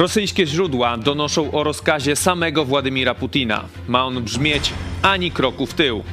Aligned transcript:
Rosyjskie 0.00 0.46
źródła 0.46 0.96
donoszą 0.96 1.52
o 1.52 1.64
rozkazie 1.64 2.16
samego 2.16 2.64
Władimira 2.64 3.14
Putina. 3.14 3.64
Ma 3.88 4.04
on 4.04 4.22
brzmieć 4.22 4.72
ani 5.02 5.30
kroku 5.30 5.66
w 5.66 5.74
tył. 5.74 6.04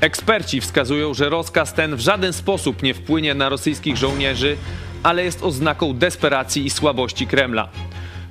Eksperci 0.00 0.60
wskazują, 0.60 1.14
że 1.14 1.28
rozkaz 1.28 1.74
ten 1.74 1.96
w 1.96 2.00
żaden 2.00 2.32
sposób 2.32 2.82
nie 2.82 2.94
wpłynie 2.94 3.34
na 3.34 3.48
rosyjskich 3.48 3.96
żołnierzy, 3.96 4.56
ale 5.02 5.24
jest 5.24 5.42
oznaką 5.42 5.92
desperacji 5.92 6.66
i 6.66 6.70
słabości 6.70 7.26
Kremla. 7.26 7.68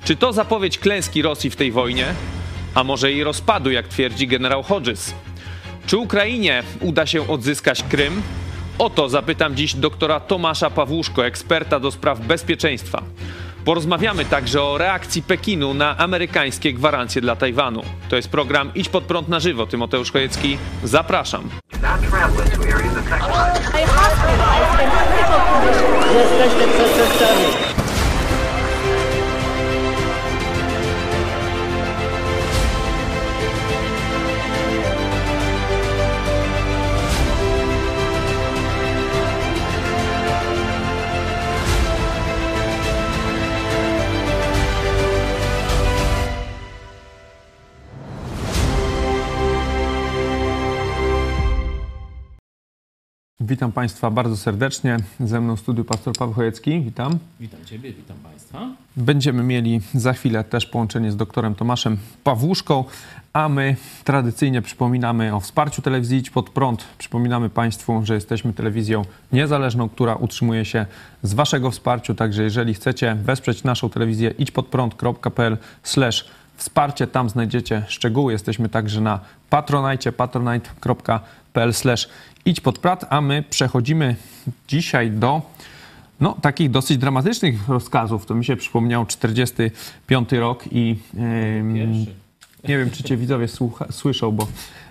Czy 0.04 0.16
to 0.16 0.32
zapowiedź 0.32 0.78
klęski 0.78 1.22
Rosji 1.22 1.50
w 1.50 1.56
tej 1.56 1.72
wojnie? 1.72 2.06
A 2.74 2.84
może 2.84 3.12
jej 3.12 3.24
rozpadu, 3.24 3.70
jak 3.70 3.88
twierdzi 3.88 4.26
generał 4.26 4.62
Hodges? 4.62 5.14
Czy 5.86 5.98
Ukrainie 5.98 6.62
uda 6.80 7.06
się 7.06 7.28
odzyskać 7.28 7.82
Krym? 7.82 8.22
O 8.78 8.90
to 8.90 9.08
zapytam 9.08 9.56
dziś 9.56 9.74
doktora 9.74 10.20
Tomasza 10.20 10.70
Pawłuszko, 10.70 11.26
eksperta 11.26 11.80
do 11.80 11.90
spraw 11.90 12.20
bezpieczeństwa. 12.20 13.02
Porozmawiamy 13.66 14.24
także 14.24 14.62
o 14.62 14.78
reakcji 14.78 15.22
Pekinu 15.22 15.74
na 15.74 15.98
amerykańskie 15.98 16.72
gwarancje 16.72 17.22
dla 17.22 17.36
Tajwanu. 17.36 17.82
To 18.08 18.16
jest 18.16 18.28
program 18.28 18.70
Idź 18.74 18.88
pod 18.88 19.04
prąd 19.04 19.28
na 19.28 19.40
żywo. 19.40 19.66
Tymoteusz 19.66 20.12
Chojecki, 20.12 20.58
zapraszam. 20.84 21.48
Jesteśmy. 26.14 26.66
Witam 53.48 53.72
Państwa 53.72 54.10
bardzo 54.10 54.36
serdecznie. 54.36 54.96
Ze 55.20 55.40
mną 55.40 55.56
w 55.56 55.60
studiu 55.60 55.84
pastor 55.84 56.14
Paweł 56.18 56.34
Chojecki. 56.34 56.80
Witam. 56.80 57.18
Witam 57.40 57.64
Ciebie, 57.64 57.92
witam 57.92 58.16
Państwa. 58.16 58.68
Będziemy 58.96 59.42
mieli 59.42 59.80
za 59.94 60.12
chwilę 60.12 60.44
też 60.44 60.66
połączenie 60.66 61.12
z 61.12 61.16
doktorem 61.16 61.54
Tomaszem 61.54 61.98
Pawłuszką, 62.24 62.84
a 63.32 63.48
my 63.48 63.76
tradycyjnie 64.04 64.62
przypominamy 64.62 65.34
o 65.34 65.40
wsparciu 65.40 65.82
telewizji 65.82 66.18
Idź 66.18 66.30
Pod 66.30 66.50
Prąd. 66.50 66.84
Przypominamy 66.98 67.50
Państwu, 67.50 68.00
że 68.04 68.14
jesteśmy 68.14 68.52
telewizją 68.52 69.04
niezależną, 69.32 69.88
która 69.88 70.14
utrzymuje 70.14 70.64
się 70.64 70.86
z 71.22 71.34
Waszego 71.34 71.70
wsparcia. 71.70 72.14
Także 72.14 72.42
jeżeli 72.42 72.74
chcecie 72.74 73.14
wesprzeć 73.14 73.64
naszą 73.64 73.90
telewizję 73.90 74.30
idźpodprąd.pl 74.38 75.56
wsparcie, 76.56 77.06
tam 77.06 77.30
znajdziecie 77.30 77.84
szczegóły. 77.88 78.32
Jesteśmy 78.32 78.68
także 78.68 79.00
na 79.00 79.20
patronajcie, 79.50 80.12
patronite.pl 80.12 81.72
idź 82.46 82.60
pod 82.60 82.78
prat, 82.78 83.04
a 83.10 83.20
my 83.20 83.44
przechodzimy 83.50 84.16
dzisiaj 84.68 85.10
do 85.10 85.42
no, 86.20 86.36
takich 86.42 86.70
dosyć 86.70 86.98
dramatycznych 86.98 87.68
rozkazów. 87.68 88.26
To 88.26 88.34
mi 88.34 88.44
się 88.44 88.56
przypomniał 88.56 89.06
45 89.06 90.32
rok 90.32 90.64
i 90.72 90.96
Pierwszy. 91.74 92.06
nie 92.68 92.78
wiem, 92.78 92.90
czy 92.90 93.02
cię 93.02 93.16
widzowie 93.16 93.48
słucha, 93.48 93.86
słyszą, 93.90 94.32
bo 94.32 94.46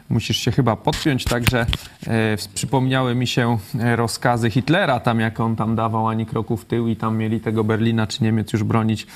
musisz 0.10 0.38
się 0.38 0.52
chyba 0.52 0.76
podpiąć. 0.76 1.24
Także 1.24 1.66
e, 2.08 2.38
przypomniały 2.54 3.16
mi 3.16 3.28
się 3.28 3.58
e, 3.80 3.96
rozkazy 3.96 4.50
Hitlera, 4.50 5.00
tam 5.00 5.20
jak 5.20 5.40
on 5.40 5.56
tam 5.56 5.76
dawał 5.76 6.08
ani 6.08 6.26
kroku 6.26 6.58
w 6.58 6.66
tył 6.66 6.88
i 6.88 6.96
tam 6.96 7.18
mieli 7.18 7.40
tego 7.40 7.64
Berlina 7.64 8.08
czy 8.08 8.24
Niemiec 8.24 8.54
już 8.54 8.64
bronić 8.64 9.08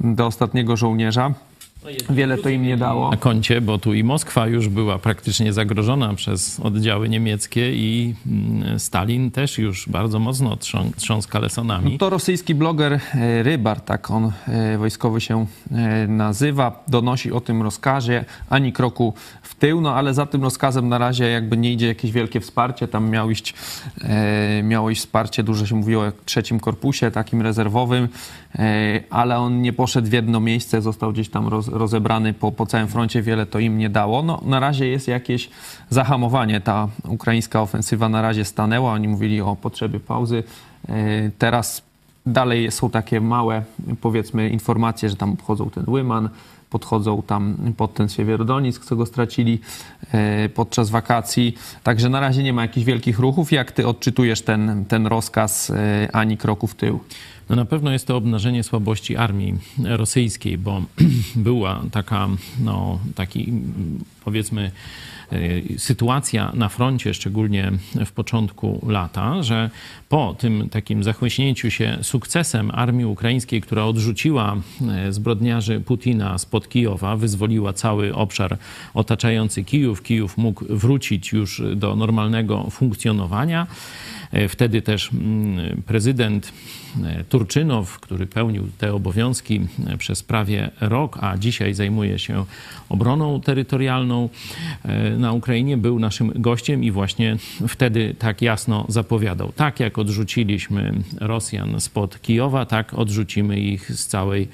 do 0.00 0.26
ostatniego 0.26 0.76
żołnierza. 0.76 1.32
Wiele 2.10 2.38
to 2.38 2.48
im 2.48 2.62
nie 2.62 2.76
dało. 2.76 3.10
Na 3.10 3.16
koncie, 3.16 3.60
bo 3.60 3.78
tu 3.78 3.94
i 3.94 4.04
Moskwa 4.04 4.46
już 4.46 4.68
była 4.68 4.98
praktycznie 4.98 5.52
zagrożona 5.52 6.14
przez 6.14 6.60
oddziały 6.60 7.08
niemieckie 7.08 7.74
i 7.74 8.14
mm, 8.26 8.78
Stalin 8.78 9.30
też 9.30 9.58
już 9.58 9.88
bardzo 9.88 10.18
mocno 10.18 10.56
trząs, 10.56 10.96
trząsł 10.96 11.28
kalesonami. 11.28 11.92
No 11.92 11.98
to 11.98 12.10
rosyjski 12.10 12.54
bloger 12.54 12.92
e, 12.92 13.42
Rybar, 13.42 13.80
tak 13.80 14.10
on 14.10 14.32
e, 14.48 14.78
wojskowy 14.78 15.20
się 15.20 15.46
e, 15.70 16.06
nazywa, 16.06 16.84
donosi 16.88 17.32
o 17.32 17.40
tym 17.40 17.62
rozkazie, 17.62 18.24
ani 18.50 18.72
kroku 18.72 19.14
w 19.42 19.54
tył, 19.54 19.80
no 19.80 19.94
ale 19.94 20.14
za 20.14 20.26
tym 20.26 20.42
rozkazem 20.42 20.88
na 20.88 20.98
razie 20.98 21.28
jakby 21.28 21.56
nie 21.56 21.72
idzie 21.72 21.86
jakieś 21.86 22.12
wielkie 22.12 22.40
wsparcie, 22.40 22.88
tam 22.88 23.10
miało 23.10 23.30
iść, 23.30 23.54
miało 24.62 24.90
iść 24.90 25.00
wsparcie, 25.00 25.42
dużo 25.42 25.66
się 25.66 25.74
mówiło 25.74 26.04
o 26.04 26.12
trzecim 26.24 26.60
korpusie, 26.60 27.10
takim 27.10 27.42
rezerwowym, 27.42 28.08
ale 29.10 29.38
on 29.38 29.62
nie 29.62 29.72
poszedł 29.72 30.08
w 30.08 30.12
jedno 30.12 30.40
miejsce, 30.40 30.82
został 30.82 31.12
gdzieś 31.12 31.28
tam 31.28 31.48
roz, 31.48 31.68
rozebrany 31.72 32.34
po, 32.34 32.52
po 32.52 32.66
całym 32.66 32.88
froncie, 32.88 33.22
wiele 33.22 33.46
to 33.46 33.58
im 33.58 33.78
nie 33.78 33.90
dało. 33.90 34.22
No, 34.22 34.40
na 34.44 34.60
razie 34.60 34.88
jest 34.88 35.08
jakieś 35.08 35.50
zahamowanie. 35.90 36.60
Ta 36.60 36.88
ukraińska 37.08 37.62
ofensywa 37.62 38.08
na 38.08 38.22
razie 38.22 38.44
stanęła. 38.44 38.92
Oni 38.92 39.08
mówili 39.08 39.40
o 39.40 39.56
potrzebie 39.56 40.00
pauzy. 40.00 40.44
E, 40.88 41.30
teraz 41.38 41.82
dalej 42.26 42.70
są 42.70 42.90
takie 42.90 43.20
małe, 43.20 43.62
powiedzmy, 44.00 44.48
informacje, 44.48 45.08
że 45.08 45.16
tam 45.16 45.36
wchodzą 45.36 45.70
ten 45.70 45.84
Łyman, 45.88 46.28
podchodzą 46.70 47.22
tam 47.22 47.56
pod 47.76 47.94
ten 47.94 48.08
Siewierodonisk, 48.08 48.84
co 48.84 48.96
go 48.96 49.06
stracili 49.06 49.60
e, 50.12 50.48
podczas 50.48 50.90
wakacji. 50.90 51.54
Także 51.82 52.08
na 52.08 52.20
razie 52.20 52.42
nie 52.42 52.52
ma 52.52 52.62
jakichś 52.62 52.86
wielkich 52.86 53.18
ruchów. 53.18 53.52
Jak 53.52 53.72
ty 53.72 53.86
odczytujesz 53.86 54.42
ten, 54.42 54.84
ten 54.88 55.06
rozkaz 55.06 55.70
e, 55.70 56.08
ani 56.12 56.36
kroku 56.36 56.66
w 56.66 56.74
tył? 56.74 57.00
No 57.52 57.56
na 57.56 57.64
pewno 57.64 57.92
jest 57.92 58.06
to 58.06 58.16
obnażenie 58.16 58.62
słabości 58.62 59.16
armii 59.16 59.54
rosyjskiej, 59.84 60.58
bo 60.58 60.82
była 61.36 61.82
taka, 61.90 62.28
no, 62.60 62.98
taki 63.14 63.52
powiedzmy 64.24 64.70
e, 65.32 65.38
sytuacja 65.78 66.52
na 66.54 66.68
froncie, 66.68 67.14
szczególnie 67.14 67.72
w 68.06 68.12
początku 68.12 68.86
lata, 68.88 69.42
że 69.42 69.70
po 70.08 70.34
tym 70.38 70.68
takim 70.68 71.04
zachłyśnięciu 71.04 71.70
się 71.70 71.98
sukcesem 72.02 72.70
armii 72.70 73.04
ukraińskiej, 73.04 73.60
która 73.60 73.84
odrzuciła 73.84 74.56
e, 74.88 75.12
zbrodniarzy 75.12 75.80
Putina 75.80 76.38
spod 76.38 76.68
Kijowa, 76.68 77.16
wyzwoliła 77.16 77.72
cały 77.72 78.14
obszar 78.14 78.58
otaczający 78.94 79.64
Kijów, 79.64 80.02
Kijów 80.02 80.38
mógł 80.38 80.64
wrócić 80.68 81.32
już 81.32 81.62
do 81.76 81.96
normalnego 81.96 82.70
funkcjonowania. 82.70 83.66
E, 84.32 84.48
wtedy 84.48 84.82
też 84.82 85.10
mm, 85.12 85.82
prezydent 85.82 86.52
e, 87.04 87.24
Turczynow, 87.24 88.00
który 88.00 88.26
pełnił 88.26 88.68
te 88.78 88.94
obowiązki 88.94 89.60
e, 89.86 89.98
przez 89.98 90.22
prawie 90.22 90.70
rok, 90.80 91.18
a 91.20 91.38
dzisiaj 91.38 91.74
zajmuje 91.74 92.18
się 92.18 92.44
obroną 92.88 93.40
terytorialną 93.40 94.28
na 95.18 95.32
Ukrainie, 95.32 95.76
był 95.76 95.98
naszym 95.98 96.32
gościem 96.34 96.84
i 96.84 96.90
właśnie 96.90 97.36
wtedy 97.68 98.14
tak 98.18 98.42
jasno 98.42 98.86
zapowiadał. 98.88 99.52
Tak 99.52 99.80
jak 99.80 99.98
odrzuciliśmy 99.98 100.94
Rosjan 101.20 101.80
spod 101.80 102.22
Kijowa, 102.22 102.66
tak 102.66 102.94
odrzucimy 102.94 103.60
ich 103.60 103.92
z 103.96 104.06
całej 104.06 104.48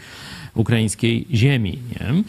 ukraińskiej 0.58 1.26
ziemi. 1.34 1.78
Nie? 1.90 2.22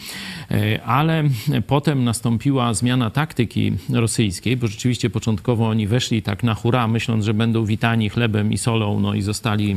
E, 0.57 0.83
ale 0.83 1.23
potem 1.67 2.03
nastąpiła 2.03 2.73
zmiana 2.73 3.09
taktyki 3.09 3.71
rosyjskiej, 3.93 4.57
bo 4.57 4.67
rzeczywiście 4.67 5.09
początkowo 5.09 5.67
oni 5.67 5.87
weszli 5.87 6.21
tak 6.21 6.43
na 6.43 6.53
hura, 6.53 6.87
myśląc, 6.87 7.25
że 7.25 7.33
będą 7.33 7.65
witani 7.65 8.09
chlebem 8.09 8.53
i 8.53 8.57
solą, 8.57 8.99
no 8.99 9.13
i 9.13 9.21
zostali 9.21 9.75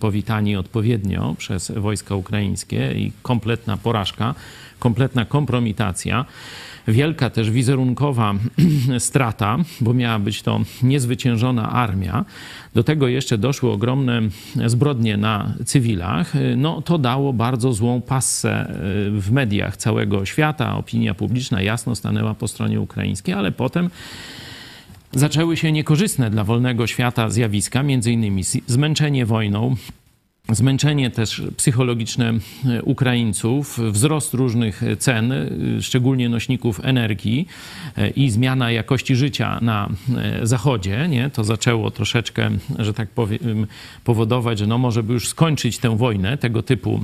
powitani 0.00 0.56
odpowiednio 0.56 1.34
przez 1.38 1.70
wojska 1.70 2.14
ukraińskie 2.14 2.92
i 2.96 3.12
kompletna 3.22 3.76
porażka, 3.76 4.34
kompletna 4.78 5.24
kompromitacja 5.24 6.24
wielka 6.88 7.30
też 7.30 7.50
wizerunkowa 7.50 8.34
strata, 8.98 9.56
bo 9.80 9.94
miała 9.94 10.18
być 10.18 10.42
to 10.42 10.60
niezwyciężona 10.82 11.70
armia. 11.70 12.24
Do 12.74 12.84
tego 12.84 13.08
jeszcze 13.08 13.38
doszły 13.38 13.70
ogromne 13.70 14.22
zbrodnie 14.66 15.16
na 15.16 15.54
cywilach. 15.64 16.32
No 16.56 16.82
to 16.82 16.98
dało 16.98 17.32
bardzo 17.32 17.72
złą 17.72 18.00
passę 18.00 18.50
e, 18.50 18.74
w 19.10 19.32
mediach 19.32 19.76
całego 19.76 20.24
świata. 20.24 20.76
Opinia 20.76 21.14
publiczna 21.14 21.62
jasno 21.62 21.94
stanęła 21.94 22.34
po 22.34 22.48
stronie 22.48 22.80
ukraińskiej, 22.80 23.34
ale 23.34 23.52
potem 23.52 23.90
zaczęły 25.12 25.56
się 25.56 25.72
niekorzystne 25.72 26.30
dla 26.30 26.44
wolnego 26.44 26.86
świata 26.86 27.30
zjawiska, 27.30 27.82
między 27.82 28.12
innymi 28.12 28.42
zmęczenie 28.66 29.26
wojną, 29.26 29.76
zmęczenie 30.48 31.10
też 31.10 31.42
psychologiczne 31.56 32.32
e, 32.66 32.82
Ukraińców, 32.82 33.78
wzrost 33.90 34.34
różnych 34.34 34.82
cen, 34.98 35.32
e, 35.32 35.48
szczególnie 35.82 36.28
nośników 36.28 36.80
energii 36.82 37.48
e, 37.96 38.10
i 38.10 38.30
zmiana 38.30 38.70
jakości 38.70 39.16
życia 39.16 39.58
na 39.62 39.88
Zachodzie, 40.42 41.08
nie? 41.08 41.30
to 41.30 41.44
zaczęło 41.44 41.90
troszeczkę, 41.90 42.50
że 42.78 42.94
tak 42.94 43.08
powiem, 43.08 43.66
powodować, 44.04 44.58
że 44.58 44.66
no 44.66 44.78
może 44.78 45.02
by 45.02 45.12
już 45.12 45.28
skończyć 45.28 45.78
tę 45.78 45.96
wojnę, 45.96 46.38
tego 46.38 46.62
typu 46.62 47.00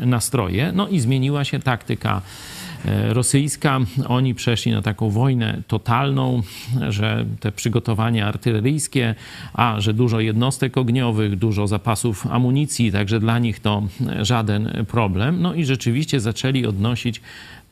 nastroje. 0.00 0.72
No 0.74 0.88
i 0.88 1.00
zmieniła 1.00 1.44
się 1.44 1.58
taktyka 1.60 2.16
e, 2.16 2.59
rosyjska. 3.08 3.80
Oni 4.08 4.34
przeszli 4.34 4.72
na 4.72 4.82
taką 4.82 5.10
wojnę 5.10 5.62
totalną, 5.66 6.42
że 6.88 7.24
te 7.40 7.52
przygotowania 7.52 8.26
artyleryjskie, 8.26 9.14
a 9.54 9.80
że 9.80 9.94
dużo 9.94 10.20
jednostek 10.20 10.78
ogniowych, 10.78 11.36
dużo 11.36 11.66
zapasów 11.66 12.26
amunicji, 12.26 12.92
także 12.92 13.20
dla 13.20 13.38
nich 13.38 13.60
to 13.60 13.82
żaden 14.20 14.84
problem. 14.88 15.42
No 15.42 15.54
i 15.54 15.64
rzeczywiście 15.64 16.20
zaczęli 16.20 16.66
odnosić 16.66 17.20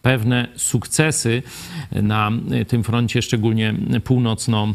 pewne 0.02 0.48
sukcesy 0.56 1.42
na 1.92 2.30
tym 2.68 2.84
froncie, 2.84 3.22
szczególnie 3.22 3.74
północno, 4.04 4.72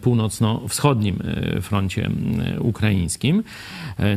północno-wschodnim 0.00 1.18
froncie 1.60 2.10
ukraińskim. 2.58 3.42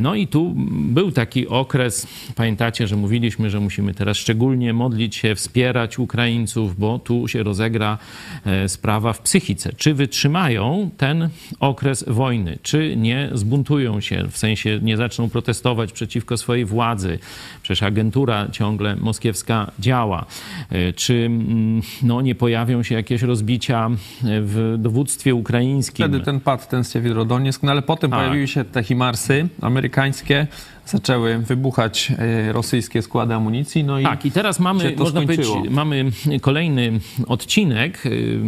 No 0.00 0.14
i 0.14 0.26
tu 0.26 0.54
był 0.68 1.12
taki 1.12 1.48
okres, 1.48 2.06
pamiętacie, 2.34 2.86
że 2.86 2.96
mówiliśmy, 2.96 3.50
że 3.50 3.60
musimy 3.60 3.94
teraz 3.94 4.16
szczególnie 4.16 4.72
modlić 4.72 5.16
się, 5.16 5.34
wspierać 5.34 5.98
Ukraińców, 5.98 6.78
bo 6.78 6.98
tu 6.98 7.28
się 7.28 7.42
rozegra 7.42 7.98
e, 8.44 8.68
sprawa 8.68 9.12
w 9.12 9.20
psychice. 9.20 9.72
Czy 9.76 9.94
wytrzymają 9.94 10.90
ten 10.96 11.28
okres 11.60 12.04
wojny, 12.06 12.58
czy 12.62 12.96
nie 12.96 13.30
zbuntują 13.32 14.00
się, 14.00 14.24
w 14.30 14.38
sensie 14.38 14.80
nie 14.82 14.96
zaczną 14.96 15.30
protestować 15.30 15.92
przeciwko 15.92 16.36
swojej 16.36 16.64
władzy. 16.64 17.18
Przecież 17.68 17.82
agentura 17.82 18.48
ciągle 18.52 18.96
moskiewska 18.96 19.70
działa. 19.78 20.26
E, 20.70 20.92
czy 20.92 21.14
mm, 21.14 21.82
no, 22.02 22.20
nie 22.20 22.34
pojawią 22.34 22.82
się 22.82 22.94
jakieś 22.94 23.22
rozbicia 23.22 23.90
w 24.22 24.74
dowództwie 24.78 25.34
ukraińskim? 25.34 26.06
Wtedy 26.08 26.24
ten 26.24 26.40
padł, 26.40 26.62
ten 26.70 26.84
Siewierodonieck, 26.84 27.62
no 27.62 27.72
ale 27.72 27.82
potem 27.82 28.10
Tak. 28.10 28.20
pojawiły 28.20 28.48
się 28.48 28.64
te 28.64 28.82
Himarsy 28.82 29.48
amerykańskie, 29.60 30.46
zaczęły 30.88 31.38
wybuchać 31.38 32.12
e, 32.18 32.52
rosyjskie 32.52 33.02
składy 33.02 33.34
amunicji, 33.34 33.84
no 33.84 34.00
i 34.00 34.02
Tak, 34.02 34.26
i 34.26 34.30
teraz 34.30 34.60
mamy, 34.60 34.94
można 34.98 35.20
powiedzieć, 35.20 35.46
mamy 35.70 36.04
kolejny 36.40 37.00
odcinek 37.26 38.06
y, 38.06 38.40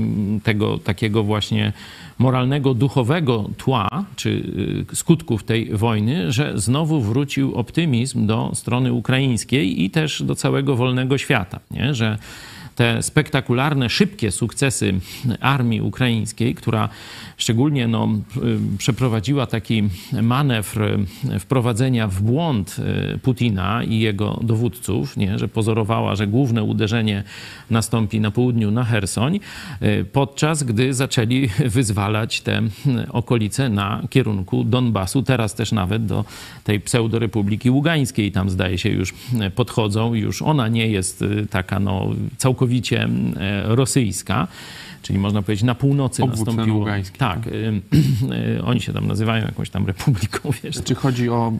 tego 0.42 0.78
takiego 0.78 1.22
właśnie 1.22 1.72
moralnego, 2.19 2.75
duchowego 2.75 3.50
tła, 3.56 4.04
czy 4.16 4.31
y, 4.92 4.96
skutków 4.96 5.44
tej 5.44 5.70
wojny, 5.76 6.32
że 6.32 6.52
znowu 6.54 7.00
wrócił 7.00 7.54
optymizm 7.54 8.26
do 8.26 8.50
strony 8.54 8.93
ukraińskiej 8.93 9.82
i 9.82 9.90
też 9.90 10.22
do 10.22 10.34
całego 10.34 10.76
wolnego 10.76 11.19
świata, 11.19 11.60
nie? 11.70 11.94
że 11.94 12.19
te 12.81 13.03
spektakularne, 13.03 13.91
szybkie 13.91 14.32
sukcesy 14.32 14.94
armii 15.41 15.81
ukraińskiej, 15.81 16.55
która 16.55 16.88
szczególnie 17.37 17.88
no, 17.88 18.09
y, 18.75 18.79
przeprowadziła 18.79 19.47
taki 19.47 19.82
manewr 20.23 20.82
y, 20.82 21.38
wprowadzenia 21.38 22.09
w 22.09 22.23
błąd 22.23 22.77
y, 23.15 23.19
Putina 23.19 23.85
i 23.85 23.99
jego 23.99 24.41
dowódców, 24.43 25.17
nie? 25.17 25.38
że 25.38 25.49
pozorowała, 25.49 26.17
że 26.17 26.27
główne 26.27 26.62
uderzenie 26.62 27.25
nastąpi 27.71 28.21
na 28.21 28.31
południu, 28.31 28.71
na 28.71 28.85
Hersoń, 28.85 29.41
podczas 30.12 30.62
gdy 30.62 30.94
zaczęli 30.94 31.49
wyzwalać 31.77 32.41
te 32.41 32.62
okolice 33.11 33.69
na 33.69 34.03
kierunku 34.11 34.65
Donbasu, 34.65 35.23
teraz 35.23 35.55
też 35.55 35.73
nawet 35.73 36.06
do 36.06 36.25
tej 36.65 36.81
pseudorepubliki 36.81 37.71
Ługańskiej, 37.71 38.32
tam 38.32 38.50
zdaje 38.50 38.79
się 38.79 38.88
już 38.88 39.15
podchodzą, 39.55 40.15
już 40.15 40.43
ona 40.43 40.69
nie 40.69 40.88
jest 40.88 41.25
taka 41.50 41.81
no, 41.81 42.09
całkowicie 42.37 42.69
y, 42.72 42.82
rosyjska, 43.75 44.49
czyli 45.02 45.19
można 45.19 45.43
powiedzieć 45.43 45.62
na 45.64 45.75
północy 45.75 46.23
Obwód 46.23 46.47
nastąpiło. 46.47 46.87
Tak, 47.19 47.47
y, 47.47 47.82
oni 48.70 48.81
się 48.81 48.93
tam 48.93 49.06
nazywają 49.06 49.44
jakąś 49.47 49.70
tam 49.70 49.87
republiką, 49.87 50.50
wiesz. 50.62 50.76
Czy 50.85 50.94
chodzi 50.94 51.29
o. 51.29 51.52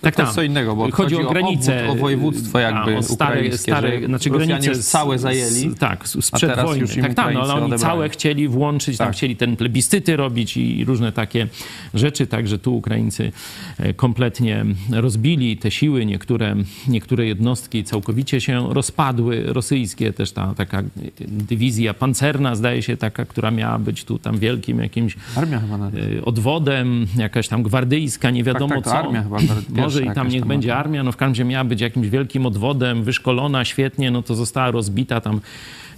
Tak, 0.00 0.16
to 0.16 0.22
tak. 0.22 0.34
co 0.34 0.42
innego, 0.42 0.76
bo 0.76 0.90
Chodzi 0.90 1.16
o 1.16 1.30
granice, 1.30 1.82
obwód, 1.82 1.98
o 1.98 2.00
województwo 2.00 2.58
jakby 2.58 2.94
a, 2.94 2.98
o 2.98 3.02
stare, 3.02 3.34
ukraińskie, 3.34 3.72
stare, 3.72 4.00
że 4.00 4.06
znaczy 4.06 4.30
granice 4.30 4.68
już 4.68 4.78
całe 4.78 5.18
zajęli. 5.18 5.70
Z, 5.70 5.78
tak, 5.78 6.08
z- 6.08 6.16
a 6.16 6.22
sprzed 6.22 6.50
teraz 6.50 6.64
wojny. 6.66 6.80
już 6.80 6.96
im 6.96 7.02
tak, 7.02 7.14
tak, 7.14 7.34
no, 7.34 7.40
ale 7.40 7.48
Ukraińcy 7.48 7.64
oni 7.64 7.72
odebrali. 7.74 7.92
całe 7.94 8.08
chcieli 8.08 8.48
włączyć, 8.48 8.98
tam 8.98 9.06
Tak. 9.06 9.16
chcieli 9.16 9.36
ten 9.36 9.56
plebiscyty 9.56 10.16
robić 10.16 10.56
i 10.56 10.84
różne 10.84 11.12
takie 11.12 11.46
rzeczy, 11.94 12.26
także 12.26 12.58
tu 12.58 12.76
Ukraińcy 12.76 13.32
e, 13.78 13.94
kompletnie 13.94 14.64
rozbili 14.92 15.56
te 15.56 15.70
siły, 15.70 16.06
niektóre, 16.06 16.56
niektóre 16.88 17.26
jednostki 17.26 17.84
całkowicie 17.84 18.40
się 18.40 18.74
rozpadły, 18.74 19.42
rosyjskie, 19.46 20.12
też 20.12 20.32
ta 20.32 20.54
taka 20.54 20.82
dywizja 21.28 21.94
pancerna, 21.94 22.54
zdaje 22.54 22.82
się, 22.82 22.87
taka, 22.96 23.24
która 23.24 23.50
miała 23.50 23.78
być 23.78 24.04
tu 24.04 24.18
tam 24.18 24.38
wielkim 24.38 24.78
jakimś 24.78 25.16
Armia 25.36 25.60
chyba 25.60 25.78
nawet. 25.78 26.04
y, 26.04 26.24
odwodem, 26.24 27.06
jakaś 27.16 27.48
tam 27.48 27.62
gwardyjska, 27.62 28.30
nie 28.30 28.44
wiadomo 28.44 28.74
tak, 28.74 28.84
to 28.84 28.90
co. 28.90 28.98
armia 28.98 29.22
chyba 29.22 29.38
Może 29.82 30.02
i 30.02 30.10
tam 30.14 30.28
niech 30.28 30.40
tam 30.40 30.48
będzie 30.48 30.76
armia, 30.76 31.02
no 31.02 31.12
w 31.12 31.16
każdym 31.16 31.32
razie 31.32 31.44
miała 31.44 31.64
być 31.64 31.80
jakimś 31.80 32.08
wielkim 32.08 32.46
odwodem, 32.46 33.04
wyszkolona 33.04 33.64
świetnie, 33.64 34.10
no 34.10 34.22
to 34.22 34.34
została 34.34 34.70
rozbita 34.70 35.20
tam, 35.20 35.40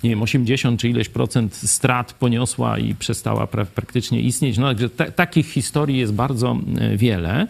nie 0.04 0.10
wiem, 0.10 0.22
80 0.22 0.80
czy 0.80 0.88
ileś 0.88 1.08
procent 1.08 1.54
strat 1.54 2.12
poniosła 2.12 2.78
i 2.78 2.94
przestała 2.94 3.46
pra 3.46 3.64
praktycznie 3.64 4.20
istnieć. 4.20 4.58
No 4.58 4.66
także 4.66 4.90
ta 4.90 5.10
takich 5.10 5.46
historii 5.46 5.98
jest 5.98 6.12
bardzo 6.12 6.58
y, 6.92 6.96
wiele. 6.96 7.46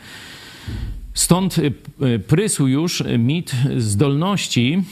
Stąd 1.21 1.59
y, 1.59 1.73
y, 2.03 2.19
prysł 2.19 2.67
już 2.67 3.05
mit 3.19 3.53
zdolności 3.77 4.83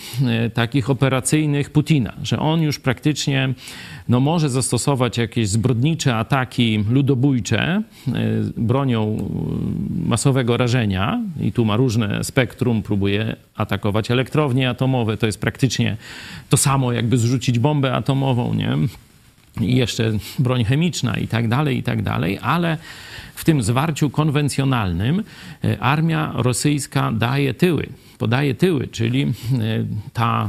y, 0.46 0.50
takich 0.50 0.90
operacyjnych 0.90 1.70
Putina, 1.70 2.12
że 2.22 2.38
on 2.38 2.62
już 2.62 2.78
praktycznie 2.78 3.54
no, 4.08 4.20
może 4.20 4.50
zastosować 4.50 5.18
jakieś 5.18 5.48
zbrodnicze 5.48 6.16
ataki 6.16 6.84
ludobójcze 6.90 7.82
bronią 8.56 9.30
masowego 10.06 10.56
rażenia. 10.56 11.22
I 11.40 11.52
tu 11.52 11.64
ma 11.64 11.76
różne 11.76 12.24
spektrum, 12.24 12.82
próbuje 12.82 13.36
atakować 13.56 14.10
elektrownie 14.10 14.70
atomowe, 14.70 15.16
to 15.16 15.26
jest 15.26 15.40
praktycznie 15.40 15.96
to 16.48 16.56
samo 16.56 16.92
jakby 16.92 17.18
zrzucić 17.18 17.58
bombę 17.58 17.94
atomową, 17.94 18.54
nie? 18.54 18.76
I 19.60 19.76
jeszcze 19.76 20.12
broń 20.38 20.64
chemiczna 20.64 21.16
i 21.16 21.28
tak 21.28 21.48
dalej, 21.48 21.78
i 21.78 21.82
tak 21.82 22.02
dalej, 22.02 22.38
ale 22.42 22.78
w 23.34 23.44
tym 23.44 23.62
zwarciu 23.62 24.10
konwencjonalnym 24.10 25.24
e, 25.64 25.78
armia 25.78 26.32
rosyjska 26.34 27.12
daje 27.12 27.54
tyły. 27.54 27.86
Podaje 28.18 28.54
tyły, 28.54 28.88
czyli 28.88 29.22
e, 29.22 29.28
ta 30.12 30.48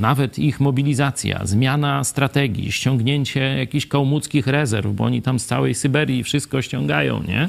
nawet 0.00 0.38
ich 0.38 0.60
mobilizacja, 0.60 1.40
zmiana 1.46 2.04
strategii, 2.04 2.72
ściągnięcie 2.72 3.40
jakichś 3.40 3.86
kałmuckich 3.86 4.46
rezerw, 4.46 4.92
bo 4.94 5.04
oni 5.04 5.22
tam 5.22 5.38
z 5.38 5.46
całej 5.46 5.74
Syberii 5.74 6.22
wszystko 6.24 6.62
ściągają, 6.62 7.22
nie? 7.28 7.48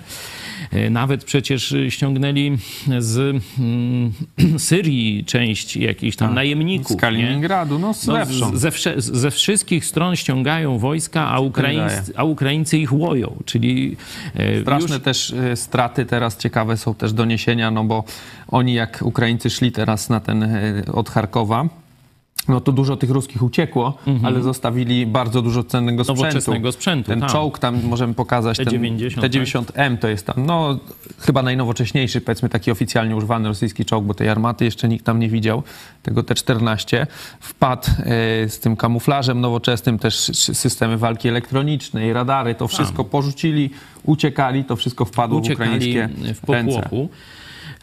E, 0.71 0.89
Nawet 0.89 1.23
przecież 1.23 1.75
ściągnęli 1.89 2.57
z 2.99 3.17
mm, 3.59 4.11
Syrii 4.57 5.25
część 5.25 5.77
jakichś 5.77 6.15
tam 6.17 6.33
najemników. 6.35 6.87
Tak. 6.87 6.97
Z 6.97 7.01
Kaliningradu, 7.01 7.79
no, 7.79 7.87
nie? 7.87 8.07
No, 8.07 8.25
zewsząd. 8.25 8.57
z- 8.57 8.61
ze, 8.61 8.71
wsze, 8.71 8.93
ze 8.97 9.31
wszystkich 9.31 9.85
stron 9.85 10.15
ściągają 10.15 10.77
wojska, 10.77 11.27
a, 11.27 11.39
Ukraińscy, 11.39 12.13
a 12.15 12.23
Ukraińcy 12.23 12.77
ich 12.77 12.93
łoją. 12.93 13.35
Czyli 13.45 13.95
e, 14.35 14.61
Straszne 14.61 14.95
już, 14.95 15.03
też 15.03 15.33
straty 15.55 16.05
teraz, 16.05 16.37
ciekawe 16.37 16.77
są 16.77 16.93
też 16.95 17.13
doniesienia, 17.13 17.71
no 17.71 17.83
bo 17.83 18.03
oni 18.51 18.73
jak 18.73 18.99
Ukraińcy 19.01 19.49
szli 19.49 19.71
teraz 19.71 20.09
na 20.09 20.19
ten 20.19 20.43
e, 20.43 20.83
od 20.93 21.09
Charkowa, 21.09 21.69
no 22.47 22.61
to 22.61 22.71
dużo 22.71 22.97
tych 22.97 23.09
ruskich 23.09 23.43
uciekło, 23.43 23.97
ale 24.23 24.41
zostawili 24.41 25.05
bardzo 25.05 25.41
dużo 25.41 25.63
cennego 25.63 26.03
sprzętu. 26.03 26.21
Mhm. 26.21 26.33
Nowoczesnego 26.33 26.71
sprzętu, 26.71 27.09
Ten 27.09 27.21
tak. 27.21 27.31
czołg 27.31 27.59
tam 27.59 27.83
możemy 27.83 28.13
pokazać. 28.13 28.57
ten- 28.57 28.67
T90, 28.67 29.21
T90M 29.21 29.97
to 29.97 30.07
jest 30.07 30.25
tam, 30.25 30.45
no 30.45 30.79
chyba 31.19 31.41
najnowocześniejszy, 31.41 32.21
powiedzmy 32.21 32.49
taki 32.49 32.71
oficjalnie 32.71 33.15
używany 33.15 33.47
rosyjski 33.47 33.85
czołg, 33.85 34.05
bo 34.05 34.13
tej 34.13 34.29
armaty 34.29 34.65
jeszcze 34.65 34.87
nikt 34.87 35.05
tam 35.05 35.19
nie 35.19 35.29
widział, 35.29 35.63
tego 36.03 36.21
T14. 36.23 37.07
Wpadł 37.39 37.87
e, 37.87 38.49
z 38.49 38.59
tym 38.59 38.75
kamuflażem 38.75 39.41
nowoczesnym, 39.41 39.99
też 39.99 40.15
systemy 40.53 40.97
walki 40.97 41.29
elektronicznej, 41.29 42.13
radary, 42.13 42.55
to 42.55 42.67
wszystko 42.67 43.03
porzucili, 43.03 43.69
uciekali, 44.03 44.63
to 44.63 44.75
wszystko 44.75 45.05
wpadło 45.05 45.39
w 45.39 45.43
uciekali 45.43 45.69
ukraińskie 45.69 46.09
w 46.45 46.49
ręce. 46.49 46.89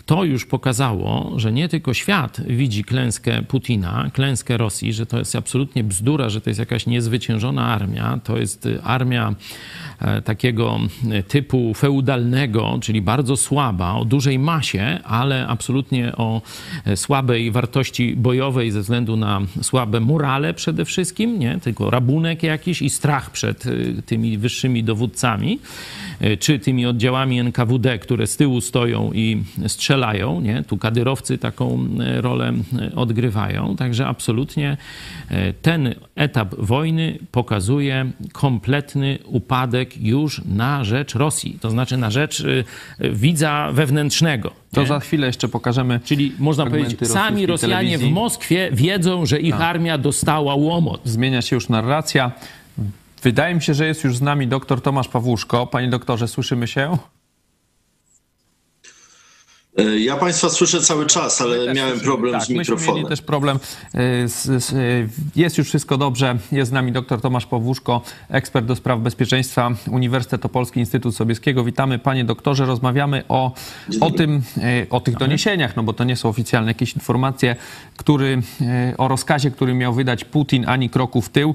To 0.09 0.25
już 0.25 0.47
pokazało, 0.47 1.33
że 1.37 1.53
nie 1.53 1.69
tylko 1.69 1.95
świat 1.95 2.41
widzi 2.47 2.85
klęskę 2.85 3.43
Putina, 3.43 4.11
klęskę 4.12 4.57
Rosji, 4.57 4.93
że 4.93 5.07
to 5.07 5.19
jest 5.19 5.37
absolutnie 5.37 5.85
bzdura, 5.85 6.29
że 6.29 6.41
to 6.41 6.50
jest 6.50 6.61
jakaś 6.61 6.87
niezwyciężona 6.87 7.67
armia. 7.67 8.21
To 8.25 8.38
jest 8.38 8.67
y, 8.67 8.83
armia 8.83 9.35
takiego 10.25 10.81
y, 11.19 11.23
typu 11.23 11.75
feudalnego, 11.75 12.78
czyli 12.81 13.02
bardzo 13.02 13.37
słaba, 13.37 13.95
o 13.95 14.05
dużej 14.05 14.38
masie, 14.38 14.99
ale 15.05 15.47
absolutnie 15.47 16.17
o 16.17 16.43
e, 16.85 16.97
słabej 16.97 17.50
wartości 17.50 18.17
bojowej 18.17 18.71
ze 18.71 18.81
względu 18.81 19.17
na 19.17 19.40
słabe 19.62 20.00
morale 20.00 20.55
przede 20.55 20.85
wszystkim, 20.85 21.38
nie? 21.38 21.59
tylko 21.62 21.90
rabunek 21.90 22.43
jakiś 22.43 22.83
i 22.83 22.90
strach 22.90 23.31
przed 23.31 23.64
tymi 24.07 24.38
wyższymi 24.38 24.85
dowódcami, 24.85 25.59
czy 26.40 26.59
tymi 26.59 26.87
oddziałami 26.87 27.40
NKWD, 27.40 27.99
które 27.99 28.26
z 28.26 28.37
tyłu 28.37 28.61
stoją 28.61 29.12
i 29.12 29.43
strzelają 29.67 30.40
nie? 30.40 30.62
Tu 30.62 30.78
kadyrowcy 30.78 31.38
taką 31.38 31.88
e, 32.00 32.21
rolę 32.21 32.52
e, 32.78 32.95
odgrywają, 32.95 33.76
także 33.76 34.07
absolutnie 34.07 34.76
e, 35.28 35.52
ten 35.52 35.95
etap 36.17 36.55
wojny 36.59 37.19
pokazuje 37.33 38.11
kompletny 38.33 39.19
upadek 39.25 39.88
już 39.97 40.42
na 40.45 40.85
rzecz 40.85 41.14
Rosji, 41.14 41.59
to 41.61 41.71
znaczy 41.71 41.97
na 41.97 42.11
rzecz 42.11 42.45
e, 43.00 43.11
widza 43.11 43.71
wewnętrznego. 43.73 44.52
To 44.73 44.80
nie? 44.80 44.87
za 44.87 45.00
chwilę 45.00 45.26
jeszcze 45.26 45.49
pokażemy. 45.49 46.00
Czyli 46.04 46.33
można 46.38 46.66
powiedzieć, 46.66 47.09
sami 47.09 47.47
Rosjanie 47.47 47.75
w 47.75 47.90
telewizji. 47.90 48.12
Moskwie 48.12 48.71
wiedzą, 48.73 49.26
że 49.26 49.40
ich 49.40 49.61
armia 49.61 49.99
dostała 49.99 50.54
łomot. 50.54 51.00
Zmienia 51.04 51.42
się 51.42 51.57
już 51.57 51.68
narracja. 51.68 52.33
Wydaje 53.23 53.54
mi 53.54 53.62
się, 53.62 53.75
że 53.75 53.87
jest 53.87 54.04
już 54.04 54.16
z 54.16 54.23
nami 54.23 54.47
doktor 54.47 54.83
Tomasz 54.83 55.09
Pawłuszko. 55.09 55.66
Panie 55.66 55.88
doktorze, 55.88 56.28
słyszymy 56.28 56.66
się? 56.66 56.99
E, 59.78 59.99
Ja 59.99 60.16
Państwa 60.16 60.49
słyszę 60.49 60.80
cały 60.80 61.06
czas, 61.06 61.40
ale 61.40 61.75
miałem 61.75 62.00
problem 62.00 62.32
tak, 62.32 62.42
z 62.42 62.49
myśmy 62.49 62.58
mikrofonem. 62.61 62.94
mieli 62.97 63.08
też 63.08 63.23
problem. 63.23 63.58
Z, 64.26 64.64
z, 64.64 64.73
y, 64.73 65.08
jest 65.37 65.58
już 65.58 65.68
wszystko 65.68 65.99
dobrze. 65.99 66.37
Jest 66.52 66.70
z 66.70 66.73
nami 66.75 66.92
dr 66.92 67.20
Tomasz 67.20 67.47
Pawłuszko, 67.47 68.02
ekspert 68.28 68.66
do 68.66 68.76
spraw 68.76 69.00
bezpieczeństwa 69.00 69.70
Uniwersytet 69.90 70.44
Opolski 70.44 70.80
Instytut 70.80 71.16
Sobieskiego. 71.16 71.64
Witamy 71.64 71.99
panie 71.99 72.25
doktorze. 72.25 72.66
Rozmawiamy 72.66 73.25
o, 73.28 73.52
o 74.00 74.11
tym, 74.11 74.42
o 74.90 75.00
tych 75.00 75.16
doniesieniach, 75.16 75.76
no 75.76 75.82
bo 75.82 75.92
to 75.92 76.04
nie 76.04 76.16
są 76.16 76.28
oficjalne 76.28 76.70
jakieś 76.70 76.94
informacje, 76.94 77.56
który, 77.97 78.42
o 78.99 79.08
rozkazie, 79.08 79.50
który 79.50 79.75
miał 79.75 79.94
wydać 79.94 80.25
Putin 80.25 80.64
ani 80.68 80.90
kroku 80.90 81.23
w 81.23 81.28
tył. 81.28 81.54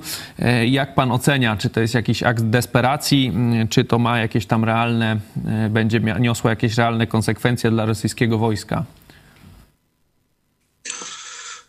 Jak 0.66 0.96
pan 0.96 1.12
ocenia, 1.12 1.58
czy 1.58 1.70
to 1.70 1.80
jest 1.82 1.94
jakiś 1.94 2.24
akt 2.24 2.44
desperacji, 2.44 3.34
czy 3.70 3.86
to 3.86 4.00
ma 4.00 4.20
jakieś 4.20 4.46
tam 4.46 4.64
realne, 4.64 5.20
będzie 5.70 6.00
niosło 6.00 6.50
jakieś 6.50 6.78
realne 6.78 7.08
konsekwencje 7.08 7.72
dla 7.72 7.86
rosyjskiego 8.14 8.38
wojska? 8.38 8.86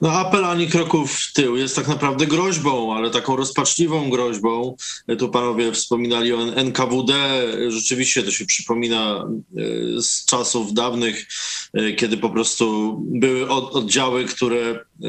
No 0.05 0.13
apel 0.13 0.45
ani 0.45 0.67
kroków 0.69 1.13
w 1.13 1.33
tył 1.33 1.57
jest 1.57 1.77
tak 1.77 1.89
naprawdę 1.89 2.27
groźbą, 2.27 2.95
ale 2.97 3.11
taką 3.11 3.37
rozpaczliwą 3.37 4.11
groźbą. 4.11 4.77
E, 5.09 5.17
Tu 5.17 5.29
panowie 5.29 5.73
wspominali 5.73 6.33
o 6.33 6.43
NKWD. 6.57 7.13
Rzeczywiście 7.69 8.23
to 8.23 8.31
się 8.31 8.45
przypomina 8.47 9.29
e, 9.97 10.03
z 10.03 10.25
czasów 10.25 10.73
dawnych, 10.75 11.27
e, 11.75 11.93
kiedy 11.93 12.17
po 12.17 12.31
prostu 12.31 12.97
były 13.05 13.49
od- 13.49 13.77
oddziały, 13.77 14.25
które 14.25 14.61
e, 14.61 15.09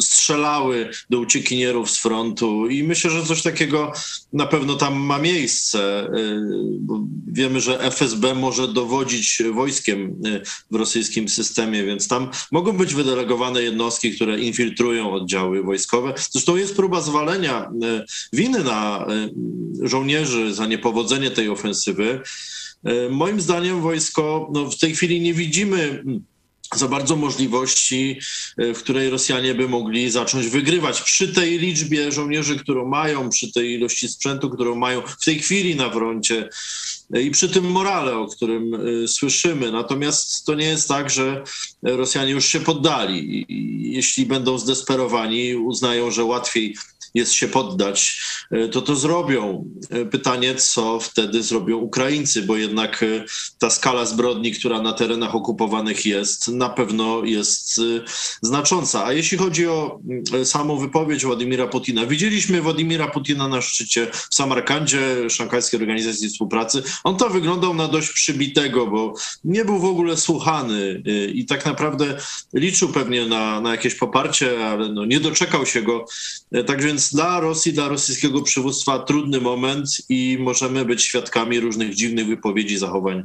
strzelały 0.00 0.90
do 1.10 1.18
uciekinierów 1.18 1.90
z 1.90 1.96
frontu 1.98 2.68
i 2.68 2.82
myślę, 2.82 3.10
że 3.10 3.24
coś 3.26 3.42
takiego 3.42 3.92
na 4.32 4.46
pewno 4.46 4.74
tam 4.74 4.94
ma 5.00 5.18
miejsce. 5.18 6.02
e, 6.02 6.10
Wiemy, 7.26 7.60
że 7.60 7.80
FSB 7.80 8.34
może 8.34 8.68
dowodzić 8.68 9.42
wojskiem 9.54 10.22
e, 10.26 10.40
w 10.70 10.74
rosyjskim 10.74 11.28
systemie, 11.28 11.84
więc 11.84 12.08
tam 12.08 12.30
mogą 12.52 12.72
być 12.72 12.94
wydelegowane 12.94 13.62
jednostki, 13.62 14.09
które 14.14 14.40
infiltrują 14.40 15.12
oddziały 15.12 15.62
wojskowe. 15.62 16.14
Zresztą 16.30 16.56
jest 16.56 16.76
próba 16.76 17.00
zwalenia 17.00 17.70
e, 17.82 18.04
winy 18.32 18.64
na 18.64 19.06
e, 19.06 19.28
żołnierzy 19.88 20.54
za 20.54 20.66
niepowodzenie 20.66 21.30
tej 21.30 21.48
ofensywy. 21.48 22.20
E, 22.84 23.08
Moim 23.08 23.40
zdaniem 23.40 23.80
wojsko 23.80 24.50
no, 24.52 24.70
w 24.70 24.78
tej 24.78 24.94
chwili 24.94 25.20
nie 25.20 25.34
widzimy 25.34 25.82
mm, 25.82 26.24
za 26.74 26.88
bardzo 26.88 27.16
możliwości, 27.16 28.20
w 28.58 28.78
której 28.78 29.10
Rosjanie 29.10 29.54
by 29.54 29.68
mogli 29.68 30.10
zacząć 30.10 30.48
wygrywać. 30.48 31.02
Przy 31.02 31.28
tej 31.28 31.58
liczbie 31.58 32.12
żołnierzy, 32.12 32.56
którą 32.56 32.88
mają, 32.88 33.30
przy 33.30 33.52
tej 33.52 33.72
ilości 33.72 34.08
sprzętu, 34.08 34.50
którą 34.50 34.74
mają 34.74 35.02
w 35.02 35.24
tej 35.24 35.38
chwili 35.38 35.76
na 35.76 35.90
froncie 35.90 36.48
i 37.18 37.30
przy 37.30 37.48
tym 37.48 37.70
morale, 37.70 38.16
o 38.16 38.26
którym 38.26 38.74
e, 38.74 39.08
słyszymy. 39.08 39.72
Natomiast 39.72 40.44
to 40.46 40.54
nie 40.54 40.66
jest 40.66 40.88
tak, 40.88 41.10
że 41.10 41.44
Rosjanie 41.82 42.32
już 42.32 42.44
się 42.44 42.60
poddali. 42.60 43.46
Jeśli 43.92 44.26
będą 44.26 44.58
zdesperowani, 44.58 45.54
uznają, 45.54 46.10
że 46.10 46.24
łatwiej 46.24 46.76
jest 47.14 47.32
się 47.32 47.48
poddać, 47.48 48.20
e, 48.50 48.68
to 48.68 48.82
to 48.82 48.96
zrobią. 48.96 49.64
E, 49.90 50.04
Pytanie, 50.04 50.54
co 50.54 51.00
wtedy 51.00 51.42
zrobią 51.42 51.76
Ukraińcy, 51.76 52.42
bo 52.42 52.56
jednak 52.56 53.02
e, 53.02 53.24
ta 53.58 53.70
skala 53.70 54.04
zbrodni, 54.06 54.52
która 54.52 54.82
na 54.82 54.92
terenach 54.92 55.34
okupowanych 55.34 56.06
jest, 56.06 56.48
na 56.48 56.68
pewno 56.68 57.24
jest 57.24 57.80
znacząca. 58.42 59.04
A 59.04 59.12
jeśli 59.12 59.38
chodzi 59.38 59.66
o 59.66 60.00
mm, 60.08 60.46
samą 60.46 60.76
wypowiedź 60.76 61.24
Władimira 61.24 61.66
Putina, 61.66 62.06
widzieliśmy 62.06 62.62
Władimira 62.62 63.08
Putina 63.08 63.48
na 63.48 63.60
szczycie 63.60 64.06
w 64.30 64.34
Samarkandzie, 64.34 65.30
Szanghajskiej 65.30 65.80
Organizacji 65.80 66.28
Współpracy. 66.28 66.82
On 67.04 67.16
to 67.16 67.30
wyglądał 67.30 67.74
na 67.74 67.88
dość 67.88 68.12
przybitego, 68.12 68.86
bo 68.86 69.14
nie 69.44 69.64
był 69.64 69.78
w 69.78 69.84
ogóle 69.84 70.16
słuchany 70.16 71.02
i 71.34 71.46
tak 71.46 71.66
naprawdę 71.66 72.16
liczył 72.54 72.88
pewnie 72.88 73.26
na, 73.26 73.60
na 73.60 73.70
jakieś 73.70 73.94
poparcie, 73.94 74.66
ale 74.66 74.88
no, 74.88 75.04
nie 75.04 75.20
doczekał 75.20 75.66
się 75.66 75.82
go. 75.82 76.04
Tak 76.66 76.82
więc 76.82 76.99
dla 77.08 77.40
Rosji, 77.40 77.72
dla 77.72 77.88
rosyjskiego 77.88 78.42
przywództwa 78.42 78.98
trudny 78.98 79.40
moment 79.40 79.88
i 80.08 80.38
możemy 80.40 80.84
być 80.84 81.02
świadkami 81.02 81.60
różnych 81.60 81.94
dziwnych 81.94 82.26
wypowiedzi, 82.26 82.78
zachowań. 82.78 83.24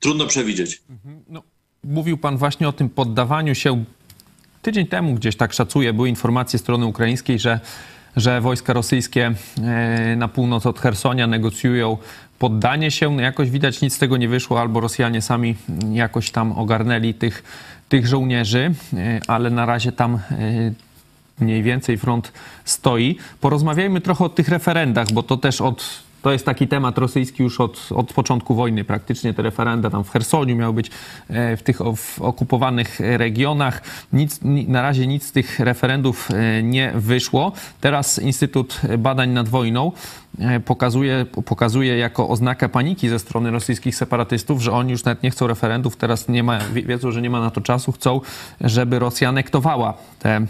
Trudno 0.00 0.26
przewidzieć. 0.26 0.82
No, 1.28 1.42
mówił 1.84 2.18
pan 2.18 2.36
właśnie 2.36 2.68
o 2.68 2.72
tym 2.72 2.88
poddawaniu 2.88 3.54
się. 3.54 3.84
Tydzień 4.62 4.86
temu 4.86 5.14
gdzieś 5.14 5.36
tak 5.36 5.52
szacuję, 5.52 5.92
były 5.92 6.08
informacje 6.08 6.58
strony 6.58 6.86
ukraińskiej, 6.86 7.38
że, 7.38 7.60
że 8.16 8.40
wojska 8.40 8.72
rosyjskie 8.72 9.34
e, 9.62 10.16
na 10.16 10.28
północ 10.28 10.66
od 10.66 10.78
Hersonia 10.80 11.26
negocjują 11.26 11.98
poddanie 12.38 12.90
się. 12.90 13.10
No 13.10 13.22
jakoś 13.22 13.50
widać 13.50 13.80
nic 13.80 13.94
z 13.94 13.98
tego 13.98 14.16
nie 14.16 14.28
wyszło, 14.28 14.60
albo 14.60 14.80
Rosjanie 14.80 15.22
sami 15.22 15.54
jakoś 15.92 16.30
tam 16.30 16.52
ogarnęli 16.52 17.14
tych, 17.14 17.42
tych 17.88 18.06
żołnierzy, 18.06 18.74
e, 18.94 19.20
ale 19.26 19.50
na 19.50 19.66
razie 19.66 19.92
tam 19.92 20.14
e, 20.14 20.20
mniej 21.40 21.62
więcej 21.62 21.98
front 21.98 22.32
stoi. 22.64 23.16
Porozmawiajmy 23.40 24.00
trochę 24.00 24.24
o 24.24 24.28
tych 24.28 24.48
referendach, 24.48 25.12
bo 25.12 25.22
to 25.22 25.36
też 25.36 25.60
od. 25.60 26.08
To 26.22 26.32
jest 26.32 26.46
taki 26.46 26.68
temat 26.68 26.98
rosyjski 26.98 27.42
już 27.42 27.60
od, 27.60 27.88
od 27.94 28.12
początku 28.12 28.54
wojny. 28.54 28.84
Praktycznie 28.84 29.34
te 29.34 29.42
referenda 29.42 29.90
tam 29.90 30.04
w 30.04 30.10
Chersoniu 30.10 30.56
miały 30.56 30.72
być 30.72 30.90
e, 31.28 31.56
w 31.56 31.62
tych 31.62 31.78
w 31.96 32.22
okupowanych 32.22 33.00
regionach. 33.00 33.82
Nic, 34.12 34.42
ni- 34.42 34.68
na 34.68 34.82
razie 34.82 35.06
nic 35.06 35.26
z 35.26 35.32
tych 35.32 35.60
referendów 35.60 36.28
e, 36.30 36.62
nie 36.62 36.92
wyszło. 36.94 37.52
Teraz 37.80 38.18
Instytut 38.18 38.80
Badań 38.98 39.30
nad 39.30 39.48
Wojną 39.48 39.92
e, 40.38 40.60
pokazuje, 40.60 41.26
pokazuje 41.44 41.98
jako 41.98 42.28
oznakę 42.28 42.68
paniki 42.68 43.08
ze 43.08 43.18
strony 43.18 43.50
rosyjskich 43.50 43.96
separatystów, 43.96 44.62
że 44.62 44.72
oni 44.72 44.90
już 44.90 45.04
nawet 45.04 45.22
nie 45.22 45.30
chcą 45.30 45.46
referendów, 45.46 45.96
teraz 45.96 46.28
nie 46.28 46.42
ma, 46.42 46.58
wie- 46.58 46.82
wiedzą, 46.82 47.10
że 47.10 47.22
nie 47.22 47.30
ma 47.30 47.40
na 47.40 47.50
to 47.50 47.60
czasu, 47.60 47.92
chcą, 47.92 48.20
żeby 48.60 48.98
Rosja 48.98 49.28
anektowała 49.28 49.94
te 50.18 50.46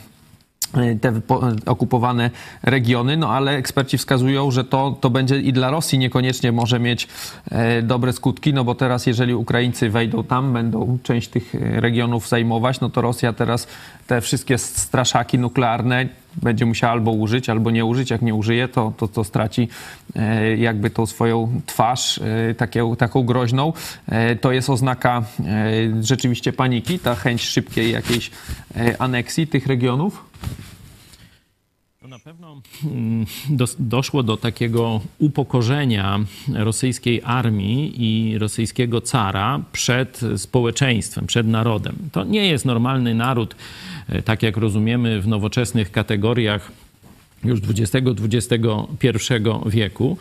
te 1.01 1.21
po- 1.21 1.43
okupowane 1.67 2.31
regiony, 2.63 3.17
no 3.17 3.31
ale 3.31 3.53
eksperci 3.53 3.99
wskazują, 3.99 4.51
że 4.51 4.65
to, 4.65 4.97
to 5.01 5.11
będzie 5.11 5.41
i 5.41 5.53
dla 5.53 5.71
Rosji 5.71 5.99
niekoniecznie 5.99 6.53
może 6.53 6.81
mieć 6.81 7.09
e, 7.51 7.83
dobre 7.83 8.13
skutki, 8.13 8.55
no 8.55 8.65
bo 8.65 8.75
teraz 8.75 9.07
jeżeli 9.07 9.35
Ukraińcy 9.35 9.91
wejdą 9.91 10.25
tam, 10.25 10.53
będą 10.53 10.99
część 11.03 11.29
tych 11.29 11.55
regionów 11.61 12.29
zajmować, 12.29 12.81
no 12.81 12.91
to 12.91 13.01
Rosja 13.01 13.33
teraz 13.33 13.67
te 14.07 14.21
wszystkie 14.21 14.59
straszaki 14.59 15.39
nuklearne 15.39 16.09
będzie 16.37 16.67
musiała 16.67 16.93
albo 16.93 17.11
użyć, 17.11 17.49
albo 17.51 17.71
nie 17.71 17.85
użyć. 17.85 18.11
Jak 18.11 18.23
nie 18.23 18.35
użyje, 18.35 18.69
to, 18.69 18.93
to, 18.97 19.09
to 19.09 19.25
straci 19.25 19.69
e, 20.17 20.57
jakby 20.57 20.91
tą 20.91 21.07
swoją 21.07 21.61
twarz, 21.67 22.19
e, 22.19 22.55
taką, 22.55 22.97
taką 22.97 23.23
groźną. 23.23 23.73
E, 24.07 24.37
to 24.37 24.53
jest 24.53 24.71
oznaka 24.71 25.25
rzeczywiście 26.01 26.53
paniki, 26.53 26.99
ta 26.99 27.15
chęć 27.15 27.43
szybkiej 27.43 27.93
jakiejś 27.93 28.31
aneksji 28.99 29.47
tych 29.47 29.67
regionów. 29.67 30.25
To 32.01 32.09
na 32.09 32.19
pewno 32.19 32.61
mm, 32.85 33.27
dos- 33.51 33.77
doszło 33.79 34.23
do 34.23 34.37
takiego 34.37 35.01
upokorzenia 35.19 36.19
rosyjskiej 36.55 37.23
armii 37.25 37.95
i 37.97 38.39
rosyjskiego 38.39 39.01
cara 39.01 39.61
przed 39.73 40.21
społeczeństwem, 40.37 41.27
przed 41.27 41.47
narodem. 41.47 41.97
To 42.13 42.25
nie 42.25 42.47
jest 42.47 42.65
normalny 42.65 43.15
naród, 43.15 43.57
tak 44.25 44.43
jak 44.43 44.57
rozumiemy 44.57 45.21
w 45.21 45.29
nowoczesnych 45.29 45.91
kategoriach 45.93 46.73
już 47.45 47.61
XX-XXI 47.61 49.35
wieku. 49.67 50.17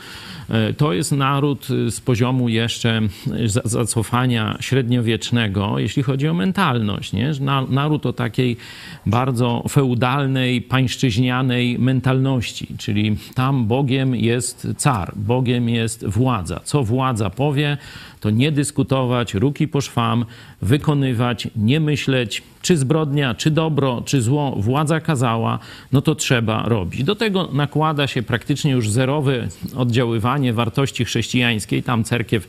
E, 0.49 0.73
To 0.73 0.93
jest 0.93 1.11
naród 1.11 1.69
y, 1.69 1.91
z 1.91 2.01
poziomu 2.01 2.49
jeszcze 2.49 3.01
za- 3.45 3.61
zacofania 3.65 4.57
średniowiecznego, 4.59 5.79
jeśli 5.79 6.03
chodzi 6.03 6.27
o 6.27 6.33
mentalność. 6.33 7.13
Nie? 7.13 7.31
Naród 7.69 8.05
o 8.05 8.13
takiej 8.13 8.57
bardzo 9.05 9.63
feudalnej, 9.69 10.61
pańszczyźnianej 10.61 11.79
mentalności, 11.79 12.67
czyli 12.77 13.15
tam 13.35 13.65
Bogiem 13.67 14.15
jest 14.15 14.67
car, 14.77 15.13
Bogiem 15.15 15.69
jest 15.69 16.05
władza. 16.05 16.59
Co 16.63 16.83
władza 16.83 17.29
powie, 17.29 17.77
to 18.19 18.29
nie 18.29 18.51
dyskutować, 18.51 19.33
ruki 19.33 19.67
po 19.67 19.81
szwam, 19.81 20.25
wykonywać, 20.61 21.47
nie 21.55 21.79
myśleć, 21.79 22.43
czy 22.61 22.77
zbrodnia, 22.77 23.35
czy 23.35 23.51
dobro, 23.51 24.03
czy 24.05 24.21
zło 24.21 24.55
władza 24.59 24.99
kazała, 24.99 25.59
no 25.91 26.01
to 26.01 26.15
trzeba 26.15 26.63
robić. 26.63 27.03
do 27.03 27.15
tego 27.15 27.49
nakłada 27.53 28.07
się 28.07 28.23
praktycznie 28.23 28.71
już 28.71 28.89
zerowe 28.89 29.47
oddziaływanie 29.75 30.53
wartości 30.53 31.05
chrześcijańskiej. 31.05 31.83
Tam 31.83 32.03
cerkiew 32.03 32.47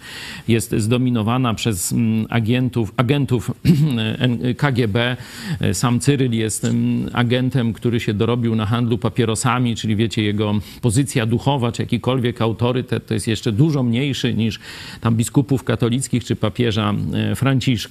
jest 0.48 0.74
zdominowana 0.78 1.54
przez 1.54 1.92
mm, 1.92 2.26
agentów, 2.30 2.92
agentów 2.96 3.50
KGB. 4.60 5.16
Sam 5.72 6.00
Cyryl 6.00 6.32
jest 6.32 6.64
mm, 6.64 7.10
agentem, 7.12 7.72
który 7.72 8.00
się 8.00 8.14
dorobił 8.14 8.56
na 8.56 8.66
handlu 8.66 8.98
papierosami, 8.98 9.76
czyli 9.76 9.96
wiecie, 9.96 10.22
jego 10.22 10.54
pozycja 10.80 11.26
duchowa, 11.26 11.72
czy 11.72 11.82
jakikolwiek 11.82 12.42
autorytet 12.42 13.06
to 13.06 13.14
jest 13.14 13.28
jeszcze 13.28 13.52
dużo 13.52 13.82
mniejszy 13.82 14.34
niż 14.34 14.60
tam 15.00 15.16
biskupów 15.16 15.64
katolickich, 15.64 16.24
czy 16.24 16.36
papieża 16.36 16.94
e, 17.14 17.34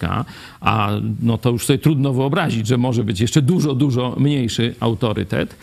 Franciszka. 0.08 0.26
A 0.62 0.92
no 1.22 1.38
to 1.38 1.50
już 1.50 1.66
sobie 1.66 1.80
trudno 1.80 2.14
wyobrazić, 2.14 2.68
że 2.68 2.78
może 2.78 3.04
być 3.04 3.20
jeszcze 3.20 3.42
dużo, 3.42 3.76
dużo 3.76 4.16
mniejszy 4.20 4.76
autorytet. 4.80 5.56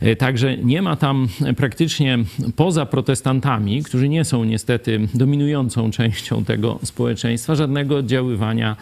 E, 0.00 0.16
także 0.16 0.56
nie 0.56 0.82
ma 0.82 0.96
tam 0.96 1.28
praktycznie 1.56 2.18
poza 2.56 2.86
protestantami, 2.86 3.82
którzy 3.82 4.08
nie 4.08 4.24
są 4.24 4.44
niestety 4.44 5.08
dominującą 5.14 5.90
częścią 5.90 6.44
tego 6.44 6.78
społeczeństwa, 6.82 7.54
żadnego 7.54 7.96
oddziaływania 7.96 8.76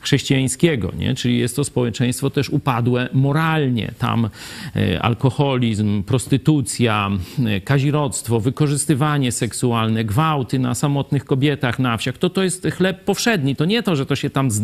chrześcijańskiego, 0.00 0.92
nie? 0.98 1.14
czyli 1.14 1.38
jest 1.38 1.56
to 1.56 1.64
społeczeństwo 1.64 2.30
też 2.30 2.50
upadłe 2.50 3.08
moralnie. 3.12 3.92
Tam 3.98 4.28
e, 4.76 5.02
alkoholizm, 5.02 6.02
prostytucja, 6.02 7.10
e, 7.46 7.60
kazirodztwo, 7.60 8.40
wykorzystywanie 8.40 9.32
seksualne, 9.32 10.04
gwałty 10.04 10.58
na 10.58 10.74
samotnych 10.74 11.24
kobietach 11.24 11.78
na 11.78 11.96
wsiach, 11.96 12.18
to 12.18 12.30
to 12.30 12.42
jest 12.42 12.66
chleb 12.76 13.04
powszedni. 13.04 13.56
To 13.56 13.64
nie 13.64 13.82
to, 13.82 13.96
że 13.96 14.06
to 14.06 14.16
się 14.16 14.30
tam 14.30 14.50
zdarza, 14.50 14.61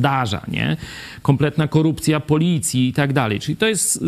nie? 0.48 0.76
Kompletna 1.22 1.68
korupcja 1.68 2.20
policji 2.20 2.88
i 2.88 2.92
tak 2.92 3.12
dalej. 3.12 3.40
Czyli 3.40 3.56
to 3.56 3.66
jest 3.66 3.96
e, 3.96 4.00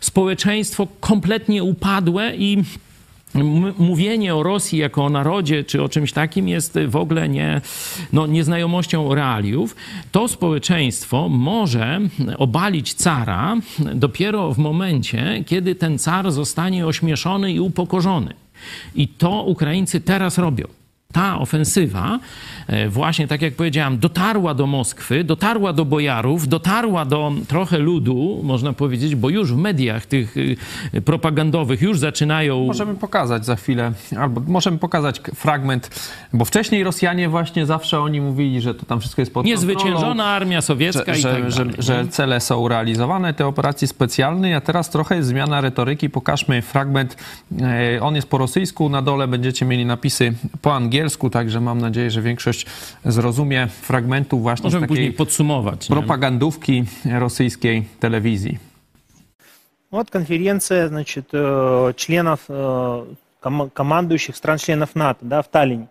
społeczeństwo 0.00 0.88
kompletnie 1.00 1.64
upadłe 1.64 2.36
i 2.36 2.62
mówienie 3.78 4.34
o 4.34 4.42
Rosji 4.42 4.78
jako 4.78 5.04
o 5.04 5.10
narodzie 5.10 5.64
czy 5.64 5.82
o 5.82 5.88
czymś 5.88 6.12
takim 6.12 6.48
jest 6.48 6.78
w 6.88 6.96
ogóle 6.96 7.28
nie, 7.28 7.60
no, 8.12 8.26
nieznajomością 8.26 9.14
realiów. 9.14 9.76
To 10.12 10.28
społeczeństwo 10.28 11.28
może 11.28 12.00
obalić 12.38 12.94
cara 12.94 13.56
dopiero 13.94 14.54
w 14.54 14.58
momencie, 14.58 15.44
kiedy 15.46 15.74
ten 15.74 15.98
car 15.98 16.32
zostanie 16.32 16.86
ośmieszony 16.86 17.52
i 17.52 17.60
upokorzony. 17.60 18.34
I 18.94 19.08
to 19.08 19.42
Ukraińcy 19.42 20.00
teraz 20.00 20.38
robią 20.38 20.66
ta 21.12 21.38
ofensywa, 21.38 22.18
e, 22.66 22.88
właśnie 22.88 23.28
tak 23.28 23.42
jak 23.42 23.54
powiedziałam, 23.54 23.98
dotarła 23.98 24.54
do 24.54 24.66
Moskwy, 24.66 25.24
dotarła 25.24 25.72
do 25.72 25.84
bojarów, 25.84 26.48
dotarła 26.48 27.04
do 27.04 27.32
trochę 27.48 27.78
ludu, 27.78 28.40
można 28.42 28.72
powiedzieć, 28.72 29.14
bo 29.14 29.28
już 29.28 29.52
w 29.52 29.56
mediach 29.56 30.06
tych 30.06 30.36
y, 30.36 30.56
propagandowych 31.04 31.82
już 31.82 31.98
zaczynają. 31.98 32.66
Możemy 32.66 32.94
pokazać 32.94 33.44
za 33.46 33.56
chwilę, 33.56 33.92
albo 34.18 34.40
możemy 34.46 34.78
pokazać 34.78 35.20
fragment, 35.34 35.90
bo 36.32 36.44
wcześniej 36.44 36.84
Rosjanie 36.84 37.28
właśnie 37.28 37.66
zawsze 37.66 38.00
oni 38.00 38.20
mówili, 38.20 38.60
że 38.60 38.74
to 38.74 38.86
tam 38.86 39.00
wszystko 39.00 39.22
jest 39.22 39.34
pod 39.34 39.46
Niezwyciężona 39.46 40.24
armia 40.24 40.62
sowiecka 40.62 41.14
że, 41.14 41.20
i 41.20 41.22
tak 41.22 41.50
że, 41.50 41.64
dalej. 41.64 41.74
że 41.78 42.08
cele 42.08 42.40
są 42.40 42.68
realizowane, 42.68 43.34
te 43.34 43.46
operacje 43.46 43.88
specjalne, 43.88 44.56
a 44.56 44.60
teraz 44.60 44.90
trochę 44.90 45.16
jest 45.16 45.28
zmiana 45.28 45.60
retoryki. 45.60 46.10
Pokażmy 46.10 46.62
fragment. 46.62 47.16
E, 47.60 48.02
on 48.02 48.16
jest 48.16 48.28
po 48.28 48.38
rosyjsku, 48.38 48.88
na 48.88 49.02
dole 49.02 49.28
będziecie 49.28 49.66
mieli 49.66 49.86
napisy 49.86 50.32
po 50.62 50.74
angielsku 50.74 50.95
angielsku, 50.96 51.30
także 51.30 51.60
mam 51.60 51.78
nadzieję, 51.80 52.10
że 52.10 52.22
większość 52.22 52.66
zrozumie 53.04 53.68
fragmentów 53.82 54.42
właśnie 54.42 54.64
Możemy 54.64 54.80
z 54.80 54.82
takiej 54.82 54.96
później 54.96 55.12
podsumować. 55.12 55.86
propagandówki 55.86 56.84
rosyjskiej 57.18 57.84
telewizji. 58.00 58.58
Вот 59.90 60.10
конференция, 60.10 60.88
значит, 60.88 61.32
э, 61.32 61.94
членов, 61.96 62.40
э, 62.48 63.04
ком- 63.40 63.70
командующих 63.70 64.36
стран-членов 64.36 64.94
НАТО, 64.94 65.20
да, 65.22 65.42
в 65.42 65.48
Таллине. 65.48 65.86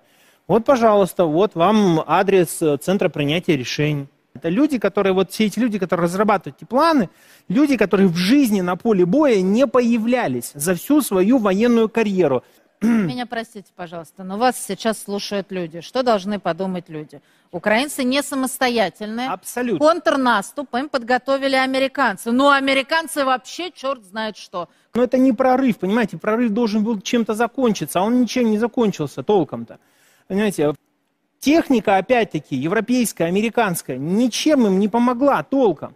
Вот, 0.48 0.66
пожалуйста, 0.66 1.26
вот 1.26 1.56
вам 1.56 2.02
адрес 2.08 2.62
э, 2.62 2.78
Центра 2.78 3.10
принятия 3.10 3.58
решений. 3.58 4.06
Это 4.36 4.50
люди, 4.50 4.78
которые, 4.78 5.14
вот 5.14 5.32
все 5.32 5.46
эти 5.46 5.60
люди, 5.60 5.80
которые 5.80 6.04
разрабатывают 6.04 6.58
эти 6.58 6.66
планы, 6.66 7.08
люди, 7.48 7.78
которые 7.78 8.08
в 8.10 8.18
жизни 8.18 8.62
на 8.62 8.76
поле 8.76 9.06
боя 9.06 9.42
не 9.42 9.66
появлялись 9.68 10.52
за 10.56 10.74
всю 10.74 11.02
свою 11.02 11.38
военную 11.38 11.88
карьеру. 11.90 12.44
Меня 12.82 13.26
простите, 13.26 13.72
пожалуйста, 13.76 14.24
но 14.24 14.38
вас 14.38 14.64
сейчас 14.64 15.02
слушают 15.02 15.52
люди. 15.52 15.82
Что 15.82 16.04
должны 16.04 16.40
подумать 16.40 16.90
люди? 16.90 17.22
Украинцы 17.52 18.04
не 18.04 18.22
самостоятельные. 18.22 19.30
Абсолютно. 19.30 19.80
Контрнаступ 19.80 20.76
им 20.76 20.90
подготовили 20.90 21.56
американцы. 21.56 22.32
Ну, 22.32 22.50
американцы 22.50 23.24
вообще 23.24 23.72
черт 23.72 24.04
знает 24.04 24.36
что. 24.38 24.70
Но 24.94 25.04
это 25.04 25.18
не 25.18 25.32
прорыв, 25.32 25.78
понимаете, 25.80 26.18
прорыв 26.18 26.52
должен 26.52 26.84
был 26.84 27.00
чем-то 27.00 27.34
закончиться, 27.34 28.00
а 28.00 28.04
он 28.04 28.22
ничем 28.22 28.52
не 28.52 28.58
закончился 28.58 29.24
толком-то. 29.24 29.80
Понимаете, 30.28 30.74
техника, 31.40 31.98
опять-таки, 31.98 32.56
европейская, 32.56 33.26
американская, 33.26 33.98
ничем 33.98 34.66
им 34.66 34.80
не 34.80 34.88
помогла 34.88 35.44
толком. 35.44 35.96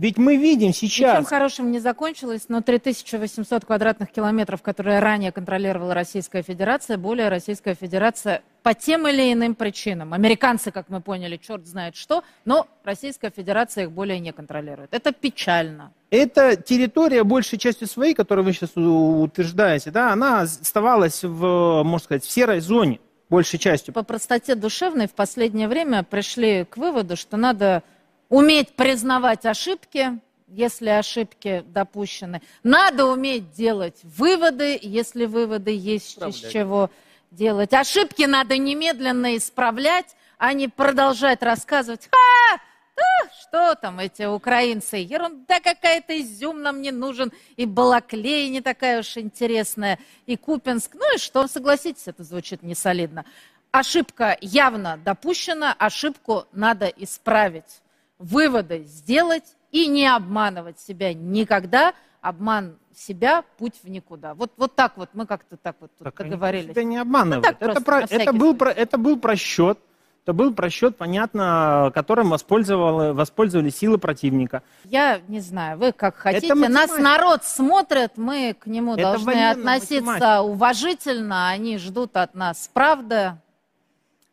Ведь 0.00 0.16
мы 0.16 0.36
видим 0.36 0.68
Ничем 0.68 0.88
сейчас... 0.88 1.26
хорошим 1.26 1.70
не 1.70 1.78
закончилось, 1.78 2.46
но 2.48 2.62
3800 2.62 3.66
квадратных 3.66 4.10
километров, 4.10 4.62
которые 4.62 4.98
ранее 4.98 5.30
контролировала 5.30 5.92
Российская 5.92 6.40
Федерация, 6.40 6.96
более 6.96 7.28
Российская 7.28 7.74
Федерация 7.74 8.42
по 8.62 8.72
тем 8.72 9.06
или 9.06 9.30
иным 9.30 9.54
причинам. 9.54 10.14
Американцы, 10.14 10.70
как 10.70 10.88
мы 10.88 11.02
поняли, 11.02 11.36
черт 11.36 11.66
знает 11.66 11.96
что, 11.96 12.24
но 12.46 12.66
Российская 12.82 13.30
Федерация 13.30 13.84
их 13.84 13.92
более 13.92 14.20
не 14.20 14.32
контролирует. 14.32 14.88
Это 14.94 15.12
печально. 15.12 15.92
Эта 16.08 16.56
территория, 16.56 17.22
большей 17.22 17.58
частью 17.58 17.86
своей, 17.86 18.14
которую 18.14 18.46
вы 18.46 18.54
сейчас 18.54 18.70
утверждаете, 18.74 19.90
да, 19.90 20.14
она 20.14 20.40
оставалась 20.40 21.22
в, 21.22 21.82
можно 21.84 22.02
сказать, 22.02 22.24
в 22.24 22.30
серой 22.30 22.60
зоне, 22.60 23.00
большей 23.28 23.58
частью. 23.58 23.92
По 23.92 24.02
простоте 24.02 24.54
душевной 24.54 25.08
в 25.08 25.12
последнее 25.12 25.68
время 25.68 26.04
пришли 26.04 26.64
к 26.64 26.78
выводу, 26.78 27.16
что 27.16 27.36
надо 27.36 27.82
уметь 28.30 28.74
признавать 28.74 29.44
ошибки, 29.44 30.18
если 30.48 30.88
ошибки 30.88 31.62
допущены. 31.66 32.40
Надо 32.62 33.04
уметь 33.06 33.52
делать 33.52 34.00
выводы, 34.02 34.78
если 34.80 35.26
выводы 35.26 35.76
есть 35.76 36.16
из 36.22 36.36
чего 36.36 36.90
делать. 37.30 37.74
Ошибки 37.74 38.22
надо 38.22 38.56
немедленно 38.56 39.36
исправлять, 39.36 40.16
а 40.38 40.54
не 40.54 40.68
продолжать 40.68 41.42
рассказывать. 41.42 42.08
Ха! 42.10 42.60
Да, 42.96 43.30
что 43.40 43.74
там 43.76 43.98
эти 43.98 44.24
украинцы? 44.24 44.96
Ерунда 44.96 45.60
какая-то, 45.60 46.20
изюм 46.20 46.62
нам 46.62 46.82
не 46.82 46.90
нужен, 46.90 47.32
и 47.56 47.64
Балаклей 47.64 48.48
не 48.48 48.60
такая 48.60 49.00
уж 49.00 49.16
интересная, 49.16 49.98
и 50.26 50.36
Купинск. 50.36 50.94
Ну 50.94 51.14
и 51.14 51.18
что, 51.18 51.46
согласитесь, 51.46 52.08
это 52.08 52.24
звучит 52.24 52.62
несолидно. 52.62 53.24
Ошибка 53.70 54.36
явно 54.40 54.98
допущена, 55.02 55.74
ошибку 55.78 56.46
надо 56.52 56.86
исправить 56.86 57.80
выводы 58.20 58.84
сделать 58.84 59.56
и 59.72 59.88
не 59.88 60.06
обманывать 60.06 60.78
себя 60.78 61.12
никогда. 61.12 61.94
Обман 62.20 62.76
себя– 62.94 63.44
путь 63.58 63.74
в 63.82 63.88
никуда. 63.88 64.34
Вот, 64.34 64.52
вот 64.58 64.76
так 64.76 64.96
вот, 64.96 65.08
мы 65.14 65.24
как-то 65.26 65.56
так 65.56 65.74
вот 65.80 65.90
тут 65.96 66.04
Так 66.04 66.16
договорились. 66.18 66.70
себя 66.70 66.84
не 66.84 66.98
обманывают. 66.98 67.56
Ну, 67.60 67.66
это, 67.68 67.80
про- 67.80 68.00
это, 68.02 68.32
был, 68.32 68.54
про- 68.54 68.70
это 68.70 68.98
был 68.98 69.18
просчет. 69.18 69.78
Это 70.24 70.34
был 70.34 70.52
просчет, 70.52 70.98
понятно, 70.98 71.90
которым 71.94 72.28
воспользовали, 72.28 73.12
воспользовались 73.12 73.78
силы 73.78 73.96
противника. 73.96 74.62
Я 74.84 75.20
не 75.28 75.40
знаю, 75.40 75.78
вы 75.78 75.92
как 75.92 76.14
хотите. 76.16 76.54
Нас 76.54 76.98
народ 76.98 77.42
смотрит, 77.42 78.18
мы 78.18 78.52
к 78.52 78.66
нему 78.66 78.92
Это 78.94 79.02
должны 79.02 79.48
относиться 79.50 80.02
математика. 80.02 80.42
уважительно. 80.42 81.48
Они 81.48 81.78
ждут 81.78 82.18
от 82.18 82.34
нас 82.34 82.68
правды. 82.72 83.32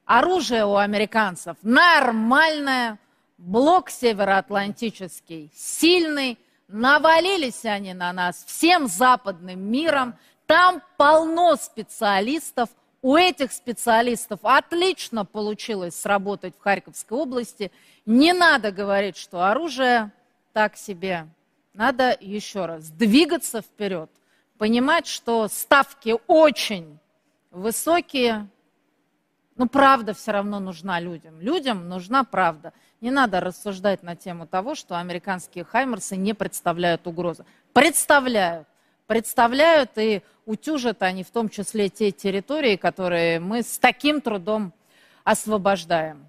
Оружие 0.06 0.66
у 0.66 0.76
американцев 0.76 1.56
нормальное. 1.64 2.98
Блок 3.38 3.90
североатлантический 3.90 5.52
сильный. 5.54 6.40
Навалились 6.68 7.66
они 7.66 7.94
на 7.94 8.12
нас 8.12 8.44
всем 8.46 8.88
западным 8.88 9.60
миром. 9.60 10.16
Там 10.48 10.82
полно 10.98 11.56
специалистов. 11.56 12.70
У 13.02 13.16
этих 13.16 13.52
специалистов 13.52 14.40
отлично 14.42 15.24
получилось 15.24 15.96
сработать 15.96 16.56
в 16.58 16.62
Харьковской 16.62 17.18
области. 17.18 17.72
Не 18.06 18.34
надо 18.34 18.72
говорить, 18.72 19.18
что 19.18 19.50
оружие 19.50 20.12
так 20.52 20.76
себе. 20.76 21.28
Надо 21.74 22.18
еще 22.20 22.66
раз 22.66 22.90
двигаться 22.90 23.62
вперед, 23.62 24.10
понимать, 24.58 25.06
что 25.06 25.48
ставки 25.48 26.16
очень 26.26 26.98
высокие, 27.52 28.50
но 29.58 29.68
правда 29.68 30.16
все 30.16 30.32
равно 30.32 30.60
нужна 30.60 31.00
людям. 31.00 31.40
Людям 31.40 31.88
нужна 31.88 32.24
правда. 32.24 32.74
Не 33.00 33.12
надо 33.12 33.40
рассуждать 33.40 34.02
на 34.02 34.16
тему 34.16 34.48
того, 34.48 34.74
что 34.74 34.98
американские 34.98 35.64
хаймерсы 35.64 36.16
не 36.16 36.34
представляют 36.34 37.06
угрозы. 37.06 37.46
Представляют. 37.74 38.68
Представляют 39.06 39.92
и 39.98 40.24
утюжат 40.46 41.04
они 41.04 41.24
в 41.24 41.30
том 41.30 41.48
числе 41.50 41.90
те 41.90 42.12
территории, 42.12 42.76
которые 42.76 43.40
мы 43.40 43.62
с 43.62 43.78
таким 43.78 44.20
трудом 44.20 44.74
освобождаем. 45.24 46.28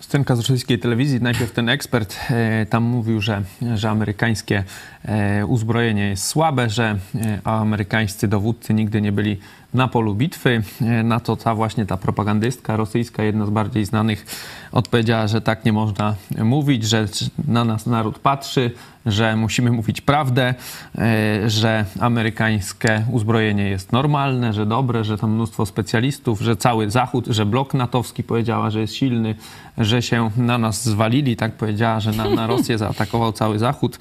Scenka 0.00 0.36
z 0.36 0.38
rosyjskiej 0.38 0.78
telewizji. 0.78 1.22
Najpierw 1.22 1.52
ten 1.52 1.68
ekspert 1.68 2.16
e, 2.30 2.66
tam 2.66 2.82
mówił, 2.82 3.20
że, 3.20 3.42
że 3.74 3.90
amerykańskie 3.90 4.64
e, 5.04 5.46
uzbrojenie 5.46 6.08
jest 6.08 6.26
słabe, 6.26 6.70
że 6.70 6.98
e, 7.14 7.40
amerykańscy 7.44 8.28
dowódcy 8.28 8.74
nigdy 8.74 9.00
nie 9.00 9.12
byli 9.12 9.40
na 9.76 9.88
polu 9.88 10.14
bitwy. 10.14 10.62
E, 10.82 11.02
Na 11.02 11.20
to 11.20 11.36
ta 11.36 11.54
właśnie 11.54 11.86
ta 11.86 11.96
propagandystka 11.96 12.76
rosyjska, 12.76 13.22
jedna 13.22 13.46
z 13.46 13.50
bardziej 13.50 13.84
znanych, 13.84 14.26
odpowiedziała, 14.72 15.26
że 15.26 15.40
tak 15.40 15.64
nie 15.64 15.72
można 15.72 16.14
mówić, 16.38 16.84
że 16.84 17.06
na 17.48 17.64
nas 17.64 17.86
naród 17.86 18.18
patrzy, 18.18 18.70
że 19.06 19.36
musimy 19.36 19.70
mówić 19.70 20.00
prawdę, 20.00 20.54
e, 20.98 21.50
że 21.50 21.84
amerykańskie 22.00 23.04
uzbrojenie 23.12 23.68
jest 23.68 23.92
normalne, 23.92 24.52
że 24.52 24.66
dobre, 24.66 25.04
że 25.04 25.18
tam 25.18 25.32
mnóstwo 25.32 25.66
specjalistów, 25.66 26.40
że 26.40 26.56
cały 26.56 26.90
Zachód, 26.90 27.26
że 27.26 27.46
blok 27.46 27.74
natowski 27.74 28.22
powiedziała, 28.22 28.70
że 28.70 28.80
jest 28.80 28.94
silny, 28.94 29.34
że 29.78 30.02
się 30.02 30.30
na 30.36 30.58
nas 30.58 30.84
zwalili, 30.84 31.36
tak 31.36 31.52
powiedziała, 31.52 32.00
że 32.00 32.12
na, 32.12 32.30
na 32.30 32.46
Rosję 32.56 32.78
zaatakował 32.78 33.32
cały 33.32 33.58
Zachód. 33.58 33.98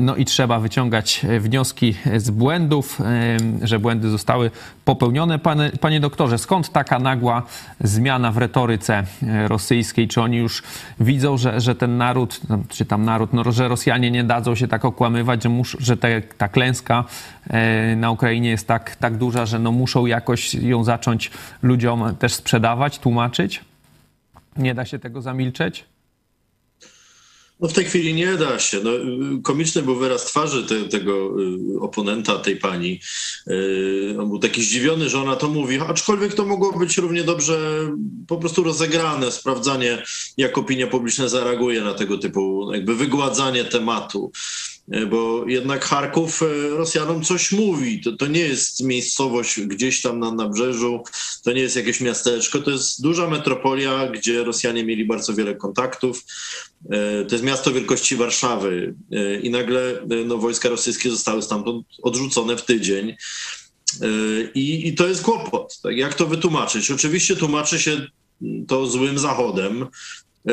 No 0.00 0.16
i 0.16 0.24
trzeba 0.24 0.60
wyciągać 0.60 1.26
wnioski 1.40 1.94
z 2.16 2.30
błędów, 2.30 3.00
że 3.62 3.78
błędy 3.78 4.10
zostały 4.10 4.50
popełnione. 4.84 5.38
Panie, 5.38 5.70
panie 5.80 6.00
doktorze, 6.00 6.38
skąd 6.38 6.72
taka 6.72 6.98
nagła 6.98 7.42
zmiana 7.80 8.32
w 8.32 8.38
retoryce 8.38 9.04
e, 9.22 9.48
rosyjskiej? 9.48 10.08
Czy 10.08 10.22
oni 10.22 10.36
już 10.36 10.62
widzą, 11.00 11.36
że, 11.36 11.60
że 11.60 11.74
ten 11.74 11.96
naród, 11.96 12.40
no, 12.48 12.58
czy 12.68 12.84
tam 12.84 13.04
naród, 13.04 13.32
no, 13.32 13.52
że 13.52 13.68
Rosjanie 13.68 14.10
nie 14.12 14.24
dadzą 14.24 14.54
się 14.54 14.68
tak 14.68 14.84
okłamywać, 14.84 15.42
że, 15.42 15.48
mus, 15.48 15.76
że 15.80 15.96
te, 15.96 16.22
ta 16.22 16.48
klęska 16.48 17.04
e, 17.50 17.96
na 17.96 18.10
Ukrainie 18.10 18.50
jest 18.50 18.68
tak, 18.68 18.96
tak 18.96 19.16
duża, 19.16 19.46
że 19.46 19.58
no, 19.58 19.72
muszą 19.72 20.06
jakoś 20.06 20.54
ją 20.54 20.84
zacząć 20.84 21.30
ludziom 21.62 22.16
też 22.16 22.34
sprzedawać, 22.34 22.98
tłumaczyć? 22.98 23.64
Nie 24.56 24.74
da 24.74 24.84
się 24.84 24.98
tego 24.98 25.22
zamilczeć? 25.22 25.84
No 27.62 27.68
w 27.68 27.72
tej 27.72 27.84
chwili 27.84 28.14
nie 28.14 28.36
da 28.36 28.58
się. 28.58 28.80
No, 28.84 28.90
komiczny 29.42 29.82
był 29.82 29.96
wyraz 29.96 30.24
twarzy 30.24 30.64
te, 30.64 30.84
tego 30.84 31.42
y, 31.42 31.80
oponenta, 31.80 32.38
tej 32.38 32.56
pani. 32.56 33.00
Y, 33.50 34.16
On 34.20 34.28
był 34.28 34.38
taki 34.38 34.62
zdziwiony, 34.62 35.08
że 35.08 35.20
ona 35.20 35.36
to 35.36 35.48
mówi, 35.48 35.78
aczkolwiek 35.88 36.34
to 36.34 36.46
mogło 36.46 36.78
być 36.78 36.98
równie 36.98 37.24
dobrze 37.24 37.58
po 38.28 38.36
prostu 38.36 38.64
rozegrane, 38.64 39.32
sprawdzanie, 39.32 40.02
jak 40.36 40.58
opinia 40.58 40.86
publiczna 40.86 41.28
zareaguje 41.28 41.80
na 41.80 41.94
tego 41.94 42.18
typu 42.18 42.70
jakby 42.74 42.94
wygładzanie 42.94 43.64
tematu. 43.64 44.32
Y, 44.88 45.06
Bo 45.06 45.44
jednak 45.48 45.84
Charków 45.84 46.42
y, 46.42 46.68
Rosjanom 46.70 47.24
coś 47.24 47.52
mówi. 47.52 48.00
To, 48.00 48.12
to 48.12 48.26
nie 48.26 48.40
jest 48.40 48.84
miejscowość 48.84 49.60
gdzieś 49.60 50.02
tam 50.02 50.18
na 50.18 50.32
nabrzeżu, 50.32 51.02
to 51.44 51.52
nie 51.52 51.60
jest 51.60 51.76
jakieś 51.76 52.00
miasteczko, 52.00 52.58
to 52.58 52.70
jest 52.70 53.02
duża 53.02 53.30
metropolia, 53.30 54.06
gdzie 54.08 54.44
Rosjanie 54.44 54.84
mieli 54.84 55.04
bardzo 55.04 55.34
wiele 55.34 55.54
kontaktów. 55.54 56.24
E, 56.90 57.24
To 57.24 57.34
jest 57.34 57.44
miasto 57.44 57.72
wielkości 57.72 58.16
Warszawy 58.16 58.94
e, 59.12 59.40
i 59.40 59.50
nagle 59.50 60.00
e, 60.00 60.06
no, 60.26 60.38
wojska 60.38 60.68
rosyjskie 60.68 61.10
zostały 61.10 61.42
stamtąd 61.42 61.86
odrzucone 62.02 62.56
w 62.56 62.64
tydzień. 62.64 63.10
E, 63.10 63.16
I, 64.54 64.88
I 64.88 64.94
to 64.94 65.08
jest 65.08 65.22
kłopot. 65.22 65.80
Tak? 65.82 65.96
Jak 65.96 66.14
to 66.14 66.26
wytłumaczyć? 66.26 66.90
Oczywiście 66.90 67.36
tłumaczy 67.36 67.80
się 67.80 68.06
to 68.68 68.86
złym 68.86 69.18
zachodem. 69.18 69.86
E, 70.48 70.52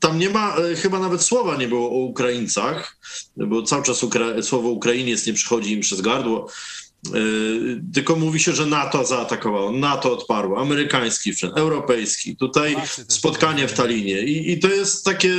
Tam 0.00 0.18
nie 0.18 0.30
ma, 0.30 0.56
e, 0.56 0.74
chyba 0.76 0.98
nawet 0.98 1.22
słowa 1.22 1.56
nie 1.56 1.68
było 1.68 1.90
o 1.90 2.04
Ukraińcach, 2.04 2.96
bo 3.36 3.62
cały 3.62 3.82
czas 3.82 4.02
Ukra- 4.02 4.42
słowo 4.42 4.68
Ukrainiec 4.68 5.26
nie 5.26 5.32
przychodzi 5.32 5.72
im 5.72 5.80
przez 5.80 6.00
gardło. 6.00 6.48
E, 7.06 7.10
Tylko 7.94 8.16
mówi 8.16 8.40
się, 8.40 8.52
że 8.52 8.66
NATO 8.66 9.04
zaatakowało, 9.04 9.72
NATO 9.72 10.12
odparło, 10.12 10.60
amerykański 10.60 11.32
sprzęt, 11.34 11.52
europejski. 11.58 12.36
Tutaj 12.36 12.76
spotkanie 13.08 13.68
w 13.68 13.72
Talinie. 13.72 14.20
I, 14.22 14.52
I 14.52 14.58
to 14.58 14.68
jest 14.68 15.04
takie, 15.04 15.34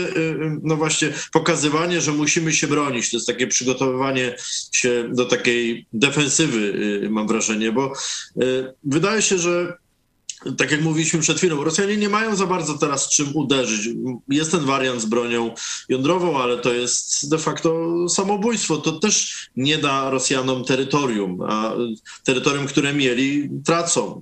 no 0.64 0.76
właśnie, 0.76 1.10
pokazywanie, 1.34 2.02
że 2.02 2.12
musimy 2.12 2.54
się 2.54 2.68
bronić. 2.68 3.12
To 3.12 3.18
jest 3.18 3.28
takie 3.28 3.48
przygotowywanie 3.48 4.36
się 4.72 5.10
do 5.14 5.26
takiej 5.26 5.86
defensywy, 5.94 6.74
mam 7.10 7.28
wrażenie, 7.28 7.72
bo 7.72 7.94
wydaje 8.84 9.22
się, 9.22 9.38
że 9.38 9.78
tak 10.58 10.72
jak 10.72 10.82
mówiliśmy 10.82 11.20
przed 11.20 11.38
chwilą, 11.38 11.64
Rosjanie 11.64 11.98
nie 11.98 12.10
mają 12.10 12.36
za 12.36 12.46
bardzo 12.46 12.74
teraz 12.78 13.10
czym 13.10 13.36
uderzyć. 13.36 13.90
Jest 14.30 14.52
ten 14.52 14.66
wariant 14.66 15.02
z 15.02 15.06
bronią 15.06 15.54
jądrową, 15.90 16.40
ale 16.40 16.58
to 16.58 16.74
jest 16.74 17.30
de 17.30 17.38
facto 17.38 17.96
samobójstwo. 18.10 18.78
To 18.78 18.92
też 18.92 19.48
nie 19.56 19.78
da 19.78 20.10
Rosjanom 20.10 20.66
terytorium, 20.66 21.42
a 21.42 21.74
terytorium, 22.24 22.68
które 22.68 22.94
mieli, 22.94 23.50
tracą. 23.66 24.22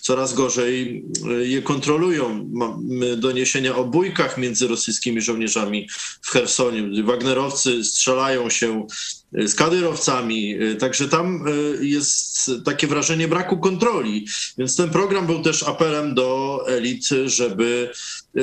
Coraz 0.00 0.34
gorzej 0.34 1.04
je 1.40 1.62
kontrolują. 1.62 2.48
Mamy 2.52 3.16
doniesienia 3.16 3.76
o 3.76 3.84
bójkach 3.84 4.38
między 4.38 4.68
rosyjskimi 4.68 5.20
żołnierzami 5.20 5.88
w 6.22 6.30
Hersonie. 6.30 7.02
Wagnerowcy 7.02 7.84
strzelają 7.84 8.50
się 8.50 8.86
z 9.32 9.54
kadyrowcami, 9.54 10.58
także 10.78 11.08
tam 11.08 11.48
y, 11.48 11.86
jest 11.86 12.50
takie 12.64 12.86
wrażenie 12.86 13.28
braku 13.28 13.58
kontroli. 13.58 14.26
Więc 14.58 14.76
ten 14.76 14.90
program 14.90 15.26
był 15.26 15.42
też 15.42 15.62
apelem 15.62 16.14
do 16.14 16.60
elit, 16.68 17.08
żeby 17.26 17.90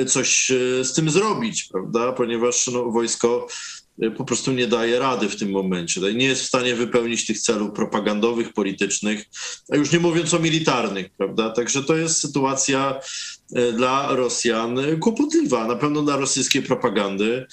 coś 0.06 0.50
y, 0.50 0.84
z 0.84 0.92
tym 0.92 1.10
zrobić, 1.10 1.64
prawda? 1.64 2.12
Ponieważ 2.12 2.66
no, 2.66 2.84
wojsko 2.84 3.46
y, 4.02 4.10
po 4.10 4.24
prostu 4.24 4.52
nie 4.52 4.66
daje 4.66 4.98
rady 4.98 5.28
w 5.28 5.36
tym 5.36 5.50
momencie. 5.50 6.00
Nie 6.00 6.26
jest 6.26 6.42
w 6.42 6.46
stanie 6.46 6.74
wypełnić 6.74 7.26
tych 7.26 7.40
celów 7.40 7.72
propagandowych, 7.72 8.52
politycznych, 8.52 9.24
a 9.72 9.76
już 9.76 9.92
nie 9.92 9.98
mówiąc 9.98 10.34
o 10.34 10.38
militarnych, 10.38 11.10
prawda? 11.16 11.50
Także 11.50 11.82
to 11.82 11.96
jest 11.96 12.20
sytuacja 12.20 13.00
y, 13.58 13.72
dla 13.72 14.16
Rosjan 14.16 14.78
kłopotliwa, 15.00 15.66
na 15.66 15.76
pewno 15.76 16.02
dla 16.02 16.16
rosyjskiej 16.16 16.62
propagandy. 16.62 17.46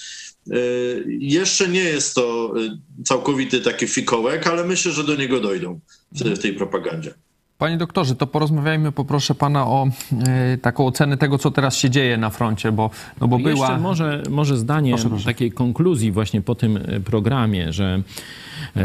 Y, 0.52 1.04
Jeszcze 1.20 1.68
nie 1.68 1.80
jest 1.84 2.14
to 2.14 2.52
y, 2.60 3.04
całkowity 3.04 3.60
taki 3.60 3.86
fikołek, 3.86 4.46
ale 4.46 4.64
myślę, 4.64 4.92
że 4.92 5.04
do 5.04 5.16
niego 5.16 5.40
dojdą 5.40 5.80
w, 6.12 6.38
tej 6.38 6.52
propagandzie. 6.52 7.14
Panie 7.58 7.76
doktorze, 7.76 8.14
to 8.14 8.26
porozmawiajmy, 8.26 8.92
poproszę 8.92 9.34
pana 9.34 9.66
o 9.66 9.88
e, 10.26 10.58
taką 10.58 10.86
ocenę 10.86 11.16
tego, 11.16 11.38
co 11.38 11.50
teraz 11.50 11.76
się 11.76 11.90
dzieje 11.90 12.16
na 12.16 12.30
froncie, 12.30 12.72
bo, 12.72 12.90
no 13.20 13.28
bo 13.28 13.38
była... 13.38 13.66
Jeszcze 13.66 13.78
może, 13.78 14.22
może 14.30 14.56
zdanie 14.56 14.90
Proszę, 14.90 15.08
proszę. 15.08 15.24
takiej 15.24 15.52
konkluzji 15.52 16.12
właśnie 16.12 16.42
po 16.42 16.54
tym 16.54 16.76
e, 16.76 17.00
programie, 17.00 17.72
że 17.72 17.84
e, 17.84 18.02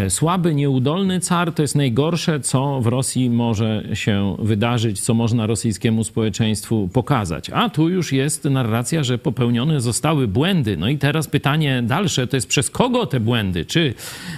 słaby, 0.10 0.55
nieudolny 0.55 1.19
car 1.19 1.53
to 1.53 1.62
jest 1.62 1.75
najgorsze, 1.75 2.39
co 2.39 2.81
w 2.81 2.88
Rosji 2.88 3.29
może 3.29 3.84
się 3.93 4.36
wydarzyć, 4.39 5.01
co 5.01 5.13
można 5.13 5.47
rosyjskiemu 5.47 6.03
społeczeństwu 6.03 6.89
pokazać. 6.93 7.49
A 7.49 7.69
tu 7.69 7.89
już 7.89 8.12
jest 8.12 8.45
narracja, 8.45 9.03
że 9.03 9.17
popełnione 9.17 9.81
zostały 9.81 10.27
błędy. 10.27 10.77
No 10.77 10.89
i 10.89 10.97
teraz 10.97 11.27
pytanie 11.27 11.84
dalsze 11.84 12.27
to 12.27 12.38
jest 12.38 12.47
przez 12.47 12.69
kogo 12.69 13.05
te 13.05 13.19
błędy? 13.19 13.65
Czy 13.65 13.93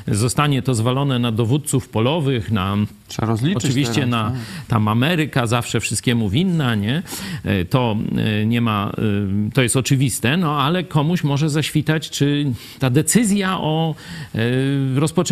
zostanie 0.07 0.61
to 0.61 0.75
zwalone 0.75 1.19
na 1.19 1.31
dowódców 1.31 1.89
polowych, 1.89 2.51
na 2.51 2.77
Oczywiście 3.57 3.93
teraz, 3.93 4.09
na 4.09 4.29
tak. 4.29 4.39
tam 4.67 4.87
Ameryka 4.87 5.47
zawsze 5.47 5.79
wszystkiemu 5.79 6.29
winna, 6.29 6.75
nie? 6.75 7.03
E, 7.43 7.65
To 7.65 7.95
e, 8.17 8.45
nie 8.45 8.61
ma, 8.61 8.91
e, 8.97 9.51
to 9.53 9.61
jest 9.61 9.77
oczywiste, 9.77 10.37
no 10.37 10.61
ale 10.61 10.83
komuś 10.83 11.23
może 11.23 11.49
zaświtać, 11.49 12.09
czy 12.09 12.45
ta 12.79 12.89
decyzja 12.89 13.59
o 13.59 13.95
e, 14.35 14.39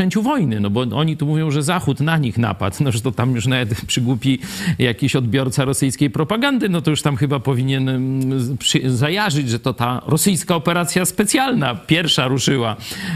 rozpoczęciu 0.02 0.22
wojny, 0.22 0.60
no 0.60 0.70
bo 0.70 0.82
oni 0.82 1.18
tu 1.18 1.26
mówią, 1.26 1.52
że 1.52 1.64
Zachód 1.64 2.00
na 2.00 2.18
nich 2.18 2.38
napadł, 2.38 2.76
no 2.84 2.92
że 2.92 3.02
to 3.02 3.12
tam 3.12 3.36
już 3.36 3.48
nawet 3.48 3.82
przygłupi 3.92 4.40
jakiś 4.80 5.16
odbiorca 5.16 5.66
rosyjskiej 5.66 6.10
propagandy, 6.10 6.70
no 6.70 6.82
to 6.82 6.92
już 6.92 7.02
tam 7.02 7.16
chyba 7.16 7.40
powinien 7.40 7.90
mm, 7.90 8.58
zajarzyć, 8.86 9.50
że 9.50 9.60
to 9.60 9.74
ta 9.74 10.02
rosyjska 10.06 10.56
operacja 10.56 11.06
specjalna 11.06 11.76
pierwsza 11.76 12.28
ruszyła 12.28 12.76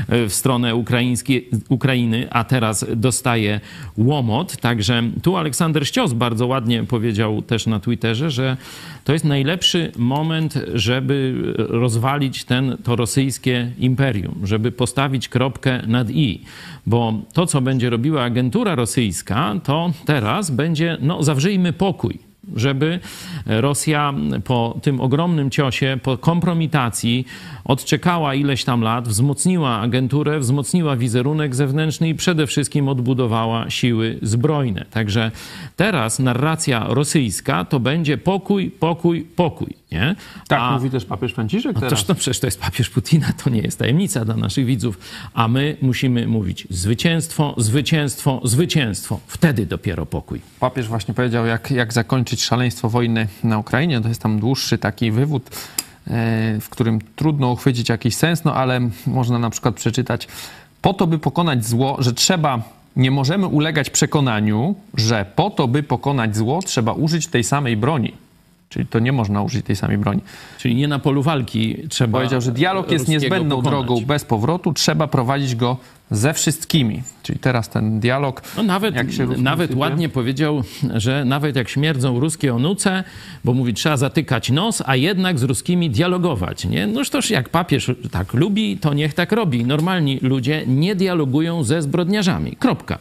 e, 0.10 0.26
w 0.26 0.34
stronę 0.34 0.76
ukraińskiej, 0.76 1.50
Ukrainy, 1.69 2.28
a 2.32 2.43
teraz 2.43 2.86
dostaje 2.95 3.60
łomot. 3.98 4.58
Także 4.58 5.04
tu 5.24 5.38
Aleksander 5.38 5.88
Ścios 5.88 6.13
bardzo 6.13 6.48
ładnie 6.48 6.84
powiedział 6.84 7.41
też 7.41 7.67
na 7.67 7.80
Twitterze, 7.80 8.32
że 8.32 8.58
to 9.04 9.13
jest 9.13 9.26
najlepszy 9.26 9.91
moment, 9.98 10.60
żeby 10.74 11.34
rozwalić 11.58 12.43
ten, 12.43 12.78
to 12.84 12.95
rosyjskie 12.95 13.71
imperium, 13.80 14.36
żeby 14.43 14.71
postawić 14.71 15.30
kropkę 15.30 15.82
nad 15.88 16.10
i. 16.10 16.41
Bo 16.88 17.13
to, 17.34 17.45
co 17.45 17.62
będzie 17.62 17.89
robiła 17.89 18.24
agentura 18.24 18.76
rosyjska, 18.76 19.54
to 19.63 19.91
teraz 20.06 20.52
będzie, 20.52 20.98
no 21.02 21.24
zawrzyjmy 21.24 21.74
pokój 21.74 22.19
żeby 22.56 23.00
Rosja 23.45 24.13
po 24.43 24.80
tym 24.82 25.02
ogromnym 25.02 25.50
ciosie, 25.50 25.98
po 26.04 26.17
kompromitacji 26.17 27.26
odczekała 27.65 28.36
ileś 28.36 28.63
tam 28.63 28.82
lat, 28.82 29.08
wzmocniła 29.08 29.80
agenturę, 29.80 30.39
wzmocniła 30.39 30.95
wizerunek 30.95 31.56
zewnętrzny 31.56 32.10
i 32.10 32.15
przede 32.15 32.48
wszystkim 32.48 32.89
odbudowała 32.89 33.69
siły 33.69 34.19
zbrojne. 34.21 34.86
Także 34.91 35.32
teraz 35.76 36.19
narracja 36.19 36.86
rosyjska 36.88 37.65
to 37.65 37.80
będzie 37.80 38.17
pokój, 38.17 38.71
pokój, 38.71 39.21
pokój. 39.21 39.85
Nie? 39.95 40.15
Tak 40.47 40.60
A- 40.62 40.71
mówi 40.71 40.89
też 40.89 41.05
papież 41.05 41.34
Franciszek 41.34 41.73
no 41.73 41.81
teraz. 41.81 42.05
to 42.05 42.15
przecież 42.15 42.39
to 42.39 42.47
jest 42.47 42.62
papież 42.62 42.89
Putina, 42.89 43.27
to 43.43 43.49
nie 43.49 43.62
jest 43.62 43.79
tajemnica 43.79 44.25
dla 44.25 44.36
naszych 44.36 44.65
widzów. 44.65 44.99
A 45.34 45.47
my 45.47 45.77
musimy 45.81 46.27
mówić 46.27 46.67
zwycięstwo, 46.69 47.55
zwycięstwo, 47.58 48.41
zwycięstwo. 48.43 49.19
Wtedy 49.27 49.65
dopiero 49.65 50.05
pokój. 50.05 50.41
Papież 50.60 50.88
właśnie 50.88 51.13
powiedział, 51.13 51.45
jak, 51.45 51.71
jak 51.71 51.93
zakończyć 51.93 52.43
szaleństwo 52.43 52.89
wojny 52.89 53.27
na 53.43 53.58
Ukrainie. 53.58 54.01
To 54.01 54.08
jest 54.08 54.21
tam 54.21 54.39
dłuższy 54.39 54.77
taki 54.77 55.12
wywód, 55.12 55.49
e, 56.08 56.60
w 56.62 56.69
którym 56.69 56.99
trudno 57.15 57.51
uchwycić 57.51 57.89
jakiś 57.89 58.15
sens, 58.15 58.43
no 58.43 58.55
ale 58.55 58.89
można 59.08 59.39
na 59.39 59.49
przykład 59.49 59.75
przeczytać, 59.75 60.27
po 60.81 60.93
to, 60.93 61.08
by 61.08 61.19
pokonać 61.19 61.65
zło, 61.65 61.97
że 61.99 62.13
trzeba, 62.13 62.62
nie 62.95 63.12
możemy 63.12 63.47
ulegać 63.47 63.89
przekonaniu, 63.89 64.75
że 64.97 65.25
po 65.36 65.49
to, 65.49 65.67
by 65.67 65.84
pokonać 65.84 66.38
zło, 66.38 66.62
trzeba 66.62 66.93
użyć 66.93 67.27
tej 67.27 67.43
samej 67.43 67.77
broni. 67.77 68.25
Czyli 68.76 68.88
to 68.88 69.00
nie 69.00 69.12
można 69.12 69.42
użyć 69.42 69.66
tej 69.66 69.76
samej 69.76 69.98
broni. 69.98 70.22
Czyli 70.58 70.76
nie 70.76 70.88
na 70.88 71.00
polu 71.00 71.24
walki 71.24 71.78
trzeba. 71.90 72.18
Powiedział, 72.18 72.42
że 72.42 72.52
dialog 72.52 72.92
jest 72.92 73.08
niezbędną 73.08 73.56
pokonać. 73.56 73.86
drogą 73.86 74.06
bez 74.06 74.26
powrotu, 74.26 74.74
trzeba 74.74 75.08
prowadzić 75.08 75.56
go 75.56 75.78
ze 76.12 76.34
wszystkimi. 76.34 77.04
Czyli 77.24 77.40
teraz 77.40 77.70
ten 77.70 78.00
dialog. 78.00 78.42
No 78.58 78.64
nawet, 78.64 78.96
nawet 79.38 79.76
ładnie 79.76 80.10
powiedział, 80.10 80.64
że 80.94 81.26
nawet 81.26 81.56
jak 81.56 81.70
śmierdzą 81.70 82.20
ruskie 82.20 82.56
onuce, 82.56 83.04
bo 83.44 83.54
mówi, 83.54 83.74
trzeba 83.74 83.98
zatykać 83.98 84.50
nos, 84.50 84.84
a 84.86 84.96
jednak 84.96 85.40
z 85.40 85.44
ruskimi 85.44 85.90
dialogować. 85.90 86.66
Nie? 86.66 86.88
Noż 86.88 87.10
toż 87.10 87.30
jak 87.30 87.50
papież 87.50 87.92
tak 88.12 88.34
lubi, 88.34 88.78
to 88.78 88.94
niech 88.94 89.14
tak 89.14 89.32
robi. 89.32 89.66
Normalni 89.66 90.20
ludzie 90.22 90.64
nie 90.68 90.96
dialogują 90.96 91.64
ze 91.64 91.82
zbrodniarzami. 91.82 92.56
Kropka. 92.56 92.98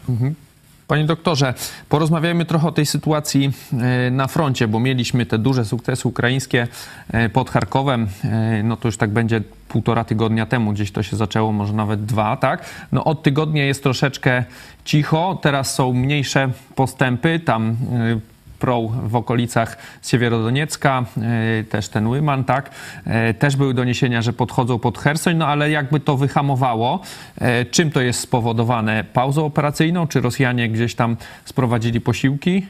Panie 0.87 1.05
doktorze, 1.05 1.55
porozmawiajmy 1.89 2.45
trochę 2.45 2.69
o 2.69 2.73
tej 2.73 2.87
sytuacji 2.87 3.53
e, 3.73 4.11
na 4.11 4.27
froncie, 4.27 4.69
bo 4.69 4.81
mieliśmy 4.81 5.27
te 5.27 5.39
duże 5.39 5.65
sukcesy 5.65 6.09
ukraińskie 6.09 6.69
e, 7.13 7.29
pod 7.29 7.51
Charkowem. 7.51 8.09
E, 8.25 8.63
No 8.63 8.77
to 8.77 8.89
już 8.89 8.97
tak 8.97 9.11
będzie 9.11 9.41
półtora 9.69 10.05
tygodnia 10.05 10.47
temu, 10.47 10.73
gdzieś 10.73 10.93
to 10.93 11.03
się 11.03 11.17
zaczęło, 11.17 11.53
może 11.53 11.73
nawet 11.73 12.05
dwa, 12.05 12.37
tak? 12.37 12.65
No 12.93 13.05
od 13.05 13.23
tygodnia 13.23 13.65
jest 13.65 13.83
troszeczkę 13.83 14.45
cicho, 14.85 15.39
teraz 15.43 15.75
są 15.75 15.93
mniejsze 15.93 16.49
postępy, 16.75 17.41
tam 17.41 17.77
Proł 18.65 18.93
w 19.03 19.17
okolicach 19.17 19.77
Siewierodoniecka, 20.03 21.05
e, 21.61 21.65
też 21.65 21.89
ten 21.89 22.07
Łyman, 22.07 22.45
tak? 22.45 22.71
E, 23.07 23.35
Też 23.35 23.57
były 23.57 23.75
doniesienia, 23.75 24.23
że 24.23 24.33
podchodzą 24.33 24.79
pod 24.79 24.99
Hersoń, 24.99 25.37
no 25.37 25.47
ale 25.47 25.71
jakby 25.71 26.01
to 26.01 26.17
wyhamowało. 26.17 27.01
E, 27.41 27.65
Czym 27.65 27.91
to 27.91 28.01
jest 28.01 28.21
spowodowane? 28.21 29.05
Pauzą 29.13 29.45
operacyjną? 29.47 30.07
Czy 30.07 30.21
Rosjanie 30.21 30.69
gdzieś 30.69 30.95
tam 30.95 31.17
sprowadzili 31.45 32.01
posiłki? 32.01 32.67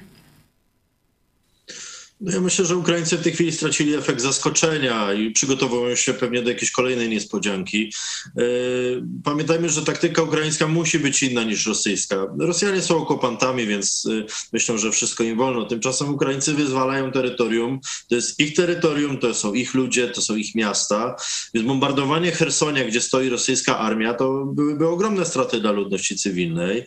No 2.24 2.32
ja 2.32 2.40
myślę, 2.40 2.64
że 2.64 2.76
Ukraińcy 2.76 3.18
w 3.18 3.22
tej 3.22 3.32
chwili 3.32 3.52
stracili 3.52 3.94
efekt 3.94 4.20
zaskoczenia 4.20 5.12
i 5.12 5.30
przygotowują 5.30 5.96
się 5.96 6.14
pewnie 6.14 6.42
do 6.42 6.50
jakiejś 6.50 6.70
kolejnej 6.70 7.08
niespodzianki. 7.08 7.92
Yy, 8.36 9.04
Pamiętajmy, 9.24 9.68
że 9.68 9.82
taktyka 9.82 10.22
ukraińska 10.22 10.68
musi 10.68 10.98
być 10.98 11.22
inna 11.22 11.44
niż 11.44 11.66
rosyjska. 11.66 12.26
Rosjanie 12.38 12.82
są 12.82 12.96
okupantami, 12.96 13.66
więc 13.66 14.04
yy, 14.04 14.26
myślą, 14.52 14.78
że 14.78 14.90
wszystko 14.90 15.24
im 15.24 15.38
wolno. 15.38 15.64
Tymczasem 15.64 16.14
Ukraińcy 16.14 16.54
wyzwalają 16.54 17.12
terytorium. 17.12 17.80
To 18.08 18.14
jest 18.14 18.40
ich 18.40 18.54
terytorium, 18.54 19.18
to 19.18 19.34
są 19.34 19.54
ich 19.54 19.74
ludzie, 19.74 20.08
to 20.08 20.20
są 20.20 20.36
ich 20.36 20.54
miasta. 20.54 21.16
Więc 21.54 21.66
bombardowanie 21.66 22.32
Hersonia, 22.32 22.84
gdzie 22.84 23.00
stoi 23.00 23.28
rosyjska 23.28 23.78
armia, 23.78 24.14
to 24.14 24.44
byłyby 24.46 24.88
ogromne 24.88 25.24
straty 25.24 25.60
dla 25.60 25.72
ludności 25.72 26.16
cywilnej. 26.16 26.84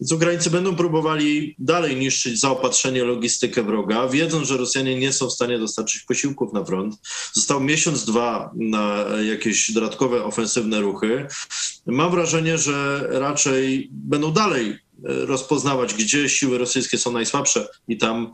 Więc 0.00 0.12
Ukraińcy 0.12 0.50
będą 0.50 0.76
próbowali 0.76 1.54
dalej 1.58 1.96
niszczyć 1.96 2.40
zaopatrzenie, 2.40 3.04
logistykę 3.04 3.62
wroga, 3.62 4.08
wiedząc, 4.08 4.48
że 4.48 4.56
Rosjanie 4.56 4.79
nie 4.84 5.12
są 5.12 5.26
w 5.28 5.32
stanie 5.32 5.58
dostarczyć 5.58 6.02
posiłków 6.02 6.52
na 6.52 6.64
front. 6.64 6.94
Został 7.32 7.60
miesiąc, 7.60 8.04
dwa 8.04 8.50
na 8.54 9.04
jakieś 9.30 9.72
dodatkowe 9.72 10.24
ofensywne 10.24 10.80
ruchy. 10.80 11.26
Mam 11.86 12.10
wrażenie, 12.10 12.58
że 12.58 13.06
raczej 13.10 13.88
będą 13.92 14.32
dalej 14.32 14.70
e, 14.70 14.76
rozpoznawać, 15.02 15.94
gdzie 15.94 16.28
siły 16.28 16.58
rosyjskie 16.58 16.98
są 16.98 17.12
najsłabsze 17.12 17.68
i 17.88 17.98
tam 17.98 18.32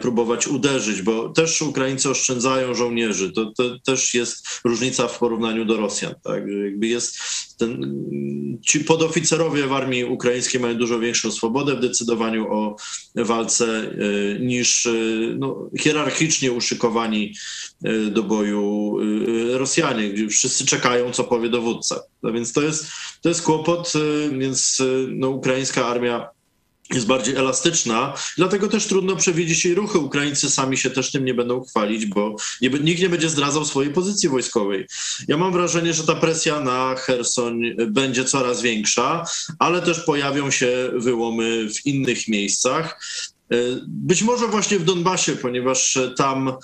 próbować 0.00 0.48
uderzyć, 0.48 1.02
bo 1.02 1.28
też 1.28 1.62
Ukraińcy 1.62 2.10
oszczędzają 2.10 2.74
żołnierzy. 2.74 3.32
To, 3.32 3.52
to 3.56 3.78
też 3.78 4.14
jest 4.14 4.46
różnica 4.64 5.08
w 5.08 5.18
porównaniu 5.18 5.64
do 5.64 5.76
Rosjan. 5.76 6.14
Tak? 6.24 6.42
Jakby 6.64 6.86
jest 6.86 7.18
ten, 7.58 7.94
ci 8.66 8.80
podoficerowie 8.80 9.66
w 9.66 9.72
armii 9.72 10.04
ukraińskiej 10.04 10.60
mają 10.60 10.78
dużo 10.78 10.98
większą 10.98 11.32
swobodę 11.32 11.76
w 11.76 11.80
decydowaniu 11.80 12.52
o 12.52 12.76
walce 13.16 13.66
e, 13.66 14.38
niż 14.40 14.86
e, 14.86 14.92
no, 15.38 15.70
hierarchicznie 15.80 16.52
uszykowani 16.52 17.34
e, 17.84 17.98
do 18.10 18.22
boju 18.22 18.96
e, 19.54 19.58
Rosjanie, 19.58 20.10
gdzie 20.10 20.28
wszyscy 20.28 20.66
czekają, 20.66 21.12
co 21.12 21.24
powie 21.24 21.48
dowódca. 21.48 22.02
No 22.22 22.32
więc 22.32 22.52
to 22.52 22.62
jest, 22.62 22.86
to 23.22 23.28
jest 23.28 23.42
kłopot, 23.42 23.92
e, 23.96 24.38
więc 24.38 24.80
e, 24.80 24.84
no, 25.08 25.28
ukraińska 25.28 25.86
armia 25.86 26.37
jest 26.94 27.06
bardziej 27.06 27.36
elastyczna, 27.36 28.14
dlatego 28.36 28.68
też 28.68 28.86
trudno 28.86 29.16
przewidzieć 29.16 29.64
jej 29.64 29.74
ruchy. 29.74 29.98
Ukraińcy 29.98 30.50
sami 30.50 30.76
się 30.76 30.90
też 30.90 31.10
tym 31.10 31.24
nie 31.24 31.34
będą 31.34 31.64
chwalić, 31.64 32.06
bo 32.06 32.36
nie, 32.62 32.68
nikt 32.68 33.02
nie 33.02 33.08
będzie 33.08 33.28
zdradzał 33.28 33.64
swojej 33.64 33.92
pozycji 33.92 34.28
wojskowej. 34.28 34.86
Ja 35.28 35.36
mam 35.36 35.52
wrażenie, 35.52 35.94
że 35.94 36.04
ta 36.04 36.14
presja 36.14 36.60
na 36.60 36.94
Hersoń 36.96 37.62
będzie 37.86 38.24
coraz 38.24 38.62
większa, 38.62 39.24
ale 39.58 39.82
też 39.82 40.00
pojawią 40.00 40.50
się 40.50 40.90
wyłomy 40.94 41.68
w 41.74 41.86
innych 41.86 42.28
miejscach. 42.28 43.00
E, 43.52 43.56
Być 43.86 44.22
może 44.22 44.46
właśnie 44.48 44.78
w 44.78 44.84
Donbasie, 44.84 45.32
ponieważ 45.32 45.98
tam 46.16 46.48
e, 46.48 46.52
e, 46.52 46.56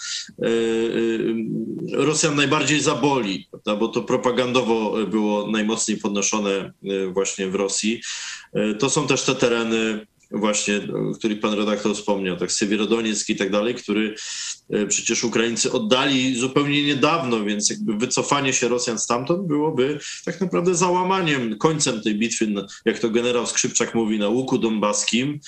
Rosjan 1.93 2.35
najbardziej 2.35 2.81
zaboli, 2.81 3.49
bo 3.79 3.89
to 3.89 4.03
propagandowo 4.03 5.07
było 5.07 5.51
najmocniej 5.51 5.99
podnoszone 5.99 6.73
właśnie 7.13 7.49
w 7.49 7.55
Rosji. 7.55 8.01
To 8.79 8.91
są 8.91 9.07
też 9.07 9.23
te 9.23 9.35
tereny 9.35 10.07
właśnie, 10.31 10.77
o 10.77 11.37
pan 11.43 11.55
redaktor 11.55 11.95
wspomniał, 11.95 12.37
tak 12.37 12.53
Sywierodoniec 12.53 13.29
i 13.31 13.37
tak 13.37 13.51
dalej, 13.51 13.75
który 13.75 14.15
e, 14.71 14.87
przecież 14.87 15.25
Ukraińcy 15.25 15.73
oddali 15.73 16.37
zupełnie 16.37 16.87
niedawno, 16.87 17.45
więc 17.45 17.71
jakby 17.71 17.97
wycofanie 17.97 18.53
się 18.53 18.69
Rosjan 18.69 18.99
stamtąd 18.99 19.47
byłoby 19.47 19.99
tak 20.25 20.41
naprawdę 20.41 20.75
załamaniem, 20.75 21.59
końcem 21.59 22.03
tej 22.03 22.15
bitwy, 22.15 22.55
jak 22.85 22.99
to 22.99 23.11
generał 23.11 23.47
Skrzypczak 23.47 23.95
mówi, 23.95 24.19
na 24.19 24.29
łuku 24.29 24.59
donbaskim. 24.59 25.41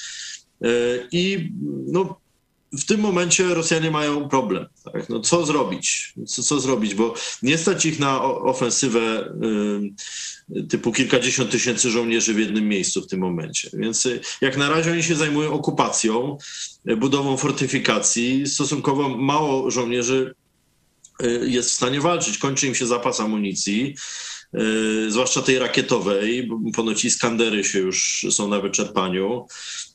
E, 0.62 0.69
I 1.12 1.53
no, 1.87 2.21
w 2.73 2.85
tym 2.85 3.01
momencie 3.01 3.55
Rosjanie 3.55 3.91
mają 3.91 4.29
problem. 4.29 4.67
Tak? 4.93 5.09
No, 5.09 5.21
co 5.21 5.47
zrobić? 5.47 6.15
Co, 6.27 6.43
co 6.43 6.61
zrobić? 6.61 6.95
Bo 6.95 7.15
nie 7.43 7.59
stać 7.59 7.87
ich 7.87 7.99
na 7.99 8.23
ofensywę 8.23 9.35
y, 10.57 10.69
typu 10.69 10.93
kilkadziesiąt 10.93 11.51
tysięcy 11.51 11.91
żołnierzy 11.91 12.35
w 12.35 12.39
jednym 12.39 12.69
miejscu 12.69 13.03
w 13.03 13.07
tym 13.07 13.21
momencie. 13.21 13.71
Więc 13.73 14.07
y, 14.07 14.21
jak 14.41 14.57
na 14.57 14.69
razie 14.69 14.93
oni 14.93 15.03
się 15.03 15.17
zajmują 15.17 15.53
okupacją, 15.53 16.39
y, 16.91 16.97
budową 16.97 17.37
fortyfikacji. 17.37 18.47
Stosunkowo 18.47 19.09
mało 19.09 19.71
żołnierzy 19.71 20.35
y, 21.23 21.41
jest 21.49 21.71
w 21.71 21.75
stanie 21.75 22.01
walczyć. 22.01 22.39
Kończy 22.39 22.67
im 22.67 22.75
się 22.75 22.87
zapas 22.87 23.21
amunicji. 23.21 23.95
Y, 24.57 25.11
Zwłaszcza 25.11 25.42
tej 25.42 25.59
rakietowej, 25.59 26.47
bo 26.47 26.59
ponoć 26.75 27.05
Iskandery 27.05 27.64
się 27.64 27.79
już 27.79 28.27
są 28.31 28.49
na 28.49 28.61
wyczerpaniu. 28.61 29.47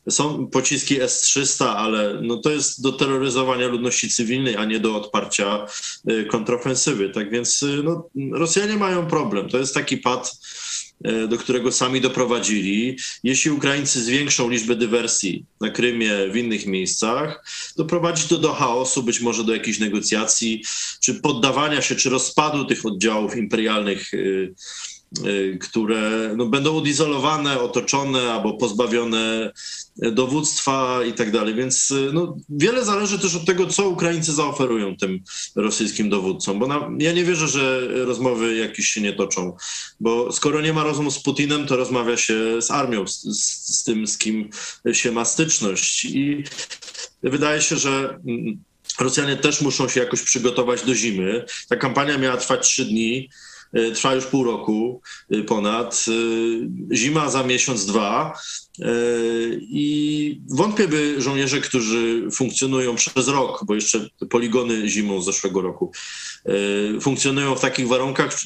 Są 0.10 0.48
pociski 0.48 1.02
S-300, 1.02 1.66
ale 1.66 2.20
no 2.22 2.38
to 2.38 2.52
jest 2.52 2.82
do 2.82 2.92
terroryzowania 2.92 3.68
ludności 3.68 4.10
cywilnej, 4.10 4.56
a 4.56 4.66
nie 4.66 4.80
do 4.80 4.96
odparcia 4.96 5.66
y, 6.12 6.26
kontrofensywy. 6.26 7.10
Tak 7.10 7.32
więc 7.32 7.64
y, 7.64 7.84
no, 7.84 8.10
Rosjanie 8.32 8.78
mają 8.78 9.08
problem. 9.08 9.50
To 9.50 9.58
jest 9.58 9.74
taki 9.74 9.98
pad, 9.98 10.38
do 11.28 11.38
którego 11.38 11.72
sami 11.72 12.02
doprowadzili. 12.02 12.98
Jeśli 13.24 13.52
Ukraińcy 13.52 14.04
zwiększą 14.04 14.50
liczbę 14.50 14.76
dywersji 14.76 15.46
na 15.62 15.70
Krymie, 15.70 16.12
w 16.32 16.36
innych 16.36 16.66
miejscach, 16.66 17.46
doprowadzi 17.78 18.28
to 18.28 18.38
do 18.38 18.54
chaosu, 18.54 19.04
być 19.04 19.22
może 19.22 19.44
do 19.44 19.54
jakichś 19.54 19.80
negocjacji, 19.80 20.64
czy 21.00 21.14
poddawania 21.14 21.82
się, 21.82 21.96
czy 21.96 22.10
rozpadu 22.10 22.66
tych 22.66 22.86
oddziałów 22.86 23.38
imperialnych 23.38 24.14
y, 24.14 24.54
y, 25.26 25.58
które 25.62 26.34
no, 26.38 26.46
będą 26.46 26.78
odizolowane, 26.78 27.60
otoczone 27.60 28.34
albo 28.34 28.54
pozbawione 28.54 29.52
dowództwa 30.02 31.04
i 31.04 31.14
tak 31.14 31.32
dalej. 31.32 31.56
Więc 31.56 31.92
y, 31.92 32.10
no, 32.14 32.38
wiele 32.50 32.86
zależy 32.86 33.20
też 33.20 33.36
od 33.36 33.46
tego, 33.46 33.68
co 33.68 33.90
Ukraińcy 33.90 34.34
zaoferują 34.34 34.98
tym 34.98 35.20
rosyjskim 35.56 36.10
dowódcom, 36.10 36.60
bo 36.60 36.68
na, 36.68 36.90
ja 37.00 37.12
nie 37.12 37.24
wierzę, 37.24 37.48
że 37.48 37.88
rozmowy 38.06 38.56
jakieś 38.56 38.86
się 38.86 39.02
nie 39.02 39.14
toczą, 39.14 39.56
bo 40.00 40.32
skoro 40.32 40.62
nie 40.62 40.74
ma 40.74 40.84
rozmów 40.84 41.14
z 41.14 41.20
Putinem, 41.20 41.68
to 41.68 41.76
rozmawia 41.76 42.18
się 42.18 42.62
z 42.62 42.72
armią, 42.72 43.08
z, 43.08 43.22
z, 43.80 43.84
tym, 43.84 44.08
z 44.08 44.18
kim 44.18 44.50
się 44.94 45.12
ma 45.12 45.26
styczność 45.26 46.06
i 46.06 46.44
wydaje 47.24 47.62
się, 47.62 47.76
że 47.78 48.20
mm, 48.28 48.64
Rosjanie 49.00 49.38
też 49.38 49.62
muszą 49.62 49.90
się 49.90 50.00
jakoś 50.00 50.22
przygotować 50.22 50.86
do 50.86 50.96
zimy. 50.96 51.46
Ta 51.70 51.76
kampania 51.76 52.18
miała 52.18 52.38
trwać 52.38 52.68
trzy 52.68 52.86
dni. 52.86 53.30
trwa 53.96 54.16
już 54.16 54.26
pół 54.26 54.44
roku 54.44 55.02
ponad. 55.48 56.06
Zima 56.94 57.30
za 57.30 57.44
miesiąc, 57.44 57.86
dwa. 57.86 58.34
I 59.60 60.42
wątpię, 60.50 60.88
by 60.88 61.22
żołnierze, 61.22 61.62
którzy 61.62 62.28
funkcjonują 62.32 62.96
przez 62.96 63.28
rok, 63.28 63.64
bo 63.66 63.76
jeszcze 63.76 64.10
poligony 64.30 64.90
zimą 64.90 65.22
zeszłego 65.22 65.62
roku, 65.62 65.92
funkcjonują 67.02 67.56
w 67.56 67.62
takich 67.62 67.88
warunkach, 67.88 68.38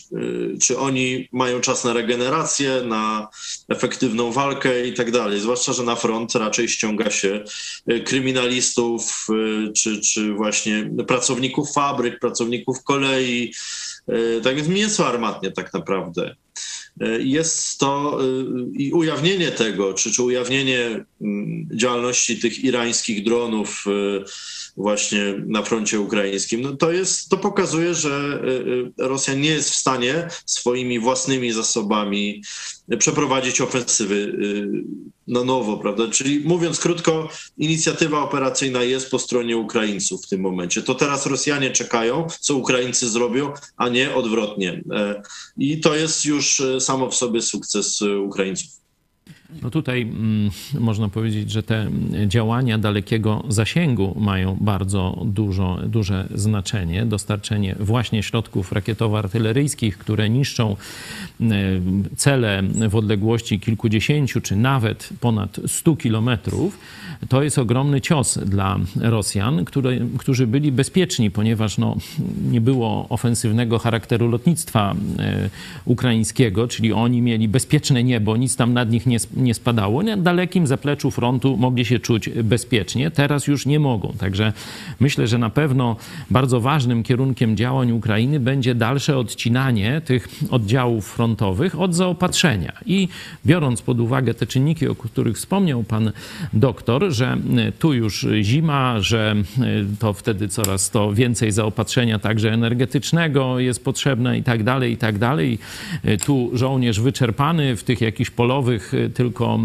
czy 0.61 0.77
oni 0.77 1.27
mają 1.31 1.61
czas 1.61 1.83
na 1.83 1.93
regenerację, 1.93 2.81
na 2.85 3.27
efektywną 3.69 4.31
walkę 4.31 4.87
i 4.87 4.93
tak 4.93 5.11
dalej. 5.11 5.39
Zwłaszcza, 5.39 5.73
że 5.73 5.83
na 5.83 5.95
front 5.95 6.35
raczej 6.35 6.69
ściąga 6.69 7.09
się 7.09 7.43
kryminalistów, 8.05 9.27
czy, 9.75 10.01
czy 10.01 10.33
właśnie 10.33 10.89
pracowników 11.07 11.73
fabryk, 11.73 12.19
pracowników 12.19 12.83
kolei. 12.83 13.53
Tak 14.43 14.55
więc 14.55 14.67
mięso 14.67 15.07
armatnie 15.07 15.51
tak 15.51 15.73
naprawdę. 15.73 16.35
Jest 17.19 17.79
to 17.79 18.19
i 18.73 18.93
ujawnienie 18.93 19.51
tego, 19.51 19.93
czy, 19.93 20.11
czy 20.11 20.23
ujawnienie 20.23 21.05
działalności 21.75 22.39
tych 22.39 22.63
irańskich 22.63 23.23
dronów 23.23 23.85
właśnie 24.77 25.43
na 25.47 25.61
froncie 25.61 25.99
ukraińskim, 25.99 26.61
no 26.61 26.75
to, 26.75 26.91
jest, 26.91 27.29
to 27.29 27.37
pokazuje, 27.37 27.93
że 27.93 28.43
Rosja 28.97 29.33
nie 29.33 29.49
jest 29.49 29.69
w 29.69 29.75
stanie 29.75 30.27
swoimi 30.45 30.99
własnymi 30.99 31.51
zasobami 31.51 32.43
przeprowadzić 32.99 33.61
ofensywy 33.61 34.37
na 35.27 35.43
nowo, 35.43 35.77
prawda? 35.77 36.07
Czyli 36.07 36.39
mówiąc 36.39 36.79
krótko, 36.79 37.29
inicjatywa 37.57 38.21
operacyjna 38.21 38.83
jest 38.83 39.11
po 39.11 39.19
stronie 39.19 39.57
Ukraińców 39.57 40.25
w 40.25 40.27
tym 40.27 40.41
momencie. 40.41 40.81
To 40.81 40.95
teraz 40.95 41.25
Rosjanie 41.25 41.71
czekają, 41.71 42.27
co 42.39 42.55
Ukraińcy 42.55 43.09
zrobią, 43.09 43.53
a 43.77 43.89
nie 43.89 44.15
odwrotnie. 44.15 44.83
I 45.57 45.79
to 45.79 45.95
jest 45.95 46.25
już 46.25 46.61
samo 46.79 47.09
w 47.09 47.15
sobie 47.15 47.41
sukces 47.41 48.01
Ukraińców. 48.01 48.84
No 49.61 49.69
tutaj 49.69 50.01
mm, 50.01 50.51
można 50.79 51.09
powiedzieć, 51.09 51.51
że 51.51 51.63
te 51.63 51.87
działania 52.27 52.77
dalekiego 52.77 53.43
zasięgu 53.49 54.15
mają 54.19 54.57
bardzo 54.61 55.21
dużo, 55.25 55.79
duże 55.87 56.27
znaczenie. 56.35 57.05
Dostarczenie 57.05 57.75
właśnie 57.79 58.23
środków 58.23 58.71
rakietowo-artyleryjskich, 58.71 59.97
które 59.97 60.29
niszczą 60.29 60.75
cele 62.15 62.63
w 62.89 62.95
odległości 62.95 63.59
kilkudziesięciu 63.59 64.41
czy 64.41 64.55
nawet 64.55 65.09
ponad 65.19 65.59
100 65.67 65.95
kilometrów, 65.95 66.79
to 67.29 67.43
jest 67.43 67.59
ogromny 67.59 68.01
cios 68.01 68.39
dla 68.45 68.79
Rosjan, 68.95 69.65
które, 69.65 69.91
którzy 70.17 70.47
byli 70.47 70.71
bezpieczni, 70.71 71.31
ponieważ 71.31 71.77
no, 71.77 71.97
nie 72.51 72.61
było 72.61 73.05
ofensywnego 73.09 73.79
charakteru 73.79 74.27
lotnictwa 74.27 74.95
e, 75.19 75.49
ukraińskiego, 75.85 76.67
czyli 76.67 76.93
oni 76.93 77.21
mieli 77.21 77.47
bezpieczne 77.47 78.03
niebo, 78.03 78.37
nic 78.37 78.55
tam 78.55 78.73
nad 78.73 78.91
nich 78.91 79.05
nie, 79.05 79.17
nie 79.35 79.53
spadało. 79.53 80.03
Na 80.03 80.17
dalekim 80.17 80.67
zapleczu 80.67 81.11
frontu 81.11 81.57
mogli 81.57 81.85
się 81.85 81.99
czuć 81.99 82.29
bezpiecznie, 82.29 83.11
teraz 83.11 83.47
już 83.47 83.65
nie 83.65 83.79
mogą. 83.79 84.13
Także 84.17 84.53
myślę, 84.99 85.27
że 85.27 85.37
na 85.37 85.49
pewno 85.49 85.95
bardzo 86.29 86.61
ważnym 86.61 87.03
kierunkiem 87.03 87.57
działań 87.57 87.91
Ukrainy 87.91 88.39
będzie 88.39 88.75
dalsze 88.75 89.17
odcinanie 89.17 90.01
tych 90.01 90.27
oddziałów 90.51 91.13
frontowych 91.13 91.79
od 91.79 91.95
zaopatrzenia. 91.95 92.73
I 92.85 93.07
biorąc 93.45 93.81
pod 93.81 93.99
uwagę 93.99 94.33
te 94.33 94.47
czynniki, 94.47 94.87
o 94.87 94.95
których 94.95 95.37
wspomniał 95.37 95.83
pan 95.83 96.11
doktor, 96.53 97.11
że 97.15 97.37
tu 97.79 97.93
już 97.93 98.27
zima, 98.41 98.99
że 98.99 99.35
to 99.99 100.13
wtedy 100.13 100.47
coraz 100.47 100.89
to 100.89 101.13
więcej 101.13 101.51
zaopatrzenia 101.51 102.19
także 102.19 102.53
energetycznego 102.53 103.59
jest 103.59 103.83
potrzebne 103.83 104.37
i 104.37 104.43
tak 104.43 104.63
dalej, 104.63 104.93
i 104.93 104.97
tak 104.97 105.17
dalej. 105.17 105.59
Tu 106.25 106.51
żołnierz 106.53 106.99
wyczerpany 106.99 107.75
w 107.75 107.83
tych 107.83 108.01
jakichś 108.01 108.29
polowych 108.29 108.91
tylko 109.13 109.59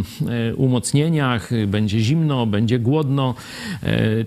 umocnieniach, 0.56 1.50
będzie 1.66 2.00
zimno, 2.00 2.46
będzie 2.46 2.78
głodno, 2.78 3.34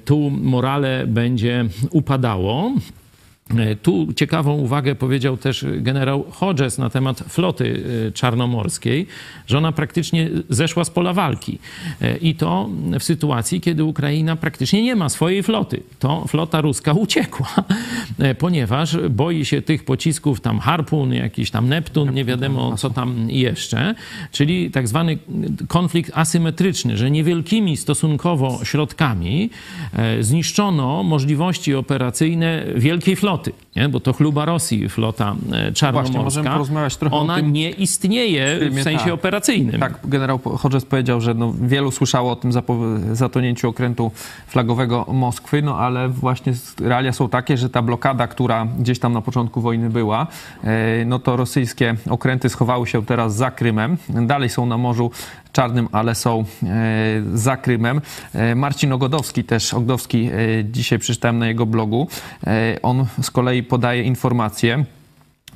tu 0.05 0.29
morale 0.29 1.07
będzie 1.07 1.65
upadało. 1.91 2.71
E, 3.59 3.75
tu 3.75 4.07
ciekawą 4.15 4.53
uwagę 4.53 4.95
powiedział 4.95 5.37
też 5.37 5.65
generał 5.77 6.25
Hodges 6.31 6.77
na 6.77 6.89
temat 6.89 7.19
floty 7.19 7.83
e, 8.07 8.11
czarnomorskiej, 8.11 9.07
że 9.47 9.57
ona 9.57 9.71
praktycznie 9.71 10.29
zeszła 10.49 10.83
z 10.83 10.89
pola 10.89 11.13
walki. 11.13 11.59
E, 12.01 12.17
I 12.17 12.35
to 12.35 12.69
w 12.99 13.03
sytuacji, 13.03 13.61
kiedy 13.61 13.83
Ukraina 13.83 14.35
praktycznie 14.35 14.83
nie 14.83 14.95
ma 14.95 15.09
swojej 15.09 15.43
floty. 15.43 15.83
To 15.99 16.27
flota 16.27 16.61
ruska 16.61 16.93
uciekła, 16.93 17.47
ponieważ 18.39 18.97
boi 19.09 19.45
się 19.45 19.61
tych 19.61 19.85
pocisków, 19.85 20.41
tam 20.41 20.59
Harpun, 20.59 21.13
jakiś 21.13 21.51
tam 21.51 21.69
Neptun, 21.69 22.13
nie 22.13 22.25
wiadomo 22.25 22.77
co 22.77 22.89
tam 22.89 23.29
jeszcze, 23.29 23.95
czyli 24.31 24.71
tak 24.71 24.87
zwany 24.87 25.17
konflikt 25.67 26.11
asymetryczny, 26.13 26.97
że 26.97 27.11
niewielkimi 27.11 27.77
stosunkowo 27.77 28.59
środkami 28.63 29.49
zniszczono 30.21 31.03
możliwości 31.03 31.75
operacyjne 31.75 32.65
wielkiej 32.75 33.15
floty 33.15 33.42
floty, 33.43 33.63
nie? 33.75 33.89
bo 33.89 33.99
to 33.99 34.13
chluba 34.13 34.45
Rosji, 34.45 34.89
flota 34.89 35.35
e, 35.51 35.71
czarnomorska, 35.71 36.57
Właśnie, 36.57 37.11
ona 37.11 37.39
nie 37.39 37.69
istnieje 37.69 38.69
w, 38.71 38.75
w 38.75 38.83
sensie 38.83 39.05
tak. 39.05 39.13
operacyjnym. 39.13 39.79
Tak, 39.79 39.99
generał 40.03 40.39
Hodges 40.39 40.85
powiedział, 40.85 41.21
że 41.21 41.33
no, 41.33 41.53
wielu 41.61 41.91
słyszało 41.91 42.31
o 42.31 42.35
tym 42.35 42.51
zatonięciu 43.11 43.69
okrętu 43.69 44.11
flagowego 44.47 45.05
Moskwy, 45.13 45.61
no 45.61 45.77
ale 45.77 46.09
właśnie 46.09 46.53
realia 46.79 47.13
są 47.13 47.29
takie, 47.29 47.57
że 47.57 47.69
ta 47.69 47.81
blokada, 47.81 48.27
która 48.27 48.67
gdzieś 48.79 48.99
tam 48.99 49.13
na 49.13 49.21
początku 49.21 49.61
wojny 49.61 49.89
była, 49.89 50.27
e, 50.63 51.05
no 51.05 51.19
to 51.19 51.37
rosyjskie 51.37 51.95
okręty 52.09 52.49
schowały 52.49 52.87
się 52.87 53.05
teraz 53.05 53.35
za 53.35 53.51
Krymem, 53.51 53.97
dalej 54.09 54.49
są 54.49 54.65
na 54.65 54.77
Morzu 54.77 55.11
Czarnym, 55.53 55.87
ale 55.91 56.15
są 56.15 56.39
e, 56.39 56.45
za 57.33 57.57
Krymem. 57.57 58.01
Marcin 58.55 58.93
Ogodowski 58.93 59.43
też, 59.43 59.73
Ogodowski 59.73 60.29
dzisiaj 60.71 60.99
przeczytałem 60.99 61.39
na 61.39 61.47
jego 61.47 61.65
blogu, 61.65 62.07
on 62.83 63.05
z 63.21 63.31
kolei 63.31 63.63
podaje 63.63 64.03
informację, 64.03 64.85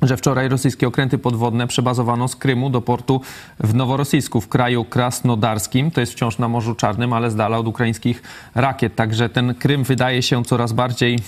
że 0.02 0.16
wczoraj 0.16 0.48
rosyjskie 0.48 0.88
okręty 0.88 1.18
podwodne 1.18 1.66
przebazowano 1.66 2.28
z 2.28 2.36
Krymu 2.36 2.70
do 2.70 2.80
portu 2.80 3.20
w 3.60 3.74
Noworosyjsku, 3.74 4.40
w 4.40 4.48
kraju 4.48 4.84
krasnodarskim. 4.84 5.90
To 5.90 6.00
jest 6.00 6.12
wciąż 6.12 6.38
na 6.38 6.48
Morzu 6.48 6.74
Czarnym, 6.74 7.12
ale 7.12 7.30
z 7.30 7.36
dala 7.36 7.58
od 7.58 7.66
ukraińskich 7.66 8.22
rakiet. 8.54 8.94
Także 8.94 9.28
ten 9.28 9.54
Krym 9.54 9.84
wydaje 9.84 10.22
się 10.22 10.44
coraz 10.44 10.72
bardziej 10.72 11.18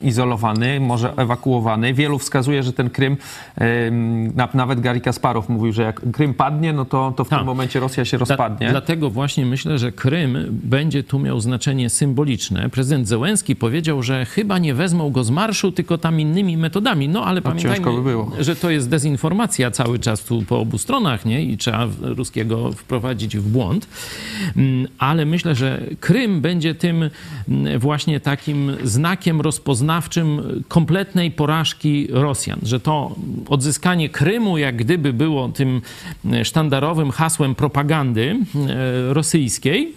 izolowany, 0.00 0.80
może 0.80 1.12
ewakuowany. 1.16 1.94
Wielu 1.94 2.18
wskazuje, 2.18 2.62
że 2.62 2.72
ten 2.72 2.90
Krym, 2.90 3.16
nawet 4.54 4.80
Gary 4.80 5.00
Kasparow 5.00 5.48
mówił, 5.48 5.72
że 5.72 5.82
jak 5.82 6.10
Krym 6.12 6.34
padnie, 6.34 6.72
no 6.72 6.84
to, 6.84 7.12
to 7.16 7.24
w 7.24 7.28
tym 7.28 7.38
tak. 7.38 7.46
momencie 7.46 7.80
Rosja 7.80 8.04
się 8.04 8.18
rozpadnie. 8.18 8.66
Dla, 8.66 8.70
dlatego 8.70 9.10
właśnie 9.10 9.46
myślę, 9.46 9.78
że 9.78 9.92
Krym 9.92 10.46
będzie 10.50 11.02
tu 11.02 11.18
miał 11.18 11.40
znaczenie 11.40 11.90
symboliczne. 11.90 12.70
Prezydent 12.70 13.08
Zełenski 13.08 13.56
powiedział, 13.56 14.02
że 14.02 14.24
chyba 14.24 14.58
nie 14.58 14.74
wezmą 14.74 15.10
go 15.10 15.24
z 15.24 15.30
marszu, 15.30 15.72
tylko 15.72 15.98
tam 15.98 16.20
innymi 16.20 16.56
metodami. 16.56 17.08
No 17.08 17.24
ale 17.24 17.40
no, 17.40 17.42
pamiętajmy, 17.42 18.02
by 18.02 18.44
że 18.44 18.56
to 18.56 18.70
jest 18.70 18.88
dezinformacja 18.88 19.70
cały 19.70 19.98
czas 19.98 20.24
tu 20.24 20.42
po 20.42 20.60
obu 20.60 20.78
stronach, 20.78 21.24
nie? 21.24 21.42
I 21.42 21.56
trzeba 21.56 21.86
ruskiego 22.00 22.72
wprowadzić 22.72 23.36
w 23.36 23.48
błąd. 23.48 23.88
Mm, 24.56 24.88
ale 24.98 25.26
myślę, 25.26 25.54
że 25.54 25.82
Krym 26.00 26.40
będzie 26.40 26.74
tym 26.74 27.10
mm, 27.48 27.78
właśnie 27.78 28.20
takim 28.20 28.72
znakiem 28.84 29.40
rozpoznania 29.40 29.85
rozpoznawczym 29.86 30.62
kompletnej 30.68 31.30
porażki 31.30 32.08
Rosjan, 32.10 32.60
że 32.62 32.80
to 32.80 33.14
odzyskanie 33.48 34.08
Krymu 34.08 34.58
jak 34.58 34.76
gdyby 34.76 35.12
było 35.12 35.48
tym 35.48 35.80
sztandarowym 36.44 37.10
hasłem 37.10 37.54
propagandy 37.54 38.36
e, 38.68 39.14
rosyjskiej, 39.14 39.94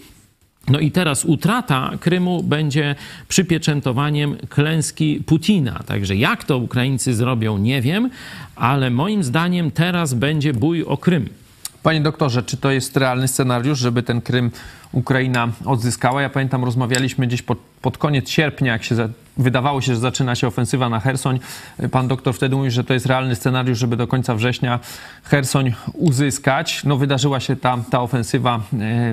no 0.68 0.78
i 0.78 0.90
teraz 0.90 1.24
utrata 1.24 1.90
Krymu 2.00 2.42
będzie 2.42 2.94
przypieczętowaniem 3.28 4.36
klęski 4.48 5.22
Putina. 5.26 5.80
Także 5.86 6.16
jak 6.16 6.44
to 6.44 6.58
Ukraińcy 6.58 7.14
zrobią, 7.14 7.58
nie 7.58 7.82
wiem, 7.82 8.10
ale 8.56 8.90
moim 8.90 9.24
zdaniem 9.24 9.70
teraz 9.70 10.14
będzie 10.14 10.52
bój 10.52 10.84
o 10.84 10.96
Krym. 10.96 11.28
Panie 11.82 12.00
doktorze, 12.00 12.42
czy 12.42 12.56
to 12.56 12.70
jest 12.70 12.96
realny 12.96 13.28
scenariusz, 13.28 13.78
żeby 13.78 14.02
ten 14.02 14.20
Krym 14.20 14.50
Ukraina 14.92 15.48
odzyskała? 15.64 16.22
Ja 16.22 16.30
pamiętam, 16.30 16.64
rozmawialiśmy 16.64 17.26
gdzieś 17.26 17.42
pod, 17.42 17.58
pod 17.82 17.98
koniec 17.98 18.30
sierpnia, 18.30 18.72
jak 18.72 18.84
się 18.84 18.94
za, 18.94 19.08
wydawało 19.36 19.80
się, 19.80 19.94
że 19.94 20.00
zaczyna 20.00 20.34
się 20.34 20.46
ofensywa 20.46 20.88
na 20.88 21.00
Hersoń. 21.00 21.40
Pan 21.90 22.08
doktor 22.08 22.34
wtedy 22.34 22.56
mówi, 22.56 22.70
że 22.70 22.84
to 22.84 22.94
jest 22.94 23.06
realny 23.06 23.36
scenariusz, 23.36 23.78
żeby 23.78 23.96
do 23.96 24.06
końca 24.06 24.34
września 24.34 24.80
Hersoń 25.24 25.74
uzyskać. 25.94 26.84
No 26.84 26.96
wydarzyła 26.96 27.40
się 27.40 27.56
ta, 27.56 27.78
ta 27.90 28.00
ofensywa 28.00 28.56
e, 28.56 28.60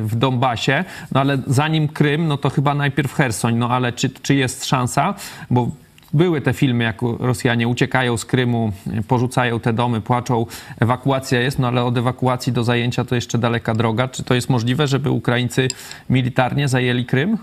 w 0.01 0.15
Donbasie, 0.15 0.85
no 1.11 1.19
ale 1.19 1.37
zanim 1.47 1.87
Krym, 1.87 2.27
no 2.27 2.37
to 2.37 2.49
chyba 2.49 2.73
najpierw 2.73 3.13
Hersoń. 3.13 3.55
No 3.55 3.69
ale 3.69 3.93
czy, 3.93 4.09
czy 4.09 4.35
jest 4.35 4.65
szansa? 4.65 5.13
Bo 5.49 5.71
były 6.13 6.41
te 6.41 6.53
filmy, 6.53 6.83
jak 6.83 7.01
Rosjanie 7.19 7.67
uciekają 7.67 8.17
z 8.17 8.25
Krymu, 8.25 8.71
porzucają 9.07 9.59
te 9.59 9.73
domy, 9.73 10.01
płaczą, 10.01 10.45
ewakuacja 10.79 11.41
jest, 11.41 11.59
no 11.59 11.67
ale 11.67 11.83
od 11.83 11.97
ewakuacji 11.97 12.53
do 12.53 12.63
zajęcia 12.63 13.05
to 13.05 13.15
jeszcze 13.15 13.37
daleka 13.37 13.73
droga. 13.73 14.07
Czy 14.07 14.23
to 14.23 14.33
jest 14.33 14.49
możliwe, 14.49 14.87
żeby 14.87 15.09
Ukraińcy 15.09 15.67
militarnie 16.09 16.67
zajęli 16.67 17.05
Krym? 17.05 17.37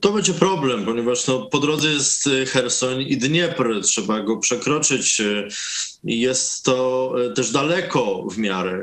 To 0.00 0.12
będzie 0.12 0.34
problem, 0.34 0.84
ponieważ 0.84 1.26
no, 1.26 1.38
po 1.38 1.58
drodze 1.58 1.88
jest 1.88 2.28
Hersoń 2.46 3.00
i 3.08 3.16
Dniepr, 3.16 3.80
trzeba 3.82 4.20
go 4.20 4.36
przekroczyć. 4.36 5.22
Jest 6.04 6.64
to 6.64 7.14
też 7.36 7.52
daleko 7.52 8.26
w 8.30 8.38
miarę, 8.38 8.80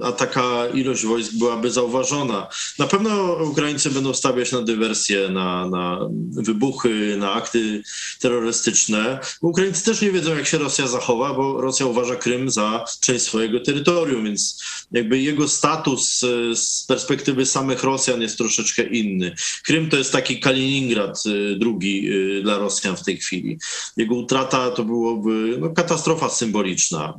a 0.00 0.12
taka 0.12 0.66
ilość 0.74 1.06
wojsk 1.06 1.32
byłaby 1.32 1.70
zauważona. 1.70 2.46
Na 2.78 2.86
pewno 2.86 3.32
Ukraińcy 3.32 3.90
będą 3.90 4.14
stawiać 4.14 4.52
na 4.52 4.62
dywersje, 4.62 5.28
na, 5.28 5.68
na 5.68 6.08
wybuchy, 6.32 7.16
na 7.18 7.32
akty 7.32 7.82
terrorystyczne. 8.20 9.18
Ukraińcy 9.40 9.84
też 9.84 10.02
nie 10.02 10.10
wiedzą, 10.10 10.36
jak 10.36 10.46
się 10.46 10.58
Rosja 10.58 10.86
zachowa, 10.86 11.34
bo 11.34 11.60
Rosja 11.60 11.86
uważa 11.86 12.16
Krym 12.16 12.50
za 12.50 12.84
część 13.00 13.24
swojego 13.24 13.60
terytorium, 13.60 14.24
więc 14.24 14.62
jakby 14.92 15.20
jego 15.20 15.48
status 15.48 16.20
z 16.54 16.84
perspektywy 16.88 17.46
samych 17.46 17.82
Rosjan 17.84 18.22
jest 18.22 18.38
troszeczkę 18.38 18.82
inny. 18.82 19.34
Krym 19.64 19.90
to 19.90 19.96
jest 19.96 20.12
taki 20.12 20.40
Kaliningrad 20.40 21.26
y, 21.26 21.56
drugi 21.58 22.12
y, 22.12 22.42
dla 22.42 22.58
Rosjan 22.58 22.96
w 22.96 23.04
tej 23.04 23.16
chwili. 23.16 23.58
Jego 23.96 24.14
utrata 24.14 24.70
to 24.70 24.84
byłoby 24.84 25.56
no, 25.60 25.70
katastrofa 25.70 26.28
symboliczna 26.28 27.18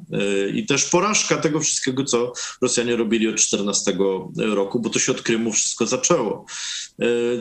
i 0.54 0.66
też 0.66 0.86
porażka 0.86 1.38
tego 1.38 1.60
wszystkiego, 1.60 2.04
co 2.04 2.34
Rosjanie 2.68 2.96
robili 2.96 3.28
od 3.28 3.36
14 3.36 3.98
roku, 4.38 4.80
bo 4.80 4.90
to 4.90 5.00
się 5.00 5.12
od 5.12 5.22
Krymu 5.22 5.52
wszystko 5.52 5.86
zaczęło. 5.86 6.46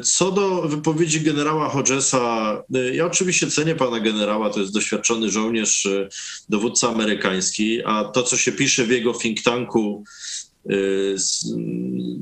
Co 0.02 0.32
do 0.32 0.62
wypowiedzi 0.62 1.20
generała 1.20 1.68
Hodgesa, 1.68 2.62
ja 2.92 3.06
oczywiście 3.06 3.50
cenię 3.50 3.74
pana 3.74 4.00
generała, 4.00 4.50
to 4.50 4.60
jest 4.60 4.72
doświadczony 4.72 5.30
żołnierz, 5.30 5.88
dowódca 6.48 6.88
amerykański, 6.88 7.84
a 7.84 8.04
to, 8.04 8.22
co 8.22 8.36
się 8.36 8.52
pisze 8.52 8.84
w 8.84 8.90
jego 8.90 9.14
think 9.14 9.42
tanku, 9.42 10.04
Y, 10.70 11.16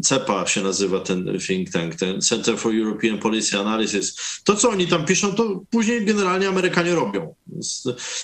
CEPA 0.03 0.47
się 0.47 0.63
nazywa 0.63 1.01
ten 1.01 1.39
think 1.47 1.71
tank, 1.71 1.95
ten 1.95 2.21
Center 2.21 2.59
for 2.59 2.75
European 2.75 3.19
Policy 3.19 3.59
Analysis. 3.59 4.17
To, 4.45 4.57
co 4.57 4.71
oni 4.71 4.87
tam 4.87 5.05
piszą, 5.05 5.33
to 5.33 5.61
później 5.71 6.05
generalnie 6.05 6.49
Amerykanie 6.49 6.95
robią. 6.95 7.35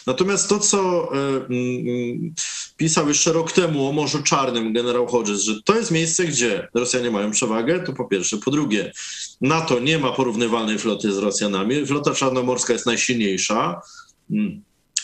Natomiast 0.07 0.49
to, 0.49 0.59
co 0.59 1.11
y, 1.15 1.19
mm, 1.19 2.35
pisał 2.81 3.09
jeszcze 3.09 3.33
rok 3.33 3.53
temu 3.53 3.89
o 3.89 3.93
Morzu 3.93 4.23
Czarnym 4.23 4.73
generał 4.73 5.07
Hodges, 5.07 5.43
że 5.43 5.63
to 5.63 5.77
jest 5.77 5.91
miejsce, 5.91 6.25
gdzie 6.25 6.69
Rosjanie 6.75 7.11
mają 7.11 7.31
przewagę, 7.31 7.81
to 7.81 7.93
po 7.93 8.05
pierwsze. 8.05 8.37
Po 8.37 8.51
drugie, 8.51 8.93
NATO 9.41 9.81
nie 9.81 9.99
ma 9.99 10.13
porównywalnej 10.13 10.79
floty 10.79 11.13
z 11.13 11.19
Rosjanami. 11.19 11.87
Flota 11.87 12.15
czarnomorska 12.15 12.73
jest 12.73 12.87
najsilniejsza. 12.87 13.81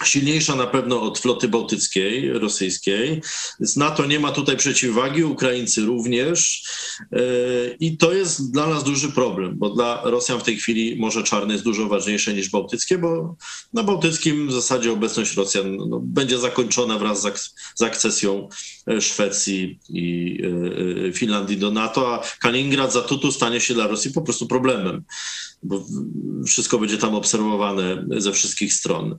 Silniejsza 0.04 0.56
na 0.56 0.66
pewno 0.66 1.02
od 1.02 1.18
floty 1.18 1.48
bałtyckiej, 1.48 2.32
rosyjskiej. 2.32 3.22
Z 3.60 3.76
NATO 3.76 4.06
nie 4.06 4.20
ma 4.20 4.32
tutaj 4.32 4.56
przeciwwagi, 4.56 5.24
Ukraińcy 5.24 5.80
również. 5.80 6.64
E, 7.12 7.18
I 7.80 7.96
to 7.96 8.12
jest 8.12 8.52
dla 8.52 8.66
nas 8.66 8.84
duży 8.84 9.12
problem, 9.12 9.58
bo 9.58 9.70
dla 9.70 10.02
Rosjan 10.04 10.40
w 10.40 10.42
tej 10.42 10.56
chwili 10.56 10.96
Morze 10.96 11.22
Czarne 11.22 11.52
jest 11.52 11.64
dużo 11.64 11.88
ważniejsze 11.88 12.34
niż 12.34 12.50
bałtyckie, 12.50 12.98
bo 12.98 13.36
na 13.72 13.82
bałtyckim 13.82 14.48
w 14.48 14.52
zasadzie 14.52 14.92
obecność 14.92 15.36
Rosjan 15.36 15.76
no, 15.76 16.00
będzie 16.02 16.38
zakończona 16.38 16.98
wraz 16.98 17.22
z, 17.22 17.26
ak 17.26 17.38
z 17.74 17.82
akcesją 17.82 18.48
e, 18.88 19.00
Szwecji 19.00 19.78
i 19.88 20.38
e, 21.08 21.12
Finlandii 21.12 21.56
do 21.56 21.70
NATO, 21.70 22.14
a 22.14 22.22
Kaliningrad 22.40 22.92
za 22.92 23.02
tutu 23.02 23.32
stanie 23.32 23.60
się 23.60 23.74
dla 23.74 23.86
Rosji 23.86 24.12
po 24.12 24.22
prostu 24.22 24.46
problemem 24.46 25.04
bo 25.62 25.86
wszystko 26.46 26.78
będzie 26.78 26.98
tam 26.98 27.14
obserwowane 27.14 28.04
ze 28.16 28.32
wszystkich 28.32 28.72
stron. 28.72 29.16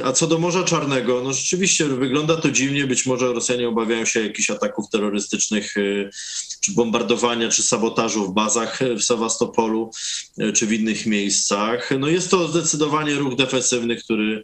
E, 0.00 0.04
a 0.04 0.12
co 0.12 0.26
do 0.26 0.38
Morza 0.38 0.64
Czarnego, 0.64 1.20
no 1.24 1.32
rzeczywiście 1.32 1.84
wygląda 1.84 2.36
to 2.36 2.50
dziwnie. 2.50 2.86
Być 2.86 3.06
może 3.06 3.32
Rosjanie 3.32 3.68
obawiają 3.68 4.04
się 4.04 4.22
jakichś 4.22 4.50
ataków 4.50 4.90
terrorystycznych, 4.90 5.76
e, 5.76 5.80
czy 6.60 6.72
bombardowania, 6.72 7.48
czy 7.48 7.62
sabotażu 7.62 8.26
w 8.26 8.34
bazach 8.34 8.78
w 8.98 9.02
Sewastopolu, 9.02 9.90
e, 10.38 10.52
czy 10.52 10.66
w 10.66 10.72
innych 10.72 11.06
miejscach. 11.06 11.90
No 11.98 12.08
jest 12.08 12.30
to 12.30 12.48
zdecydowanie 12.48 13.14
ruch 13.14 13.36
defensywny, 13.36 13.96
który 13.96 14.42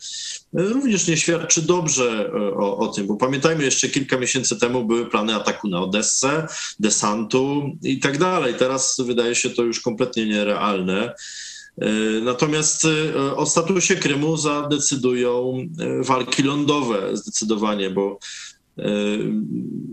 również 0.52 1.06
nie 1.06 1.16
świadczy 1.16 1.62
dobrze 1.62 2.30
o, 2.56 2.78
o 2.78 2.88
tym, 2.88 3.06
bo 3.06 3.16
pamiętajmy, 3.16 3.64
jeszcze 3.64 3.88
kilka 3.88 4.18
miesięcy 4.18 4.56
temu 4.56 4.84
były 4.84 5.06
plany 5.06 5.34
ataku 5.34 5.68
na 5.68 5.80
Odessę, 5.80 6.46
desantu 6.80 7.70
i 7.82 8.00
tak 8.00 8.18
dalej. 8.18 8.54
Teraz 8.58 9.00
wydaje 9.06 9.34
się 9.34 9.50
to 9.50 9.62
już 9.62 9.80
kompletnie 9.80 10.26
nierealne. 10.26 11.14
E, 11.80 12.20
natomiast 12.20 12.84
e, 12.84 13.36
o 13.36 13.46
statusie 13.46 13.96
Krymu 13.96 14.36
zadecydują 14.36 15.58
e, 15.80 16.02
walki 16.02 16.42
lądowe 16.42 17.16
zdecydowanie, 17.16 17.90
bo 17.90 18.18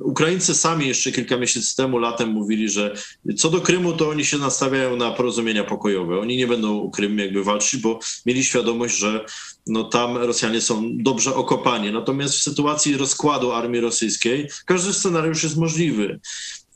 Ukraińcy 0.01 0.55
sami 0.55 0.87
jeszcze 0.87 1.11
kilka 1.11 1.37
miesięcy 1.37 1.75
temu, 1.75 1.97
latem 1.97 2.29
mówili, 2.29 2.69
że 2.69 2.95
co 3.37 3.49
do 3.49 3.61
Krymu, 3.61 3.93
to 3.93 4.09
oni 4.09 4.25
się 4.25 4.37
nastawiają 4.37 4.95
na 4.95 5.11
porozumienia 5.11 5.63
pokojowe. 5.63 6.19
Oni 6.19 6.37
nie 6.37 6.47
będą 6.47 6.81
o 6.81 6.89
Krym 6.89 7.19
jakby 7.19 7.43
walczyć, 7.43 7.81
bo 7.81 7.99
mieli 8.25 8.43
świadomość, 8.43 8.97
że 8.97 9.25
no 9.67 9.83
tam 9.83 10.17
Rosjanie 10.17 10.61
są 10.61 10.97
dobrze 10.97 11.35
okopani. 11.35 11.91
Natomiast 11.91 12.35
w 12.35 12.43
sytuacji 12.43 12.97
rozkładu 12.97 13.51
armii 13.51 13.81
rosyjskiej 13.81 14.49
każdy 14.65 14.93
scenariusz 14.93 15.43
jest 15.43 15.57
możliwy. 15.57 16.19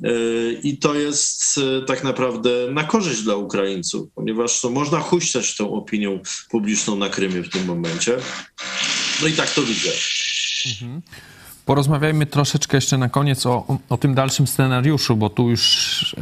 E, 0.03 0.09
I 0.63 0.77
to 0.77 0.95
jest 0.95 1.57
e, 1.57 1.85
tak 1.85 2.03
naprawdę 2.03 2.49
na 2.71 2.83
korzyść 2.83 3.21
dla 3.21 3.35
Ukraińców, 3.35 4.09
ponieważ 4.15 4.61
to 4.61 4.69
można 4.69 4.99
huśtać 4.99 5.55
tą 5.55 5.73
opinią 5.73 6.19
publiczną 6.49 6.95
na 6.95 7.09
Krymie 7.09 7.43
w 7.43 7.49
tym 7.49 7.65
momencie. 7.65 8.17
No 9.21 9.27
i 9.27 9.33
tak 9.33 9.53
to 9.53 9.61
widzę. 9.61 9.89
Mhm. 10.71 11.01
Porozmawiajmy 11.65 12.25
troszeczkę 12.25 12.77
jeszcze 12.77 12.97
na 12.97 13.09
koniec 13.09 13.45
o, 13.45 13.79
o 13.89 13.97
tym 13.97 14.15
dalszym 14.15 14.47
scenariuszu, 14.47 15.15
bo 15.15 15.29
tu 15.29 15.49
już 15.49 16.15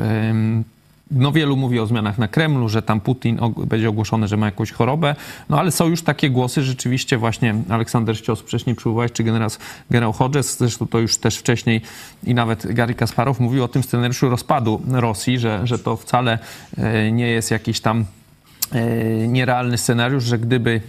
no 1.12 1.32
wielu 1.32 1.58
mówi 1.58 1.80
o 1.80 1.86
zmianach 1.86 2.18
na 2.18 2.28
Kremlu, 2.28 2.70
że 2.70 2.82
tam 2.82 3.02
Putin 3.02 3.40
będzie 3.68 3.90
ogłoszony, 3.90 4.28
że 4.28 4.38
ma 4.38 4.46
jakąś 4.46 4.72
chorobę, 4.72 5.16
no 5.50 5.60
ale 5.60 5.72
są 5.72 5.88
już 5.88 6.02
takie 6.02 6.30
głosy, 6.30 6.64
rzeczywiście 6.64 7.18
właśnie 7.18 7.56
Aleksander 7.70 8.18
Ścios 8.18 8.40
wcześniej 8.40 8.76
przywołałeś, 8.76 9.12
czy 9.12 9.24
generał, 9.24 9.50
generał 9.90 10.14
Hodges, 10.14 10.58
zresztą 10.58 10.88
to 10.88 11.00
już 11.00 11.18
też 11.18 11.38
wcześniej 11.38 11.82
i 12.24 12.34
nawet 12.34 12.74
Gary 12.74 12.94
Kasparow 12.94 13.40
mówił 13.40 13.64
o 13.64 13.68
tym 13.68 13.84
scenariuszu 13.84 14.30
rozpadu 14.30 14.82
Rosji, 14.88 15.40
że, 15.40 15.62
że 15.64 15.80
to 15.80 15.98
wcale 15.98 16.40
e, 16.78 17.12
nie 17.12 17.28
jest 17.28 17.52
jakiś 17.52 17.80
tam 17.80 18.06
e, 18.72 19.28
nierealny 19.28 19.78
scenariusz, 19.78 20.24
że 20.24 20.40
gdyby 20.40 20.82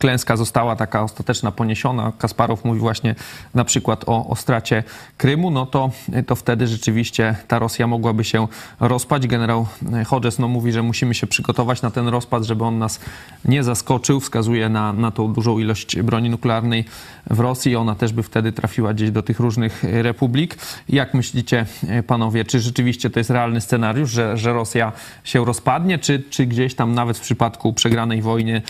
klęska 0.00 0.36
została 0.36 0.76
taka 0.76 1.02
ostateczna 1.02 1.52
poniesiona, 1.52 2.12
Kasparow 2.18 2.64
mówi 2.64 2.80
właśnie 2.80 3.14
na 3.54 3.64
przykład 3.64 4.04
o, 4.06 4.28
o 4.28 4.36
stracie 4.36 4.82
Krymu, 5.16 5.50
no 5.50 5.66
to, 5.66 5.90
to 6.26 6.36
wtedy 6.36 6.66
rzeczywiście 6.66 7.36
ta 7.48 7.58
Rosja 7.58 7.86
mogłaby 7.86 8.24
się 8.24 8.48
rozpaść. 8.80 9.26
Generał 9.26 9.66
Hodges 10.06 10.38
no, 10.38 10.48
mówi, 10.48 10.72
że 10.72 10.82
musimy 10.82 11.14
się 11.14 11.26
przygotować 11.26 11.82
na 11.82 11.90
ten 11.90 12.08
rozpad, 12.08 12.44
żeby 12.44 12.64
on 12.64 12.78
nas 12.78 13.00
nie 13.44 13.64
zaskoczył. 13.64 14.20
Wskazuje 14.20 14.68
na, 14.68 14.92
na 14.92 15.10
tą 15.10 15.32
dużą 15.32 15.58
ilość 15.58 16.00
broni 16.00 16.30
nuklearnej 16.30 16.84
w 17.30 17.40
Rosji. 17.40 17.76
Ona 17.76 17.94
też 17.94 18.12
by 18.12 18.22
wtedy 18.22 18.52
trafiła 18.52 18.94
gdzieś 18.94 19.10
do 19.10 19.22
tych 19.22 19.40
różnych 19.40 19.84
republik. 19.84 20.56
Jak 20.88 21.14
myślicie, 21.14 21.66
panowie, 22.06 22.44
czy 22.44 22.60
rzeczywiście 22.60 23.10
to 23.10 23.20
jest 23.20 23.30
realny 23.30 23.60
scenariusz, 23.60 24.10
że, 24.10 24.36
że 24.36 24.52
Rosja 24.52 24.92
się 25.24 25.44
rozpadnie, 25.44 25.98
czy, 25.98 26.22
czy 26.30 26.46
gdzieś 26.46 26.74
tam 26.74 26.94
nawet 26.94 27.18
w 27.18 27.20
przypadku 27.20 27.72
przegranej 27.72 28.22
wojny 28.22 28.62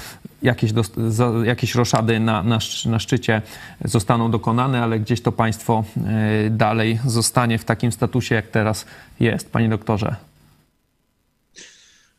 jakieś, 0.43 0.73
do, 0.73 0.83
jakieś 1.45 1.75
roszady 1.75 2.21
na, 2.21 2.43
na, 2.43 2.59
na 2.87 2.99
szczycie 2.99 3.43
zostaną 3.85 4.31
dokonane, 4.31 4.83
ale 4.83 5.01
gdzieś 5.01 5.21
to 5.21 5.33
państwo 5.33 5.85
e, 5.97 6.51
dalej 6.51 6.99
zostanie 7.07 7.59
w 7.59 7.65
takim 7.65 7.93
statusie, 7.93 8.35
jak 8.35 8.47
teraz 8.47 8.87
jest, 9.21 9.53
panie 9.53 9.69
doktorze. 9.69 10.30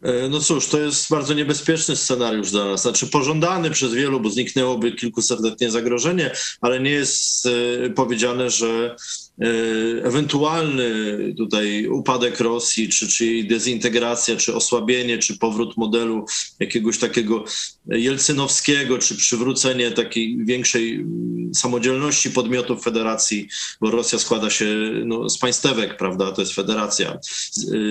E, 0.01 0.29
no 0.29 0.39
cóż, 0.39 0.67
to 0.67 0.79
jest 0.79 1.09
bardzo 1.09 1.33
niebezpieczny 1.33 1.95
scenariusz 1.95 2.51
dla 2.51 2.65
nas. 2.65 2.81
Znaczy 2.81 3.07
pożądany 3.07 3.71
przez 3.71 3.93
wielu, 3.93 4.19
bo 4.19 4.29
zniknęłoby 4.29 4.91
kilkusetletnie 4.91 5.71
zagrożenie, 5.71 6.31
ale 6.61 6.79
nie 6.79 6.91
jest 6.91 7.45
e, 7.45 7.89
powiedziane, 7.89 8.49
że 8.49 8.95
E, 9.41 10.05
ewentualny 10.05 11.17
tutaj 11.37 11.87
upadek 11.87 12.39
Rosji, 12.39 12.89
czy, 12.89 13.07
czy 13.07 13.25
jej 13.25 13.47
dezintegracja, 13.47 14.35
czy 14.35 14.55
osłabienie, 14.55 15.17
czy 15.17 15.37
powrót 15.37 15.77
modelu 15.77 16.25
jakiegoś 16.59 16.97
takiego 16.97 17.45
jelcynowskiego, 17.87 18.97
czy 18.97 19.15
przywrócenie 19.15 19.91
takiej 19.91 20.37
większej 20.45 21.05
samodzielności 21.53 22.31
podmiotów 22.31 22.83
federacji, 22.83 23.47
bo 23.81 23.91
Rosja 23.91 24.19
składa 24.19 24.49
się 24.49 24.65
no, 25.05 25.29
z 25.29 25.37
państewek, 25.37 25.97
prawda, 25.97 26.31
to 26.31 26.41
jest 26.41 26.53
federacja. 26.53 27.19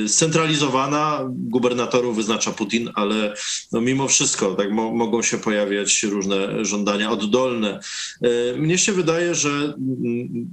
E, 0.04 0.08
scentralizowana, 0.08 1.20
gubernatorów 1.28 2.16
wyznacza 2.16 2.52
Putin, 2.52 2.90
ale 2.94 3.34
no, 3.72 3.80
mimo 3.80 4.08
wszystko 4.08 4.54
tak 4.54 4.72
mo 4.72 4.90
mogą 4.92 5.22
się 5.22 5.38
pojawiać 5.38 6.02
różne 6.02 6.64
żądania 6.64 7.10
oddolne. 7.10 7.80
E, 8.22 8.56
mnie 8.56 8.78
się 8.78 8.92
wydaje, 8.92 9.34
że 9.34 9.50
mm, 9.50 10.50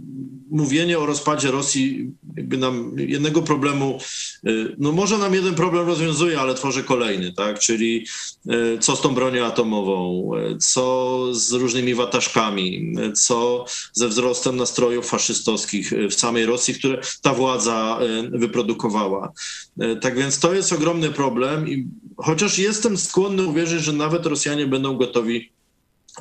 mówienie 0.51 0.99
o 0.99 1.05
rozpadzie 1.05 1.51
Rosji 1.51 2.11
jakby 2.37 2.57
nam 2.57 2.91
jednego 2.97 3.41
problemu, 3.41 3.99
y, 4.47 4.75
no 4.77 4.91
może 4.91 5.17
nam 5.17 5.33
jeden 5.33 5.55
problem 5.55 5.87
rozwiązuje, 5.87 6.39
ale 6.39 6.55
tworzy 6.55 6.83
kolejny, 6.83 7.33
tak? 7.33 7.59
Czyli 7.59 8.05
y, 8.51 8.77
co 8.79 8.95
z 8.95 9.01
tą 9.01 9.15
bronią 9.15 9.45
atomową, 9.45 10.31
y, 10.35 10.57
co 10.57 11.25
z 11.31 11.51
różnymi 11.51 11.95
wataszkami, 11.95 12.95
co 13.25 13.65
ze 13.93 14.07
wzrostem 14.07 14.55
nastrojów 14.55 15.07
faszystowskich 15.07 15.93
w 16.09 16.13
samej 16.13 16.45
Rosji, 16.45 16.73
które 16.73 17.01
ta 17.21 17.33
władza 17.33 17.99
wyprodukowała. 18.31 19.31
Tak 20.01 20.17
więc 20.17 20.39
to 20.39 20.53
jest 20.53 20.73
ogromny 20.73 21.09
problem 21.09 21.69
i 21.69 21.87
chociaż 22.17 22.59
jestem 22.59 22.97
skłonny 22.97 23.43
uwierzyć, 23.43 23.83
że 23.83 23.93
nawet 23.93 24.25
Rosjanie 24.25 24.67
będą 24.67 24.97
gotowi 24.97 25.56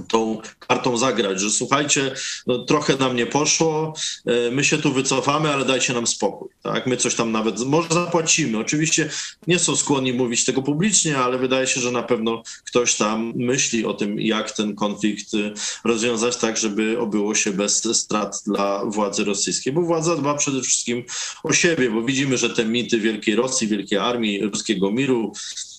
tą 0.09 0.41
kartą 0.59 0.97
zagrać, 0.97 1.41
że 1.41 1.51
słuchajcie, 1.51 2.15
no, 2.47 2.59
trochę 2.59 2.97
nam 2.97 3.17
nie 3.17 3.27
poszło, 3.27 3.95
e, 4.27 4.51
my 4.51 4.65
się 4.65 4.79
tu 4.79 4.93
wycofamy, 4.93 5.55
ale 5.55 5.65
dajcie 5.65 5.93
nam 5.93 6.07
spokój. 6.07 6.49
Tak? 6.63 6.87
My 6.87 6.97
coś 6.97 7.15
tam 7.15 7.33
nawet 7.33 7.61
może 7.61 7.89
zapłacimy. 7.89 8.59
Oczywiście 8.59 9.11
nie 9.47 9.59
są 9.59 9.77
skłonni 9.77 10.13
mówić 10.13 10.45
tego 10.45 10.63
publicznie, 10.63 11.19
ale 11.19 11.39
wydaje 11.39 11.67
się, 11.67 11.81
że 11.81 11.91
na 11.91 12.03
pewno 12.03 12.43
ktoś 12.65 12.95
tam 12.95 13.33
myśli 13.37 13.85
o 13.85 13.95
tym, 13.95 14.21
jak 14.21 14.53
ten 14.53 14.75
konflikt 14.75 15.35
y, 15.35 15.53
rozwiązać 15.85 16.37
tak, 16.37 16.57
żeby 16.57 16.99
obyło 16.99 17.35
się 17.35 17.53
bez 17.53 17.97
strat 17.97 18.43
dla 18.47 18.85
władzy 18.85 19.25
rosyjskiej, 19.25 19.73
bo 19.73 19.83
władza 19.83 20.17
dba 20.17 20.35
przede 20.35 20.63
wszystkim 20.63 21.05
o 21.43 21.53
siebie, 21.53 21.91
bo 21.91 22.03
widzimy, 22.03 22.39
że 22.39 22.51
te 22.51 22.65
mity 22.65 23.01
Wielkiej 23.01 23.37
Rosji, 23.37 23.69
Wielkiej 23.69 23.99
Armii, 23.99 24.43
ruskiego 24.43 24.91
miru, 24.91 25.33
E, 25.37 25.76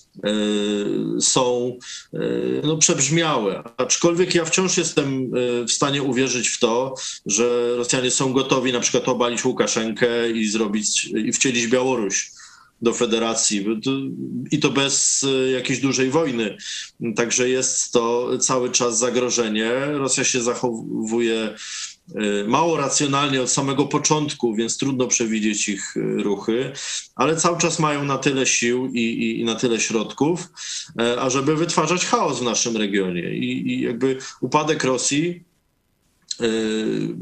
są 1.20 1.78
e, 2.14 2.20
no, 2.64 2.78
przebrzmiałe. 2.78 3.64
Aczkolwiek 3.78 4.36
ja 4.36 4.46
wciąż 4.46 4.78
jestem 4.78 5.32
e, 5.62 5.66
w 5.66 5.72
stanie 5.72 6.04
uwierzyć 6.04 6.48
w 6.48 6.60
to, 6.60 6.96
że 7.26 7.76
Rosjanie 7.76 8.12
są 8.12 8.34
gotowi 8.34 8.74
na 8.74 8.80
przykład 8.80 9.08
obalić 9.08 9.46
Łukaszenkę 9.46 10.32
i 10.32 10.48
zrobić 10.48 11.06
i 11.06 11.34
wcielić 11.34 11.68
Białoruś 11.68 12.32
do 12.82 12.94
federacji 12.94 13.66
i 14.52 14.60
to 14.60 14.70
bez 14.70 15.26
jakiejś 15.54 15.80
dużej 15.80 16.10
wojny. 16.10 16.58
Także 17.16 17.50
jest 17.50 17.92
to 17.92 18.38
cały 18.38 18.72
czas 18.72 19.00
zagrożenie. 19.00 19.72
Rosja 19.86 20.24
się 20.24 20.42
zachowuje 20.42 21.56
Y, 21.56 21.87
mało 22.48 22.78
racjonalnie 22.78 23.42
od 23.42 23.52
samego 23.52 23.86
początku, 23.86 24.56
więc 24.56 24.78
trudno 24.78 25.08
przewidzieć 25.08 25.70
ich 25.70 25.98
y, 25.98 26.24
ruchy, 26.24 26.72
ale 27.16 27.36
cały 27.36 27.58
czas 27.58 27.80
mają 27.80 28.04
na 28.04 28.18
tyle 28.18 28.46
sił 28.46 28.86
i, 28.86 29.00
i, 29.00 29.40
i 29.40 29.46
na 29.46 29.56
tyle 29.56 29.80
środków, 29.80 30.50
e, 31.00 31.22
ażeby 31.22 31.56
wytwarzać 31.56 32.06
chaos 32.06 32.40
w 32.40 32.44
naszym 32.44 32.78
regionie. 32.78 33.36
I, 33.36 33.74
i 33.74 33.82
jakby 33.82 34.18
upadek 34.42 34.84
Rosji 34.84 35.44
y, 36.42 37.16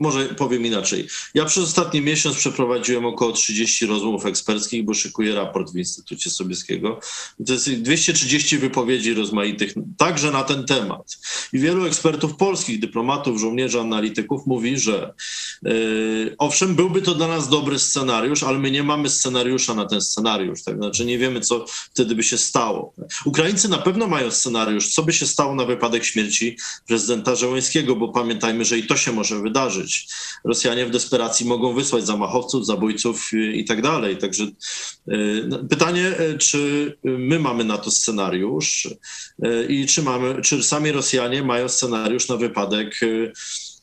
może 0.00 0.24
powiem 0.24 0.66
inaczej. 0.66 1.06
Ja 1.34 1.44
przez 1.44 1.64
ostatni 1.64 2.00
miesiąc 2.00 2.36
przeprowadziłem 2.36 3.06
około 3.06 3.32
30 3.32 3.86
rozmów 3.86 4.26
eksperckich, 4.26 4.84
bo 4.84 4.94
szykuję 4.94 5.34
raport 5.34 5.72
w 5.72 5.76
Instytucie 5.76 6.30
Sobieskiego. 6.30 7.00
To 7.46 7.52
jest 7.52 7.70
230 7.70 8.58
wypowiedzi 8.58 9.14
rozmaitych, 9.14 9.74
także 9.96 10.30
na 10.30 10.42
ten 10.42 10.66
temat. 10.66 11.18
I 11.52 11.58
wielu 11.58 11.86
ekspertów 11.86 12.36
polskich, 12.36 12.80
dyplomatów, 12.80 13.40
żołnierzy, 13.40 13.80
analityków 13.80 14.46
mówi, 14.46 14.78
że 14.78 15.14
yy, 15.62 16.34
owszem, 16.38 16.74
byłby 16.74 17.02
to 17.02 17.14
dla 17.14 17.28
nas 17.28 17.48
dobry 17.48 17.78
scenariusz, 17.78 18.42
ale 18.42 18.58
my 18.58 18.70
nie 18.70 18.82
mamy 18.82 19.10
scenariusza 19.10 19.74
na 19.74 19.86
ten 19.86 20.00
scenariusz. 20.00 20.62
Tak? 20.62 20.76
Znaczy 20.76 21.04
nie 21.04 21.18
wiemy, 21.18 21.40
co 21.40 21.64
wtedy 21.92 22.14
by 22.14 22.22
się 22.22 22.38
stało. 22.38 22.94
Ukraińcy 23.24 23.68
na 23.68 23.78
pewno 23.78 24.06
mają 24.06 24.30
scenariusz, 24.30 24.88
co 24.88 25.02
by 25.02 25.12
się 25.12 25.26
stało 25.26 25.54
na 25.54 25.64
wypadek 25.64 26.04
śmierci 26.04 26.56
prezydenta 26.86 27.34
Żołańskiego, 27.34 27.96
bo 27.96 28.08
pamiętajmy, 28.08 28.64
że 28.64 28.78
i 28.78 28.86
to 28.86 28.96
się 28.96 29.12
może 29.12 29.40
wydarzyć. 29.40 29.89
Rosjanie 30.44 30.86
w 30.86 30.90
desperacji 30.90 31.46
mogą 31.46 31.74
wysłać 31.74 32.06
zamachowców, 32.06 32.66
zabójców 32.66 33.30
i 33.54 33.64
tak 33.64 33.82
dalej. 33.82 34.16
Także 34.16 34.44
y, 34.44 35.44
no, 35.48 35.58
pytanie, 35.58 36.12
y, 36.20 36.38
czy 36.38 36.92
my 37.04 37.38
mamy 37.38 37.64
na 37.64 37.78
to 37.78 37.90
scenariusz 37.90 38.88
y, 39.44 39.66
i 39.68 39.86
czy, 39.86 40.02
mamy, 40.02 40.42
czy 40.42 40.62
sami 40.62 40.92
Rosjanie 40.92 41.42
mają 41.42 41.68
scenariusz 41.68 42.28
na 42.28 42.36
wypadek 42.36 43.00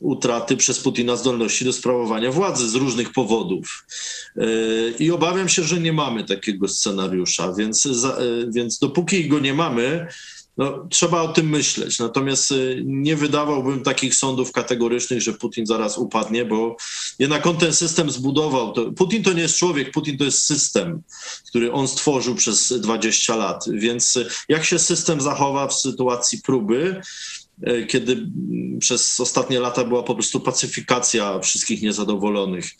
utraty 0.00 0.56
przez 0.56 0.80
Putina 0.80 1.16
zdolności 1.16 1.64
do 1.64 1.72
sprawowania 1.72 2.32
władzy 2.32 2.70
z 2.70 2.74
różnych 2.74 3.12
powodów. 3.12 3.86
I 4.98 5.10
obawiam 5.10 5.48
się, 5.48 5.62
że 5.62 5.80
nie 5.80 5.92
mamy 5.92 6.24
takiego 6.24 6.68
scenariusza, 6.68 7.52
więc, 7.52 7.88
więc 8.48 8.78
dopóki 8.78 9.28
go 9.28 9.38
nie 9.38 9.54
mamy, 9.54 10.06
no, 10.58 10.86
trzeba 10.90 11.22
o 11.22 11.28
tym 11.28 11.48
myśleć. 11.48 11.98
Natomiast 11.98 12.52
y, 12.52 12.82
nie 12.86 13.16
wydawałbym 13.16 13.82
takich 13.82 14.14
sądów 14.14 14.52
kategorycznych, 14.52 15.22
że 15.22 15.32
Putin 15.32 15.66
zaraz 15.66 15.98
upadnie, 15.98 16.44
bo 16.44 16.76
jednak 17.18 17.46
on 17.46 17.56
ten 17.56 17.74
system 17.74 18.10
zbudował. 18.10 18.74
Putin 18.96 19.22
to 19.22 19.32
nie 19.32 19.42
jest 19.42 19.56
człowiek, 19.56 19.90
Putin 19.90 20.18
to 20.18 20.24
jest 20.24 20.44
system, 20.44 21.02
który 21.48 21.72
on 21.72 21.88
stworzył 21.88 22.34
przez 22.34 22.72
20 22.80 23.36
lat. 23.36 23.64
Więc 23.72 24.16
y, 24.16 24.28
jak 24.48 24.64
się 24.64 24.78
system 24.78 25.20
zachowa 25.20 25.66
w 25.66 25.74
sytuacji 25.74 26.38
próby, 26.42 27.00
y, 27.68 27.86
kiedy 27.86 28.26
przez 28.80 29.20
ostatnie 29.20 29.60
lata 29.60 29.84
była 29.84 30.02
po 30.02 30.14
prostu 30.14 30.40
pacyfikacja 30.40 31.38
wszystkich 31.38 31.82
niezadowolonych. 31.82 32.70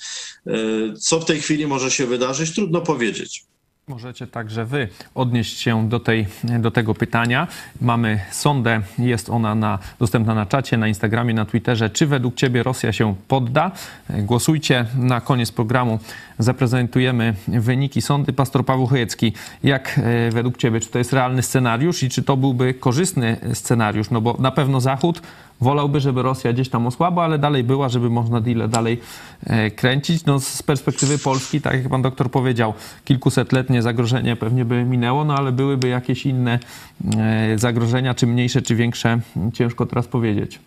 Co 1.00 1.20
w 1.20 1.24
tej 1.24 1.40
chwili 1.40 1.66
może 1.66 1.90
się 1.90 2.06
wydarzyć, 2.06 2.54
trudno 2.54 2.80
powiedzieć. 2.80 3.44
Możecie 3.88 4.26
także 4.26 4.64
Wy 4.64 4.88
odnieść 5.14 5.58
się 5.58 5.88
do, 5.88 6.00
tej, 6.00 6.26
do 6.44 6.70
tego 6.70 6.94
pytania. 6.94 7.46
Mamy 7.80 8.20
sondę, 8.30 8.80
jest 8.98 9.30
ona 9.30 9.54
na, 9.54 9.78
dostępna 9.98 10.34
na 10.34 10.46
czacie, 10.46 10.76
na 10.76 10.88
Instagramie, 10.88 11.34
na 11.34 11.44
Twitterze. 11.44 11.90
Czy 11.90 12.06
według 12.06 12.34
Ciebie 12.34 12.62
Rosja 12.62 12.92
się 12.92 13.14
podda? 13.28 13.70
Głosujcie. 14.10 14.86
Na 14.96 15.20
koniec 15.20 15.52
programu 15.52 15.98
zaprezentujemy 16.38 17.34
wyniki 17.48 18.02
sądy. 18.02 18.32
Pastor 18.32 18.64
Paweł 18.64 18.86
Chojecki, 18.86 19.32
jak 19.64 19.98
e, 19.98 20.30
według 20.30 20.56
Ciebie, 20.56 20.80
czy 20.80 20.88
to 20.88 20.98
jest 20.98 21.12
realny 21.12 21.42
scenariusz 21.42 22.02
i 22.02 22.08
czy 22.08 22.22
to 22.22 22.36
byłby 22.36 22.74
korzystny 22.74 23.36
scenariusz? 23.52 24.10
No 24.10 24.20
bo 24.20 24.36
na 24.38 24.50
pewno 24.50 24.80
Zachód 24.80 25.22
wolałby, 25.60 26.00
żeby 26.00 26.22
Rosja 26.22 26.52
gdzieś 26.52 26.68
tam 26.68 26.86
osłabła, 26.86 27.24
ale 27.24 27.38
dalej 27.38 27.64
była, 27.64 27.88
żeby 27.88 28.10
można 28.10 28.40
deal 28.40 28.68
dalej 28.68 29.00
e, 29.46 29.70
kręcić. 29.70 30.24
No 30.24 30.40
z 30.40 30.62
perspektywy 30.62 31.18
Polski, 31.18 31.60
tak 31.60 31.74
jak 31.74 31.88
pan 31.88 32.02
doktor 32.02 32.30
powiedział, 32.30 32.74
kilkusetletnie 33.04 33.82
zagrożenie 33.82 34.36
pewnie 34.36 34.64
by 34.64 34.84
minęło, 34.84 35.24
no 35.24 35.34
ale 35.34 35.52
byłyby 35.52 35.88
jakieś 35.88 36.26
inne 36.26 36.58
e, 37.16 37.58
zagrożenia, 37.58 38.14
czy 38.14 38.26
mniejsze, 38.26 38.62
czy 38.62 38.76
większe, 38.76 39.20
ciężko 39.54 39.86
teraz 39.86 40.06
powiedzieć. 40.06 40.60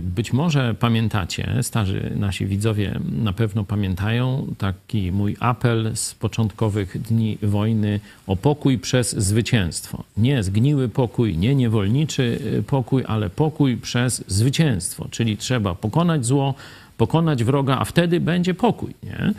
Być 0.00 0.32
może 0.32 0.74
pamiętacie, 0.74 1.54
starzy 1.62 2.12
nasi 2.16 2.46
widzowie 2.46 3.00
na 3.22 3.32
pewno 3.32 3.64
pamiętają 3.64 4.46
taki 4.58 5.12
mój 5.12 5.36
apel 5.40 5.90
z 5.94 6.14
początkowych 6.14 7.02
dni 7.02 7.38
wojny 7.42 8.00
o 8.26 8.36
pokój 8.36 8.78
przez 8.78 9.16
zwycięstwo. 9.16 10.04
Nie 10.16 10.42
zgniły 10.42 10.88
pokój, 10.88 11.38
nie 11.38 11.54
niewolniczy 11.54 12.40
pokój, 12.66 13.04
ale 13.06 13.30
pokój 13.30 13.76
przez 13.76 14.24
zwycięstwo. 14.26 15.08
Czyli 15.10 15.36
trzeba 15.36 15.74
pokonać 15.74 16.26
zło, 16.26 16.54
pokonać 16.96 17.44
wroga, 17.44 17.78
a 17.78 17.84
wtedy 17.84 18.20
będzie 18.20 18.54
pokój. 18.54 18.94
Nie? 19.02 19.32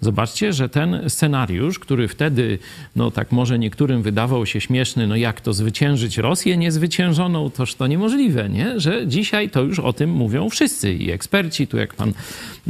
Zobaczcie, 0.00 0.52
że 0.52 0.68
ten 0.68 1.00
scenariusz, 1.08 1.78
który 1.78 2.08
wtedy, 2.08 2.58
no 2.96 3.10
tak 3.10 3.32
może 3.32 3.58
niektórym 3.58 4.02
wydawał 4.02 4.46
się 4.46 4.60
śmieszny, 4.60 5.06
no 5.06 5.16
jak 5.16 5.40
to 5.40 5.52
zwyciężyć 5.52 6.18
Rosję 6.18 6.56
niezwyciężoną, 6.56 7.50
toż 7.50 7.74
to 7.74 7.86
niemożliwe, 7.86 8.48
nie? 8.48 8.80
że 8.80 9.06
dzisiaj 9.06 9.50
to 9.50 9.62
już 9.62 9.78
o 9.78 9.92
tym 9.92 10.10
mówią 10.10 10.48
wszyscy 10.48 10.94
i 10.94 11.10
eksperci, 11.10 11.66
tu 11.66 11.76
jak 11.76 11.94
pan 11.94 12.12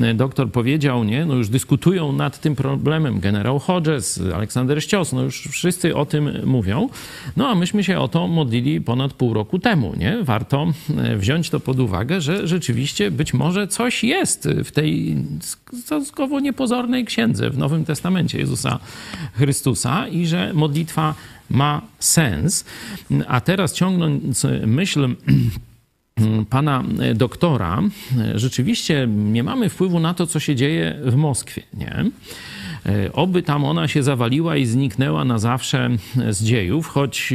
e, 0.01 0.15
doktor 0.15 0.51
powiedział, 0.51 1.05
nie? 1.05 1.25
no 1.25 1.35
już 1.35 1.49
dyskutują 1.49 2.13
nad 2.13 2.41
tym 2.41 2.57
problemem. 2.57 3.21
Generał 3.21 3.59
Hodges, 3.59 4.21
Aleksander 4.35 4.83
Ścios, 4.83 5.13
no 5.13 5.23
już 5.23 5.43
wszyscy 5.51 5.97
o 5.97 6.07
tym 6.07 6.31
mówią. 6.45 6.89
No 7.37 7.49
a 7.49 7.55
myśmy 7.55 7.85
się 7.85 7.99
o 7.99 8.09
to 8.09 8.29
modlili 8.29 8.81
ponad 8.81 9.13
pół 9.13 9.35
roku 9.35 9.59
temu. 9.59 9.93
Nie? 9.97 10.19
Warto 10.23 10.67
e, 10.99 11.17
wziąć 11.17 11.51
to 11.51 11.61
pod 11.61 11.81
uwagę, 11.81 12.21
że 12.21 12.47
rzeczywiście 12.47 13.11
być 13.11 13.35
może 13.35 13.69
coś 13.69 14.05
jest 14.05 14.26
w 14.65 14.71
tej 14.71 15.17
stosunkowo 15.73 16.41
niepozornej 16.41 17.05
księdze 17.05 17.51
w 17.51 17.59
Nowym 17.59 17.85
Testamencie 17.85 18.39
Jezusa 18.39 18.79
Chrystusa 19.35 20.09
i 20.09 20.27
że 20.27 20.53
modlitwa 20.55 21.15
ma 21.51 21.83
sens. 21.99 22.65
A 23.27 23.41
teraz 23.41 23.73
ciągnąc 23.73 24.47
myśl 24.67 25.09
pana 26.51 26.85
doktora, 27.15 27.83
rzeczywiście 28.35 29.09
nie 29.09 29.43
mamy 29.43 29.69
wpływu 29.69 30.01
na 30.01 30.15
to, 30.15 30.27
co 30.27 30.41
się 30.41 30.55
dzieje 30.55 30.99
w 31.05 31.17
Moskwie, 31.17 31.63
nie? 31.75 32.11
E, 32.89 33.13
oby 33.13 33.43
tam 33.43 33.65
ona 33.65 33.89
się 33.89 34.03
zawaliła 34.03 34.57
i 34.57 34.67
zniknęła 34.67 35.25
na 35.25 35.39
zawsze 35.39 35.91
z 36.31 36.45
dziejów, 36.45 36.89
choć 36.89 37.35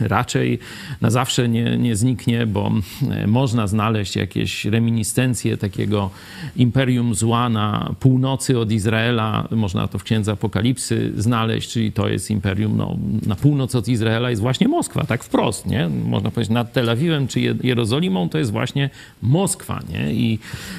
raczej 0.00 0.58
na 1.00 1.10
zawsze 1.10 1.48
nie, 1.48 1.78
nie 1.78 1.96
zniknie, 1.96 2.46
bo 2.46 2.72
e, 3.10 3.26
można 3.26 3.66
znaleźć 3.66 4.16
jakieś 4.16 4.64
reminiscencje 4.64 5.56
takiego 5.56 6.10
imperium 6.56 7.14
zła 7.14 7.48
na 7.48 7.94
północy 8.00 8.58
od 8.58 8.72
Izraela. 8.72 9.48
Można 9.50 9.88
to 9.88 9.98
w 9.98 10.04
Księdze 10.04 10.32
Apokalipsy 10.32 11.12
znaleźć, 11.16 11.70
czyli 11.70 11.92
to 11.92 12.08
jest 12.08 12.30
imperium 12.30 12.76
no, 12.76 12.96
na 13.26 13.36
północ 13.36 13.74
od 13.74 13.88
Izraela 13.88 14.30
jest 14.30 14.42
właśnie 14.42 14.68
Moskwa, 14.68 15.04
tak 15.04 15.24
wprost, 15.24 15.66
nie? 15.66 15.88
Można 15.88 16.30
powiedzieć 16.30 16.54
nad 16.54 16.72
Tel 16.72 16.90
Awiwem 16.90 17.28
czy 17.28 17.40
Jerozolimą 17.40 18.28
to 18.28 18.38
jest 18.38 18.52
właśnie 18.52 18.90
Moskwa, 19.22 19.80
nie? 19.92 20.12
I, 20.12 20.38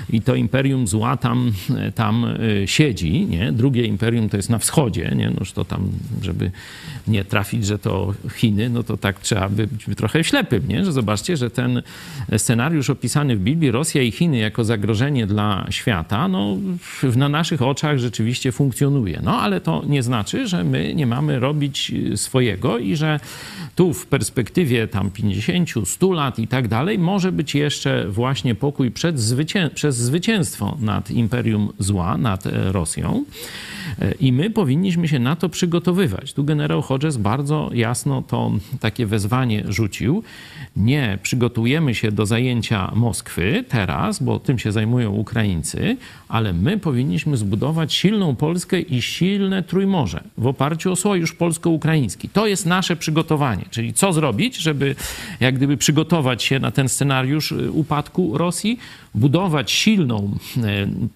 i 0.09 0.21
to 0.21 0.35
imperium 0.35 0.87
zła 0.87 1.17
tam, 1.17 1.51
tam 1.95 2.25
e, 2.25 2.67
siedzi, 2.67 3.25
nie? 3.25 3.51
Drugie 3.51 3.83
imperium 3.83 3.96
to 4.29 4.37
jest 4.37 4.49
na 4.49 4.57
wschodzie, 4.57 5.13
nie? 5.15 5.29
Noż 5.29 5.51
to 5.51 5.65
tam, 5.65 5.89
żeby 6.21 6.51
nie 7.07 7.25
trafić, 7.25 7.65
że 7.65 7.79
to 7.79 8.13
Chiny, 8.35 8.69
no 8.69 8.83
to 8.83 8.97
tak 8.97 9.19
trzeba 9.19 9.49
być 9.49 9.69
trochę 9.97 10.23
ślepym, 10.23 10.67
nie? 10.67 10.85
Że 10.85 10.91
zobaczcie, 10.91 11.37
że 11.37 11.49
ten 11.49 11.81
scenariusz 12.37 12.89
opisany 12.89 13.35
w 13.35 13.39
Biblii, 13.39 13.71
Rosja 13.71 14.01
i 14.01 14.11
Chiny 14.11 14.37
jako 14.37 14.63
zagrożenie 14.63 15.27
dla 15.27 15.65
świata, 15.69 16.27
no 16.27 16.57
na 17.15 17.29
naszych 17.29 17.61
oczach 17.61 17.99
rzeczywiście 17.99 18.51
funkcjonuje. 18.51 19.19
No 19.23 19.41
ale 19.41 19.61
to 19.61 19.83
nie 19.87 20.03
znaczy, 20.03 20.47
że 20.47 20.63
my 20.63 20.95
nie 20.95 21.07
mamy 21.07 21.39
robić 21.39 21.93
swojego 22.15 22.77
i 22.77 22.95
że 22.95 23.19
tu 23.75 23.93
w 23.93 24.05
perspektywie 24.05 24.87
tam 24.87 25.11
50, 25.11 25.69
100 25.85 26.11
lat 26.11 26.39
i 26.39 26.47
tak 26.47 26.67
dalej 26.67 26.99
może 26.99 27.31
być 27.31 27.55
jeszcze 27.55 28.07
właśnie 28.09 28.55
pokój 28.55 28.91
przed 28.91 29.19
zwycię 29.19 29.69
przez 29.73 29.97
zwycięstwo 29.97 30.77
nad 30.81 31.11
imperium 31.11 31.73
zła, 31.79 32.17
nad 32.17 32.43
Rosją. 32.71 33.25
E, 33.99 34.11
I 34.11 34.31
my 34.31 34.49
powinniśmy 34.49 35.07
się 35.07 35.19
na 35.19 35.35
to 35.35 35.49
przygotowywać. 35.49 36.33
Tu 36.33 36.43
generał 36.43 36.81
Hodges 36.81 37.17
bardzo 37.17 37.69
jasno 37.73 38.21
to 38.21 38.51
takie 38.79 39.05
wezwanie 39.05 39.63
rzucił. 39.67 40.23
Nie 40.75 41.17
przygotujemy 41.23 41.95
się 41.95 42.11
do 42.11 42.25
zajęcia 42.25 42.91
Moskwy 42.95 43.63
teraz, 43.69 44.23
bo 44.23 44.39
tym 44.39 44.59
się 44.59 44.71
zajmują 44.71 45.11
Ukraińcy, 45.11 45.97
ale 46.27 46.53
my 46.53 46.77
powinniśmy 46.77 47.37
zbudować 47.37 47.93
silną 47.93 48.35
Polskę 48.35 48.79
i 48.79 49.01
silne 49.01 49.63
Trójmorze 49.63 50.23
w 50.37 50.47
oparciu 50.47 50.91
o 50.91 50.95
sojusz 50.95 51.33
polsko-ukraiński. 51.33 52.29
To 52.29 52.47
jest 52.47 52.65
nasze 52.65 52.95
przygotowanie. 52.95 53.65
Czyli 53.69 53.93
co 53.93 54.13
zrobić, 54.13 54.55
żeby 54.55 54.95
jak 55.39 55.55
gdyby 55.55 55.77
przygotować 55.77 56.43
się 56.43 56.59
na 56.59 56.71
ten 56.71 56.89
scenariusz 56.89 57.51
y, 57.51 57.71
upadku 57.71 58.37
Rosji, 58.37 58.79
budować 59.17 59.71
silną 59.71 60.31
y, 60.57 60.61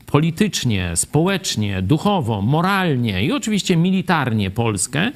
politycznie, 0.05 0.91
społecznie, 0.95 1.81
duchowo, 1.81 2.41
moralnie 2.41 3.25
i 3.25 3.31
oczywiście 3.31 3.77
militarnie 3.77 4.51
Polskę 4.51 5.11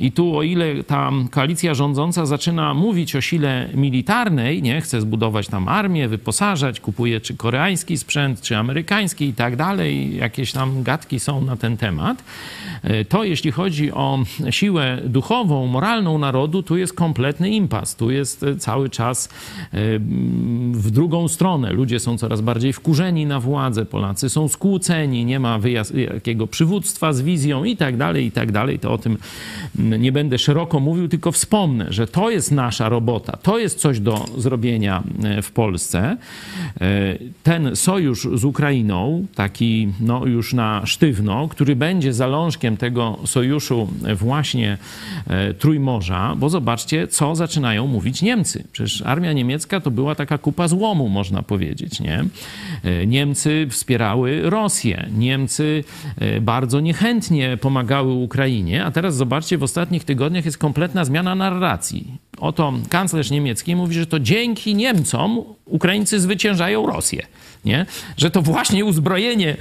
i 0.00 0.12
tu, 0.12 0.36
o 0.36 0.42
ile 0.42 0.84
ta 0.84 1.10
koalicja 1.30 1.74
rządząca 1.74 2.26
zaczyna 2.26 2.74
mówić 2.74 3.16
o 3.16 3.20
sile 3.20 3.68
militarnej, 3.74 4.62
nie 4.62 4.80
chce 4.80 5.00
zbudować 5.00 5.48
tam 5.48 5.68
armię, 5.68 6.08
wyposażać, 6.08 6.80
kupuje 6.80 7.20
czy 7.20 7.36
koreański 7.36 7.98
sprzęt, 7.98 8.40
czy 8.40 8.56
amerykański 8.56 9.24
i 9.24 9.32
tak 9.34 9.56
dalej, 9.56 10.16
jakieś 10.16 10.52
tam 10.52 10.82
gadki 10.82 11.20
są 11.20 11.44
na 11.44 11.56
ten 11.56 11.76
temat, 11.76 12.24
e, 12.82 13.04
to 13.04 13.24
jeśli 13.24 13.50
chodzi 13.50 13.92
o 13.92 14.18
siłę 14.50 14.98
duchową, 15.04 15.66
moralną 15.66 16.18
narodu, 16.18 16.62
tu 16.62 16.76
jest 16.76 16.92
kompletny 16.92 17.50
impas. 17.50 17.96
Tu 17.96 18.10
jest 18.10 18.42
e, 18.42 18.56
cały 18.56 18.90
czas 18.90 19.26
e, 19.26 19.30
w 20.72 20.90
drugą 20.90 21.28
stronę. 21.28 21.72
Ludzie 21.72 22.00
są 22.00 22.18
coraz 22.18 22.40
bardziej 22.40 22.72
wkurzeni 22.72 23.26
na 23.26 23.40
władzę, 23.40 23.84
Polacy 23.84 24.28
są 24.28 24.48
skłóceni, 24.48 25.24
nie 25.24 25.40
ma 25.40 25.58
jakiego 25.94 26.46
przywództwa 26.46 27.12
z 27.12 27.22
wizją 27.22 27.64
i 27.64 27.76
tak 27.76 27.96
dalej, 27.96 28.26
i 28.26 28.32
tak 28.32 28.52
dalej. 28.52 28.78
To 28.78 28.92
o 28.92 28.98
tym 28.98 29.18
nie 29.98 30.12
będę 30.12 30.38
szeroko 30.38 30.80
mówił, 30.80 31.08
tylko 31.08 31.32
wspomnę, 31.32 31.86
że 31.92 32.06
to 32.06 32.30
jest 32.30 32.52
nasza 32.52 32.88
robota, 32.88 33.36
to 33.42 33.58
jest 33.58 33.78
coś 33.78 34.00
do 34.00 34.24
zrobienia 34.38 35.02
e, 35.24 35.42
w 35.42 35.52
Polsce. 35.52 36.16
E, 36.80 36.86
ten 37.42 37.76
sojusz 37.76 38.28
z 38.34 38.44
Ukrainą, 38.44 39.26
taki 39.34 39.88
no, 40.00 40.26
już 40.26 40.54
na 40.54 40.86
sztywno, 40.86 41.48
który 41.48 41.76
będzie 41.76 42.12
zalążkiem 42.12 42.76
tego 42.76 43.18
sojuszu 43.24 43.88
właśnie 44.16 44.78
e, 45.26 45.54
Trójmorza, 45.54 46.34
bo 46.36 46.48
zobaczcie, 46.48 47.08
co 47.08 47.34
zaczynają 47.34 47.86
mówić 47.86 48.22
Niemcy. 48.22 48.64
Przecież 48.72 49.02
armia 49.02 49.32
niemiecka 49.32 49.80
to 49.80 49.90
była 49.90 50.14
taka 50.14 50.38
kupa 50.38 50.68
złomu, 50.68 51.08
można 51.08 51.42
powiedzieć, 51.42 52.00
nie? 52.00 52.24
Niemcy 53.06 53.66
wspierały 53.70 54.50
Rosję, 54.50 55.08
Niemcy 55.18 55.84
bardzo 56.40 56.80
niechętnie 56.80 57.56
pomagały 57.56 58.12
Ukrainie, 58.12 58.84
a 58.84 58.90
teraz 58.90 59.16
zobaczcie, 59.16 59.58
w 59.58 59.62
ostatnim 59.62 59.79
ostatnich 59.80 60.04
tygodniach 60.04 60.44
jest 60.44 60.58
kompletna 60.58 61.04
zmiana 61.04 61.34
narracji. 61.34 62.18
Oto 62.38 62.72
kanclerz 62.88 63.30
niemiecki 63.30 63.76
mówi, 63.76 63.94
że 63.94 64.06
to 64.06 64.20
dzięki 64.20 64.74
Niemcom 64.74 65.44
Ukraińcy 65.64 66.20
zwyciężają 66.20 66.86
Rosję 66.86 67.26
nie? 67.64 67.86
że 68.16 68.30
to 68.30 68.42
właśnie 68.42 68.84
uzbrojenie 68.84 69.56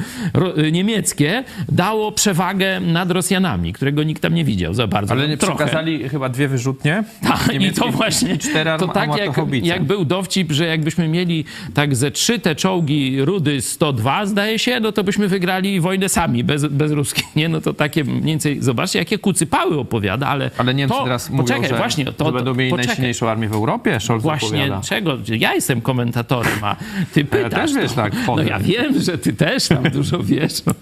niemieckie 0.72 1.44
dało 1.70 2.12
przewagę 2.12 2.80
nad 2.80 3.12
Rosjanami, 3.12 3.74
którego 3.74 4.04
nikt 4.04 4.22
tam 4.22 4.34
nie 4.34 4.46
widział 4.46 4.74
za 4.74 4.88
bardzo. 4.88 5.12
Ale 5.14 5.28
nie 5.28 5.38
no, 5.42 5.48
przekazali 5.48 6.10
chyba 6.10 6.30
dwie 6.30 6.48
wyrzutnie. 6.48 7.04
Tak, 7.24 7.54
i 7.60 7.72
to 7.72 7.88
właśnie, 7.88 8.38
to 8.80 8.88
tak 8.88 9.18
jak, 9.18 9.32
jak, 9.64 9.84
był 9.84 10.06
dowcip, 10.06 10.52
że 10.52 10.66
jakbyśmy 10.66 11.08
mieli 11.08 11.46
tak 11.74 11.96
ze 11.96 12.12
trzy 12.12 12.40
te 12.40 12.56
czołgi 12.56 13.26
Rudy 13.26 13.62
102, 13.62 14.26
zdaje 14.26 14.60
się, 14.60 14.80
no 14.80 14.92
to 14.92 15.04
byśmy 15.04 15.28
wygrali 15.28 15.80
wojnę 15.80 16.10
sami, 16.10 16.44
bez, 16.44 16.66
bez 16.66 16.92
Ruski, 16.92 17.24
nie? 17.36 17.50
No 17.50 17.62
to 17.62 17.74
takie 17.74 18.04
mniej 18.04 18.22
więcej, 18.22 18.62
zobaczcie, 18.62 19.00
jakie 19.00 19.18
kucypały 19.18 19.80
opowiada, 19.80 20.28
ale 20.28 20.52
Ale 20.58 20.74
Niemcy 20.74 20.96
to, 20.96 21.04
teraz 21.04 21.30
mówią, 21.30 21.44
poczekaj, 21.44 21.70
że, 21.70 21.78
właśnie, 21.78 22.06
to, 22.06 22.26
że 22.26 22.32
będą 22.32 22.54
mieli 22.54 22.72
poczekaj. 22.72 22.88
najsilniejszą 22.88 23.30
armię 23.30 23.50
w 23.50 23.54
Europie, 23.54 24.00
Scholz 24.00 24.24
Właśnie, 24.24 24.48
opowiada. 24.48 24.82
czego? 24.82 25.18
Ja 25.28 25.54
jestem 25.56 25.82
komentatorem, 25.82 26.64
a 26.64 26.76
ty 27.14 27.26
pytasz. 27.26 27.42
Ja 27.44 27.50
też 27.50 27.74
wiesz, 27.74 27.89
tak. 27.94 28.14
No 28.28 28.44
ja 28.44 28.60
wiem, 28.60 29.02
że 29.02 29.18
ty 29.18 29.34
też 29.34 29.68
tam 29.68 29.84
dużo 29.84 30.24
wiesz. 30.24 30.66
No. 30.66 30.74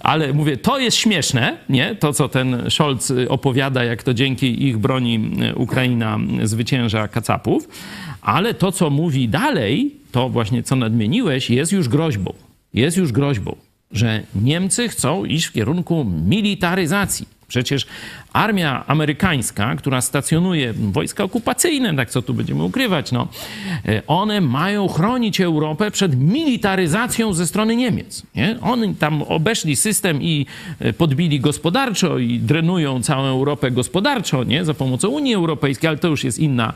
Ale 0.00 0.32
mówię, 0.32 0.56
to 0.56 0.78
jest 0.78 0.96
śmieszne, 0.96 1.56
nie? 1.68 1.94
To, 1.94 2.12
co 2.12 2.28
ten 2.28 2.70
Scholz 2.70 3.12
opowiada, 3.28 3.84
jak 3.84 4.02
to 4.02 4.14
dzięki 4.14 4.66
ich 4.68 4.78
broni 4.78 5.30
Ukraina 5.56 6.18
zwycięża 6.42 7.08
kacapów. 7.08 7.68
Ale 8.22 8.54
to, 8.54 8.72
co 8.72 8.90
mówi 8.90 9.28
dalej, 9.28 9.94
to 10.12 10.28
właśnie 10.28 10.62
co 10.62 10.76
nadmieniłeś, 10.76 11.50
jest 11.50 11.72
już 11.72 11.88
groźbą. 11.88 12.32
Jest 12.74 12.96
już 12.96 13.12
groźbą, 13.12 13.56
że 13.90 14.22
Niemcy 14.42 14.88
chcą 14.88 15.24
iść 15.24 15.46
w 15.46 15.52
kierunku 15.52 16.04
militaryzacji. 16.04 17.26
Przecież 17.54 17.86
armia 18.32 18.84
amerykańska, 18.86 19.74
która 19.76 20.00
stacjonuje, 20.00 20.72
wojska 20.72 21.24
okupacyjne, 21.24 21.96
tak 21.96 22.10
co 22.10 22.22
tu 22.22 22.34
będziemy 22.34 22.62
ukrywać, 22.62 23.12
no, 23.12 23.28
e, 23.88 24.02
one 24.06 24.40
mają 24.40 24.88
chronić 24.88 25.40
Europę 25.40 25.90
przed 25.90 26.20
militaryzacją 26.20 27.34
ze 27.34 27.46
strony 27.46 27.76
Niemiec. 27.76 28.22
Nie? 28.34 28.56
Oni 28.60 28.94
tam 28.94 29.22
obeszli 29.22 29.76
system 29.76 30.22
i 30.22 30.46
e, 30.80 30.92
podbili 30.92 31.40
gospodarczo 31.40 32.18
i 32.18 32.38
drenują 32.38 33.02
całą 33.02 33.24
Europę 33.24 33.70
gospodarczo 33.70 34.44
nie? 34.44 34.64
za 34.64 34.74
pomocą 34.74 35.08
Unii 35.08 35.34
Europejskiej, 35.34 35.88
ale 35.88 35.98
to 35.98 36.08
już 36.08 36.24
jest 36.24 36.38
inna, 36.38 36.72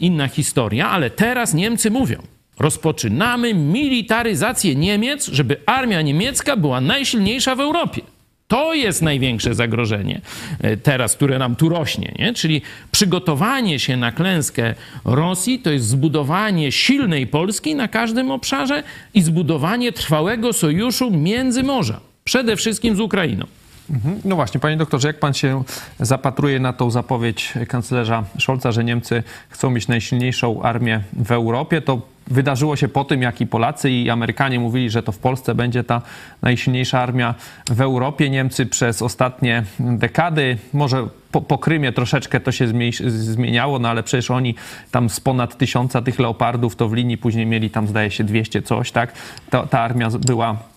inna 0.00 0.28
historia. 0.28 0.90
Ale 0.90 1.10
teraz 1.10 1.54
Niemcy 1.54 1.90
mówią, 1.90 2.22
rozpoczynamy 2.58 3.54
militaryzację 3.54 4.74
Niemiec, 4.74 5.26
żeby 5.26 5.56
armia 5.66 6.02
niemiecka 6.02 6.56
była 6.56 6.80
najsilniejsza 6.80 7.54
w 7.54 7.60
Europie. 7.60 8.11
To 8.52 8.74
jest 8.74 9.02
największe 9.02 9.54
zagrożenie 9.54 10.20
e, 10.60 10.76
teraz, 10.76 11.16
które 11.16 11.38
nam 11.38 11.56
tu 11.56 11.68
rośnie. 11.68 12.14
Nie? 12.18 12.34
Czyli 12.34 12.62
przygotowanie 12.90 13.78
się 13.78 13.96
na 13.96 14.12
klęskę 14.12 14.74
Rosji 15.04 15.58
to 15.58 15.70
jest 15.70 15.86
zbudowanie 15.86 16.72
silnej 16.72 17.26
Polski 17.26 17.74
na 17.74 17.88
każdym 17.88 18.30
obszarze 18.30 18.82
i 19.14 19.22
zbudowanie 19.22 19.92
trwałego 19.92 20.52
sojuszu 20.52 21.10
między 21.10 21.62
morza. 21.62 22.00
Przede 22.24 22.56
wszystkim 22.56 22.96
z 22.96 23.00
Ukrainą. 23.00 23.46
Mhm. 23.90 24.20
No 24.24 24.36
właśnie, 24.36 24.60
panie 24.60 24.76
doktorze, 24.76 25.08
jak 25.08 25.18
pan 25.18 25.34
się 25.34 25.62
zapatruje 26.00 26.60
na 26.60 26.72
tą 26.72 26.90
zapowiedź 26.90 27.54
kanclerza 27.68 28.24
Scholza, 28.38 28.72
że 28.72 28.84
Niemcy 28.84 29.22
chcą 29.48 29.70
mieć 29.70 29.88
najsilniejszą 29.88 30.62
armię 30.62 31.00
w 31.12 31.32
Europie, 31.32 31.82
to 31.82 32.00
wydarzyło 32.26 32.76
się 32.76 32.88
po 32.88 33.04
tym, 33.04 33.22
jak 33.22 33.40
i 33.40 33.46
Polacy 33.46 33.90
i 33.90 34.10
Amerykanie 34.10 34.60
mówili, 34.60 34.90
że 34.90 35.02
to 35.02 35.12
w 35.12 35.18
Polsce 35.18 35.54
będzie 35.54 35.84
ta 35.84 36.02
najsilniejsza 36.42 37.00
armia 37.00 37.34
w 37.70 37.80
Europie. 37.80 38.30
Niemcy 38.30 38.66
przez 38.66 39.02
ostatnie 39.02 39.64
dekady, 39.80 40.58
może 40.72 41.08
po, 41.32 41.40
po 41.40 41.58
Krymie 41.58 41.92
troszeczkę 41.92 42.40
to 42.40 42.52
się 42.52 42.68
zmieniało, 43.06 43.78
no 43.78 43.88
ale 43.88 44.02
przecież 44.02 44.30
oni 44.30 44.54
tam 44.90 45.10
z 45.10 45.20
ponad 45.20 45.58
tysiąca 45.58 46.02
tych 46.02 46.18
leopardów 46.18 46.76
to 46.76 46.88
w 46.88 46.92
linii 46.92 47.18
później 47.18 47.46
mieli 47.46 47.70
tam 47.70 47.88
zdaje 47.88 48.10
się 48.10 48.24
200 48.24 48.62
coś, 48.62 48.92
tak? 48.92 49.12
Ta, 49.50 49.66
ta 49.66 49.80
armia 49.80 50.08
była 50.10 50.71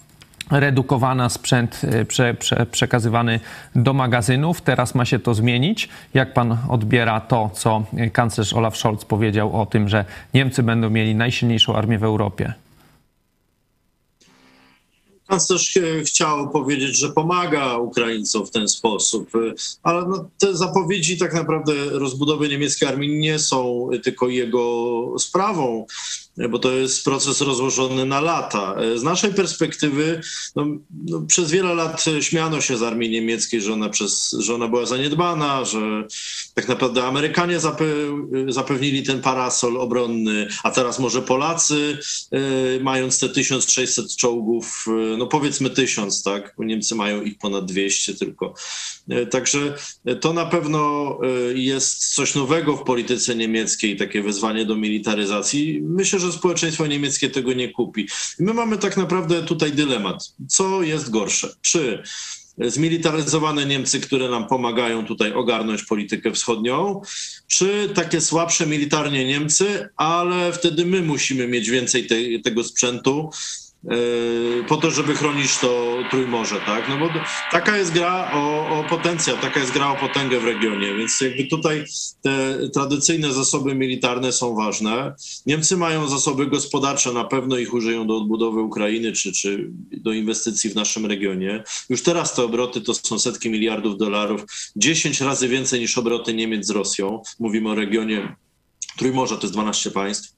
redukowana, 0.51 1.29
sprzęt 1.29 1.81
e, 1.83 2.05
prze, 2.05 2.33
prze, 2.33 2.65
przekazywany 2.65 3.39
do 3.75 3.93
magazynów. 3.93 4.61
Teraz 4.61 4.95
ma 4.95 5.05
się 5.05 5.19
to 5.19 5.33
zmienić. 5.33 5.89
Jak 6.13 6.33
pan 6.33 6.57
odbiera 6.69 7.21
to, 7.21 7.49
co 7.53 7.83
kanclerz 8.13 8.53
Olaf 8.53 8.77
Scholz 8.77 9.05
powiedział 9.05 9.61
o 9.61 9.65
tym, 9.65 9.89
że 9.89 10.05
Niemcy 10.33 10.63
będą 10.63 10.89
mieli 10.89 11.15
najsilniejszą 11.15 11.75
armię 11.75 11.99
w 11.99 12.03
Europie? 12.03 12.53
Kanclerz 15.27 15.77
e, 15.77 16.03
chciał 16.03 16.49
powiedzieć, 16.49 16.99
że 16.99 17.09
pomaga 17.09 17.77
Ukraińcom 17.77 18.45
w 18.45 18.51
ten 18.51 18.67
sposób, 18.67 19.35
e, 19.35 19.39
ale 19.83 20.05
no, 20.07 20.29
te 20.37 20.55
zapowiedzi 20.55 21.17
tak 21.17 21.33
naprawdę 21.33 21.73
rozbudowy 21.91 22.49
niemieckiej 22.49 22.89
armii 22.89 23.19
nie 23.19 23.39
są 23.39 23.89
tylko 24.03 24.27
jego 24.27 25.19
sprawą 25.19 25.85
bo 26.49 26.59
to 26.59 26.71
jest 26.71 27.05
proces 27.05 27.41
rozłożony 27.41 28.05
na 28.05 28.21
lata. 28.21 28.75
Z 28.95 29.03
naszej 29.03 29.33
perspektywy 29.33 30.21
no, 30.55 30.65
no, 31.05 31.21
przez 31.21 31.51
wiele 31.51 31.73
lat 31.73 32.05
śmiano 32.21 32.61
się 32.61 32.77
z 32.77 32.83
armii 32.83 33.09
niemieckiej, 33.09 33.61
że 33.61 33.73
ona, 33.73 33.89
przez, 33.89 34.35
że 34.39 34.55
ona 34.55 34.67
była 34.67 34.85
zaniedbana, 34.85 35.65
że 35.65 36.07
tak 36.53 36.67
naprawdę 36.67 37.03
Amerykanie 37.03 37.59
zape, 37.59 37.85
zapewnili 38.47 39.03
ten 39.03 39.21
parasol 39.21 39.77
obronny, 39.77 40.47
a 40.63 40.71
teraz 40.71 40.99
może 40.99 41.21
Polacy, 41.21 41.97
y, 42.33 42.79
mając 42.83 43.19
te 43.19 43.29
1600 43.29 44.15
czołgów, 44.15 44.85
y, 44.87 45.17
no 45.17 45.27
powiedzmy 45.27 45.69
1000, 45.69 46.23
tak, 46.23 46.53
bo 46.57 46.63
Niemcy 46.63 46.95
mają 46.95 47.21
ich 47.21 47.37
ponad 47.37 47.65
200 47.65 48.13
tylko. 48.13 48.53
Y, 49.11 49.27
także 49.27 49.75
to 50.21 50.33
na 50.33 50.45
pewno 50.45 50.85
jest 51.55 52.15
coś 52.15 52.35
nowego 52.35 52.77
w 52.77 52.83
polityce 52.83 53.35
niemieckiej, 53.35 53.97
takie 53.97 54.23
wezwanie 54.23 54.65
do 54.65 54.75
militaryzacji. 54.75 55.81
Myślę, 55.83 56.19
że 56.19 56.24
że 56.25 56.31
społeczeństwo 56.31 56.87
niemieckie 56.87 57.29
tego 57.29 57.53
nie 57.53 57.69
kupi. 57.69 58.07
My 58.39 58.53
mamy 58.53 58.77
tak 58.77 58.97
naprawdę 58.97 59.43
tutaj 59.43 59.71
dylemat. 59.71 60.33
Co 60.47 60.83
jest 60.83 61.09
gorsze? 61.09 61.55
Czy 61.61 62.03
zmilitaryzowane 62.57 63.65
Niemcy, 63.65 63.99
które 63.99 64.29
nam 64.29 64.47
pomagają 64.47 65.05
tutaj 65.05 65.33
ogarnąć 65.33 65.83
politykę 65.83 66.31
wschodnią, 66.31 67.01
czy 67.47 67.89
takie 67.95 68.21
słabsze 68.21 68.67
militarnie 68.67 69.25
Niemcy, 69.25 69.89
ale 69.97 70.53
wtedy 70.53 70.85
my 70.85 71.01
musimy 71.01 71.47
mieć 71.47 71.69
więcej 71.69 72.07
te, 72.07 72.15
tego 72.43 72.63
sprzętu, 72.63 73.29
po 74.67 74.77
to, 74.77 74.91
żeby 74.91 75.15
chronić 75.15 75.57
to 75.57 75.97
Trójmorze, 76.09 76.55
tak? 76.65 76.89
No 76.89 76.97
bo 76.97 77.09
taka 77.51 77.77
jest 77.77 77.93
gra 77.93 78.31
o, 78.33 78.67
o 78.79 78.83
potencjał, 78.83 79.37
taka 79.37 79.59
jest 79.59 79.71
gra 79.71 79.91
o 79.91 79.95
potęgę 79.95 80.39
w 80.39 80.45
regionie, 80.45 80.93
więc 80.93 81.21
jakby 81.21 81.43
tutaj 81.47 81.85
te 82.21 82.57
tradycyjne 82.73 83.33
zasoby 83.33 83.75
militarne 83.75 84.31
są 84.31 84.55
ważne. 84.55 85.15
Niemcy 85.45 85.77
mają 85.77 86.07
zasoby 86.07 86.47
gospodarcze, 86.47 87.13
na 87.13 87.23
pewno 87.23 87.57
ich 87.57 87.73
użyją 87.73 88.07
do 88.07 88.17
odbudowy 88.17 88.61
Ukrainy 88.61 89.11
czy, 89.11 89.31
czy 89.31 89.69
do 89.91 90.13
inwestycji 90.13 90.69
w 90.69 90.75
naszym 90.75 91.05
regionie. 91.05 91.63
Już 91.89 92.03
teraz 92.03 92.35
te 92.35 92.43
obroty 92.43 92.81
to 92.81 92.93
są 92.93 93.19
setki 93.19 93.49
miliardów 93.49 93.97
dolarów, 93.97 94.41
10 94.75 95.21
razy 95.21 95.47
więcej 95.47 95.79
niż 95.79 95.97
obroty 95.97 96.33
Niemiec 96.33 96.65
z 96.65 96.69
Rosją. 96.69 97.21
Mówimy 97.39 97.69
o 97.69 97.75
regionie 97.75 98.35
Trójmorza, 98.97 99.35
to 99.35 99.41
jest 99.41 99.53
12 99.53 99.91
państw. 99.91 100.33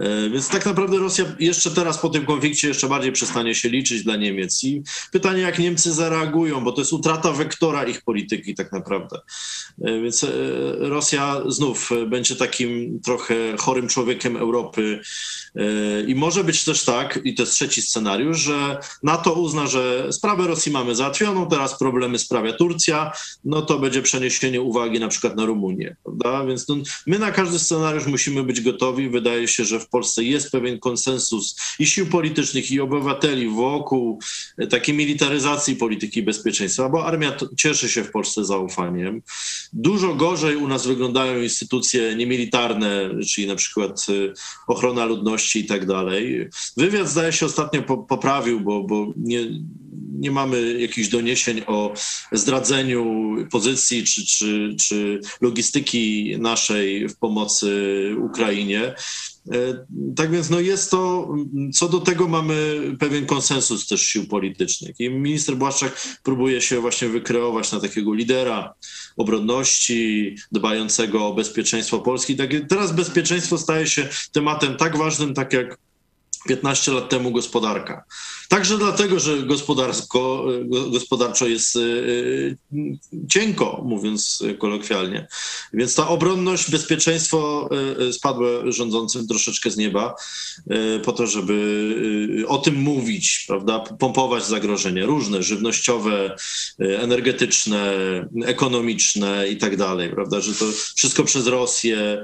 E, 0.00 0.30
więc 0.30 0.48
tak 0.48 0.66
naprawdę 0.66 0.98
Rosja 0.98 1.24
jeszcze 1.38 1.70
teraz 1.70 1.98
po 1.98 2.08
tym 2.08 2.26
konflikcie 2.26 2.68
jeszcze 2.68 2.88
bardziej 2.88 3.12
przestanie 3.12 3.54
się 3.54 3.68
liczyć 3.68 4.04
dla 4.04 4.16
Niemiec. 4.16 4.64
I 4.64 4.82
pytanie, 5.12 5.40
jak 5.40 5.58
Niemcy 5.58 5.92
zareagują, 5.92 6.64
bo 6.64 6.72
to 6.72 6.80
jest 6.80 6.92
utrata 6.92 7.32
wektora 7.32 7.84
ich 7.84 8.02
polityki 8.02 8.54
tak 8.54 8.72
naprawdę. 8.72 9.18
E, 9.84 10.00
więc 10.00 10.24
e, 10.24 10.28
Rosja 10.78 11.42
znów 11.46 11.90
będzie 12.06 12.36
takim 12.36 13.00
trochę 13.00 13.34
chorym 13.58 13.88
człowiekiem 13.88 14.36
Europy. 14.36 15.00
I 16.06 16.14
może 16.14 16.44
być 16.44 16.64
też 16.64 16.84
tak, 16.84 17.18
i 17.24 17.34
to 17.34 17.42
jest 17.42 17.52
trzeci 17.52 17.82
scenariusz, 17.82 18.38
że 18.38 18.78
NATO 19.02 19.32
uzna, 19.32 19.66
że 19.66 20.12
sprawę 20.12 20.46
Rosji 20.46 20.72
mamy 20.72 20.94
załatwioną, 20.94 21.48
teraz 21.48 21.78
problemy 21.78 22.18
sprawia 22.18 22.52
Turcja, 22.52 23.12
no 23.44 23.62
to 23.62 23.78
będzie 23.78 24.02
przeniesienie 24.02 24.60
uwagi 24.60 25.00
na 25.00 25.08
przykład 25.08 25.36
na 25.36 25.44
Rumunię. 25.44 25.96
Prawda? 26.04 26.44
Więc 26.44 26.68
no, 26.68 26.76
my 27.06 27.18
na 27.18 27.32
każdy 27.32 27.58
scenariusz 27.58 27.91
musimy 28.06 28.42
być 28.42 28.60
gotowi. 28.60 29.08
Wydaje 29.08 29.48
się, 29.48 29.64
że 29.64 29.80
w 29.80 29.88
Polsce 29.88 30.24
jest 30.24 30.50
pewien 30.50 30.78
konsensus 30.78 31.56
i 31.78 31.86
sił 31.86 32.06
politycznych, 32.06 32.70
i 32.70 32.80
obywateli 32.80 33.48
wokół 33.48 34.18
takiej 34.70 34.94
militaryzacji 34.94 35.76
polityki 35.76 36.22
bezpieczeństwa, 36.22 36.88
bo 36.88 37.06
armia 37.06 37.36
cieszy 37.56 37.88
się 37.88 38.04
w 38.04 38.10
Polsce 38.10 38.44
zaufaniem. 38.44 39.22
Dużo 39.72 40.14
gorzej 40.14 40.56
u 40.56 40.68
nas 40.68 40.86
wyglądają 40.86 41.42
instytucje 41.42 42.16
niemilitarne, 42.16 43.10
czyli 43.28 43.46
na 43.46 43.56
przykład 43.56 44.06
e, 44.08 44.32
ochrona 44.66 45.04
ludności 45.04 45.60
i 45.60 45.64
tak 45.64 45.86
dalej. 45.86 46.48
Wywiad 46.76 47.08
zdaje 47.08 47.32
się 47.32 47.46
ostatnio 47.46 47.82
poprawił, 47.82 48.60
bo, 48.60 48.82
bo 48.82 49.12
nie, 49.16 49.40
nie 50.18 50.30
mamy 50.30 50.80
jakichś 50.80 51.08
doniesień 51.08 51.62
o 51.66 51.94
zdradzeniu 52.32 53.34
pozycji 53.50 54.04
czy, 54.04 54.26
czy, 54.26 54.76
czy 54.80 55.20
logistyki 55.40 56.34
naszej 56.38 57.08
w 57.08 57.16
pomocy 57.16 57.70
Ukrainie. 58.18 58.94
E, 59.52 59.86
tak 60.16 60.30
więc 60.30 60.50
no 60.50 60.60
jest 60.60 60.90
to, 60.90 61.34
co 61.74 61.88
do 61.88 62.00
tego 62.00 62.28
mamy 62.28 62.82
pewien 63.00 63.26
konsensus 63.26 63.86
też 63.86 64.02
sił 64.02 64.26
politycznych. 64.26 65.00
I 65.00 65.10
minister 65.10 65.56
Błaszczak 65.56 66.02
próbuje 66.22 66.60
się 66.60 66.80
właśnie 66.80 67.08
wykreować 67.08 67.72
na 67.72 67.80
takiego 67.80 68.14
lidera 68.14 68.74
obronności, 69.16 70.36
dbającego 70.52 71.26
o 71.26 71.34
bezpieczeństwo 71.34 71.98
Polski. 71.98 72.36
Tak, 72.36 72.50
teraz 72.68 72.92
bezpieczeństwo 72.92 73.58
staje 73.58 73.86
się 73.86 74.08
tematem 74.32 74.76
tak 74.76 74.96
ważnym, 74.96 75.34
tak 75.34 75.52
jak 75.52 75.78
15 76.48 76.92
lat 76.92 77.08
temu 77.08 77.30
gospodarka. 77.30 78.04
Także 78.52 78.78
dlatego, 78.78 79.20
że 79.20 79.42
gospodarsko, 79.42 80.44
gospodarczo 80.90 81.46
jest 81.46 81.76
e, 81.76 81.80
e, 81.80 83.26
cienko, 83.28 83.82
mówiąc 83.84 84.42
kolokwialnie. 84.58 85.26
Więc 85.72 85.94
ta 85.94 86.08
obronność, 86.08 86.70
bezpieczeństwo 86.70 87.68
e, 88.08 88.12
spadły 88.12 88.72
rządzącym 88.72 89.26
troszeczkę 89.26 89.70
z 89.70 89.76
nieba 89.76 90.14
po 91.04 91.12
to, 91.12 91.26
żeby 91.26 92.44
o 92.48 92.58
tym 92.58 92.74
mówić, 92.74 93.44
prawda, 93.48 93.80
pompować 93.80 94.46
zagrożenia 94.46 95.06
różne, 95.06 95.42
żywnościowe, 95.42 96.36
energetyczne, 96.78 97.94
ekonomiczne 98.44 99.48
i 99.48 99.56
tak 99.56 99.76
dalej, 99.76 100.10
prawda, 100.10 100.40
że 100.40 100.54
to 100.54 100.64
wszystko 100.96 101.24
przez 101.24 101.46
Rosję. 101.46 102.22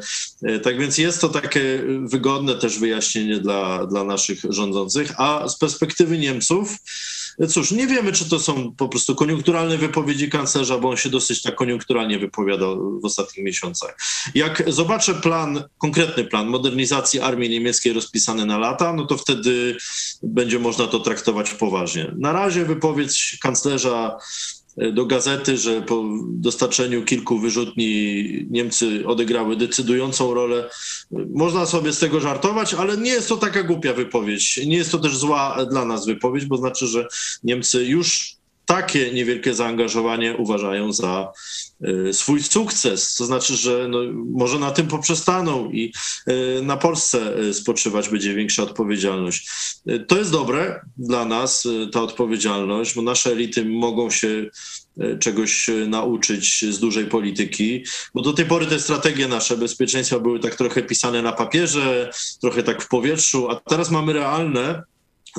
Tak 0.63 0.79
więc 0.79 0.99
jest 0.99 1.21
to 1.21 1.29
takie 1.29 1.85
wygodne 2.03 2.55
też 2.55 2.79
wyjaśnienie 2.79 3.39
dla, 3.39 3.87
dla 3.87 4.05
naszych 4.05 4.41
rządzących, 4.49 5.21
a 5.21 5.49
z 5.49 5.59
perspektywy 5.59 6.18
Niemców, 6.19 6.77
cóż, 7.49 7.71
nie 7.71 7.87
wiemy, 7.87 8.13
czy 8.13 8.31
to 8.31 8.41
są 8.41 8.73
po 8.73 8.89
prostu 8.89 9.15
koniunkturalne 9.15 9.79
wypowiedzi 9.79 10.31
kanclerza, 10.31 10.79
bo 10.79 10.91
on 10.91 10.97
się 10.97 11.11
dosyć 11.11 11.43
tak 11.43 11.55
koniunkturalnie 11.55 12.19
wypowiadał 12.19 13.01
w 13.01 13.05
ostatnich 13.05 13.45
miesiącach. 13.45 13.99
Jak 14.35 14.63
zobaczę 14.67 15.15
plan, 15.15 15.65
konkretny 15.79 16.25
plan 16.25 16.47
modernizacji 16.47 17.21
armii 17.21 17.51
niemieckiej 17.51 17.93
rozpisany 17.93 18.47
na 18.47 18.59
lata, 18.59 18.93
no 18.93 19.07
to 19.07 19.17
wtedy 19.17 19.77
będzie 20.23 20.59
można 20.59 20.87
to 20.87 21.01
traktować 21.01 21.51
poważnie. 21.51 22.13
Na 22.19 22.33
razie 22.33 22.65
wypowiedź 22.65 23.39
kanclerza 23.43 24.17
do 24.93 25.07
gazety, 25.07 25.57
że 25.57 25.83
po 25.83 26.05
dostarczeniu 26.29 27.05
kilku 27.05 27.39
wyrzutni 27.39 28.25
Niemcy 28.51 29.07
odegrały 29.07 29.57
decydującą 29.57 30.35
rolę. 30.35 30.71
Można 31.35 31.67
sobie 31.67 31.93
z 31.93 31.99
tego 31.99 32.21
żartować, 32.21 32.75
ale 32.75 32.97
nie 32.97 33.11
jest 33.11 33.29
to 33.29 33.37
taka 33.37 33.63
głupia 33.63 33.93
wypowiedź. 33.93 34.61
Nie 34.67 34.77
jest 34.77 34.93
to 34.93 34.99
też 34.99 35.17
zła 35.17 35.67
dla 35.71 35.85
nas 35.85 36.07
wypowiedź, 36.07 36.45
bo 36.45 36.57
znaczy, 36.57 36.87
że 36.87 37.07
Niemcy 37.45 37.85
już 37.85 38.37
takie 38.67 39.13
niewielkie 39.13 39.55
zaangażowanie 39.55 40.37
uważają 40.37 40.93
za 40.93 41.33
swój 42.13 42.43
sukces. 42.43 43.15
To 43.17 43.25
znaczy, 43.25 43.57
że 43.57 43.89
no, 43.89 43.99
może 44.31 44.59
na 44.59 44.71
tym 44.71 44.87
poprzestaną 44.87 45.71
i 45.71 45.93
y, 46.29 46.63
na 46.63 46.77
Polsce 46.77 47.39
y, 47.39 47.55
spoczywać 47.55 48.09
będzie 48.09 48.35
większa 48.35 48.63
odpowiedzialność. 48.63 49.51
To 50.09 50.19
jest 50.19 50.33
dobre 50.33 50.81
dla 50.97 51.25
nas, 51.25 51.69
ta 51.93 52.03
odpowiedzialność, 52.03 52.95
bo 52.95 53.03
nasze 53.03 53.31
elity 53.31 53.65
mogą 53.65 54.11
się 54.11 54.47
czegoś 55.21 55.71
nauczyć 55.87 56.65
z 56.71 56.79
dużej 56.79 57.07
polityki, 57.07 57.85
bo 58.15 58.23
do 58.23 58.33
tej 58.33 58.45
pory 58.45 58.67
te 58.67 58.81
strategie 58.81 59.29
nasze 59.29 59.57
bezpieczeństwa 59.57 60.19
były 60.19 60.41
tak 60.41 60.55
trochę 60.55 60.83
pisane 60.83 61.23
na 61.23 61.33
papierze, 61.33 62.11
trochę 62.41 62.63
tak 62.63 62.83
w 62.83 62.89
powietrzu, 62.89 63.51
a 63.51 63.57
teraz 63.57 63.91
mamy 63.91 64.13
realne 64.13 64.83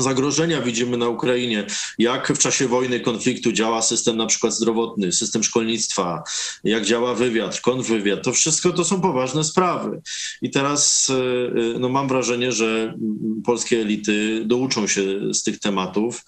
zagrożenia 0.01 0.61
widzimy 0.61 0.97
na 0.97 1.07
Ukrainie, 1.07 1.65
jak 1.97 2.27
w 2.27 2.37
czasie 2.37 2.67
wojny, 2.67 2.99
konfliktu 2.99 3.51
działa 3.51 3.81
system 3.81 4.17
na 4.17 4.25
przykład 4.25 4.53
zdrowotny, 4.53 5.11
system 5.11 5.43
szkolnictwa, 5.43 6.23
jak 6.63 6.85
działa 6.85 7.13
wywiad, 7.13 7.61
kontrwywiad, 7.61 8.23
to 8.23 8.33
wszystko 8.33 8.71
to 8.71 8.85
są 8.85 9.01
poważne 9.01 9.43
sprawy. 9.43 10.01
I 10.41 10.49
teraz 10.49 11.09
e, 11.09 11.13
e, 11.75 11.79
no, 11.79 11.89
mam 11.89 12.07
wrażenie, 12.07 12.51
że 12.51 12.93
polskie 13.45 13.81
elity 13.81 14.41
douczą 14.45 14.87
się 14.87 15.33
z 15.33 15.43
tych 15.43 15.59
tematów, 15.59 16.25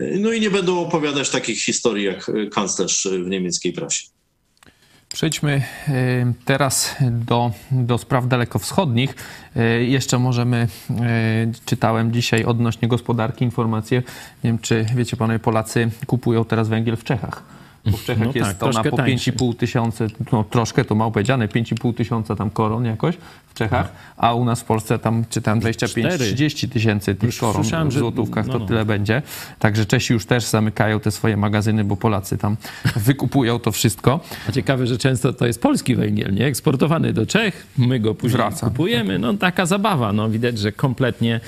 e, 0.00 0.18
no 0.18 0.32
i 0.32 0.40
nie 0.40 0.50
będą 0.50 0.80
opowiadać 0.80 1.30
takich 1.30 1.64
historii 1.64 2.04
jak 2.04 2.30
kanclerz 2.50 3.08
w 3.24 3.28
niemieckiej 3.28 3.72
prasie. 3.72 4.17
Przejdźmy 5.12 5.62
e, 5.88 5.92
teraz 6.44 6.96
do, 7.10 7.50
do 7.70 7.98
spraw 7.98 8.28
dalekowschodnich. 8.28 9.14
E, 9.56 9.84
jeszcze 9.84 10.18
możemy, 10.18 10.68
e, 10.90 10.96
czytałem 11.64 12.12
dzisiaj 12.12 12.44
odnośnie 12.44 12.88
gospodarki 12.88 13.44
informacje, 13.44 14.02
nie 14.44 14.50
wiem 14.50 14.58
czy 14.58 14.86
wiecie 14.94 15.16
panowie, 15.16 15.38
Polacy 15.38 15.90
kupują 16.06 16.44
teraz 16.44 16.68
węgiel 16.68 16.96
w 16.96 17.04
Czechach. 17.04 17.42
Bo 17.86 17.96
w 17.96 18.04
Czechach 18.04 18.26
No 18.26 18.32
jest 18.34 18.58
tak, 18.58 18.62
ona 18.74 18.82
po 18.84 18.96
tańsze. 18.96 19.32
5,5 19.32 19.56
tysiąca, 19.56 20.04
no 20.32 20.44
troszkę 20.44 20.84
to 20.84 20.94
mało 20.94 21.10
powiedziane, 21.10 21.48
5,5 21.48 21.94
tysiąca 21.94 22.36
tam 22.36 22.50
koron 22.50 22.84
jakoś 22.84 23.14
w 23.48 23.54
Czechach, 23.54 23.92
a 24.16 24.34
u 24.34 24.44
nas 24.44 24.60
w 24.60 24.64
Polsce 24.64 24.98
tam 24.98 25.24
czy 25.30 25.42
tam 25.42 25.60
25-30 25.60 26.68
tysięcy 26.68 27.14
tych 27.14 27.26
Już 27.26 27.38
koron 27.38 27.62
w 27.62 27.92
że- 27.92 27.98
złotówkach 28.00 28.46
no, 28.46 28.52
to 28.52 28.58
no. 28.58 28.66
tyle 28.66 28.84
będzie. 28.84 29.22
Także 29.58 29.86
Czesi 29.86 30.12
już 30.12 30.26
też 30.26 30.44
zamykają 30.44 31.00
te 31.00 31.10
swoje 31.10 31.36
magazyny, 31.36 31.84
bo 31.84 31.96
Polacy 31.96 32.38
tam 32.38 32.56
wykupują 32.96 33.58
to 33.58 33.72
wszystko. 33.72 34.20
A 34.48 34.52
ciekawe, 34.52 34.86
że 34.86 34.98
często 34.98 35.32
to 35.32 35.46
jest 35.46 35.62
polski 35.62 35.96
węgiel, 35.96 36.34
nie? 36.34 36.46
Eksportowany 36.46 37.12
do 37.12 37.26
Czech, 37.26 37.66
my 37.78 38.00
go 38.00 38.14
później 38.14 38.36
Wraca. 38.36 38.66
kupujemy. 38.66 39.18
No 39.18 39.34
taka 39.34 39.66
zabawa. 39.66 40.12
No 40.12 40.28
widać, 40.30 40.58
że 40.58 40.72
kompletnie 40.72 41.40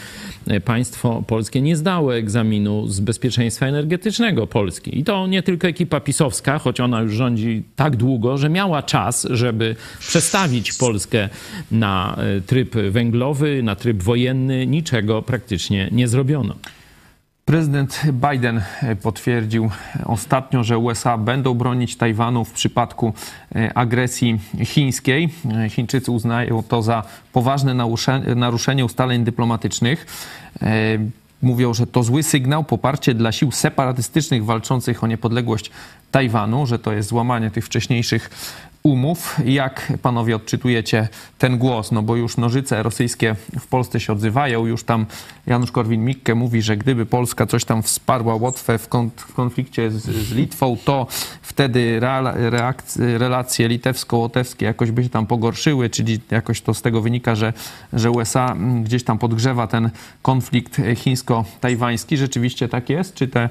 e, 0.47 0.61
państwo 0.61 1.23
polskie 1.27 1.63
nie 1.63 1.77
zdało 1.77 2.17
egzaminu 2.17 2.89
z 2.89 3.01
bezpieczeństwa 3.01 3.67
energetycznego 3.67 4.47
Polski. 4.47 4.99
I 4.99 5.05
to 5.05 5.27
nie 5.27 5.43
tylko 5.43 5.69
ekipa 5.69 6.01
choć 6.63 6.81
ona 6.81 7.01
już 7.01 7.13
rządzi 7.13 7.63
tak 7.77 7.97
długo, 7.97 8.39
że 8.39 8.49
miała 8.49 8.83
czas, 8.83 9.27
żeby 9.31 9.77
przestawić 9.99 10.73
Polskę 10.73 11.29
na 11.71 12.17
e, 12.17 12.41
tryb 12.41 12.75
węglowy, 12.91 13.63
na 13.63 13.77
tryb 13.77 14.03
wojenny. 14.03 14.67
Niczego 14.67 15.23
praktycznie 15.23 15.89
nie 15.93 16.09
zrobiono. 16.09 16.55
Prezydent 17.45 18.03
Biden 18.31 18.63
e, 18.83 18.97
potwierdził 18.97 19.71
ostatnio, 20.05 20.65
że 20.65 20.79
USA 20.79 21.19
będą 21.19 21.55
bronić 21.55 21.97
Tajwanu 21.97 22.45
w 22.45 22.53
przypadku 22.53 23.13
e, 23.55 23.79
agresji 23.79 24.39
chińskiej. 24.65 25.29
Chińczycy 25.69 26.11
uznają 26.11 26.63
to 26.63 26.83
za 26.83 27.03
poważne 27.33 27.75
narusze- 27.75 28.37
naruszenie 28.37 28.85
ustaleń 28.85 29.25
dyplomatycznych. 29.25 30.07
Mówią, 31.43 31.75
że 31.75 31.87
to 31.87 32.03
zły 32.03 32.23
sygnał, 32.23 32.65
poparcie 32.65 33.15
dla 33.15 33.33
sił 33.33 33.53
separatystycznych 33.53 34.45
walczących 34.45 35.05
o 35.05 35.07
niepodległość 35.07 35.71
Tajwanu, 36.11 36.67
że 36.67 36.79
to 36.79 36.93
jest 36.93 37.09
złamanie 37.09 37.51
tych 37.51 37.67
wcześniejszych 37.67 38.31
umów. 38.83 39.37
Jak 39.45 39.93
panowie 40.03 40.37
odczytujecie 40.37 41.09
ten 41.39 41.59
głos? 41.59 41.93
No 41.93 42.03
bo 42.03 42.17
już 42.17 42.37
nożyce 42.37 42.83
rosyjskie 42.83 43.37
w 43.61 43.67
Polsce 43.67 44.01
się 44.01 44.13
odzywają. 44.13 44.67
Już 44.67 44.85
tam 44.85 45.07
Janusz 45.47 45.73
Korwin-Mikke 45.73 46.35
mówi, 46.35 46.63
że 46.63 46.77
gdyby 46.77 47.07
Polska 47.07 47.47
coś 47.47 47.65
tam 47.65 47.83
wsparła 47.83 48.35
Łotwę 48.35 48.79
w, 48.79 48.89
kon- 48.89 49.11
w 49.17 49.35
konflikcie 49.35 49.91
z, 49.91 50.03
z 50.03 50.33
Litwą, 50.33 50.77
to 50.85 51.07
wtedy 51.43 52.01
relacje 52.97 53.69
litewsko-łotewskie 53.69 54.65
jakoś 54.65 54.91
by 54.91 55.03
się 55.03 55.09
tam 55.09 55.27
pogorszyły, 55.27 55.91
czyli 55.91 56.21
jakoś 56.31 56.61
to 56.61 56.75
z 56.75 56.83
tego 56.83 57.01
wynika, 57.01 57.35
że, 57.35 57.53
że 57.93 58.11
USA 58.11 58.53
mm, 58.53 58.85
gdzieś 58.85 59.05
tam 59.05 59.19
podgrzewa 59.19 59.67
ten 59.67 59.91
konflikt 60.23 60.79
e, 60.79 60.97
chińsko-tajwański. 60.97 62.17
Rzeczywiście 62.17 62.69
tak 62.69 62.91
jest? 62.91 63.15
Czy 63.15 63.29
te 63.29 63.49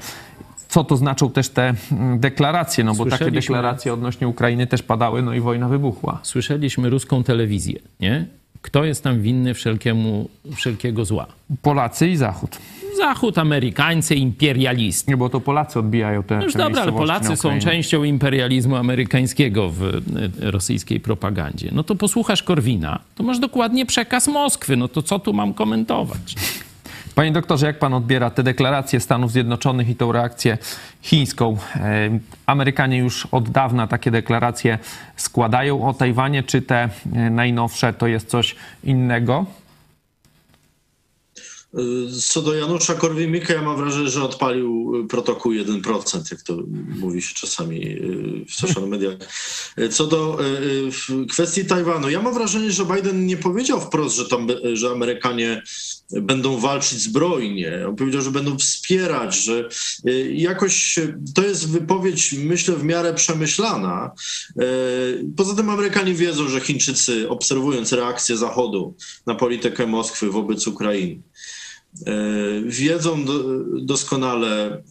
co 0.70 0.84
to 0.84 0.98
znaczą 0.98 1.30
też 1.30 1.50
te 1.50 1.74
mm, 1.92 2.20
deklaracje, 2.20 2.84
no 2.84 2.96
bo 2.96 3.06
takie 3.06 3.32
deklaracje 3.32 3.94
odnośnie 3.94 4.28
Ukrainy 4.28 4.68
też 4.68 4.84
padały, 4.84 5.22
no 5.22 5.34
i 5.34 5.40
wojna 5.40 5.70
wybuchła. 5.70 6.20
Słyszeliśmy 6.24 6.90
ruską 6.90 7.24
telewizję, 7.24 7.80
nie? 8.00 8.26
Kto 8.62 8.84
jest 8.84 9.04
tam 9.04 9.22
winny 9.22 9.54
wszelkiemu, 9.54 10.30
wszelkiego 10.56 11.06
zła? 11.06 11.28
Polacy 11.62 12.10
i 12.10 12.16
Zachód. 12.16 12.58
Zachód, 12.98 13.38
Amerykańcy, 13.38 14.16
imperialiści. 14.16 15.04
Nie, 15.08 15.18
bo 15.18 15.30
to 15.30 15.42
Polacy 15.42 15.80
odbijają 15.80 16.24
te 16.24 16.38
No 16.38 16.44
już 16.44 16.54
te 16.54 16.60
dobra, 16.60 16.82
ale 16.82 16.92
Polacy 16.92 17.38
są 17.38 17.60
częścią 17.60 18.04
imperializmu 18.04 18.76
amerykańskiego 18.76 19.70
w 19.70 19.84
e, 19.84 20.52
rosyjskiej 20.52 21.00
propagandzie. 21.00 21.70
No 21.72 21.84
to 21.84 21.96
posłuchasz 21.96 22.44
Korwina, 22.44 23.00
to 23.16 23.24
masz 23.24 23.40
dokładnie 23.40 23.86
przekaz 23.86 24.28
Moskwy. 24.28 24.78
No 24.78 24.88
to 24.88 25.04
co 25.04 25.20
tu 25.20 25.34
mam 25.34 25.54
komentować? 25.54 26.36
Panie 27.20 27.32
doktorze, 27.32 27.66
jak 27.66 27.80
pan 27.80 27.94
odbiera 27.94 28.30
te 28.30 28.44
deklaracje 28.44 29.00
Stanów 29.00 29.32
Zjednoczonych 29.32 29.90
i 29.90 29.96
tą 29.96 30.12
reakcję 30.12 30.58
chińską? 31.02 31.58
E, 31.76 32.10
Amerykanie 32.46 32.98
już 32.98 33.26
od 33.32 33.50
dawna 33.50 33.88
takie 33.88 34.12
deklaracje 34.12 34.80
składają 35.16 35.88
o 35.88 35.94
Tajwanie, 35.94 36.44
czy 36.44 36.62
te 36.62 36.90
e, 37.16 37.30
najnowsze 37.30 37.94
to 37.94 38.08
jest 38.08 38.30
coś 38.30 38.56
innego? 38.84 39.46
Co 42.22 42.42
do 42.42 42.56
Janusza 42.56 42.96
Korwin-Mikke, 42.96 43.54
ja 43.54 43.62
mam 43.62 43.78
wrażenie, 43.78 44.10
że 44.10 44.24
odpalił 44.24 44.94
protokół 45.10 45.52
1%, 45.52 46.32
jak 46.32 46.42
to 46.42 46.58
mówi 47.00 47.22
się 47.22 47.36
czasami 47.36 47.86
y, 47.86 48.46
w 48.46 48.54
social 48.54 48.88
mediach. 48.88 49.16
Co 49.92 50.08
do 50.08 50.40
y, 50.42 51.24
y, 51.24 51.26
kwestii 51.28 51.66
Tajwanu, 51.66 52.10
ja 52.10 52.22
mam 52.22 52.34
wrażenie, 52.34 52.72
że 52.72 52.86
Biden 52.86 53.26
nie 53.26 53.38
powiedział 53.38 53.82
wprost, 53.82 54.16
że, 54.16 54.26
tam, 54.26 54.48
że 54.74 54.90
Amerykanie 54.90 55.62
będą 56.12 56.58
walczyć 56.58 57.00
zbrojnie. 57.00 57.86
On 57.88 57.96
powiedział, 57.96 58.22
że 58.22 58.32
będą 58.32 58.58
wspierać, 58.58 59.44
że 59.44 59.70
y, 60.08 60.34
jakoś 60.34 60.98
y, 60.98 61.18
to 61.36 61.44
jest 61.44 61.70
wypowiedź, 61.70 62.34
myślę, 62.34 62.76
w 62.76 62.84
miarę 62.84 63.14
przemyślana. 63.14 64.12
Y, 64.62 65.26
Poza 65.38 65.56
tym 65.56 65.70
Amerykanie 65.70 66.14
wiedzą, 66.14 66.48
że 66.48 66.62
Chińczycy, 66.62 67.30
obserwując 67.30 67.94
reakcję 67.94 68.38
Zachodu 68.38 68.96
na 69.26 69.36
politykę 69.36 69.88
Moskwy 69.88 70.32
wobec 70.32 70.68
Ukrainy, 70.68 71.22
Wiedzą 72.66 73.26
do, 73.26 73.44
doskonale 73.82 74.84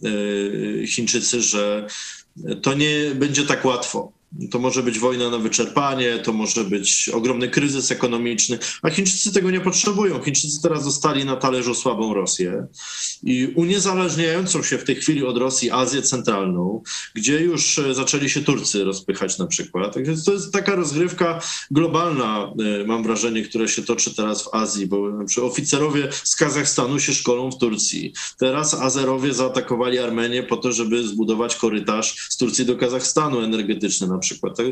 e, 0.83 0.87
Chińczycy, 0.87 1.41
że 1.41 1.87
to 2.61 2.73
nie 2.73 3.11
będzie 3.15 3.45
tak 3.45 3.65
łatwo. 3.65 4.11
To 4.51 4.59
może 4.59 4.83
być 4.83 4.99
wojna 4.99 5.29
na 5.29 5.37
wyczerpanie, 5.37 6.19
to 6.19 6.33
może 6.33 6.63
być 6.63 7.09
ogromny 7.13 7.49
kryzys 7.49 7.91
ekonomiczny, 7.91 8.59
a 8.81 8.89
Chińczycy 8.89 9.33
tego 9.33 9.51
nie 9.51 9.61
potrzebują. 9.61 10.23
Chińczycy 10.23 10.61
teraz 10.61 10.85
dostali 10.85 11.25
na 11.25 11.35
talerzu 11.35 11.75
słabą 11.75 12.13
Rosję 12.13 12.67
i 13.23 13.53
uniezależniającą 13.55 14.63
się 14.63 14.77
w 14.77 14.83
tej 14.83 14.95
chwili 14.95 15.25
od 15.25 15.37
Rosji 15.37 15.71
Azję 15.71 16.01
Centralną, 16.01 16.83
gdzie 17.13 17.41
już 17.41 17.79
e, 17.79 17.93
zaczęli 17.93 18.29
się 18.29 18.41
Turcy 18.41 18.83
rozpychać 18.83 19.37
na 19.37 19.47
przykład. 19.47 19.93
Tak 19.93 20.07
więc 20.07 20.23
to 20.23 20.33
jest 20.33 20.53
taka 20.53 20.75
rozgrywka 20.75 21.41
globalna, 21.71 22.53
e, 22.81 22.83
mam 22.85 23.03
wrażenie, 23.03 23.43
która 23.43 23.67
się 23.67 23.83
toczy 23.83 24.15
teraz 24.15 24.43
w 24.43 24.53
Azji, 24.53 24.87
bo 24.87 25.25
przykład 25.25 25.51
oficerowie 25.51 26.09
z 26.23 26.35
Kazachstanu 26.35 26.99
się 26.99 27.13
szkolą 27.13 27.51
w 27.51 27.57
Turcji. 27.57 28.13
Teraz 28.37 28.73
Azerowie 28.73 29.33
zaatakowali 29.33 29.99
Armenię 29.99 30.43
po 30.43 30.57
to, 30.57 30.71
żeby 30.71 31.07
zbudować 31.07 31.55
korytarz 31.55 32.27
z 32.29 32.37
Turcji 32.37 32.65
do 32.65 32.75
Kazachstanu 32.75 33.41
energetyczny 33.41 34.07
przykład. 34.19 34.57
Tak? 34.57 34.65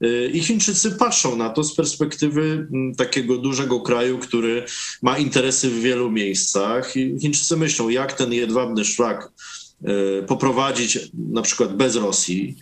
E, 0.00 0.26
I 0.26 0.40
Chińczycy 0.40 0.90
patrzą 0.90 1.36
na 1.36 1.50
to 1.50 1.64
z 1.64 1.74
perspektywy 1.74 2.68
m, 2.74 2.94
takiego 2.94 3.36
dużego 3.36 3.80
kraju, 3.80 4.18
który 4.18 4.64
ma 5.02 5.18
interesy 5.18 5.70
w 5.70 5.80
wielu 5.80 6.10
miejscach 6.10 6.96
i 6.96 7.18
Chińczycy 7.20 7.56
myślą, 7.56 7.88
jak 7.88 8.12
ten 8.12 8.32
jedwabny 8.32 8.84
szlak 8.84 9.32
e, 9.84 10.22
poprowadzić 10.22 10.98
na 11.32 11.42
przykład 11.42 11.76
bez 11.76 11.96
Rosji, 11.96 12.56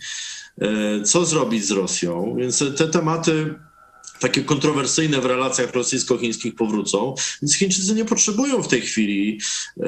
e, 0.61 1.01
co 1.03 1.25
zrobić 1.25 1.65
z 1.65 1.71
Rosją. 1.71 2.35
Więc 2.39 2.63
te 2.77 2.87
tematy 2.87 3.55
takie 4.19 4.41
kontrowersyjne 4.41 5.21
w 5.21 5.25
relacjach 5.25 5.73
rosyjsko-chińskich 5.73 6.55
powrócą. 6.55 7.15
Więc 7.41 7.55
Chińczycy 7.55 7.93
nie 7.93 8.05
potrzebują 8.05 8.63
w 8.63 8.67
tej 8.67 8.81
chwili 8.81 9.39
e, 9.79 9.83
e, 9.85 9.87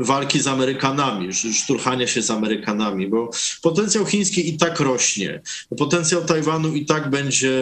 walki 0.00 0.40
z 0.40 0.46
Amerykanami, 0.46 1.28
sz- 1.28 1.56
szturchania 1.56 2.06
się 2.06 2.22
z 2.22 2.30
Amerykanami, 2.30 3.08
bo 3.08 3.30
potencjał 3.62 4.06
chiński 4.06 4.48
i 4.48 4.56
tak 4.56 4.80
rośnie. 4.80 5.40
Potencjał 5.78 6.24
Tajwanu 6.24 6.74
i 6.74 6.86
tak 6.86 7.10
będzie 7.10 7.52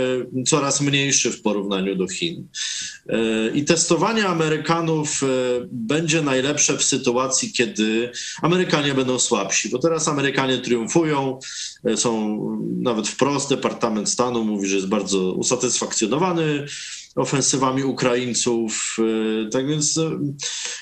coraz 0.46 0.80
mniejszy 0.80 1.30
w 1.30 1.42
porównaniu 1.42 1.96
do 1.96 2.08
Chin. 2.08 2.46
E, 3.08 3.16
I 3.54 3.64
testowanie 3.64 4.26
Amerykanów 4.26 5.20
będzie 5.72 6.22
najlepsze 6.22 6.76
w 6.78 6.84
sytuacji, 6.84 7.52
kiedy 7.52 8.12
Amerykanie 8.42 8.94
będą 8.94 9.18
słabsi, 9.18 9.68
bo 9.68 9.78
teraz 9.78 10.08
Amerykanie 10.08 10.58
triumfują, 10.58 11.38
są 11.96 12.40
nawet 12.80 13.08
wprost, 13.08 13.48
Departament 13.48 14.10
Stanu 14.10 14.44
mówi, 14.44 14.68
że 14.68 14.76
jest 14.76 14.88
bardzo 14.88 15.32
usatysfakcjonowany 15.32 16.66
ofensywami 17.16 17.84
Ukraińców. 17.84 18.96
e, 19.46 19.50
Tak 19.50 19.68
więc 19.68 19.98
e, 19.98 20.18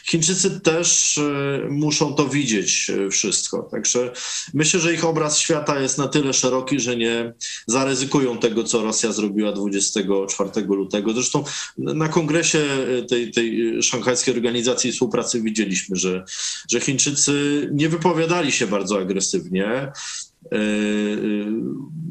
Chińczycy 0.05 0.61
też 0.61 1.19
e, 1.19 1.69
muszą 1.71 2.15
to 2.15 2.29
widzieć 2.29 2.91
e, 2.91 3.11
wszystko. 3.11 3.63
Także 3.63 4.13
myślę, 4.55 4.81
że 4.81 4.95
ich 4.95 5.05
obraz 5.05 5.39
świata 5.39 5.81
jest 5.81 5.99
na 5.99 6.09
tyle 6.09 6.33
szeroki, 6.33 6.81
że 6.81 6.97
nie 6.97 7.33
zaryzykują 7.67 8.39
tego, 8.39 8.65
co 8.65 8.83
Rosja 8.83 9.13
zrobiła 9.13 9.53
24 9.53 10.51
lutego. 10.67 11.13
Zresztą 11.13 11.45
na 11.79 12.09
kongresie 12.09 12.59
e, 12.59 13.03
tej, 13.03 13.33
tej 13.33 13.83
szanghajskiej 13.83 14.35
organizacji 14.35 14.93
współpracy 14.93 15.43
widzieliśmy, 15.43 15.97
że, 15.97 16.25
że 16.71 16.81
Chińczycy 16.81 17.69
nie 17.73 17.89
wypowiadali 17.89 18.53
się 18.53 18.67
bardzo 18.67 18.99
agresywnie. 18.99 19.93
E, 20.45 20.57
e, 20.57 20.59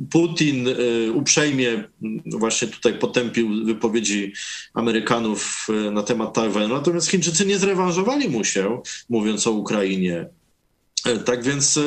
Putin 0.09 0.67
e, 0.67 1.11
uprzejmie 1.11 1.83
właśnie 2.25 2.67
tutaj 2.67 2.99
potępił 2.99 3.65
wypowiedzi 3.65 4.33
Amerykanów 4.73 5.67
na 5.91 6.03
temat 6.03 6.33
Tajwanu, 6.33 6.73
natomiast 6.73 7.07
Chińczycy 7.07 7.45
nie 7.45 7.59
zrewanżowali 7.59 8.29
mu 8.29 8.43
się, 8.43 8.81
mówiąc 9.09 9.47
o 9.47 9.51
Ukrainie. 9.51 10.29
Tak 11.25 11.43
więc 11.43 11.79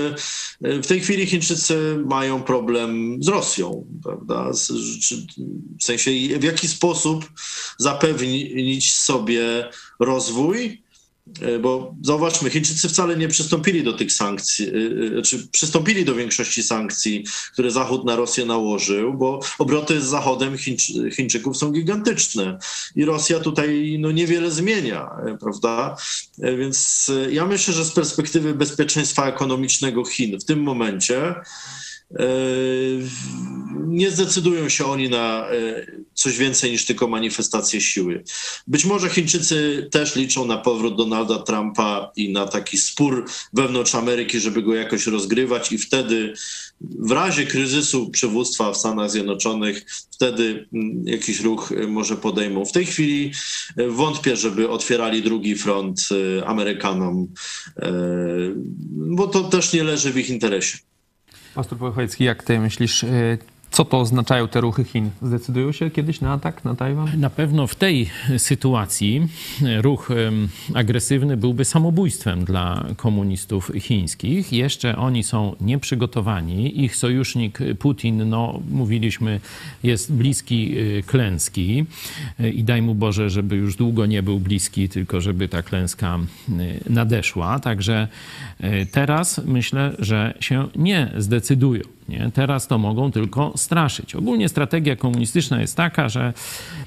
w 0.61 0.87
tej 0.87 1.01
chwili 1.01 1.27
Chińczycy 1.27 1.99
mają 2.07 2.43
problem 2.43 3.17
z 3.23 3.29
Rosją, 3.29 3.87
prawda? 4.03 4.51
W 5.79 5.85
sensie 5.85 6.11
w 6.39 6.45
jaki 6.45 6.69
sposób 6.69 7.31
zapewnić 7.79 8.93
sobie 8.95 9.69
rozwój 10.01 10.83
bo 11.61 11.95
zauważmy, 12.03 12.51
Chińczycy 12.51 12.89
wcale 12.89 13.17
nie 13.17 13.29
przystąpili 13.29 13.85
do 13.85 13.93
tych 13.93 14.13
sankcji, 14.13 14.67
e, 14.67 15.19
e, 15.19 15.23
czy 15.23 15.49
przystąpili 15.49 16.05
do 16.05 16.15
większości 16.15 16.63
sankcji, 16.63 17.25
które 17.53 17.71
Zachód 17.71 18.05
na 18.05 18.17
Rosję 18.17 18.45
nałożył, 18.45 19.15
bo 19.15 19.41
obroty 19.59 20.01
z 20.01 20.05
Zachodem 20.05 20.59
Chińczy, 20.59 21.11
Chińczyków 21.11 21.57
są 21.57 21.73
gigantyczne 21.73 22.59
i 22.97 23.05
Rosja 23.05 23.41
tutaj 23.41 23.97
no, 24.01 24.11
niewiele 24.11 24.51
zmienia, 24.51 25.11
prawda? 25.41 25.97
Więc 26.39 27.11
ja 27.31 27.47
myślę, 27.47 27.75
że 27.75 27.85
z 27.85 27.93
perspektywy 27.93 28.55
bezpieczeństwa 28.55 29.29
ekonomicznego 29.29 30.05
Chin 30.05 30.41
w 30.41 30.45
tym 30.45 30.63
momencie 30.63 31.35
nie 33.91 34.11
zdecydują 34.11 34.69
się 34.69 34.85
oni 34.85 35.09
na 35.09 35.51
e, 35.51 35.87
coś 36.15 36.39
więcej 36.39 36.71
niż 36.71 36.85
tylko 36.85 37.09
manifestację 37.09 37.81
siły. 37.81 38.25
Być 38.67 38.85
może 38.85 39.09
Chińczycy 39.09 39.89
też 39.91 40.17
liczą 40.17 40.47
na 40.47 40.59
powrót 40.59 40.97
Donalda 40.97 41.39
Trumpa 41.39 42.13
i 42.17 42.33
na 42.33 42.47
taki 42.47 42.79
spór 42.79 43.25
wewnątrz 43.53 43.95
Ameryki, 43.95 44.41
żeby 44.41 44.63
go 44.63 44.75
jakoś 44.75 45.07
rozgrywać 45.07 45.73
i 45.73 45.79
wtedy 45.79 46.35
w 46.81 47.11
razie 47.11 47.47
kryzysu 47.47 48.11
przywództwa 48.11 48.73
w 48.73 48.77
Stanach 48.77 49.11
Zjednoczonych, 49.11 49.87
wtedy 50.11 50.69
mm, 50.73 51.09
jakiś 51.09 51.41
ruch 51.41 51.73
e, 51.73 51.87
może 51.87 52.17
podejmą. 52.17 52.65
W 52.65 52.73
tej 52.73 52.87
chwili 52.87 53.33
e, 53.77 53.89
wątpię, 53.89 54.37
żeby 54.37 54.69
otwierali 54.69 55.23
drugi 55.23 55.57
front 55.57 56.09
Amerykanom, 56.47 57.29
bo 58.91 59.27
to 59.27 59.45
też 59.45 59.73
nie 59.73 59.85
leży 59.85 60.13
w 60.13 60.19
ich 60.19 60.31
interesie. 60.31 60.90
Pastor 61.61 61.79
Pochojecki, 61.79 62.25
jak 62.25 62.43
ty 62.43 62.59
myślisz, 62.59 63.03
y, 63.03 63.39
co 63.71 63.85
to 63.85 64.01
oznaczają 64.01 64.49
te 64.49 64.61
ruchy 64.61 64.85
Chin? 64.85 65.11
Zdecydują 65.23 65.73
się 65.73 65.91
kiedyś 65.91 66.21
na 66.21 66.33
atak 66.33 66.65
na 66.65 66.75
Tajwan? 66.75 67.21
Na 67.21 67.31
pewno 67.31 67.67
w 67.67 67.75
tej 67.75 68.11
sytuacji 68.39 69.29
ruch 69.81 70.09
agresywny 70.75 71.37
byłby 71.37 71.65
samobójstwem 71.65 72.45
dla 72.45 72.85
komunistów 72.97 73.71
chińskich. 73.79 74.53
Jeszcze 74.53 74.97
oni 74.97 75.23
są 75.23 75.57
nieprzygotowani. 75.61 76.85
Ich 76.85 76.97
sojusznik 76.97 77.59
Putin, 77.79 78.29
no 78.29 78.61
mówiliśmy, 78.71 79.41
jest 79.83 80.13
bliski 80.13 80.79
y, 80.79 81.03
klęski 81.07 81.87
y, 82.41 82.51
i 82.51 82.65
daj 82.65 82.83
mu 82.83 82.95
Boże, 82.95 83.31
żeby 83.31 83.57
już 83.57 83.77
długo 83.77 84.07
nie 84.07 84.23
był 84.23 84.41
bliski, 84.41 84.89
tylko 84.89 85.21
żeby 85.21 85.49
ta 85.49 85.63
klęska 85.63 86.19
nadeszła. 86.91 87.59
Także 87.59 88.09
teraz 88.93 89.41
myślę, 89.47 89.93
że 89.99 90.35
się 90.41 90.69
nie 90.77 91.13
zdecydują. 91.17 91.83
Nie? 92.11 92.31
Teraz 92.35 92.67
to 92.67 92.79
mogą 92.79 93.13
tylko 93.13 93.53
straszyć. 93.57 94.15
Ogólnie 94.15 94.49
strategia 94.49 94.97
komunistyczna 94.97 95.61
jest 95.61 95.77
taka, 95.77 96.09
że 96.09 96.33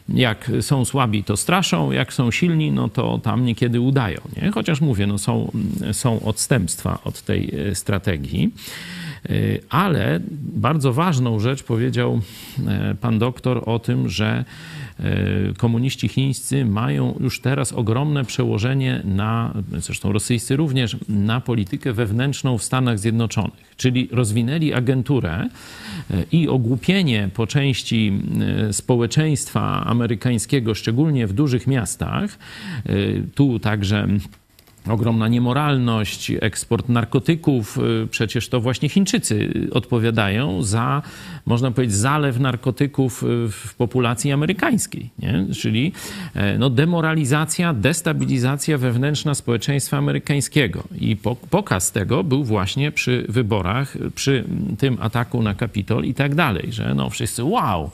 jak 0.10 0.52
są 0.62 0.86
słabi, 0.86 1.24
to 1.24 1.38
straszą, 1.38 1.92
jak 1.92 2.14
są 2.14 2.32
silni, 2.32 2.72
no 2.72 2.90
to 2.90 3.18
tam 3.18 3.46
niekiedy 3.46 3.82
udają. 3.82 4.18
Nie? 4.42 4.52
Chociaż 4.52 4.82
mówię, 4.82 5.08
no 5.08 5.18
są, 5.18 5.52
są 5.92 6.20
odstępstwa 6.22 7.00
od 7.04 7.22
tej 7.22 7.52
e, 7.56 7.76
strategii. 7.76 8.52
E, 9.26 9.30
ale 9.70 10.20
bardzo 10.56 10.94
ważną 10.94 11.40
rzecz 11.40 11.64
powiedział 11.64 12.22
e, 12.68 12.96
pan 13.02 13.20
doktor 13.20 13.64
o 13.66 13.80
tym, 13.80 14.10
że 14.10 14.46
komuniści 15.58 16.08
chińscy 16.08 16.66
mają 16.66 17.18
już 17.20 17.42
teraz 17.42 17.74
ogromne 17.74 18.26
przełożenie 18.26 19.02
na, 19.06 19.54
zresztą 19.78 20.12
rosyjscy 20.12 20.56
również, 20.56 20.98
na 21.10 21.42
politykę 21.42 21.94
wewnętrzną 21.94 22.58
w 22.58 22.64
Stanach 22.64 23.00
Zjednoczonych. 23.00 23.74
Czyli 23.78 24.10
rozwinęli 24.12 24.74
agenturę 24.74 25.50
e, 26.12 26.24
i 26.32 26.48
ogłupienie 26.50 27.30
po 27.34 27.48
części 27.48 28.22
e, 28.68 28.74
społeczeństwa 28.74 29.86
amerykańskiego, 29.86 30.76
szczególnie 30.76 31.28
w 31.28 31.34
dużych 31.34 31.68
miastach, 31.68 32.38
tu 33.36 33.60
także 33.60 34.08
ogromna 34.90 35.28
niemoralność, 35.28 36.32
eksport 36.42 36.90
narkotyków. 36.90 37.78
Y, 37.78 38.08
przecież 38.08 38.50
to 38.50 38.62
właśnie 38.62 38.90
Chińczycy 38.90 39.68
odpowiadają 39.72 40.64
za, 40.64 41.02
można 41.46 41.72
powiedzieć, 41.72 41.96
zalew 41.96 42.40
narkotyków 42.40 43.24
y, 43.24 43.26
w 43.52 43.76
populacji 43.78 44.32
amerykańskiej. 44.32 45.10
Nie? 45.20 45.46
Czyli 45.56 45.92
e, 46.34 46.58
no, 46.58 46.70
demoralizacja, 46.70 47.74
destabilizacja 47.74 48.78
wewnętrzna 48.78 49.34
społeczeństwa 49.34 49.98
amerykańskiego. 49.98 50.84
I 51.00 51.18
pokaz 51.50 51.92
tego 51.92 52.24
był 52.24 52.44
właśnie 52.44 52.92
przy 52.92 53.26
wyborach, 53.30 53.98
przy 54.16 54.44
tym 54.78 54.98
ataku 55.02 55.42
na 55.42 55.56
Kapitol 55.56 56.06
i 56.06 56.14
tak 56.14 56.36
dalej, 56.36 56.68
że 56.72 56.94
no 56.96 57.10
wszyscy 57.10 57.44
wow, 57.44 57.92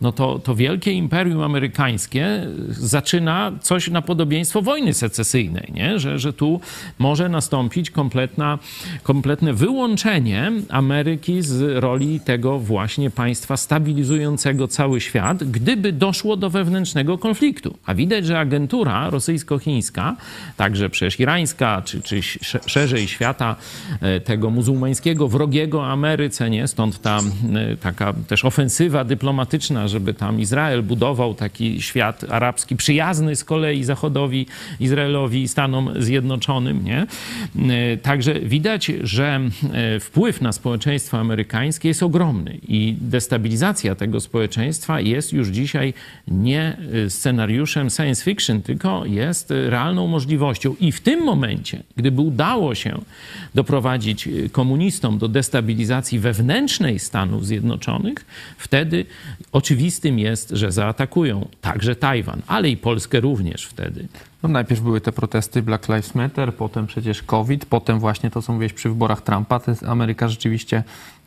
no 0.00 0.12
to, 0.12 0.38
to 0.38 0.54
wielkie 0.54 0.92
imperium 0.92 1.42
amerykańskie 1.42 2.46
zaczyna 2.68 3.52
coś 3.60 3.88
na 3.90 4.02
podobieństwo 4.02 4.62
wojny 4.62 4.94
secesyjnej, 4.94 5.72
nie? 5.74 5.98
Że, 5.98 6.18
że 6.18 6.32
tu 6.32 6.60
może 6.98 7.28
nastąpić 7.28 7.90
kompletna, 7.90 8.58
kompletne 9.02 9.52
wyłączenie 9.52 10.52
Ameryki 10.68 11.42
z 11.42 11.82
roli 11.82 12.20
tego 12.20 12.58
właśnie 12.58 13.10
państwa 13.10 13.56
stabilizującego 13.56 14.68
cały 14.68 15.00
świat, 15.00 15.44
gdyby 15.44 15.92
doszło 15.92 16.36
do 16.36 16.50
wewnętrznego 16.50 17.18
konfliktu. 17.18 17.78
A 17.86 17.94
widać, 17.94 18.26
że 18.26 18.38
agentura 18.38 19.10
rosyjsko-chińska, 19.10 20.16
także 20.56 20.90
przecież 20.90 21.20
irańska, 21.20 21.82
czy, 21.84 22.02
czy 22.02 22.20
szerzej 22.66 23.08
świata 23.08 23.56
e, 24.00 24.20
tego 24.20 24.50
muzułmańskiego, 24.50 25.28
wrogiego 25.28 25.86
Ameryce, 25.86 26.50
nie? 26.50 26.68
Stąd 26.68 27.02
ta 27.02 27.18
e, 27.18 27.76
taka 27.76 28.12
też 28.28 28.44
ofensywa 28.44 29.04
dyplomatyczna, 29.04 29.83
żeby 29.88 30.14
tam 30.14 30.40
Izrael 30.40 30.82
budował 30.82 31.34
taki 31.34 31.82
świat 31.82 32.24
arabski 32.28 32.76
przyjazny 32.76 33.36
z 33.36 33.44
kolei 33.44 33.84
Zachodowi, 33.84 34.46
Izraelowi 34.80 35.42
i 35.42 35.48
Stanom 35.48 35.90
Zjednoczonym. 35.98 36.84
Nie? 36.84 37.06
E, 37.92 37.96
także 37.96 38.40
widać, 38.40 38.92
że 39.02 39.40
e, 39.72 40.00
wpływ 40.00 40.40
na 40.40 40.52
społeczeństwo 40.52 41.18
amerykańskie 41.18 41.88
jest 41.88 42.02
ogromny 42.02 42.58
i 42.68 42.96
destabilizacja 43.00 43.94
tego 43.94 44.20
społeczeństwa 44.20 45.00
jest 45.00 45.32
już 45.32 45.48
dzisiaj 45.48 45.94
nie 46.28 46.76
e, 47.06 47.10
scenariuszem 47.10 47.90
science 47.90 48.24
fiction, 48.24 48.62
tylko 48.62 49.06
jest 49.06 49.50
realną 49.50 50.06
możliwością. 50.06 50.74
I 50.80 50.92
w 50.92 51.00
tym 51.00 51.24
momencie, 51.24 51.82
gdyby 51.96 52.20
udało 52.20 52.74
się 52.74 53.00
doprowadzić 53.54 54.28
komunistom 54.52 55.18
do 55.18 55.28
destabilizacji 55.28 56.18
wewnętrznej 56.18 56.98
Stanów 56.98 57.46
Zjednoczonych, 57.46 58.24
wtedy 58.58 59.06
oczywiście 59.52 59.73
oczywistym 59.74 60.18
jest, 60.18 60.50
że 60.50 60.72
zaatakują 60.72 61.48
także 61.60 61.96
Tajwan, 61.96 62.42
ale 62.46 62.68
i 62.70 62.76
Polskę 62.76 63.20
również 63.20 63.64
wtedy. 63.64 64.08
No 64.42 64.48
najpierw 64.48 64.80
były 64.80 65.00
te 65.00 65.12
protesty 65.12 65.62
Black 65.62 65.88
Lives 65.88 66.14
Matter, 66.14 66.54
potem 66.54 66.86
przecież 66.86 67.22
COVID, 67.22 67.66
potem 67.66 67.98
właśnie 67.98 68.30
to, 68.30 68.42
co 68.42 68.52
mówiłeś 68.52 68.72
przy 68.72 68.88
wyborach 68.88 69.22
Trumpa. 69.22 69.60
Ameryka 69.86 70.28
rzeczywiście 70.28 70.82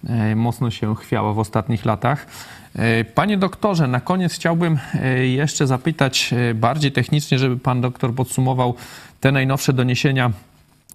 e, 0.07 0.35
mocno 0.35 0.71
się 0.71 0.95
chwiała 0.95 1.33
w 1.33 1.39
ostatnich 1.39 1.85
latach. 1.85 2.27
E, 2.75 3.03
panie 3.03 3.37
doktorze, 3.37 3.87
na 3.87 3.99
koniec 3.99 4.33
chciałbym 4.33 4.79
e, 4.93 5.27
jeszcze 5.27 5.67
zapytać 5.67 6.33
bardziej 6.55 6.91
technicznie, 6.91 7.39
żeby 7.39 7.57
pan 7.57 7.81
doktor 7.81 8.13
podsumował 8.13 8.75
te 9.21 9.31
najnowsze 9.31 9.73
doniesienia 9.73 10.31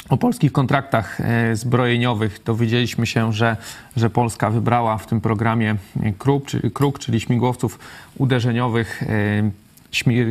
o 0.09 0.16
polskich 0.16 0.53
kontraktach 0.53 1.20
e, 1.20 1.57
zbrojeniowych 1.57 2.40
dowiedzieliśmy 2.44 3.07
się, 3.07 3.32
że, 3.32 3.57
że 3.96 4.11
Polska 4.11 4.50
wybrała 4.50 4.98
w 4.98 5.07
tym 5.07 5.20
programie 5.20 5.76
KRUK, 6.18 6.46
czyli, 6.46 6.70
KRUK, 6.70 6.98
czyli 6.98 7.20
śmigłowców 7.20 7.78
uderzeniowych 8.18 9.03
e, 9.03 9.50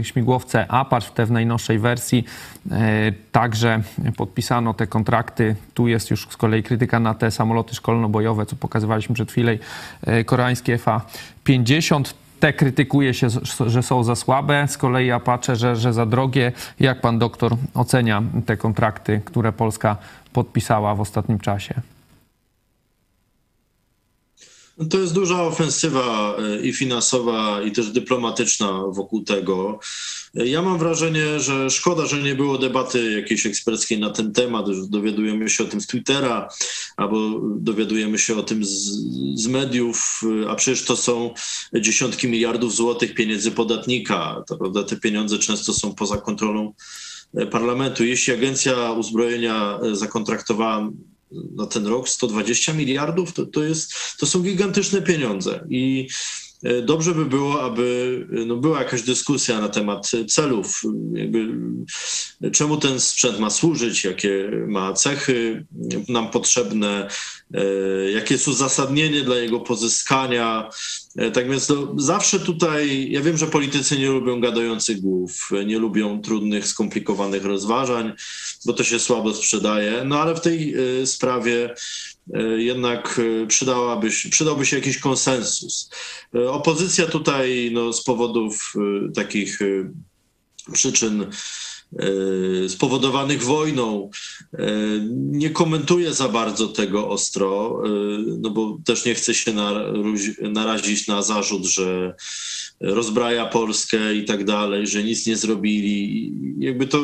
śmigłowce 0.04 0.72
Apache 0.72 1.08
w 1.08 1.12
tej 1.12 1.32
najnowszej 1.32 1.80
wersji. 1.80 2.26
E, 2.72 3.12
także 3.32 3.82
podpisano 4.18 4.74
te 4.74 4.88
kontrakty. 4.88 5.56
Tu 5.74 5.88
jest 5.88 6.12
już 6.12 6.28
z 6.30 6.38
kolei 6.38 6.64
krytyka 6.64 7.00
na 7.00 7.14
te 7.14 7.32
samoloty 7.32 7.76
szkolno-bojowe, 7.76 8.46
co 8.46 8.56
pokazywaliśmy 8.56 9.16
przed 9.16 9.32
chwilą, 9.32 9.52
koreańskie 10.26 10.78
FA-50 10.78 12.14
te 12.42 12.54
krytykuje 12.54 13.14
się, 13.14 13.28
że 13.68 13.84
są 13.84 14.04
za 14.04 14.16
słabe, 14.16 14.68
z 14.70 14.78
kolei 14.78 15.12
Apache, 15.12 15.56
że, 15.56 15.76
że 15.76 15.94
za 15.94 16.06
drogie. 16.06 16.52
Jak 16.80 17.02
pan 17.02 17.20
doktor 17.20 17.56
ocenia 17.74 18.24
te 18.46 18.58
kontrakty, 18.58 19.22
które 19.26 19.54
Polska 19.54 19.98
podpisała 20.34 20.96
w 20.96 21.02
ostatnim 21.02 21.40
czasie? 21.40 21.74
To 24.90 24.98
jest 25.00 25.14
duża 25.14 25.44
ofensywa 25.44 26.36
e, 26.38 26.62
i 26.62 26.74
finansowa, 26.74 27.62
i 27.62 27.72
też 27.72 27.92
dyplomatyczna 27.92 28.82
wokół 28.88 29.24
tego. 29.24 29.80
Ja 30.34 30.62
mam 30.62 30.78
wrażenie, 30.78 31.40
że 31.40 31.70
szkoda, 31.70 32.06
że 32.06 32.22
nie 32.22 32.36
było 32.36 32.58
debaty 32.58 33.12
jakiejś 33.12 33.46
eksperckiej 33.46 34.00
na 34.00 34.10
ten 34.10 34.34
temat, 34.34 34.66
dowiadujemy 34.90 35.50
się 35.50 35.64
o 35.64 35.68
tym 35.68 35.82
z 35.82 35.88
Twittera, 35.88 36.50
albo 36.98 37.42
dowiadujemy 37.58 38.18
się 38.18 38.36
o 38.36 38.44
tym 38.44 38.66
z, 38.66 38.70
z 39.36 39.48
mediów, 39.48 40.22
a 40.50 40.56
przecież 40.56 40.86
to 40.86 40.96
są 40.96 41.34
dziesiątki 41.74 42.28
miliardów 42.28 42.76
złotych 42.76 43.14
pieniędzy 43.14 43.52
podatnika. 43.52 44.44
To, 44.48 44.58
prawda, 44.58 44.84
te 44.84 44.96
pieniądze 44.96 45.40
często 45.40 45.74
są 45.74 45.96
poza 45.96 46.18
kontrolą 46.18 46.74
e, 47.34 47.46
parlamentu. 47.46 48.06
Jeśli 48.06 48.34
agencja 48.34 48.92
uzbrojenia 48.92 49.80
e, 49.84 49.96
zakontraktowała 49.96 50.90
na 51.56 51.68
ten 51.68 51.88
rok 51.88 52.10
120 52.10 52.74
miliardów, 52.74 53.34
to, 53.34 53.46
to, 53.46 53.64
jest, 53.64 53.94
to 54.20 54.26
są 54.26 54.42
gigantyczne 54.42 55.02
pieniądze. 55.02 55.68
I 55.70 56.08
dobrze 56.84 57.16
by 57.16 57.26
było, 57.26 57.64
aby 57.64 58.28
no, 58.48 58.56
była 58.56 58.80
jakaś 58.80 59.02
dyskusja 59.02 59.62
na 59.62 59.70
temat 59.70 60.12
celów, 60.28 60.82
jakby, 61.14 61.48
czemu 62.52 62.78
ten 62.78 63.00
sprzęt 63.00 63.40
ma 63.40 63.50
służyć, 63.50 64.04
jakie 64.04 64.52
ma 64.68 64.94
cechy 64.94 65.66
nam 66.10 66.32
potrzebne, 66.32 67.08
jakie 68.14 68.34
jest 68.34 68.48
uzasadnienie 68.48 69.22
dla 69.22 69.36
jego 69.36 69.60
pozyskania. 69.60 70.70
Tak 71.34 71.50
więc 71.50 71.70
no, 71.70 71.94
zawsze 71.98 72.40
tutaj, 72.40 73.12
ja 73.12 73.22
wiem, 73.22 73.38
że 73.38 73.48
politycy 73.48 73.98
nie 73.98 74.10
lubią 74.10 74.42
gadających 74.42 75.02
głów, 75.02 75.50
nie 75.66 75.80
lubią 75.80 76.22
trudnych, 76.22 76.68
skomplikowanych 76.68 77.46
rozważań, 77.46 78.14
bo 78.66 78.74
to 78.74 78.84
się 78.84 79.00
słabo 79.00 79.34
sprzedaje, 79.34 80.04
no 80.06 80.20
ale 80.20 80.36
w 80.36 80.42
tej 80.42 80.76
sprawie 81.06 81.52
E, 81.62 81.76
jednak 82.58 83.20
e, 83.44 83.48
przydałaby 83.48 84.12
się, 84.12 84.30
przydałby 84.30 84.66
się 84.66 84.76
jakiś 84.76 84.98
konsensus. 84.98 85.90
E, 86.36 86.52
opozycja 86.52 87.06
tutaj 87.06 87.70
no, 87.74 87.94
z 87.94 88.04
powodów 88.04 88.74
takich 89.16 89.60
przyczyn 90.74 91.26
spowodowanych 92.68 93.44
wojną. 93.44 94.10
Nie 95.12 95.50
komentuje 95.50 96.14
za 96.14 96.30
bardzo 96.30 96.68
tego 96.68 97.10
ostro, 97.10 97.82
no 98.40 98.50
bo 98.50 98.78
też 98.86 99.06
nie 99.06 99.16
chce 99.16 99.34
się 99.34 99.54
narazić 100.42 101.08
na 101.08 101.22
zarzut, 101.22 101.66
że 101.66 102.16
rozbraja 102.82 103.46
Polskę 103.46 104.16
i 104.16 104.26
tak 104.26 104.46
dalej, 104.46 104.88
że 104.88 105.04
nic 105.04 105.28
nie 105.28 105.38
zrobili. 105.38 106.34
Jakby 106.58 106.88
to, 106.88 107.00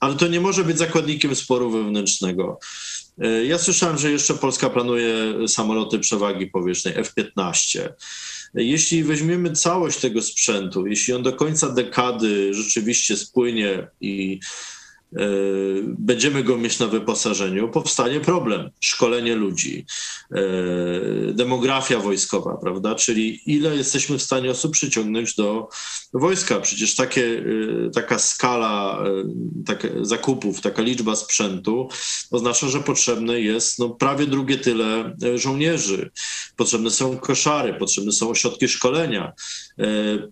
ale 0.00 0.14
to 0.14 0.28
nie 0.28 0.40
może 0.40 0.64
być 0.64 0.78
zakładnikiem 0.78 1.36
sporu 1.36 1.70
wewnętrznego. 1.70 2.58
E, 3.18 3.44
ja 3.44 3.58
słyszałem, 3.58 3.98
że 3.98 4.10
jeszcze 4.10 4.34
Polska 4.34 4.70
planuje 4.70 5.14
samoloty 5.48 5.98
przewagi 5.98 6.46
powietrznej 6.46 6.94
F-15. 6.98 7.88
Jeśli 8.54 9.04
weźmiemy 9.04 9.52
całość 9.52 9.98
tego 9.98 10.22
sprzętu, 10.22 10.86
jeśli 10.86 11.14
on 11.14 11.22
do 11.22 11.32
końca 11.32 11.68
dekady 11.68 12.54
rzeczywiście 12.54 13.16
spłynie 13.16 13.88
i 14.00 14.40
E, 14.40 14.75
będziemy 15.98 16.44
go 16.44 16.56
mieć 16.56 16.78
na 16.78 16.86
wyposażeniu, 16.86 17.68
powstanie 17.68 18.20
problem. 18.20 18.70
Szkolenie 18.80 19.34
ludzi, 19.34 19.86
e, 20.32 20.42
demografia 21.32 21.98
wojskowa, 21.98 22.56
prawda? 22.56 22.94
Czyli 22.94 23.40
ile 23.46 23.76
jesteśmy 23.76 24.18
w 24.18 24.22
stanie 24.22 24.50
osób 24.50 24.72
przyciągnąć 24.72 25.34
do 25.34 25.68
wojska. 26.12 26.60
Przecież 26.60 26.94
takie, 26.94 27.42
e, 27.86 27.90
taka 27.90 28.18
skala 28.18 29.04
takie 29.66 29.90
zakupów, 30.02 30.60
taka 30.60 30.82
liczba 30.82 31.16
sprzętu 31.16 31.88
oznacza, 32.30 32.68
że 32.68 32.80
potrzebne 32.80 33.40
jest 33.40 33.78
no, 33.78 33.90
prawie 33.90 34.26
drugie 34.26 34.58
tyle 34.58 35.16
żołnierzy. 35.34 36.10
Potrzebne 36.56 36.90
są 36.90 37.18
koszary, 37.18 37.74
potrzebne 37.74 38.12
są 38.12 38.30
ośrodki 38.30 38.68
szkolenia, 38.68 39.32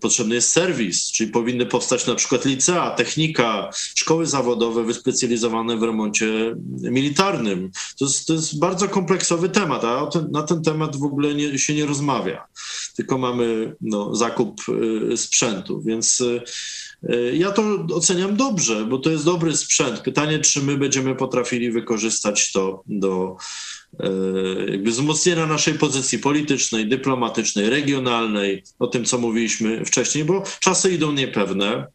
potrzebny 0.01 0.35
jest 0.35 0.49
serwis, 0.49 1.11
czyli 1.11 1.31
powinny 1.31 1.65
powstać 1.65 2.07
na 2.07 2.15
przykład 2.15 2.45
licea, 2.45 2.89
technika, 2.91 3.69
szkoły 3.95 4.25
zawodowe, 4.25 4.83
wyspecjalizowane 4.83 5.77
w 5.77 5.83
remoncie 5.83 6.55
militarnym. 6.81 7.71
To 7.99 8.05
jest, 8.05 8.27
to 8.27 8.33
jest 8.33 8.59
bardzo 8.59 8.87
kompleksowy 8.87 9.49
temat, 9.49 9.83
a 9.83 10.07
ten, 10.07 10.31
na 10.31 10.43
ten 10.43 10.63
temat 10.63 10.95
w 10.95 11.03
ogóle 11.03 11.33
nie, 11.33 11.59
się 11.59 11.73
nie 11.73 11.85
rozmawia. 11.85 12.47
Tylko 12.95 13.17
mamy 13.17 13.75
no, 13.81 14.15
zakup 14.15 14.61
y, 15.11 15.17
sprzętu, 15.17 15.81
więc 15.81 16.21
y, 16.21 16.41
ja 17.33 17.51
to 17.51 17.85
oceniam 17.93 18.35
dobrze, 18.35 18.85
bo 18.85 18.97
to 18.97 19.09
jest 19.09 19.25
dobry 19.25 19.57
sprzęt. 19.57 19.99
Pytanie, 19.99 20.39
czy 20.39 20.61
my 20.61 20.77
będziemy 20.77 21.15
potrafili 21.15 21.71
wykorzystać 21.71 22.51
to 22.51 22.83
do 22.87 23.37
jakby 24.69 24.91
wzmocnienia 24.91 25.45
naszej 25.45 25.73
pozycji 25.73 26.19
politycznej, 26.19 26.87
dyplomatycznej, 26.87 27.69
regionalnej, 27.69 28.63
o 28.79 28.87
tym, 28.87 29.05
co 29.05 29.17
mówiliśmy 29.17 29.85
wcześniej, 29.85 30.25
bo 30.25 30.43
czasy 30.59 30.91
idą 30.91 31.11
niepewne 31.11 31.87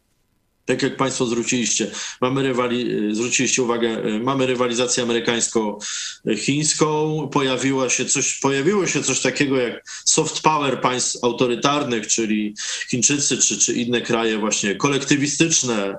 tak 0.71 0.83
jak 0.83 0.97
Państwo 0.97 1.25
zwróciliście, 1.25 1.91
mamy 2.21 2.43
rywali, 2.43 2.89
zwróciliście 3.15 3.63
uwagę, 3.63 4.19
mamy 4.19 4.45
rywalizację 4.45 5.03
amerykańsko-chińską, 5.03 7.27
pojawiło 7.31 7.89
się 7.89 8.05
coś, 8.05 8.39
pojawiło 8.39 8.87
się 8.87 9.03
coś 9.03 9.21
takiego 9.21 9.57
jak 9.57 9.83
soft 10.05 10.41
power 10.41 10.81
państw 10.81 11.23
autorytarnych, 11.23 12.07
czyli 12.07 12.55
Chińczycy 12.89 13.37
czy, 13.37 13.57
czy 13.57 13.73
inne 13.73 14.01
kraje 14.01 14.37
właśnie 14.37 14.75
kolektywistyczne, 14.75 15.95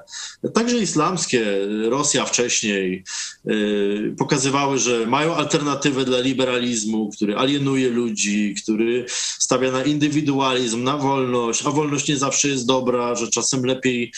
także 0.54 0.78
islamskie, 0.78 1.44
Rosja 1.88 2.24
wcześniej, 2.24 3.04
yy, 3.44 4.14
pokazywały, 4.18 4.78
że 4.78 5.06
mają 5.06 5.34
alternatywę 5.34 6.04
dla 6.04 6.20
liberalizmu, 6.20 7.10
który 7.10 7.36
alienuje 7.36 7.88
ludzi, 7.88 8.54
który 8.62 9.06
stawia 9.38 9.72
na 9.72 9.84
indywidualizm, 9.84 10.82
na 10.82 10.96
wolność, 10.96 11.66
a 11.66 11.70
wolność 11.70 12.08
nie 12.08 12.16
zawsze 12.16 12.48
jest 12.48 12.66
dobra, 12.66 13.14
że 13.14 13.28
czasem 13.28 13.64
lepiej 13.64 14.12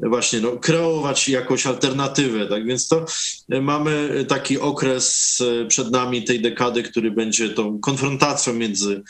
właśnie 0.00 0.40
no, 0.40 0.52
kreować 0.52 1.28
jakąś 1.28 1.66
alternatywę. 1.66 2.46
Tak 2.46 2.66
więc 2.66 2.88
to 2.88 3.04
e, 3.50 3.60
mamy 3.60 4.24
taki 4.28 4.58
okres 4.58 5.38
e, 5.40 5.66
przed 5.66 5.90
nami 5.90 6.24
tej 6.24 6.40
dekady, 6.40 6.82
który 6.82 7.10
będzie 7.10 7.48
tą 7.48 7.80
konfrontacją 7.80 8.54
między 8.54 9.02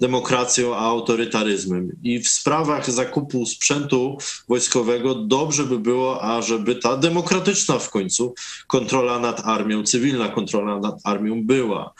demokracją 0.00 0.76
a 0.76 0.78
autorytaryzmem. 0.78 1.96
I 2.02 2.20
w 2.20 2.28
sprawach 2.28 2.90
zakupu 2.90 3.46
sprzętu 3.46 4.18
wojskowego 4.48 5.14
dobrze 5.14 5.64
by 5.64 5.78
było, 5.78 6.22
ażeby 6.22 6.74
ta 6.74 6.96
demokratyczna 6.96 7.78
w 7.78 7.90
końcu 7.90 8.34
kontrola 8.66 9.18
nad 9.18 9.40
armią, 9.44 9.82
cywilna 9.82 10.28
kontrola 10.28 10.78
nad 10.78 11.00
armią 11.04 11.44
była. 11.46 11.94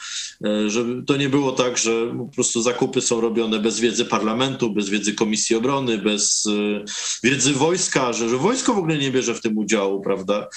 E, 0.45 0.69
żeby 0.69 1.03
to 1.03 1.17
nie 1.17 1.29
było 1.29 1.51
tak, 1.51 1.77
że 1.77 1.91
po 2.17 2.25
prostu 2.25 2.61
zakupy 2.61 3.01
są 3.01 3.21
robione 3.21 3.59
bez 3.59 3.79
wiedzy 3.79 4.05
parlamentu, 4.05 4.73
bez 4.73 4.89
wiedzy 4.89 5.13
Komisji 5.13 5.55
Obrony, 5.55 5.97
bez 5.97 6.47
e, 6.47 6.83
wiedzy 7.23 7.53
wojska, 7.53 8.13
że, 8.13 8.29
że 8.29 8.37
wojsko 8.37 8.73
w 8.73 8.77
ogóle 8.77 8.97
nie 8.97 9.11
bierze 9.11 9.35
w 9.35 9.41
tym 9.41 9.57
udziału, 9.57 10.01
prawda? 10.01 10.47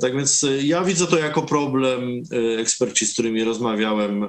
Tak 0.00 0.16
więc 0.16 0.44
e, 0.44 0.62
ja 0.62 0.84
widzę 0.84 1.06
to 1.06 1.18
jako 1.18 1.42
problem. 1.42 2.22
Eksperci, 2.58 3.06
z 3.06 3.12
którymi 3.12 3.44
rozmawiałem, 3.44 4.26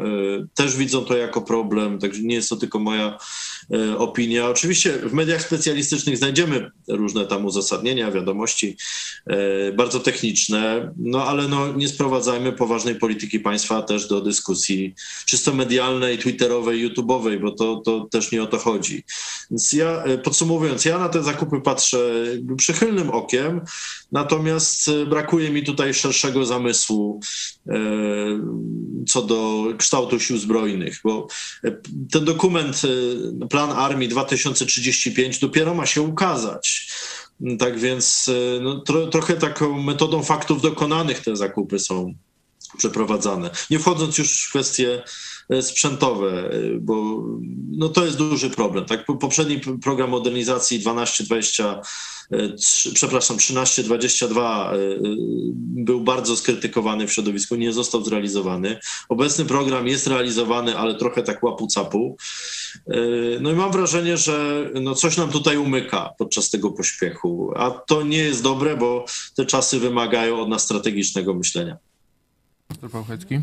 też 0.56 0.78
widzą 0.78 1.06
to 1.06 1.18
jako 1.18 1.42
problem, 1.42 2.00
także 2.00 2.22
nie 2.22 2.36
jest 2.36 2.50
to 2.50 2.58
tylko 2.60 2.80
moja 2.80 3.18
opinia. 3.98 4.50
Oczywiście 4.50 4.92
w 4.92 5.14
mediach 5.14 5.42
specjalistycznych 5.42 6.18
znajdziemy 6.18 6.72
różne 6.88 7.26
tam 7.26 7.46
uzasadnienia, 7.46 8.12
wiadomości 8.12 8.78
e, 9.28 9.72
bardzo 9.72 10.00
techniczne, 10.00 10.92
no 10.98 11.26
ale 11.26 11.48
no, 11.48 11.74
nie 11.74 11.88
sprowadzajmy 11.88 12.52
poważnej 12.52 12.96
polityki 12.96 13.40
państwa 13.40 13.82
też 13.82 14.08
do 14.08 14.22
dyskusji 14.22 14.96
czysto 15.26 15.54
medialnej, 15.54 16.18
twitterowej, 16.18 16.90
youtube'owej, 16.90 17.40
bo 17.42 17.52
to, 17.52 17.82
to 17.86 18.08
też 18.12 18.32
nie 18.32 18.44
o 18.44 18.48
to 18.48 18.58
chodzi. 18.58 19.04
Więc 19.52 19.74
ja 19.74 20.04
e, 20.04 20.18
podsumowując, 20.18 20.86
ja 20.86 20.98
na 20.98 21.10
te 21.10 21.24
zakupy 21.24 21.62
patrzę 21.62 22.26
przychylnym 22.58 23.10
okiem, 23.10 23.62
natomiast 24.12 24.92
brakuje 25.10 25.50
mi 25.50 25.64
tutaj 25.64 25.94
szerszego 25.94 26.46
zamysłu 26.46 27.20
co 29.08 29.22
do 29.22 29.68
kształtu 29.78 30.20
sił 30.20 30.38
zbrojnych, 30.38 31.00
bo 31.04 31.28
ten 32.12 32.26
dokument 32.26 32.82
y, 32.86 33.46
plan 33.60 33.72
Armii 33.72 34.08
2035 34.08 35.40
dopiero 35.40 35.74
ma 35.74 35.86
się 35.86 36.02
ukazać. 36.02 36.92
Tak 37.60 37.80
więc 37.80 38.28
y, 38.28 38.60
no, 38.62 38.80
tro, 38.80 39.08
trochę 39.08 39.34
taką 39.34 39.82
metodą 39.82 40.24
faktów 40.24 40.62
dokonanych 40.62 41.20
te 41.20 41.36
zakupy 41.36 41.80
są 41.80 42.14
przeprowadzane. 42.78 43.50
Nie 43.70 43.80
wchodząc 43.80 44.18
już 44.18 44.44
w 44.44 44.50
kwestie 44.50 45.04
sprzętowe, 45.62 46.50
bo 46.82 47.24
no, 47.72 47.90
to 47.90 48.06
jest 48.06 48.18
duży 48.18 48.50
problem. 48.50 48.86
Tak? 48.86 49.06
Poprzedni 49.20 49.60
program 49.82 50.10
modernizacji 50.10 50.78
1220 50.78 51.82
przepraszam, 52.94 53.38
1322 53.38 54.72
e, 54.72 54.76
e, 54.76 54.80
był 55.58 56.02
bardzo 56.02 56.36
skrytykowany 56.36 57.08
w 57.08 57.14
środowisku, 57.14 57.56
nie 57.56 57.74
został 57.74 58.06
zrealizowany. 58.06 58.80
Obecny 59.10 59.46
program 59.46 59.88
jest 59.88 60.08
realizowany, 60.08 60.78
ale 60.78 60.96
trochę 60.96 61.24
tak 61.24 61.44
łapu 61.44 61.68
capu. 61.68 62.18
E, 62.88 63.00
no 63.42 63.52
i 63.52 63.56
mam 63.56 63.72
wrażenie, 63.72 64.18
że 64.18 64.70
no 64.82 64.96
coś 64.96 65.18
nam 65.18 65.30
tutaj 65.30 65.58
umyka 65.58 66.14
podczas 66.18 66.50
tego 66.50 66.72
pośpiechu, 66.72 67.52
a 67.56 67.72
to 67.72 68.04
nie 68.04 68.18
jest 68.18 68.44
dobre, 68.44 68.78
bo 68.78 69.06
te 69.36 69.46
czasy 69.46 69.80
wymagają 69.80 70.42
od 70.42 70.50
nas 70.50 70.64
strategicznego 70.64 71.34
myślenia. 71.34 71.78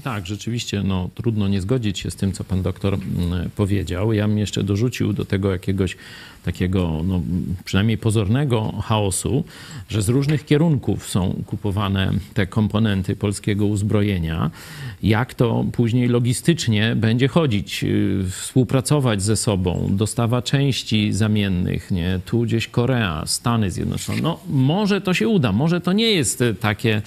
Tak, 0.03 0.27
rzeczywiście, 0.27 0.83
no, 0.83 1.11
trudno 1.15 1.49
nie 1.49 1.61
zgodzić 1.61 1.99
się 1.99 2.11
z 2.11 2.17
tym, 2.17 2.33
co 2.33 2.45
pan 2.45 2.63
doktor 2.63 2.95
mm, 2.95 3.51
powiedział. 3.51 4.13
Ja 4.13 4.29
bym 4.29 4.39
jeszcze 4.39 4.63
dorzucił 4.63 5.13
do 5.13 5.25
tego 5.25 5.53
jakiegoś 5.53 5.97
takiego, 6.45 7.01
no, 7.05 7.21
przynajmniej 7.65 7.99
pozornego 7.99 8.73
chaosu, 8.85 9.45
że 9.89 10.03
z 10.03 10.09
różnych 10.09 10.45
kierunków 10.45 11.09
są 11.09 11.43
kupowane 11.47 12.13
te 12.35 12.47
komponenty 12.47 13.17
polskiego 13.17 13.67
uzbrojenia. 13.67 14.51
Jak 15.03 15.35
to 15.35 15.65
później 15.73 16.09
logistycznie 16.09 16.97
będzie 16.97 17.29
chodzić, 17.29 17.85
y, 17.85 18.25
współpracować 18.31 19.23
ze 19.23 19.37
sobą, 19.37 19.89
dostawa 19.91 20.43
części 20.43 21.13
zamiennych, 21.13 21.91
nie? 21.91 22.21
tu 22.25 22.41
gdzieś 22.41 22.69
Korea, 22.69 23.23
Stany 23.27 23.71
Zjednoczone. 23.71 24.23
No, 24.23 24.41
może 24.49 25.01
to 25.01 25.15
się 25.15 25.29
uda, 25.29 25.53
może 25.53 25.81
to 25.81 25.93
nie 25.93 26.11
jest 26.11 26.45
takie 26.61 27.03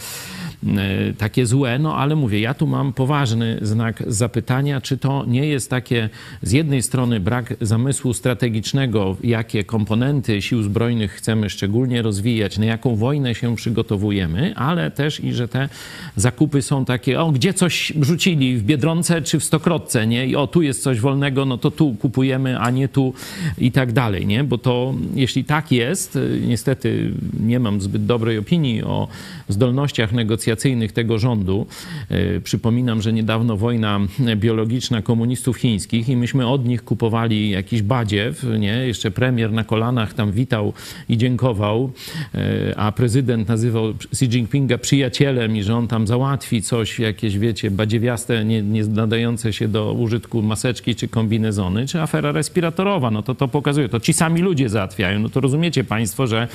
takie 1.18 1.46
złe, 1.46 1.80
no 1.80 1.96
ale 1.96 2.16
mówię, 2.16 2.40
ja 2.40 2.54
tu 2.54 2.68
mam 2.68 2.94
poważny 2.94 3.60
znak 3.62 4.04
zapytania, 4.08 4.82
czy 4.82 4.98
to 4.98 5.26
nie 5.28 5.46
jest 5.46 5.70
takie 5.70 6.10
z 6.42 6.52
jednej 6.52 6.82
strony 6.82 7.20
brak 7.20 7.54
zamysłu 7.62 8.14
strategicznego, 8.14 9.18
jakie 9.24 9.64
komponenty 9.64 10.42
sił 10.42 10.64
zbrojnych 10.64 11.12
chcemy 11.12 11.50
szczególnie 11.50 12.02
rozwijać, 12.02 12.58
na 12.58 12.66
jaką 12.66 12.96
wojnę 12.96 13.36
się 13.36 13.56
przygotowujemy, 13.56 14.56
ale 14.56 14.92
też 14.92 15.24
i 15.24 15.34
że 15.34 15.48
te 15.48 15.70
zakupy 16.16 16.62
są 16.62 16.86
takie, 16.86 17.22
o 17.22 17.32
gdzie 17.32 17.54
coś 17.54 17.94
rzucili 18.02 18.58
w 18.58 18.64
Biedronce 18.64 19.22
czy 19.22 19.40
w 19.40 19.44
Stokrotce, 19.44 20.08
nie? 20.08 20.28
I 20.28 20.36
o 20.36 20.48
tu 20.48 20.62
jest 20.62 20.84
coś 20.84 21.00
wolnego, 21.00 21.46
no 21.46 21.58
to 21.58 21.72
tu 21.72 21.96
kupujemy, 22.00 22.60
a 22.60 22.70
nie 22.70 22.88
tu 22.88 23.14
i 23.58 23.72
tak 23.72 23.92
dalej, 23.92 24.28
nie? 24.28 24.44
Bo 24.44 24.58
to 24.58 24.96
jeśli 25.16 25.44
tak 25.44 25.72
jest, 25.72 26.18
niestety 26.48 27.12
nie 27.40 27.60
mam 27.60 27.82
zbyt 27.82 28.06
dobrej 28.06 28.38
opinii 28.38 28.84
o 28.84 29.08
zdolnościach 29.50 30.12
negocjacyjnych 30.12 30.49
tego 30.94 31.20
rządu. 31.20 31.68
E, 32.10 32.42
przypominam, 32.42 33.02
że 33.02 33.14
niedawno 33.14 33.58
wojna 33.58 34.00
biologiczna 34.36 35.02
komunistów 35.02 35.58
chińskich 35.58 36.10
i 36.10 36.18
myśmy 36.18 36.48
od 36.48 36.66
nich 36.66 36.84
kupowali 36.84 37.50
jakiś 37.50 37.82
badziew, 37.82 38.46
nie? 38.60 38.88
Jeszcze 38.88 39.12
premier 39.12 39.52
na 39.52 39.64
kolanach 39.64 40.14
tam 40.14 40.32
witał 40.32 40.74
i 41.10 41.18
dziękował, 41.18 41.92
e, 42.36 42.74
a 42.80 42.92
prezydent 42.92 43.48
nazywał 43.48 43.90
Xi 43.90 44.26
Jinpinga 44.26 44.78
przyjacielem 44.78 45.58
i 45.58 45.64
że 45.64 45.76
on 45.76 45.88
tam 45.88 46.08
załatwi 46.08 46.62
coś, 46.62 47.00
jakieś 47.00 47.38
wiecie, 47.38 47.72
badziewiaste, 47.72 48.46
nie, 48.46 48.62
nie 48.62 48.84
nadające 48.86 49.54
się 49.54 49.68
do 49.68 49.94
użytku 49.94 50.42
maseczki 50.42 50.96
czy 50.96 51.08
kombinezony, 51.08 51.88
czy 51.88 52.02
afera 52.02 52.32
respiratorowa, 52.32 53.12
no 53.12 53.24
to 53.24 53.36
to 53.36 53.48
pokazuje, 53.48 53.90
to 53.90 54.00
ci 54.00 54.14
sami 54.14 54.42
ludzie 54.42 54.70
załatwiają, 54.70 55.20
no 55.20 55.30
to 55.30 55.42
rozumiecie 55.42 55.84
państwo, 55.84 56.28
że 56.28 56.48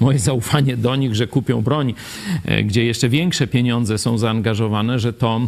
moje 0.00 0.18
zaufanie 0.18 0.76
do 0.76 0.96
nich, 0.96 1.14
że 1.14 1.26
kupią 1.26 1.62
broń, 1.62 1.94
e, 2.44 2.62
gdzie 2.62 2.84
jeszcze 2.84 3.08
większe 3.08 3.41
pieniądze 3.46 3.98
są 3.98 4.18
zaangażowane, 4.18 4.98
że 4.98 5.12
to 5.12 5.40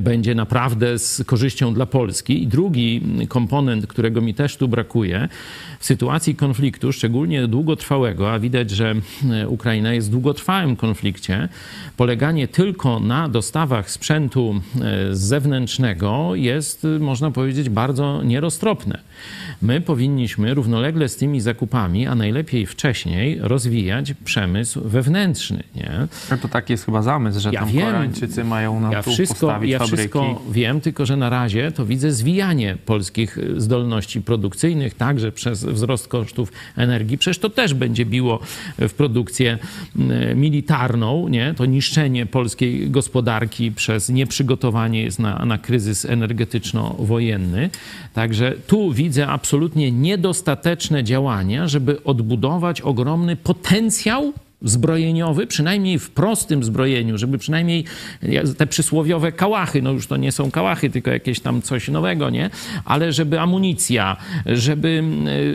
będzie 0.00 0.34
naprawdę 0.34 0.98
z 0.98 1.24
korzyścią 1.26 1.74
dla 1.74 1.86
Polski. 1.86 2.42
I 2.42 2.46
drugi 2.46 3.02
komponent, 3.28 3.86
którego 3.86 4.20
mi 4.20 4.34
też 4.34 4.56
tu 4.56 4.68
brakuje, 4.68 5.28
w 5.78 5.86
sytuacji 5.86 6.34
konfliktu, 6.34 6.92
szczególnie 6.92 7.48
długotrwałego, 7.48 8.32
a 8.32 8.38
widać, 8.38 8.70
że 8.70 8.94
e, 9.30 9.48
Ukraina 9.48 9.92
jest 9.92 10.08
w 10.08 10.10
długotrwałym 10.10 10.76
konflikcie, 10.76 11.48
poleganie 11.96 12.48
tylko 12.48 13.00
na 13.00 13.28
dostawach 13.28 13.90
sprzętu 13.90 14.60
e, 14.80 15.14
zewnętrznego 15.14 16.34
jest, 16.34 16.86
można 17.00 17.30
powiedzieć, 17.30 17.68
bardzo 17.68 18.22
nieroztropne. 18.22 18.98
My 19.62 19.80
powinniśmy 19.80 20.54
równolegle 20.54 21.08
z 21.08 21.16
tymi 21.16 21.40
zakupami, 21.40 22.06
a 22.06 22.14
najlepiej 22.14 22.66
wcześniej, 22.66 23.38
rozwijać 23.40 24.14
przemysł 24.24 24.88
wewnętrzny. 24.88 25.62
Nie? 25.74 26.06
No 26.30 26.36
to 26.36 26.48
taki 26.48 26.72
jest 26.72 26.84
chyba 26.84 27.02
zamysł, 27.02 27.40
że 27.40 27.50
Ja 27.52 27.60
tam 27.60 27.68
wiem. 27.68 27.86
Koreańczycy 27.86 28.44
mają 28.44 28.80
nam 28.80 28.92
Ja 28.92 29.02
tu 29.02 29.10
wszystko, 29.12 29.46
postawić 29.46 29.70
ja 29.70 29.78
fabryki. 29.78 29.96
wszystko 29.96 30.42
wiem, 30.50 30.80
tylko 30.80 31.06
że 31.06 31.16
na 31.16 31.30
razie 31.30 31.72
to 31.72 31.86
widzę 31.86 32.12
zwijanie 32.12 32.76
polskich 32.86 33.38
y, 33.38 33.60
zdolności 33.60 34.22
produkcyjnych, 34.22 34.94
także 34.94 35.32
przez 35.32 35.64
wzrost 35.64 36.08
kosztów 36.08 36.52
energii. 36.76 37.18
Przecież 37.18 37.38
to 37.38 37.50
też 37.50 37.74
będzie 37.74 38.06
biło 38.06 38.40
w 38.78 38.92
produkcję 38.92 39.58
y, 40.30 40.34
militarną, 40.34 41.28
nie? 41.28 41.54
To 41.54 41.66
niszczenie 41.66 42.26
polskiej 42.26 42.90
gospodarki 42.90 43.72
przez 43.72 44.08
nieprzygotowanie 44.08 45.02
jest 45.02 45.18
na, 45.18 45.44
na 45.44 45.58
kryzys 45.58 46.04
energetyczno-wojenny. 46.04 47.70
Także 48.14 48.52
tu 48.66 48.92
widzę 48.92 49.26
absolutnie 49.26 49.45
niedostateczne 49.92 51.04
działania, 51.04 51.68
żeby 51.68 52.04
odbudować 52.04 52.80
ogromny 52.80 53.36
potencjał 53.36 54.32
zbrojeniowy, 54.62 55.46
przynajmniej 55.46 55.98
w 55.98 56.10
prostym 56.10 56.64
zbrojeniu, 56.64 57.18
żeby 57.18 57.38
przynajmniej 57.38 57.84
te 58.56 58.66
przysłowiowe 58.66 59.32
kałachy, 59.32 59.82
no 59.82 59.92
już 59.92 60.06
to 60.06 60.16
nie 60.16 60.32
są 60.32 60.50
kałachy, 60.50 60.90
tylko 60.90 61.10
jakieś 61.10 61.40
tam 61.40 61.62
coś 61.62 61.88
nowego, 61.88 62.30
nie? 62.30 62.50
Ale 62.84 63.12
żeby 63.12 63.40
amunicja, 63.40 64.16
żeby, 64.46 65.02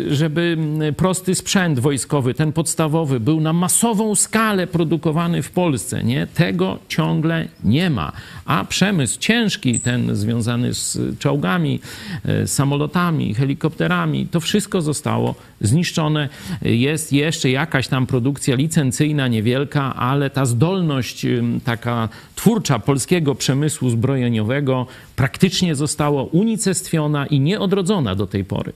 żeby 0.10 0.57
prosty 0.98 1.36
sprzęt 1.36 1.80
wojskowy, 1.80 2.34
ten 2.34 2.53
podstawowy, 2.53 3.19
był 3.19 3.41
na 3.41 3.53
masową 3.53 4.15
skalę 4.15 4.68
produkowany 4.68 5.41
w 5.41 5.52
Polsce, 5.52 6.03
nie? 6.03 6.28
Tego 6.28 6.80
ciągle 6.88 7.48
nie 7.64 7.90
ma. 7.90 8.11
A 8.45 8.65
przemysł 8.65 9.19
ciężki, 9.19 9.80
ten 9.80 10.15
związany 10.15 10.73
z 10.73 10.99
czołgami, 11.19 11.80
e, 12.26 12.48
samolotami, 12.48 13.34
helikopterami, 13.34 14.28
to 14.28 14.40
wszystko 14.40 14.82
zostało 14.82 15.36
zniszczone. 15.61 16.30
Jest 16.61 17.14
jeszcze 17.14 17.49
jakaś 17.49 17.88
tam 17.88 18.07
produkcja 18.07 18.56
licencyjna, 18.56 18.90
niewielka, 19.30 19.95
ale 19.95 20.30
ta 20.30 20.45
zdolność 20.45 21.26
taka 21.65 22.09
twórcza 22.35 22.80
polskiego 22.80 23.35
przemysłu 23.35 23.89
zbrojeniowego 23.89 24.88
praktycznie 25.15 25.76
została 25.76 26.23
unicestwiona 26.23 27.26
i 27.27 27.39
nieodrodzona 27.39 28.15
do 28.15 28.27
tej 28.27 28.43
pory. 28.45 28.73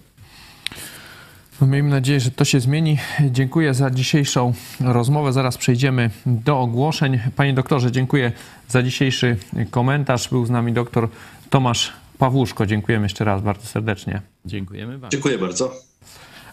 No, 1.61 1.67
miejmy 1.67 1.89
nadzieję, 1.89 2.19
że 2.19 2.31
to 2.31 2.45
się 2.45 2.59
zmieni. 2.59 2.97
Dziękuję 3.31 3.73
za 3.73 3.91
dzisiejszą 3.91 4.53
rozmowę. 4.79 5.33
Zaraz 5.33 5.57
przejdziemy 5.57 6.09
do 6.25 6.59
ogłoszeń. 6.59 7.19
Panie 7.35 7.53
doktorze, 7.53 7.91
dziękuję 7.91 8.31
za 8.67 8.83
dzisiejszy 8.83 9.37
komentarz. 9.71 10.29
Był 10.29 10.45
z 10.45 10.49
nami 10.49 10.73
doktor 10.73 11.09
Tomasz 11.49 11.93
Pawłuszko. 12.17 12.65
Dziękujemy 12.65 13.05
jeszcze 13.05 13.25
raz 13.25 13.41
bardzo 13.41 13.67
serdecznie. 13.67 14.21
Dziękujemy 14.45 14.97
bardzo. 14.97 15.17
Dziękuję 15.17 15.37
bardzo. 15.37 15.71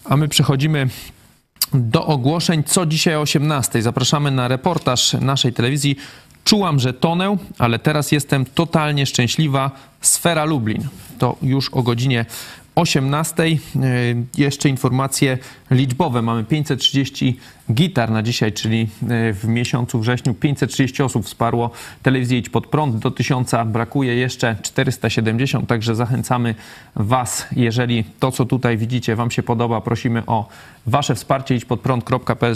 A 0.05 0.17
my 0.17 0.29
przechodzimy 0.29 0.89
do 1.75 2.07
ogłoszeń. 2.07 2.65
Co 2.65 2.87
dzisiaj 2.87 3.17
o 3.17 3.21
18? 3.21 3.83
Zapraszamy 3.83 4.31
na 4.31 4.49
reportaż 4.49 5.13
naszej 5.13 5.53
telewizji. 5.53 5.97
Czułam, 6.45 6.81
że 6.81 6.93
tonę, 6.93 7.37
ale 7.59 7.79
teraz 7.79 8.13
jestem 8.13 8.45
totalnie 8.45 9.07
szczęśliwa. 9.07 9.71
Sfera 10.01 10.45
Lublin. 10.45 10.89
To 11.19 11.37
już 11.43 11.69
o 11.69 11.83
godzinie 11.83 12.27
18. 12.75 13.49
Yy, 13.49 13.59
Jeszcze 14.39 14.69
informacje 14.69 15.39
liczbowe. 15.71 16.23
Mamy 16.23 16.45
530 16.45 17.39
gitar 17.73 18.11
na 18.11 18.23
dzisiaj, 18.23 18.53
czyli 18.53 18.79
yy, 18.79 19.33
w 19.33 19.45
miesiącu 19.45 20.01
wrześniu 20.01 20.35
530 20.35 21.03
osób 21.03 21.27
wsparło 21.27 21.71
telewizję 22.03 22.39
Idź 22.39 22.49
Pod 22.49 22.67
Prąd. 22.67 22.97
Do 22.97 23.11
1000 23.11 23.53
brakuje 23.67 24.15
jeszcze 24.15 24.57
470, 24.63 25.69
także 25.69 25.95
zachęcamy 25.95 26.55
Was, 26.97 27.47
jeżeli 27.57 28.05
to, 28.19 28.33
co 28.33 28.45
tutaj 28.45 28.79
widzicie, 28.79 29.17
Wam 29.17 29.31
się 29.31 29.43
podoba, 29.43 29.81
prosimy 29.81 30.23
o 30.27 30.49
Wasze 30.87 31.15
wsparcie. 31.15 31.55
idźpodprąd.pl 31.55 32.55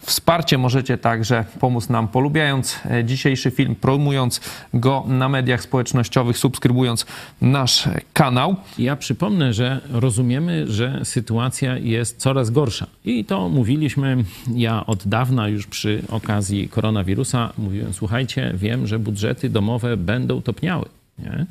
wsparcie. 0.00 0.58
Możecie 0.58 0.98
także 0.98 1.44
pomóc 1.60 1.88
nam 1.88 2.08
polubiając 2.08 2.80
e, 2.90 3.04
dzisiejszy 3.04 3.50
film, 3.50 3.74
promując 3.74 4.40
go 4.74 5.04
na 5.06 5.28
mediach 5.28 5.62
społecznościowych, 5.62 6.38
subskrybując 6.38 7.06
nasz 7.40 7.88
kanał. 8.12 8.56
Ja 8.78 8.96
przypomnę, 8.96 9.52
że 9.52 9.80
rozumiemy, 9.92 10.72
że 10.72 11.00
sytuacja 11.04 11.78
jest 11.78 12.18
coraz 12.18 12.50
gorsza. 12.50 12.86
I 13.04 13.24
to 13.24 13.48
mówiliśmy 13.48 14.24
ja 14.54 14.86
od 14.86 15.08
dawna 15.08 15.48
już 15.48 15.66
przy 15.66 16.02
okazji 16.08 16.68
koronawirusa. 16.68 17.52
Mówiłem, 17.58 17.92
słuchajcie, 17.92 18.52
wiem, 18.54 18.86
że 18.86 18.98
budżety 18.98 19.50
domowe 19.50 19.96
będą 19.96 20.42
topniały. 20.42 20.84
Nie? 21.18 21.46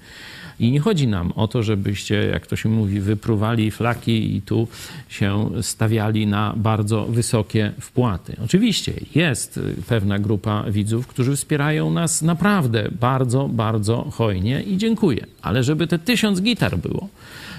I 0.61 0.71
nie 0.71 0.79
chodzi 0.79 1.07
nam 1.07 1.31
o 1.35 1.47
to, 1.47 1.63
żebyście, 1.63 2.15
jak 2.15 2.47
to 2.47 2.55
się 2.55 2.69
mówi, 2.69 2.99
wypruwali 2.99 3.71
flaki 3.71 4.35
i 4.35 4.41
tu 4.41 4.67
się 5.09 5.49
stawiali 5.61 6.27
na 6.27 6.53
bardzo 6.57 7.05
wysokie 7.05 7.71
wpłaty. 7.79 8.35
Oczywiście 8.45 8.93
jest 9.15 9.59
pewna 9.88 10.19
grupa 10.19 10.63
widzów, 10.63 11.07
którzy 11.07 11.35
wspierają 11.35 11.91
nas 11.91 12.21
naprawdę 12.21 12.89
bardzo, 12.99 13.49
bardzo 13.49 14.03
hojnie 14.11 14.61
i 14.61 14.77
dziękuję. 14.77 15.25
Ale 15.41 15.63
żeby 15.63 15.88
te 15.88 15.99
tysiąc 15.99 16.41
gitar 16.41 16.77
było, 16.77 17.09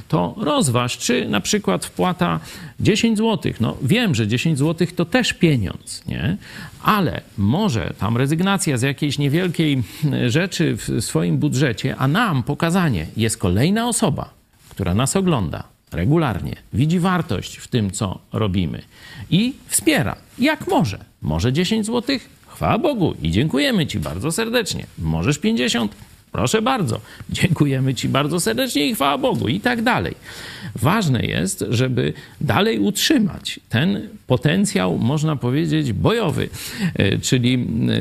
to 0.09 0.35
rozważ, 0.39 0.99
czy 0.99 1.29
na 1.29 1.41
przykład 1.41 1.85
wpłata 1.85 2.41
10 2.81 3.19
zł. 3.19 3.53
No 3.61 3.77
wiem, 3.83 4.15
że 4.15 4.29
10 4.29 4.59
zł 4.59 4.87
to 4.97 5.05
też 5.05 5.33
pieniądz, 5.33 6.07
nie? 6.07 6.37
Ale 6.83 7.21
może 7.39 7.95
tam 7.99 8.17
rezygnacja 8.17 8.79
z 8.79 8.83
jakiejś 8.83 9.19
niewielkiej 9.19 9.83
rzeczy 10.27 10.77
w 10.77 11.05
swoim 11.05 11.39
budżecie, 11.39 11.97
a 11.97 12.09
nam 12.09 12.43
pokazanie, 12.43 13.07
jest 13.17 13.39
kolejna 13.39 13.89
osoba, 13.89 14.31
która 14.69 14.95
nas 14.95 15.17
ogląda 15.17 15.65
regularnie, 15.93 16.57
widzi 16.73 16.99
wartość 16.99 17.57
w 17.57 17.69
tym, 17.69 17.91
co 17.91 18.19
robimy 18.33 18.83
i 19.31 19.55
wspiera, 19.67 20.17
jak 20.39 20.69
może. 20.69 21.05
Może 21.23 21.53
10 21.53 21.87
zł? 21.87 22.19
Chwała 22.47 22.79
Bogu 22.79 23.15
i 23.23 23.31
dziękujemy 23.31 23.87
Ci 23.87 23.99
bardzo 23.99 24.33
serdecznie. 24.33 24.87
Możesz 24.99 25.39
50? 25.39 25.95
Proszę 26.33 26.63
bardzo, 26.63 27.01
dziękujemy 27.31 27.95
Ci 27.95 28.09
bardzo 28.09 28.41
serdecznie 28.41 28.89
i 28.89 28.95
chwała 28.95 29.19
Bogu 29.19 29.49
i 29.49 29.61
tak 29.61 29.83
dalej. 29.83 30.15
Ważne 30.75 31.23
jest, 31.27 31.65
żeby 31.71 32.13
dalej 32.41 32.79
utrzymać 32.79 33.61
ten 33.69 34.09
potencjał, 34.27 34.99
można 34.99 35.37
powiedzieć, 35.37 35.93
bojowy, 35.93 36.49
e, 36.95 37.19
czyli 37.19 37.55
e, 37.55 37.59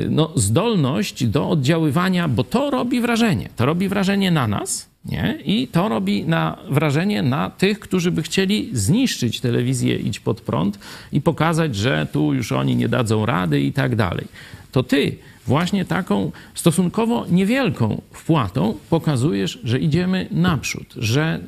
no, 0.09 0.31
zdolność 0.35 1.25
do 1.25 1.49
oddziaływania, 1.49 2.27
bo 2.27 2.43
to 2.43 2.69
robi 2.69 3.01
wrażenie. 3.01 3.49
To 3.55 3.65
robi 3.65 3.89
wrażenie 3.89 4.31
na 4.31 4.47
nas, 4.47 4.89
nie? 5.05 5.37
I 5.45 5.67
to 5.67 5.89
robi 5.89 6.25
na, 6.25 6.57
wrażenie 6.69 7.23
na 7.23 7.49
tych, 7.49 7.79
którzy 7.79 8.11
by 8.11 8.23
chcieli 8.23 8.69
zniszczyć 8.73 9.39
telewizję 9.39 9.95
Idź 9.95 10.19
Pod 10.19 10.41
Prąd 10.41 10.79
i 11.11 11.21
pokazać, 11.21 11.75
że 11.75 12.07
tu 12.11 12.33
już 12.33 12.51
oni 12.51 12.75
nie 12.75 12.89
dadzą 12.89 13.25
rady 13.25 13.61
i 13.61 13.73
tak 13.73 13.95
dalej. 13.95 14.27
to 14.71 14.83
ty 14.83 15.17
właśnie 15.47 15.85
taką 15.85 16.31
stosunkowo 16.53 17.25
niewielką 17.29 18.01
wpłatą 18.11 18.77
pokazujesz, 18.89 19.59
że 19.63 19.79
idziemy 19.79 20.27
naprzód, 20.31 20.93
że 20.97 21.39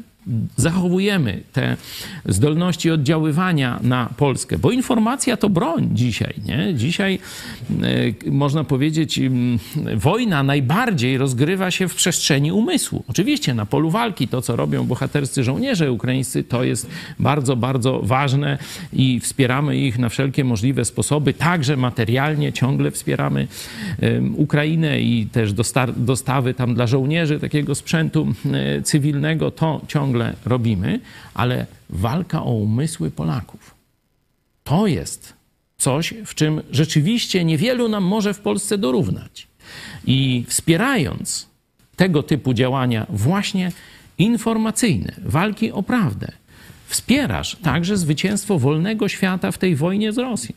zachowujemy 0.56 1.42
te 1.54 1.78
zdolności 2.26 2.92
oddziaływania 2.92 3.80
na 3.84 4.10
Polskę, 4.18 4.58
bo 4.58 4.72
informacja 4.72 5.38
to 5.38 5.50
broń 5.50 5.90
dzisiaj. 5.94 6.34
Nie? 6.46 6.74
Dzisiaj 6.76 7.20
e, 8.26 8.32
można 8.32 8.64
powiedzieć, 8.64 9.20
wojna 9.96 10.44
najbardziej 10.44 11.18
rozgrywa 11.18 11.72
się 11.72 11.88
w 11.88 11.96
przestrzeni 11.96 12.52
umysłu. 12.52 13.04
Oczywiście 13.08 13.54
na 13.54 13.66
polu 13.66 13.90
walki 13.90 14.28
to, 14.28 14.42
co 14.42 14.56
robią 14.56 14.84
bohaterscy 14.84 15.44
żołnierze 15.44 15.92
ukraińscy, 15.92 16.44
to 16.44 16.64
jest 16.64 16.88
bardzo, 17.20 17.56
bardzo 17.56 18.00
ważne 18.00 18.58
i 18.94 19.20
wspieramy 19.20 19.78
ich 19.78 20.00
na 20.00 20.10
wszelkie 20.10 20.44
możliwe 20.44 20.86
sposoby, 20.86 21.34
także 21.34 21.78
materialnie 21.78 22.54
ciągle 22.54 22.92
wspieramy 22.92 23.48
Ukrainę 24.36 25.02
i 25.02 25.26
też 25.26 25.54
dosta- 25.54 25.94
dostawy 25.98 26.54
tam 26.54 26.76
dla 26.76 26.88
żołnierzy 26.88 27.40
takiego 27.40 27.76
sprzętu 27.76 28.28
e, 28.54 28.82
cywilnego, 28.82 29.52
to 29.52 29.82
ciągle 29.88 30.13
robimy, 30.46 31.00
ale 31.34 31.66
walka 31.90 32.44
o 32.44 32.54
umysły 32.54 33.12
Polaków. 33.12 33.76
To 34.64 34.88
jest 34.88 35.34
coś, 35.78 36.14
w 36.26 36.36
czym 36.36 36.62
rzeczywiście 36.72 37.46
niewielu 37.46 37.90
nam 37.90 38.04
może 38.04 38.34
w 38.34 38.40
Polsce 38.40 38.78
dorównać. 38.78 39.48
I 40.06 40.46
wspierając 40.48 41.48
tego 41.96 42.24
typu 42.24 42.54
działania, 42.54 43.06
właśnie 43.10 43.72
informacyjne, 44.18 45.14
walki 45.26 45.72
o 45.72 45.84
prawdę, 45.84 46.32
wspierasz 46.88 47.56
także 47.56 47.98
zwycięstwo 47.98 48.60
wolnego 48.60 49.08
świata 49.10 49.52
w 49.52 49.58
tej 49.58 49.76
wojnie 49.76 50.14
z 50.14 50.18
Rosją. 50.18 50.56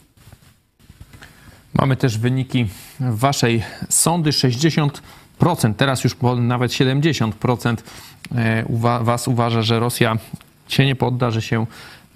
Mamy 1.74 1.96
też 1.96 2.18
wyniki 2.18 2.66
waszej 3.00 3.62
sądy 3.88 4.30
60%, 4.30 4.90
teraz 5.76 6.04
już 6.04 6.16
nawet 6.36 6.72
70% 6.72 7.76
e, 8.34 8.64
was 9.04 9.28
uważa, 9.28 9.62
że 9.62 9.80
Rosja 9.80 10.16
się 10.68 10.86
nie 10.86 10.96
podda, 10.96 11.30
że 11.30 11.42
się 11.42 11.66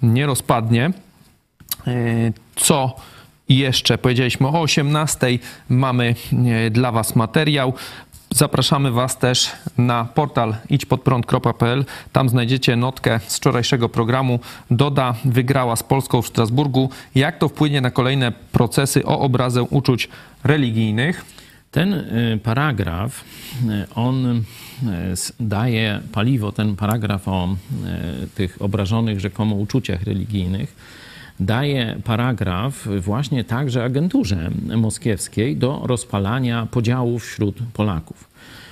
nie 0.01 0.25
rozpadnie. 0.25 0.91
E, 1.87 1.93
Co 2.55 2.95
jeszcze? 3.49 3.97
Powiedzieliśmy 3.97 4.47
o 4.47 4.63
18:00 4.63 5.39
mamy 5.69 6.15
e, 6.65 6.69
dla 6.69 6.91
was 6.91 7.15
materiał. 7.15 7.73
Zapraszamy 8.35 8.91
Was 8.91 9.17
też 9.17 9.51
na 9.77 10.05
portal 10.05 10.55
idźpodprąd.pl. 10.69 11.85
Tam 12.11 12.29
znajdziecie 12.29 12.75
notkę 12.75 13.19
z 13.27 13.37
wczorajszego 13.37 13.89
programu. 13.89 14.39
Doda 14.71 15.15
wygrała 15.25 15.75
z 15.75 15.83
Polską 15.83 16.21
w 16.21 16.27
Strasburgu. 16.27 16.89
Jak 17.15 17.37
to 17.37 17.49
wpłynie 17.49 17.81
na 17.81 17.91
kolejne 17.91 18.31
procesy 18.51 19.05
o 19.05 19.19
obrazę 19.19 19.63
uczuć 19.63 20.09
religijnych? 20.43 21.25
Ten 21.71 21.93
y, 21.93 22.39
paragraf, 22.43 23.23
y, 23.63 23.87
on 23.95 24.25
y, 24.25 24.43
daje 25.39 26.01
paliwo, 26.11 26.51
ten 26.51 26.75
paragraf 26.75 27.27
o 27.27 27.55
tych 28.35 28.61
obrażonych 28.61 29.19
rzekomo 29.19 29.55
uczuciach 29.55 30.03
religijnych, 30.03 30.75
daje 31.39 31.95
paragraf 32.03 32.87
właśnie 32.99 33.43
także 33.43 33.83
agenturze 33.83 34.51
moskiewskiej 34.75 35.57
do 35.57 35.81
rozpalania 35.83 36.65
podziałów 36.71 37.23
wśród 37.23 37.55
Polaków. 37.73 38.29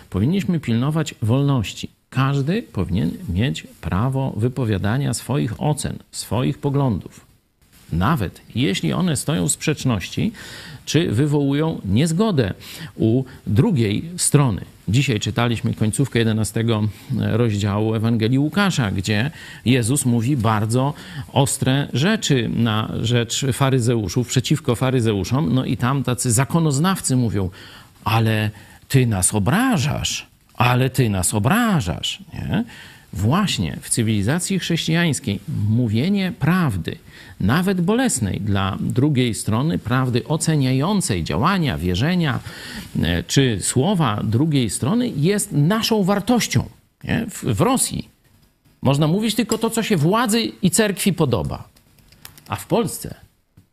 Powinniśmy 0.09 0.59
pilnować 0.59 1.15
wolności. 1.21 1.89
Każdy 2.09 2.63
powinien 2.63 3.11
mieć 3.29 3.67
prawo 3.81 4.33
wypowiadania 4.37 5.13
swoich 5.13 5.61
ocen, 5.61 5.97
swoich 6.11 6.57
poglądów 6.57 7.28
nawet 7.91 8.41
jeśli 8.55 8.93
one 8.93 9.15
stoją 9.15 9.47
w 9.47 9.51
sprzeczności, 9.51 10.31
czy 10.85 11.11
wywołują 11.11 11.81
niezgodę 11.85 12.53
u 12.95 13.23
drugiej 13.47 14.09
strony. 14.17 14.61
Dzisiaj 14.87 15.19
czytaliśmy 15.19 15.73
końcówkę 15.73 16.19
11 16.19 16.63
rozdziału 17.17 17.95
Ewangelii 17.95 18.39
Łukasza, 18.39 18.91
gdzie 18.91 19.31
Jezus 19.65 20.05
mówi 20.05 20.37
bardzo 20.37 20.93
ostre 21.33 21.87
rzeczy 21.93 22.49
na 22.55 22.91
rzecz 23.01 23.45
faryzeuszów, 23.53 24.27
przeciwko 24.27 24.75
faryzeuszom. 24.75 25.53
No 25.53 25.65
i 25.65 25.77
tam 25.77 26.03
tacy 26.03 26.31
zakonoznawcy 26.31 27.15
mówią, 27.15 27.49
ale 28.03 28.49
ty 28.87 29.07
nas 29.07 29.33
obrażasz, 29.33 30.27
ale 30.53 30.89
ty 30.89 31.09
nas 31.09 31.33
obrażasz. 31.33 32.19
Nie? 32.33 32.63
Właśnie 33.13 33.77
w 33.81 33.89
cywilizacji 33.89 34.59
chrześcijańskiej 34.59 35.39
mówienie 35.69 36.33
prawdy, 36.39 36.97
nawet 37.39 37.81
bolesnej 37.81 38.41
dla 38.41 38.77
drugiej 38.79 39.33
strony, 39.33 39.79
prawdy 39.79 40.27
oceniającej 40.27 41.23
działania, 41.23 41.77
wierzenia 41.77 42.39
e, 43.01 43.23
czy 43.23 43.57
słowa 43.61 44.21
drugiej 44.23 44.69
strony 44.69 45.11
jest 45.15 45.51
naszą 45.51 46.03
wartością. 46.03 46.69
W, 47.29 47.55
w 47.55 47.61
Rosji 47.61 48.09
można 48.81 49.07
mówić 49.07 49.35
tylko 49.35 49.57
to, 49.57 49.69
co 49.69 49.83
się 49.83 49.97
władzy 49.97 50.51
i 50.61 50.71
cerkwi 50.71 51.13
podoba. 51.13 51.67
A 52.47 52.55
w 52.55 52.65
Polsce 52.65 53.15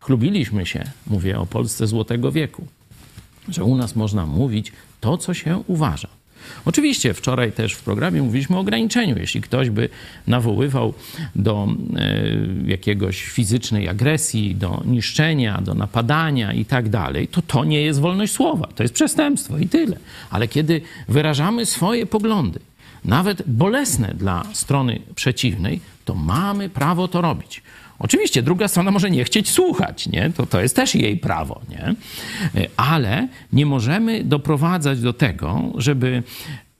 chlubiliśmy 0.00 0.66
się, 0.66 0.84
mówię 1.06 1.38
o 1.38 1.46
Polsce 1.46 1.86
Złotego 1.86 2.32
Wieku, 2.32 2.66
że 3.48 3.64
u 3.64 3.76
nas 3.76 3.96
można 3.96 4.26
mówić 4.26 4.72
to, 5.00 5.18
co 5.18 5.34
się 5.34 5.62
uważa. 5.66 6.08
Oczywiście 6.64 7.14
wczoraj 7.14 7.52
też 7.52 7.73
w 7.73 7.82
programie 7.82 8.23
mówiliśmy 8.23 8.56
o 8.56 8.60
ograniczeniu. 8.60 9.18
Jeśli 9.18 9.40
ktoś 9.40 9.70
by 9.70 9.89
nawoływał 10.27 10.94
do 11.36 11.68
e, 11.97 12.24
jakiegoś 12.66 13.23
fizycznej 13.23 13.89
agresji, 13.89 14.55
do 14.55 14.82
niszczenia, 14.86 15.60
do 15.60 15.74
napadania 15.74 16.52
i 16.52 16.64
tak 16.64 16.89
dalej, 16.89 17.28
to 17.28 17.43
to 17.43 17.64
nie 17.64 17.82
jest 17.82 18.01
wolność 18.01 18.32
słowa. 18.32 18.68
To 18.74 18.82
jest 18.82 18.94
przestępstwo 18.94 19.59
i 19.59 19.68
tyle. 19.68 19.97
Ale 20.31 20.48
kiedy 20.48 20.81
wyrażamy 21.09 21.66
swoje 21.66 22.06
poglądy, 22.06 22.60
nawet 23.05 23.43
bolesne 23.47 24.14
dla 24.14 24.44
strony 24.52 25.01
przeciwnej, 25.14 25.81
to 26.05 26.14
mamy 26.14 26.68
prawo 26.68 27.09
to 27.09 27.20
robić. 27.20 27.62
Oczywiście 27.98 28.43
druga 28.43 28.68
strona 28.68 28.90
może 28.90 29.10
nie 29.10 29.24
chcieć 29.24 29.51
słuchać, 29.51 30.09
nie? 30.09 30.31
To, 30.36 30.47
to 30.47 30.60
jest 30.60 30.77
też 30.77 30.94
jej 30.94 31.16
prawo, 31.16 31.60
nie? 31.68 31.94
Ale 32.77 33.28
nie 33.52 33.66
możemy 33.66 34.24
doprowadzać 34.24 35.01
do 35.01 35.12
tego, 35.12 35.62
żeby 35.74 36.23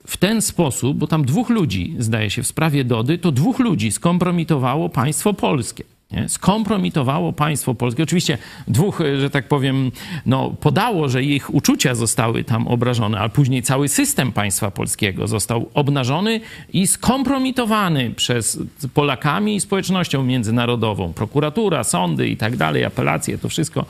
w 0.07 0.17
ten 0.17 0.43
sposób, 0.43 0.99
bo 0.99 1.07
tam 1.07 1.25
dwóch 1.25 1.51
ludzi, 1.51 1.95
zdaje 1.99 2.31
się, 2.31 2.43
w 2.43 2.47
sprawie 2.47 2.85
Dody, 2.85 3.19
to 3.19 3.33
dwóch 3.33 3.59
ludzi 3.59 3.93
skompromitowało 3.93 4.89
państwo 4.89 5.35
polskie. 5.35 5.85
Nie? 6.11 6.29
Skompromitowało 6.29 7.33
państwo 7.33 7.75
polskie. 7.75 8.03
Oczywiście 8.03 8.39
dwóch, 8.69 9.01
że 9.21 9.31
tak 9.31 9.49
powiem, 9.49 9.93
no, 10.27 10.51
podało, 10.61 11.09
że 11.09 11.23
ich 11.23 11.55
uczucia 11.55 11.95
zostały 11.95 12.45
tam 12.45 12.69
obrażone, 12.69 13.19
ale 13.19 13.29
później 13.29 13.63
cały 13.63 13.89
system 13.89 14.33
państwa 14.33 14.71
polskiego 14.71 15.29
został 15.29 15.71
obnażony 15.75 16.41
i 16.73 16.87
skompromitowany 16.87 18.11
przez 18.11 18.59
Polakami 18.95 19.57
i 19.57 19.61
społecznością 19.61 20.23
międzynarodową. 20.23 21.13
Prokuratura, 21.13 21.85
sądy 21.85 22.29
i 22.29 22.37
tak 22.37 22.57
dalej, 22.57 22.85
apelacje, 22.85 23.39
to 23.39 23.49
wszystko 23.49 23.85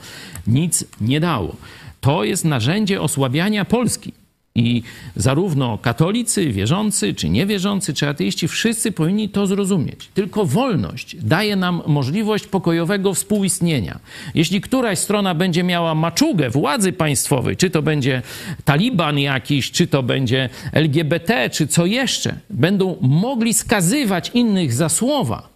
nic 0.47 0.85
nie 1.01 1.19
dało. 1.19 1.55
To 2.01 2.23
jest 2.23 2.45
narzędzie 2.45 3.01
osłabiania 3.01 3.65
Polski. 3.65 4.13
I 4.57 4.83
zarówno 5.15 5.77
katolicy, 5.77 6.51
wierzący, 6.51 7.13
czy 7.13 7.29
niewierzący, 7.29 7.93
czy 7.93 8.07
ateiści, 8.07 8.47
wszyscy 8.47 8.91
powinni 8.91 9.29
to 9.29 9.47
zrozumieć. 9.47 10.09
Tylko 10.13 10.45
wolność 10.45 11.15
daje 11.15 11.55
nam 11.55 11.81
możliwość 11.87 12.47
pokojowego 12.47 13.13
współistnienia. 13.13 13.99
Jeśli 14.35 14.61
któraś 14.61 14.99
strona 14.99 15.35
będzie 15.35 15.63
miała 15.63 15.95
maczugę 15.95 16.49
władzy 16.49 16.93
państwowej, 16.93 17.57
czy 17.57 17.69
to 17.69 17.81
będzie 17.81 18.21
Taliban 18.65 19.19
jakiś, 19.19 19.71
czy 19.71 19.87
to 19.87 20.03
będzie 20.03 20.49
LGBT, 20.73 21.49
czy 21.49 21.67
co 21.67 21.85
jeszcze, 21.85 22.39
będą 22.49 22.97
mogli 23.01 23.53
skazywać 23.53 24.31
innych 24.33 24.73
za 24.73 24.89
słowa, 24.89 25.49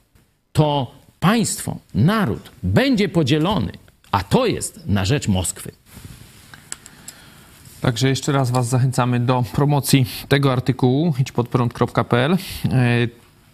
to 0.53 0.91
państwo, 1.19 1.77
naród 1.95 2.51
będzie 2.63 3.09
podzielony, 3.09 3.71
a 4.11 4.23
to 4.23 4.45
jest 4.45 4.87
na 4.87 5.05
rzecz 5.05 5.27
Moskwy. 5.27 5.71
Także 7.81 8.09
jeszcze 8.09 8.31
raz 8.31 8.51
Was 8.51 8.67
zachęcamy 8.67 9.19
do 9.19 9.43
promocji 9.53 10.05
tego 10.27 10.51
artykułu 10.51 11.13
idźpodprąd.pl. 11.19 12.33
E, 12.33 12.37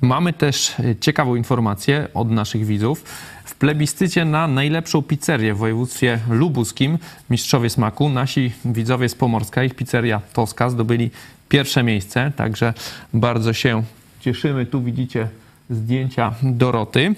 Mamy 0.01 0.33
też 0.33 0.79
e, 0.79 0.95
ciekawą 0.95 1.35
informację 1.35 2.07
od 2.13 2.31
naszych 2.31 2.65
widzów. 2.65 3.03
W 3.45 3.55
plebiscycie 3.55 4.25
na 4.25 4.47
najlepszą 4.47 5.01
pizzerię 5.01 5.53
w 5.53 5.57
województwie 5.57 6.19
lubuskim, 6.29 6.97
mistrzowie 7.29 7.69
smaku, 7.69 8.09
nasi 8.09 8.51
widzowie 8.65 9.09
z 9.09 9.15
Pomorska, 9.15 9.63
ich 9.63 9.75
pizzeria 9.75 10.21
Toska 10.33 10.69
zdobyli 10.69 11.11
pierwsze 11.49 11.83
miejsce, 11.83 12.31
także 12.35 12.73
bardzo 13.13 13.53
się 13.53 13.83
cieszymy. 14.21 14.65
Tu 14.65 14.83
widzicie 14.83 15.27
zdjęcia 15.69 16.33
Doroty. 16.43 17.15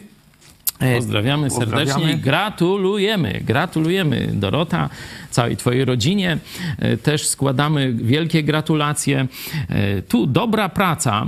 E, 0.79 0.95
Pozdrawiamy 0.95 1.49
serdecznie 1.49 1.85
Pozdrawiamy. 1.85 2.13
i 2.13 2.17
gratulujemy. 2.21 3.41
Gratulujemy 3.45 4.29
Dorota, 4.33 4.89
całej 5.31 5.57
Twojej 5.57 5.85
rodzinie. 5.85 6.37
E, 6.77 6.97
Też 6.97 7.27
składamy 7.27 7.93
wielkie 7.93 8.43
gratulacje. 8.43 9.27
E, 9.69 10.01
Tu 10.01 10.27
dobra 10.27 10.69
praca. 10.69 11.25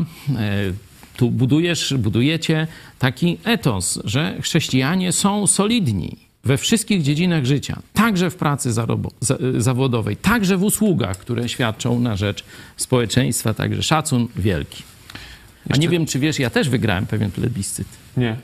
Tu 1.18 1.32
budujesz, 1.32 1.94
budujecie 1.98 2.68
taki 3.00 3.38
etos, 3.44 4.00
że 4.04 4.38
chrześcijanie 4.42 5.12
są 5.12 5.48
solidni. 5.48 6.18
we 6.44 6.58
wszystkich 6.58 7.02
dziedzinach 7.02 7.46
życia, 7.46 7.80
także 7.94 8.30
w 8.30 8.36
pracy 8.36 8.70
zawodowej, 9.58 10.18
także 10.18 10.58
w 10.58 10.64
usługach, 10.64 11.18
które 11.18 11.50
świadczą 11.50 12.00
na 12.00 12.16
rzecz 12.16 12.44
społeczeństwa, 12.78 13.54
także 13.54 13.84
szacun 13.84 14.28
wielki. 14.36 14.84
A 15.70 15.78
nie 15.78 15.90
wiem, 15.90 16.06
czy 16.06 16.20
wiesz, 16.20 16.40
ja 16.40 16.50
też 16.50 16.70
wygrałem 16.70 17.06
pewien 17.06 17.32
plebiscyt. 17.32 17.88
Nie. 18.18 18.36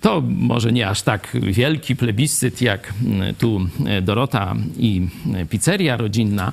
To 0.00 0.22
może 0.28 0.72
nie 0.72 0.88
aż 0.88 1.02
tak 1.02 1.36
wielki 1.42 1.96
plebiscyt 1.96 2.62
jak 2.62 2.94
tu 3.38 3.60
e, 3.86 4.02
Dorota 4.02 4.54
i 4.76 5.08
e, 5.34 5.46
pizzeria 5.46 5.96
rodzinna 5.96 6.52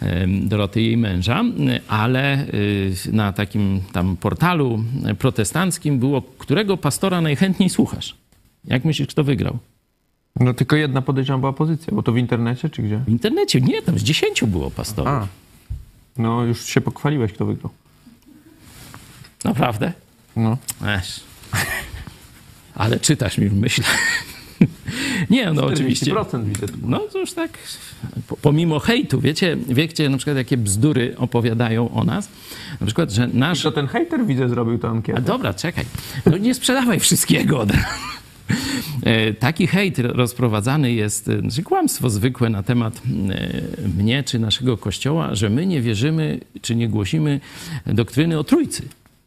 e, 0.00 0.26
Doroty 0.28 0.82
i 0.82 0.86
jej 0.86 0.96
męża, 0.96 1.44
ale 1.88 2.46
y, 2.48 2.94
na 3.12 3.32
takim 3.32 3.80
tam 3.92 4.16
portalu 4.16 4.84
protestanckim 5.18 5.98
było, 5.98 6.22
którego 6.22 6.76
pastora 6.76 7.20
najchętniej 7.20 7.70
słuchasz. 7.70 8.16
Jak 8.64 8.84
myślisz, 8.84 9.08
kto 9.08 9.24
wygrał? 9.24 9.58
No 10.40 10.54
tylko 10.54 10.76
jedna 10.76 11.02
podejrzewam 11.02 11.40
była 11.40 11.52
pozycja, 11.52 11.94
bo 11.94 12.02
to 12.02 12.12
w 12.12 12.18
internecie 12.18 12.70
czy 12.70 12.82
gdzie? 12.82 12.98
W 12.98 13.08
internecie? 13.08 13.60
Nie, 13.60 13.82
tam 13.82 13.98
z 13.98 14.02
dziesięciu 14.02 14.46
było 14.46 14.70
pastorów. 14.70 15.12
A. 15.12 15.26
No 16.18 16.44
już 16.44 16.64
się 16.64 16.80
pochwaliłeś, 16.80 17.32
kto 17.32 17.46
wygrał. 17.46 17.70
Naprawdę? 19.44 19.92
No. 20.36 20.58
Esz. 20.86 21.31
Ale 22.74 23.00
czytasz 23.00 23.38
mi 23.38 23.48
w 23.48 23.54
myślach. 23.56 23.98
Nie, 25.30 25.52
no 25.52 25.64
oczywiście. 25.66 26.12
40% 26.14 26.44
widzę 26.44 26.66
tu. 26.68 26.74
No 26.82 26.98
to 26.98 27.18
już 27.18 27.32
tak, 27.32 27.58
po- 28.28 28.36
pomimo 28.36 28.78
hejtu, 28.78 29.20
wiecie, 29.20 29.56
wiecie 29.68 30.08
na 30.08 30.16
przykład 30.16 30.36
jakie 30.36 30.56
bzdury 30.56 31.14
opowiadają 31.16 31.90
o 31.94 32.04
nas? 32.04 32.28
Na 32.80 32.86
przykład, 32.86 33.10
że 33.12 33.28
nasz... 33.32 33.62
To 33.62 33.72
ten 33.72 33.86
hater 33.86 34.26
widzę 34.26 34.48
zrobił 34.48 34.78
tę 34.78 34.88
A 34.88 34.90
ankietę. 34.90 35.20
dobra, 35.22 35.54
czekaj. 35.54 35.84
No 36.26 36.36
nie 36.36 36.54
sprzedawaj 36.54 37.00
wszystkiego 37.00 37.60
od. 37.60 37.68
E, 39.02 39.34
Taki 39.34 39.66
hejt 39.66 39.98
rozprowadzany 39.98 40.92
jest, 40.92 41.28
e, 41.28 41.38
znaczy 41.40 41.62
kłamstwo 41.62 42.10
zwykłe 42.10 42.48
na 42.50 42.62
temat 42.62 43.02
e, 43.84 43.88
mnie 43.88 44.22
czy 44.24 44.38
naszego 44.38 44.76
kościoła, 44.76 45.34
że 45.34 45.50
my 45.50 45.66
nie 45.66 45.80
wierzymy 45.80 46.40
czy 46.62 46.74
nie 46.76 46.88
głosimy 46.88 47.40
doktryny 47.86 48.38
o 48.38 48.44
Trójcy. 48.44 48.82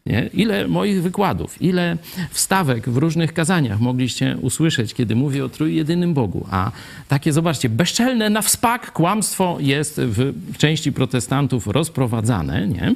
Nie? 0.05 0.29
Ile 0.33 0.67
moich 0.67 1.01
wykładów, 1.01 1.61
ile 1.61 1.97
wstawek 2.31 2.89
w 2.89 2.97
różnych 2.97 3.33
kazaniach 3.33 3.79
mogliście 3.79 4.37
usłyszeć, 4.41 4.93
kiedy 4.93 5.15
mówię 5.15 5.45
o 5.45 5.49
trójjedynym 5.49 6.13
Bogu. 6.13 6.47
A 6.51 6.71
takie, 7.07 7.33
zobaczcie, 7.33 7.69
bezczelne 7.69 8.29
na 8.29 8.41
wspak 8.41 8.91
kłamstwo 8.91 9.57
jest 9.59 10.01
w 10.03 10.33
części 10.57 10.91
protestantów 10.91 11.67
rozprowadzane. 11.67 12.67
Nie? 12.67 12.95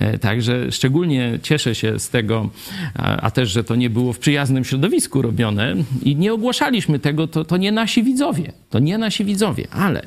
E, 0.00 0.18
Także 0.18 0.72
szczególnie 0.72 1.38
cieszę 1.42 1.74
się 1.74 1.98
z 1.98 2.08
tego, 2.08 2.50
a 2.94 3.30
też, 3.30 3.50
że 3.50 3.64
to 3.64 3.76
nie 3.76 3.90
było 3.90 4.12
w 4.12 4.18
przyjaznym 4.18 4.64
środowisku 4.64 5.22
robione 5.22 5.74
i 6.02 6.16
nie 6.16 6.32
ogłaszaliśmy 6.32 6.98
tego, 6.98 7.26
to, 7.26 7.44
to 7.44 7.56
nie 7.56 7.72
nasi 7.72 8.02
widzowie. 8.02 8.52
To 8.70 8.78
nie 8.78 8.98
nasi 8.98 9.24
widzowie, 9.24 9.68
ale 9.70 10.02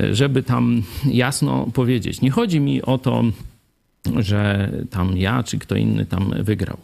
e, 0.00 0.14
żeby 0.14 0.42
tam 0.42 0.82
jasno 1.04 1.66
powiedzieć, 1.74 2.20
nie 2.20 2.30
chodzi 2.30 2.60
mi 2.60 2.82
o 2.82 2.98
to, 2.98 3.24
że 4.16 4.70
tam 4.90 5.16
ja 5.16 5.42
czy 5.42 5.58
kto 5.58 5.76
inny 5.76 6.06
tam 6.06 6.34
wygrał. 6.42 6.76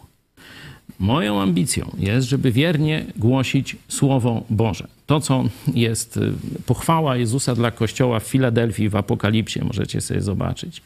Moją 0.99 1.41
ambicją 1.41 1.91
jest, 1.97 2.27
żeby 2.27 2.51
wiernie 2.51 3.05
głosić 3.17 3.75
Słowo 3.87 4.43
Boże. 4.49 4.87
To, 5.05 5.19
co 5.19 5.43
jest 5.73 6.17
y, 6.17 6.33
pochwała 6.65 7.17
Jezusa 7.17 7.55
dla 7.55 7.71
Kościoła 7.71 8.19
w 8.19 8.23
Filadelfii 8.23 8.89
w 8.89 8.95
Apokalipsie, 8.95 9.65
możecie 9.65 10.01
sobie 10.01 10.21
zobaczyć. 10.21 10.81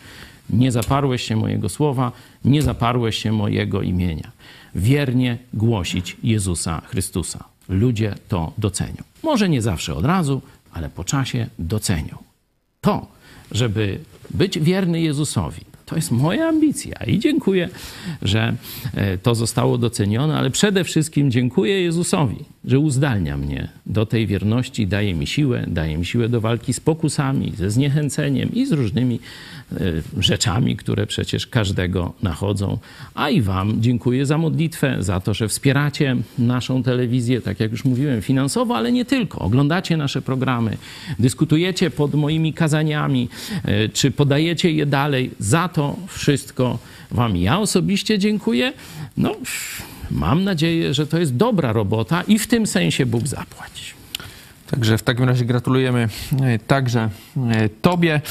Nie 0.49 0.71
zaparłeś 0.71 1.23
się 1.23 1.35
mojego 1.35 1.69
słowa, 1.69 2.11
nie 2.45 2.61
zaparłeś 2.61 3.17
się 3.17 3.31
mojego 3.31 3.81
imienia. 3.81 4.31
Wiernie 4.75 5.37
głosić 5.53 6.17
Jezusa 6.23 6.81
Chrystusa. 6.85 7.43
Ludzie 7.69 8.15
to 8.27 8.53
docenią. 8.57 9.03
Może 9.23 9.49
nie 9.49 9.61
zawsze 9.61 9.95
od 9.95 10.05
razu, 10.05 10.41
ale 10.73 10.89
po 10.89 11.03
czasie 11.03 11.47
docenią. 11.59 12.17
To, 12.81 13.07
żeby 13.51 13.99
być 14.29 14.59
wierny 14.59 15.01
Jezusowi, 15.01 15.61
to 15.89 15.95
jest 15.95 16.11
moja 16.11 16.47
ambicja 16.47 16.95
i 17.07 17.19
dziękuję, 17.19 17.69
że 18.21 18.55
e, 18.95 19.17
to 19.17 19.35
zostało 19.35 19.77
docenione, 19.77 20.37
ale 20.37 20.49
przede 20.49 20.83
wszystkim 20.83 21.31
dziękuję 21.31 21.81
Jezusowi, 21.81 22.45
że 22.65 22.79
uzdalnia 22.79 23.37
mnie 23.37 23.69
do 23.85 24.05
tej 24.05 24.27
wierności, 24.27 24.87
daje 24.87 25.15
mi 25.15 25.27
siłę, 25.27 25.65
daje 25.67 25.97
mi 25.97 26.05
siłę 26.05 26.29
do 26.29 26.41
walki 26.41 26.73
z 26.73 26.79
pokusami, 26.79 27.53
ze 27.57 27.71
zniechęceniem 27.71 28.53
i 28.53 28.65
z 28.65 28.71
różnymi 28.71 29.19
e, 29.71 29.77
rzeczami, 30.17 30.75
które 30.75 31.07
przecież 31.07 31.47
każdego 31.47 32.13
nachodzą. 32.23 32.77
A 33.15 33.29
i 33.29 33.41
Wam 33.41 33.81
dziękuję 33.81 34.25
za 34.25 34.37
modlitwę, 34.37 34.97
za 34.99 35.19
to, 35.19 35.33
że 35.33 35.47
wspieracie 35.47 36.15
naszą 36.37 36.83
telewizję, 36.83 37.41
tak 37.41 37.59
jak 37.59 37.71
już 37.71 37.85
mówiłem, 37.85 38.21
finansowo, 38.21 38.77
ale 38.77 38.91
nie 38.91 39.05
tylko. 39.05 39.39
Oglądacie 39.39 39.97
nasze 39.97 40.21
programy, 40.21 40.77
dyskutujecie 41.19 41.91
pod 41.91 42.13
moimi 42.13 42.53
kazaniami, 42.53 43.29
e, 43.63 43.89
czy 43.89 44.11
podajecie 44.11 44.71
je 44.71 44.85
dalej. 44.85 45.31
Za 45.39 45.67
to 45.67 45.95
wszystko 46.07 46.79
Wam 47.11 47.37
ja 47.37 47.59
osobiście 47.59 48.19
dziękuję. 48.19 48.73
No, 49.17 49.35
mam 50.11 50.43
nadzieję, 50.43 50.93
że 50.93 51.07
to 51.07 51.19
jest 51.19 51.35
dobra 51.35 51.73
robota 51.73 52.21
i 52.21 52.39
w 52.39 52.47
tym 52.47 52.67
sensie 52.67 53.05
Bóg 53.05 53.27
zapłać. 53.27 53.99
Także 54.71 54.97
w 54.97 55.03
takim 55.03 55.25
razie 55.25 55.45
gratulujemy 55.45 56.09
e, 56.41 56.59
także 56.59 57.09
e, 57.51 57.69
Tobie. 57.69 58.21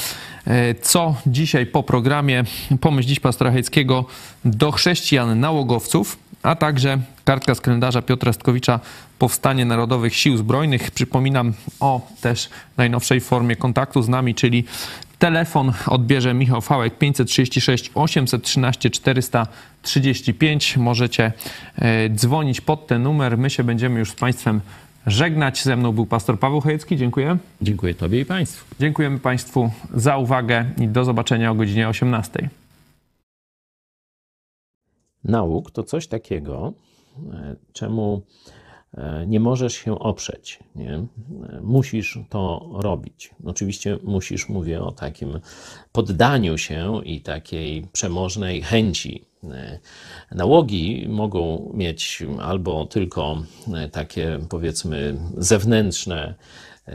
E, 0.47 0.75
Co 0.75 1.15
dzisiaj 1.27 1.65
po 1.65 1.83
programie? 1.83 2.43
Pomyśl 2.81 3.09
dziś 3.09 3.19
pastora 3.19 3.51
Hejckiego 3.51 4.05
do 4.45 4.71
chrześcijan 4.71 5.39
nałogowców, 5.39 6.17
a 6.43 6.55
także 6.55 6.97
kartka 7.25 7.55
z 7.55 7.61
kalendarza 7.61 8.01
Piotra 8.01 8.33
Stkowicza 8.33 8.79
Powstanie 9.19 9.65
Narodowych 9.65 10.15
Sił 10.15 10.37
Zbrojnych. 10.37 10.91
Przypominam 10.91 11.53
o 11.79 12.07
też 12.21 12.49
najnowszej 12.77 13.21
formie 13.21 13.55
kontaktu 13.55 14.01
z 14.01 14.09
nami, 14.09 14.35
czyli 14.35 14.63
telefon 15.19 15.73
odbierze 15.87 16.33
Michał 16.33 16.61
Fałek 16.61 16.97
536 16.97 17.91
813 17.95 18.89
435. 18.89 20.77
Możecie 20.77 21.31
e, 21.75 22.09
dzwonić 22.09 22.61
pod 22.61 22.87
ten 22.87 23.03
numer. 23.03 23.37
My 23.37 23.49
się 23.49 23.63
będziemy 23.63 23.99
już 23.99 24.11
z 24.11 24.15
Państwem 24.15 24.61
żegnać. 25.07 25.63
Ze 25.63 25.75
mną 25.75 25.91
był 25.91 26.05
pastor 26.05 26.39
Paweł 26.39 26.61
Chojecki. 26.61 26.97
Dziękuję. 26.97 27.37
Dziękuję 27.61 27.93
Tobie 27.95 28.19
i 28.19 28.25
Państwu. 28.25 28.75
Dziękujemy 28.79 29.19
Państwu 29.19 29.71
za 29.93 30.17
uwagę 30.17 30.65
i 30.77 30.87
do 30.87 31.05
zobaczenia 31.05 31.51
o 31.51 31.55
godzinie 31.55 31.89
18. 31.89 32.49
nauk 35.23 35.71
to 35.71 35.83
coś 35.83 36.07
takiego, 36.07 36.73
e, 37.33 37.55
czemu 37.73 38.21
nie 39.27 39.39
możesz 39.39 39.73
się 39.73 39.99
oprzeć. 39.99 40.59
Nie? 40.75 40.93
E, 40.93 41.07
Musisz 41.61 42.19
to 42.29 42.69
robić. 42.73 43.31
Oczywiście 43.45 43.97
musisz, 44.03 44.49
mówię 44.49 44.81
o 44.81 44.91
takim 44.91 45.39
poddaniu 45.91 46.57
się 46.57 47.01
i 47.03 47.21
takiej 47.21 47.87
przemożnej 47.91 48.61
chęci. 48.61 49.25
E, 49.43 49.79
Nałogi 50.31 51.05
mogą 51.09 51.71
mieć 51.73 52.23
albo 52.41 52.85
tylko 52.85 53.43
e, 53.73 53.89
takie, 53.89 54.39
powiedzmy, 54.49 55.15
zewnętrzne 55.37 56.35
e, 56.87 56.93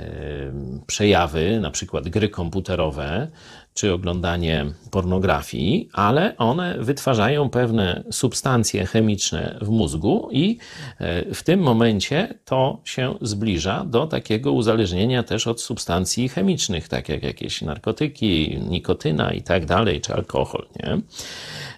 przejawy, 0.86 1.60
na 1.60 1.70
przykład 1.70 2.08
gry 2.08 2.28
komputerowe, 2.28 3.28
czy 3.74 3.92
oglądanie 3.92 4.66
pornografii, 4.90 5.88
ale 5.92 6.36
one 6.36 6.76
wytwarzają 6.78 7.51
pewne 7.51 8.05
substancje 8.10 8.86
chemiczne 8.86 9.59
w 9.62 9.68
mózgu 9.68 10.28
i 10.32 10.59
e, 10.98 11.34
w 11.34 11.42
tym 11.42 11.60
momencie 11.60 12.34
to 12.44 12.80
się 12.84 13.14
zbliża 13.20 13.84
do 13.84 14.06
takiego 14.06 14.52
uzależnienia 14.52 15.22
też 15.22 15.46
od 15.46 15.60
substancji 15.60 16.28
chemicznych, 16.28 16.88
tak 16.88 17.09
jak 17.09 17.22
jakieś 17.22 17.62
narkotyki, 17.62 18.59
nikotyna 18.68 19.32
i 19.32 19.42
tak 19.42 19.66
dalej, 19.66 20.01
czy 20.01 20.14
alkohol, 20.14 20.66
nie? 20.82 20.98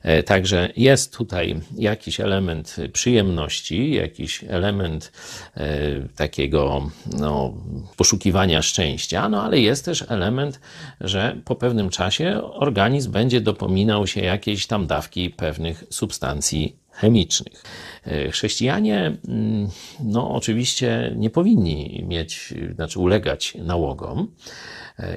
E, 0.07 0.23
Także 0.23 0.73
jest 0.77 1.17
tutaj 1.17 1.61
jakiś 1.77 2.21
element 2.21 2.77
przyjemności, 2.93 3.95
jakiś 3.95 4.45
element 4.49 5.13
e, 5.57 5.69
takiego 6.17 6.91
no, 7.19 7.55
poszukiwania 7.97 8.63
szczęścia, 8.63 9.29
no 9.29 9.43
ale 9.43 9.61
jest 9.61 9.85
też 9.85 10.05
element, 10.09 10.61
że 11.01 11.37
po 11.45 11.55
pewnym 11.55 11.91
czasie 11.91 12.43
organizm 12.43 13.13
będzie 13.13 13.41
dopominał 13.41 14.07
się 14.07 14.21
jakiejś 14.21 14.67
tam 14.67 14.87
dawki 14.87 15.31
pewnych 15.31 15.85
substancji 15.91 16.77
chemicznych. 16.91 17.63
E, 18.05 18.31
Chrześcijanie, 18.31 19.17
mm, 19.29 19.69
no 20.01 20.31
oczywiście 20.35 21.15
nie 21.17 21.31
powinni 21.31 22.05
mieć, 22.09 22.55
znaczy 22.75 23.01
ulegać 23.01 23.55
nałogom. 23.55 24.29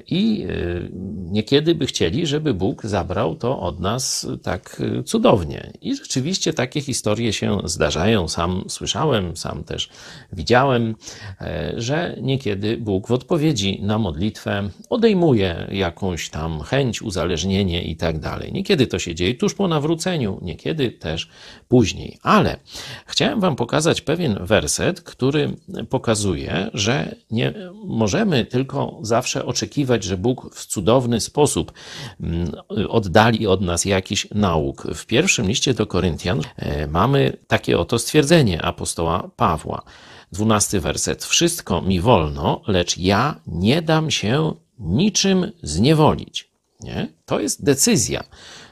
I 0.07 0.47
e, 0.49 0.53
niekiedy 1.31 1.75
by 1.75 1.85
chcieli, 1.85 2.27
żeby 2.27 2.53
Bóg 2.53 2.85
zabrał 2.85 3.35
to 3.35 3.59
od 3.59 3.79
nas 3.79 4.27
tak 4.43 4.81
e, 4.99 5.03
cudownie. 5.03 5.71
I 5.81 5.95
rzeczywiście 5.95 6.53
takie 6.53 6.81
historie 6.81 7.33
się 7.33 7.57
zdarzają. 7.63 8.27
Sam 8.27 8.63
słyszałem, 8.67 9.37
sam 9.37 9.63
też 9.63 9.89
widziałem, 10.33 10.95
e, 11.41 11.73
że 11.77 12.15
niekiedy 12.21 12.77
Bóg 12.77 13.07
w 13.07 13.11
odpowiedzi 13.11 13.79
na 13.81 13.97
modlitwę 13.97 14.69
odejmuje 14.89 15.67
jakąś 15.71 16.29
tam 16.29 16.61
chęć, 16.61 17.01
uzależnienie 17.01 17.83
i 17.83 17.95
tak 17.95 18.19
dalej. 18.19 18.53
Niekiedy 18.53 18.87
to 18.87 18.99
się 18.99 19.15
dzieje 19.15 19.35
tuż 19.35 19.53
po 19.53 19.67
nawróceniu, 19.67 20.39
niekiedy 20.41 20.91
też 20.91 21.29
później. 21.67 22.17
Ale 22.23 22.57
chciałem 23.05 23.39
Wam 23.39 23.55
pokazać 23.55 24.01
pewien 24.01 24.45
werset, 24.45 25.01
który 25.01 25.55
pokazuje, 25.89 26.69
że 26.73 27.15
nie 27.31 27.53
możemy 27.85 28.45
tylko 28.45 28.99
zawsze 29.01 29.45
oczekiwać, 29.45 29.68
że 29.99 30.17
Bóg 30.17 30.55
w 30.55 30.65
cudowny 30.65 31.21
sposób 31.21 31.73
mm, 32.21 32.51
oddali 32.89 33.47
od 33.47 33.61
nas 33.61 33.85
jakiś 33.85 34.27
nauk. 34.35 34.87
W 34.95 35.05
pierwszym 35.05 35.47
liście 35.47 35.73
do 35.73 35.87
Koryntian 35.87 36.41
e, 36.55 36.87
mamy 36.87 37.37
takie 37.47 37.79
oto 37.79 37.99
stwierdzenie 37.99 38.61
apostoła 38.61 39.29
Pawła. 39.35 39.81
Dwunasty 40.31 40.79
werset. 40.79 41.25
Wszystko 41.25 41.81
mi 41.81 41.99
wolno, 42.01 42.61
lecz 42.67 42.97
ja 42.97 43.39
nie 43.47 43.81
dam 43.81 44.11
się 44.11 44.53
niczym 44.79 45.51
zniewolić. 45.63 46.49
Nie? 46.79 47.07
To 47.25 47.39
jest 47.39 47.63
decyzja. 47.63 48.23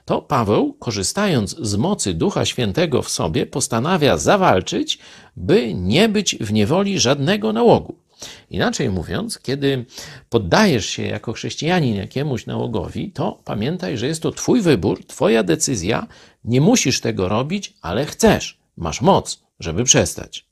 To 0.06 0.22
Paweł, 0.22 0.74
korzystając 0.74 1.56
z 1.60 1.76
mocy 1.76 2.14
Ducha 2.14 2.46
Świętego 2.46 3.02
w 3.02 3.10
sobie, 3.10 3.46
postanawia 3.46 4.18
zawalczyć, 4.18 5.00
by 5.36 5.74
nie 5.74 6.10
być 6.10 6.36
w 6.36 6.54
niewoli 6.54 7.00
żadnego 7.00 7.54
nałogu. 7.54 7.96
Inaczej 8.50 8.90
mówiąc, 8.90 9.40
kiedy 9.40 9.86
poddajesz 10.30 10.86
się 10.86 11.04
jako 11.04 11.34
chrześcijanin 11.34 11.96
jakiemuś 11.96 12.46
nałogowi, 12.46 13.12
to 13.12 13.40
pamiętaj, 13.46 13.98
że 13.98 14.08
jest 14.08 14.22
to 14.22 14.32
Twój 14.32 14.62
wybór, 14.62 15.06
Twoja 15.06 15.44
decyzja. 15.44 16.08
Nie 16.44 16.62
musisz 16.62 17.02
tego 17.02 17.30
robić, 17.30 17.74
ale 17.82 18.06
chcesz. 18.06 18.60
Masz 18.78 19.02
moc, 19.02 19.44
żeby 19.60 19.84
przestać. 19.84 20.47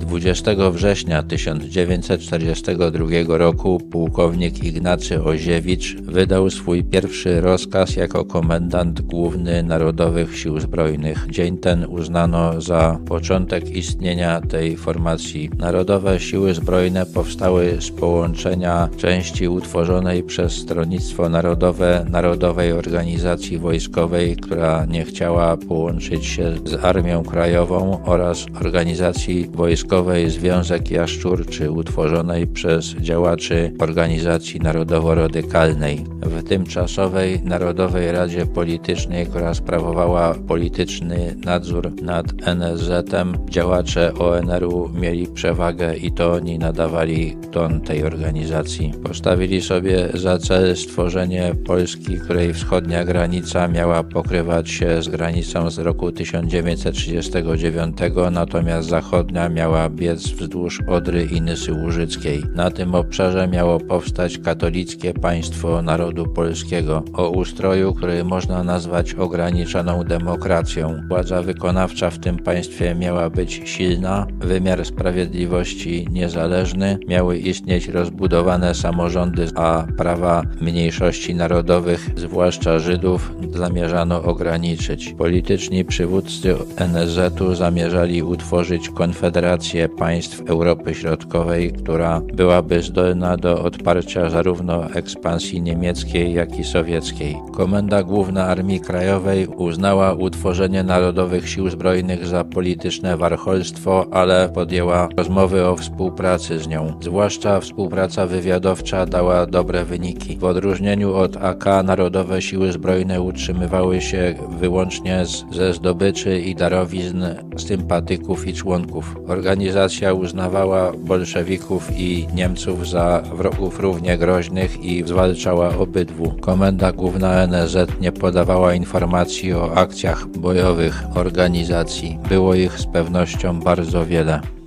20 0.00 0.70
września 0.70 1.22
1942 1.22 3.38
roku 3.38 3.80
pułkownik 3.90 4.64
Ignacy 4.64 5.24
Oziewicz 5.24 5.96
wydał 5.96 6.50
swój 6.50 6.84
pierwszy 6.84 7.40
rozkaz 7.40 7.96
jako 7.96 8.24
komendant 8.24 9.00
główny 9.00 9.62
Narodowych 9.62 10.38
Sił 10.38 10.60
Zbrojnych. 10.60 11.26
Dzień 11.30 11.58
ten 11.58 11.84
uznano 11.84 12.60
za 12.60 12.98
początek 13.06 13.76
istnienia 13.76 14.40
tej 14.40 14.76
formacji. 14.76 15.50
Narodowe 15.58 16.20
Siły 16.20 16.54
Zbrojne 16.54 17.06
powstały 17.06 17.76
z 17.80 17.90
połączenia 17.90 18.88
części 18.96 19.48
utworzonej 19.48 20.22
przez 20.22 20.52
Stronnictwo 20.52 21.28
Narodowe 21.28 22.06
Narodowej 22.10 22.72
Organizacji 22.72 23.58
Wojskowej, 23.58 24.36
która 24.36 24.84
nie 24.84 25.04
chciała 25.04 25.56
połączyć 25.56 26.26
się 26.26 26.54
z 26.64 26.84
Armią 26.84 27.24
Krajową 27.24 28.04
oraz 28.04 28.46
organizacji 28.60 29.50
wojskowej 29.54 29.89
Związek 30.28 30.90
Jaszczurczy 30.90 31.70
utworzonej 31.70 32.46
przez 32.46 32.86
działaczy 32.86 33.72
Organizacji 33.78 34.60
Narodowo-Radykalnej. 34.60 36.04
W 36.22 36.42
tymczasowej 36.48 37.42
Narodowej 37.44 38.12
Radzie 38.12 38.46
Politycznej, 38.46 39.26
która 39.26 39.54
sprawowała 39.54 40.34
polityczny 40.34 41.36
nadzór 41.44 41.92
nad 42.02 42.26
NSZ-em, 42.46 43.36
działacze 43.48 44.14
ONR-u 44.14 44.88
mieli 44.88 45.26
przewagę 45.26 45.96
i 45.96 46.12
to 46.12 46.32
oni 46.32 46.58
nadawali 46.58 47.36
ton 47.52 47.80
tej 47.80 48.04
organizacji. 48.04 48.92
Postawili 49.04 49.62
sobie 49.62 50.08
za 50.14 50.38
cel 50.38 50.76
stworzenie 50.76 51.54
Polski, 51.66 52.18
której 52.18 52.54
wschodnia 52.54 53.04
granica 53.04 53.68
miała 53.68 54.02
pokrywać 54.02 54.70
się 54.70 55.02
z 55.02 55.08
granicą 55.08 55.70
z 55.70 55.78
roku 55.78 56.12
1939, 56.12 57.96
natomiast 58.30 58.88
zachodnia 58.88 59.48
miała 59.48 59.79
biec 59.88 60.28
wzdłuż 60.28 60.80
Odry 60.88 61.24
i 61.24 61.40
Nysy 61.40 61.72
Łużyckiej. 61.72 62.42
Na 62.54 62.70
tym 62.70 62.94
obszarze 62.94 63.48
miało 63.48 63.80
powstać 63.80 64.38
katolickie 64.38 65.14
państwo 65.14 65.82
narodu 65.82 66.26
polskiego 66.26 67.02
o 67.12 67.30
ustroju, 67.30 67.94
który 67.94 68.24
można 68.24 68.64
nazwać 68.64 69.14
ograniczoną 69.14 70.04
demokracją. 70.04 71.00
Władza 71.08 71.42
wykonawcza 71.42 72.10
w 72.10 72.18
tym 72.18 72.36
państwie 72.36 72.94
miała 72.94 73.30
być 73.30 73.60
silna, 73.64 74.26
wymiar 74.40 74.84
sprawiedliwości 74.84 76.08
niezależny, 76.10 76.98
miały 77.08 77.38
istnieć 77.38 77.88
rozbudowane 77.88 78.74
samorządy, 78.74 79.48
a 79.54 79.86
prawa 79.96 80.42
mniejszości 80.60 81.34
narodowych, 81.34 82.10
zwłaszcza 82.16 82.78
Żydów, 82.78 83.32
zamierzano 83.54 84.22
ograniczyć. 84.22 85.14
Polityczni 85.18 85.84
przywódcy 85.84 86.54
NSZ-u 86.76 87.54
zamierzali 87.54 88.22
utworzyć 88.22 88.88
konfederację 88.88 89.69
państw 89.98 90.42
Europy 90.46 90.94
Środkowej, 90.94 91.72
która 91.72 92.20
byłaby 92.20 92.82
zdolna 92.82 93.36
do 93.36 93.62
odparcia 93.62 94.30
zarówno 94.30 94.90
ekspansji 94.94 95.62
niemieckiej, 95.62 96.34
jak 96.34 96.58
i 96.58 96.64
sowieckiej. 96.64 97.36
Komenda 97.52 98.02
Główna 98.02 98.46
Armii 98.46 98.80
Krajowej 98.80 99.46
uznała 99.46 100.12
utworzenie 100.14 100.82
Narodowych 100.82 101.48
Sił 101.48 101.70
Zbrojnych 101.70 102.26
za 102.26 102.44
polityczne 102.44 103.16
warcholstwo, 103.16 104.06
ale 104.10 104.48
podjęła 104.54 105.08
rozmowy 105.16 105.66
o 105.66 105.76
współpracy 105.76 106.58
z 106.58 106.68
nią. 106.68 106.94
Zwłaszcza 107.00 107.60
współpraca 107.60 108.26
wywiadowcza 108.26 109.06
dała 109.06 109.46
dobre 109.46 109.84
wyniki. 109.84 110.38
W 110.38 110.44
odróżnieniu 110.44 111.14
od 111.14 111.36
AK 111.36 111.64
Narodowe 111.84 112.42
Siły 112.42 112.72
Zbrojne 112.72 113.20
utrzymywały 113.20 114.00
się 114.00 114.34
wyłącznie 114.60 115.26
z, 115.26 115.44
ze 115.52 115.74
zdobyczy 115.74 116.40
i 116.40 116.54
darowizn 116.54 117.24
sympatyków 117.56 118.46
i 118.46 118.54
członków. 118.54 119.16
Organizacja 119.60 120.14
uznawała 120.14 120.92
bolszewików 120.92 121.90
i 121.96 122.26
Niemców 122.34 122.88
za 122.88 123.22
wrogów 123.34 123.80
równie 123.80 124.18
groźnych 124.18 124.84
i 124.84 125.04
zwalczała 125.06 125.76
obydwu. 125.76 126.32
Komenda 126.40 126.92
Główna 126.92 127.46
NZ 127.46 127.76
nie 128.00 128.12
podawała 128.12 128.74
informacji 128.74 129.52
o 129.52 129.74
akcjach 129.74 130.26
bojowych 130.26 131.04
organizacji. 131.14 132.18
Było 132.28 132.54
ich 132.54 132.78
z 132.78 132.86
pewnością 132.86 133.60
bardzo 133.60 134.06
wiele. 134.06 134.59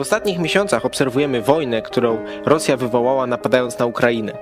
W 0.00 0.02
ostatnich 0.02 0.38
miesiącach 0.38 0.84
obserwujemy 0.84 1.42
wojnę, 1.42 1.82
którą 1.82 2.18
Rosja 2.46 2.76
wywołała 2.76 3.26
napadając 3.26 3.78
na 3.78 3.86
Ukrainę. 3.86 4.32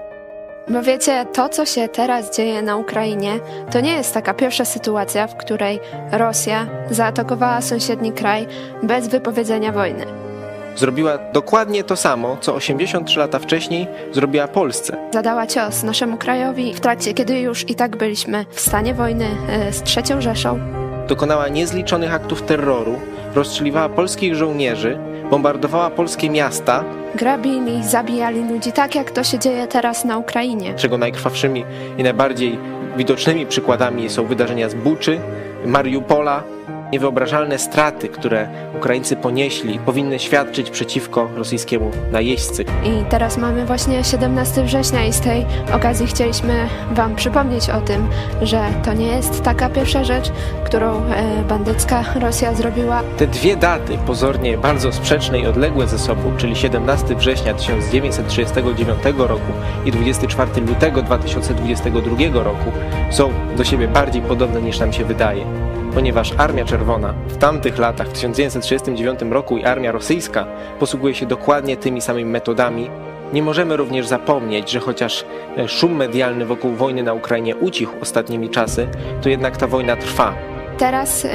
Bo 0.68 0.82
wiecie, 0.82 1.26
to 1.32 1.48
co 1.48 1.66
się 1.66 1.89
teraz 1.89 2.36
dzieje 2.36 2.62
na 2.62 2.76
Ukrainie, 2.76 3.40
to 3.70 3.80
nie 3.80 3.93
jest 3.93 4.14
taka 4.14 4.35
pierwsza 4.35 4.64
sytuacja, 4.64 5.26
w 5.26 5.36
której 5.36 5.80
Rosja 6.12 6.66
zaatakowała 6.90 7.60
sąsiedni 7.60 8.12
kraj 8.12 8.47
bez 8.82 9.09
wypowiedzenia 9.09 9.72
wojny. 9.72 10.06
Zrobiła 10.76 11.18
dokładnie 11.32 11.85
to 11.85 11.97
samo, 11.97 12.36
co 12.40 12.55
83 12.55 13.18
lata 13.18 13.39
wcześniej 13.39 13.86
zrobiła 14.12 14.48
Polsce. 14.48 14.97
Zadała 15.12 15.47
cios 15.47 15.82
naszemu 15.82 16.16
krajowi 16.16 16.74
w 16.74 16.80
trakcie, 16.80 17.14
kiedy 17.14 17.40
już 17.40 17.70
i 17.70 17.74
tak 17.74 17.97
byliśmy 17.97 18.44
w 18.51 18.60
stanie 18.60 18.94
wojny 18.94 19.26
e, 19.48 19.72
z 19.72 19.82
trzecią 19.82 20.20
Rzeszą. 20.20 20.88
Dokonała 21.09 21.48
niezliczonych 21.48 22.14
aktów 22.14 22.43
terroru, 22.43 23.01
rozstrzeliwała 23.35 23.89
polskich 23.89 24.35
żołnierzy, 24.35 24.98
bombardowała 25.30 25.90
polskie 25.90 26.30
miasta. 26.30 26.85
Grabili, 27.14 27.85
zabijali 27.85 28.48
ludzi, 28.48 28.72
tak 28.72 28.94
jak 28.94 29.10
to 29.10 29.24
się 29.24 29.39
dzieje 29.39 29.66
teraz 29.66 30.05
na 30.05 30.18
Ukrainie. 30.18 30.74
Czego 30.74 30.98
najkrwawszymi 30.98 31.64
i 31.98 32.02
najbardziej 32.02 32.59
widocznymi 32.97 33.47
przykładami 33.47 34.10
są 34.10 34.26
wydarzenia 34.26 34.68
z 34.68 34.74
Buczy, 34.74 35.20
Mariupola, 35.66 36.43
Niewyobrażalne 36.93 37.59
straty, 37.59 38.09
które 38.09 38.48
Ukraińcy 38.77 39.16
ponieśli, 39.16 39.78
powinny 39.78 40.19
świadczyć 40.19 40.70
przeciwko 40.70 41.28
rosyjskiemu 41.36 41.90
najeźdźcy. 42.12 42.62
I 42.62 43.05
teraz 43.10 43.39
mamy 43.39 43.66
właśnie 43.66 44.05
17 44.05 44.65
września 44.65 45.06
i 45.06 45.12
z 45.12 45.20
tej 45.20 45.47
okazji 45.74 46.06
chcieliśmy 46.06 46.69
Wam 46.90 47.16
przypomnieć 47.16 47.70
o 47.70 47.81
tym, 47.81 48.09
że 48.43 48.60
to 48.85 48.93
nie 48.93 49.06
jest 49.06 49.43
taka 49.43 49.69
pierwsza 49.69 50.05
rzecz, 50.05 50.32
którą 50.65 51.05
e, 51.05 51.44
bandycka 51.48 52.05
Rosja 52.20 52.55
zrobiła. 52.55 53.02
Te 53.16 53.27
dwie 53.27 53.56
daty, 53.56 53.98
pozornie 54.06 54.59
bardzo 54.59 54.93
sprzeczne 54.93 55.39
i 55.39 55.47
odległe 55.47 55.89
ze 55.89 55.98
sobą, 55.98 56.36
czyli 56.36 56.56
17 56.56 57.16
września 57.16 57.55
1939 57.55 58.98
roku 59.19 59.52
i 59.85 59.90
24 59.93 60.60
lutego 60.60 61.02
2022 61.02 62.43
roku, 62.43 62.73
są 63.10 63.31
do 63.56 63.65
siebie 63.65 63.89
bardziej 63.89 64.23
podobne 64.23 64.62
niż 64.62 64.78
nam 64.78 64.93
się 64.93 65.05
wydaje 65.05 65.44
ponieważ 65.98 66.32
Armia 66.36 66.64
Czerwona 66.64 67.14
w 67.28 67.36
tamtych 67.36 67.78
latach, 67.78 68.08
w 68.08 68.12
1939 68.12 69.20
roku 69.30 69.56
i 69.58 69.64
armia 69.64 69.92
rosyjska 69.92 70.46
posługuje 70.78 71.14
się 71.14 71.26
dokładnie 71.26 71.76
tymi 71.76 72.00
samymi 72.00 72.30
metodami, 72.30 72.90
nie 73.32 73.42
możemy 73.42 73.76
również 73.76 74.06
zapomnieć, 74.06 74.70
że 74.70 74.80
chociaż 74.80 75.24
e, 75.56 75.68
szum 75.68 75.96
medialny 75.96 76.46
wokół 76.46 76.72
wojny 76.72 77.02
na 77.02 77.12
Ukrainie 77.12 77.56
ucichł 77.56 77.92
ostatnimi 78.00 78.50
czasy, 78.50 78.88
to 79.22 79.28
jednak 79.28 79.56
ta 79.56 79.66
wojna 79.66 79.96
trwa. 79.96 80.34
Teraz 80.78 81.24
e, 81.24 81.28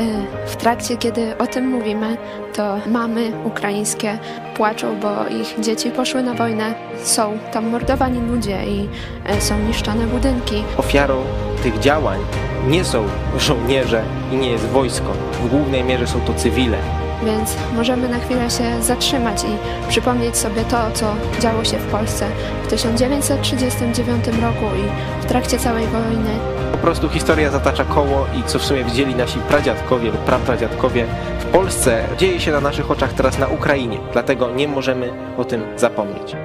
w 0.47 0.55
trakcie, 0.55 0.97
kiedy 0.97 1.37
o 1.37 1.47
tym 1.47 1.67
mówimy, 1.67 2.17
to 2.53 2.77
mamy 2.87 3.31
ukraińskie 3.43 4.17
płaczą, 4.55 4.99
bo 4.99 5.27
ich 5.27 5.59
dzieci 5.59 5.91
poszły 5.91 6.23
na 6.23 6.33
wojnę. 6.33 6.73
Są 7.03 7.37
tam 7.53 7.69
mordowani 7.69 8.19
ludzie 8.31 8.65
i 8.65 8.89
e, 9.25 9.41
są 9.41 9.59
niszczone 9.59 10.07
budynki. 10.07 10.63
Ofiarą 10.77 11.23
tych 11.63 11.79
działań 11.79 12.19
nie 12.67 12.85
są 12.85 13.05
żołnierze 13.37 14.03
i 14.31 14.35
nie 14.35 14.51
jest 14.51 14.65
wojsko. 14.65 15.13
W 15.43 15.49
głównej 15.49 15.83
mierze 15.83 16.07
są 16.07 16.19
to 16.19 16.33
cywile. 16.33 17.02
Więc 17.25 17.55
możemy 17.75 18.09
na 18.09 18.19
chwilę 18.19 18.49
się 18.49 18.83
zatrzymać 18.83 19.43
i 19.43 19.87
przypomnieć 19.89 20.37
sobie 20.37 20.63
to, 20.63 20.77
co 20.93 21.15
działo 21.39 21.63
się 21.63 21.77
w 21.77 21.91
Polsce 21.91 22.25
w 22.63 22.67
1939 22.67 24.25
roku 24.27 24.65
i 24.65 25.23
w 25.23 25.25
trakcie 25.25 25.59
całej 25.59 25.87
wojny. 25.87 26.29
Po 26.71 26.77
prostu 26.77 27.09
historia 27.09 27.51
zatacza 27.51 27.85
koło 27.85 28.25
i 28.39 28.43
co 28.43 28.59
w 28.59 28.65
sumie 28.65 28.83
widzieli 28.83 29.15
nasi 29.15 29.39
pradziadkowie 29.39 30.11
lub 30.11 30.21
prapradziadkowie 30.21 31.05
w 31.39 31.45
Polsce, 31.45 32.03
dzieje 32.17 32.39
się 32.39 32.51
na 32.51 32.61
naszych 32.61 32.91
oczach 32.91 33.13
teraz 33.13 33.39
na 33.39 33.47
Ukrainie. 33.47 33.97
Dlatego 34.13 34.51
nie 34.51 34.67
możemy 34.67 35.13
o 35.37 35.45
tym 35.45 35.63
zapomnieć. 35.77 36.35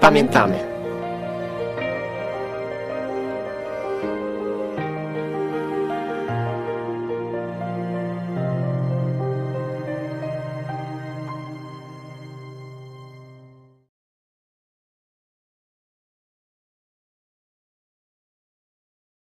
Pamiętamy. 0.00 0.77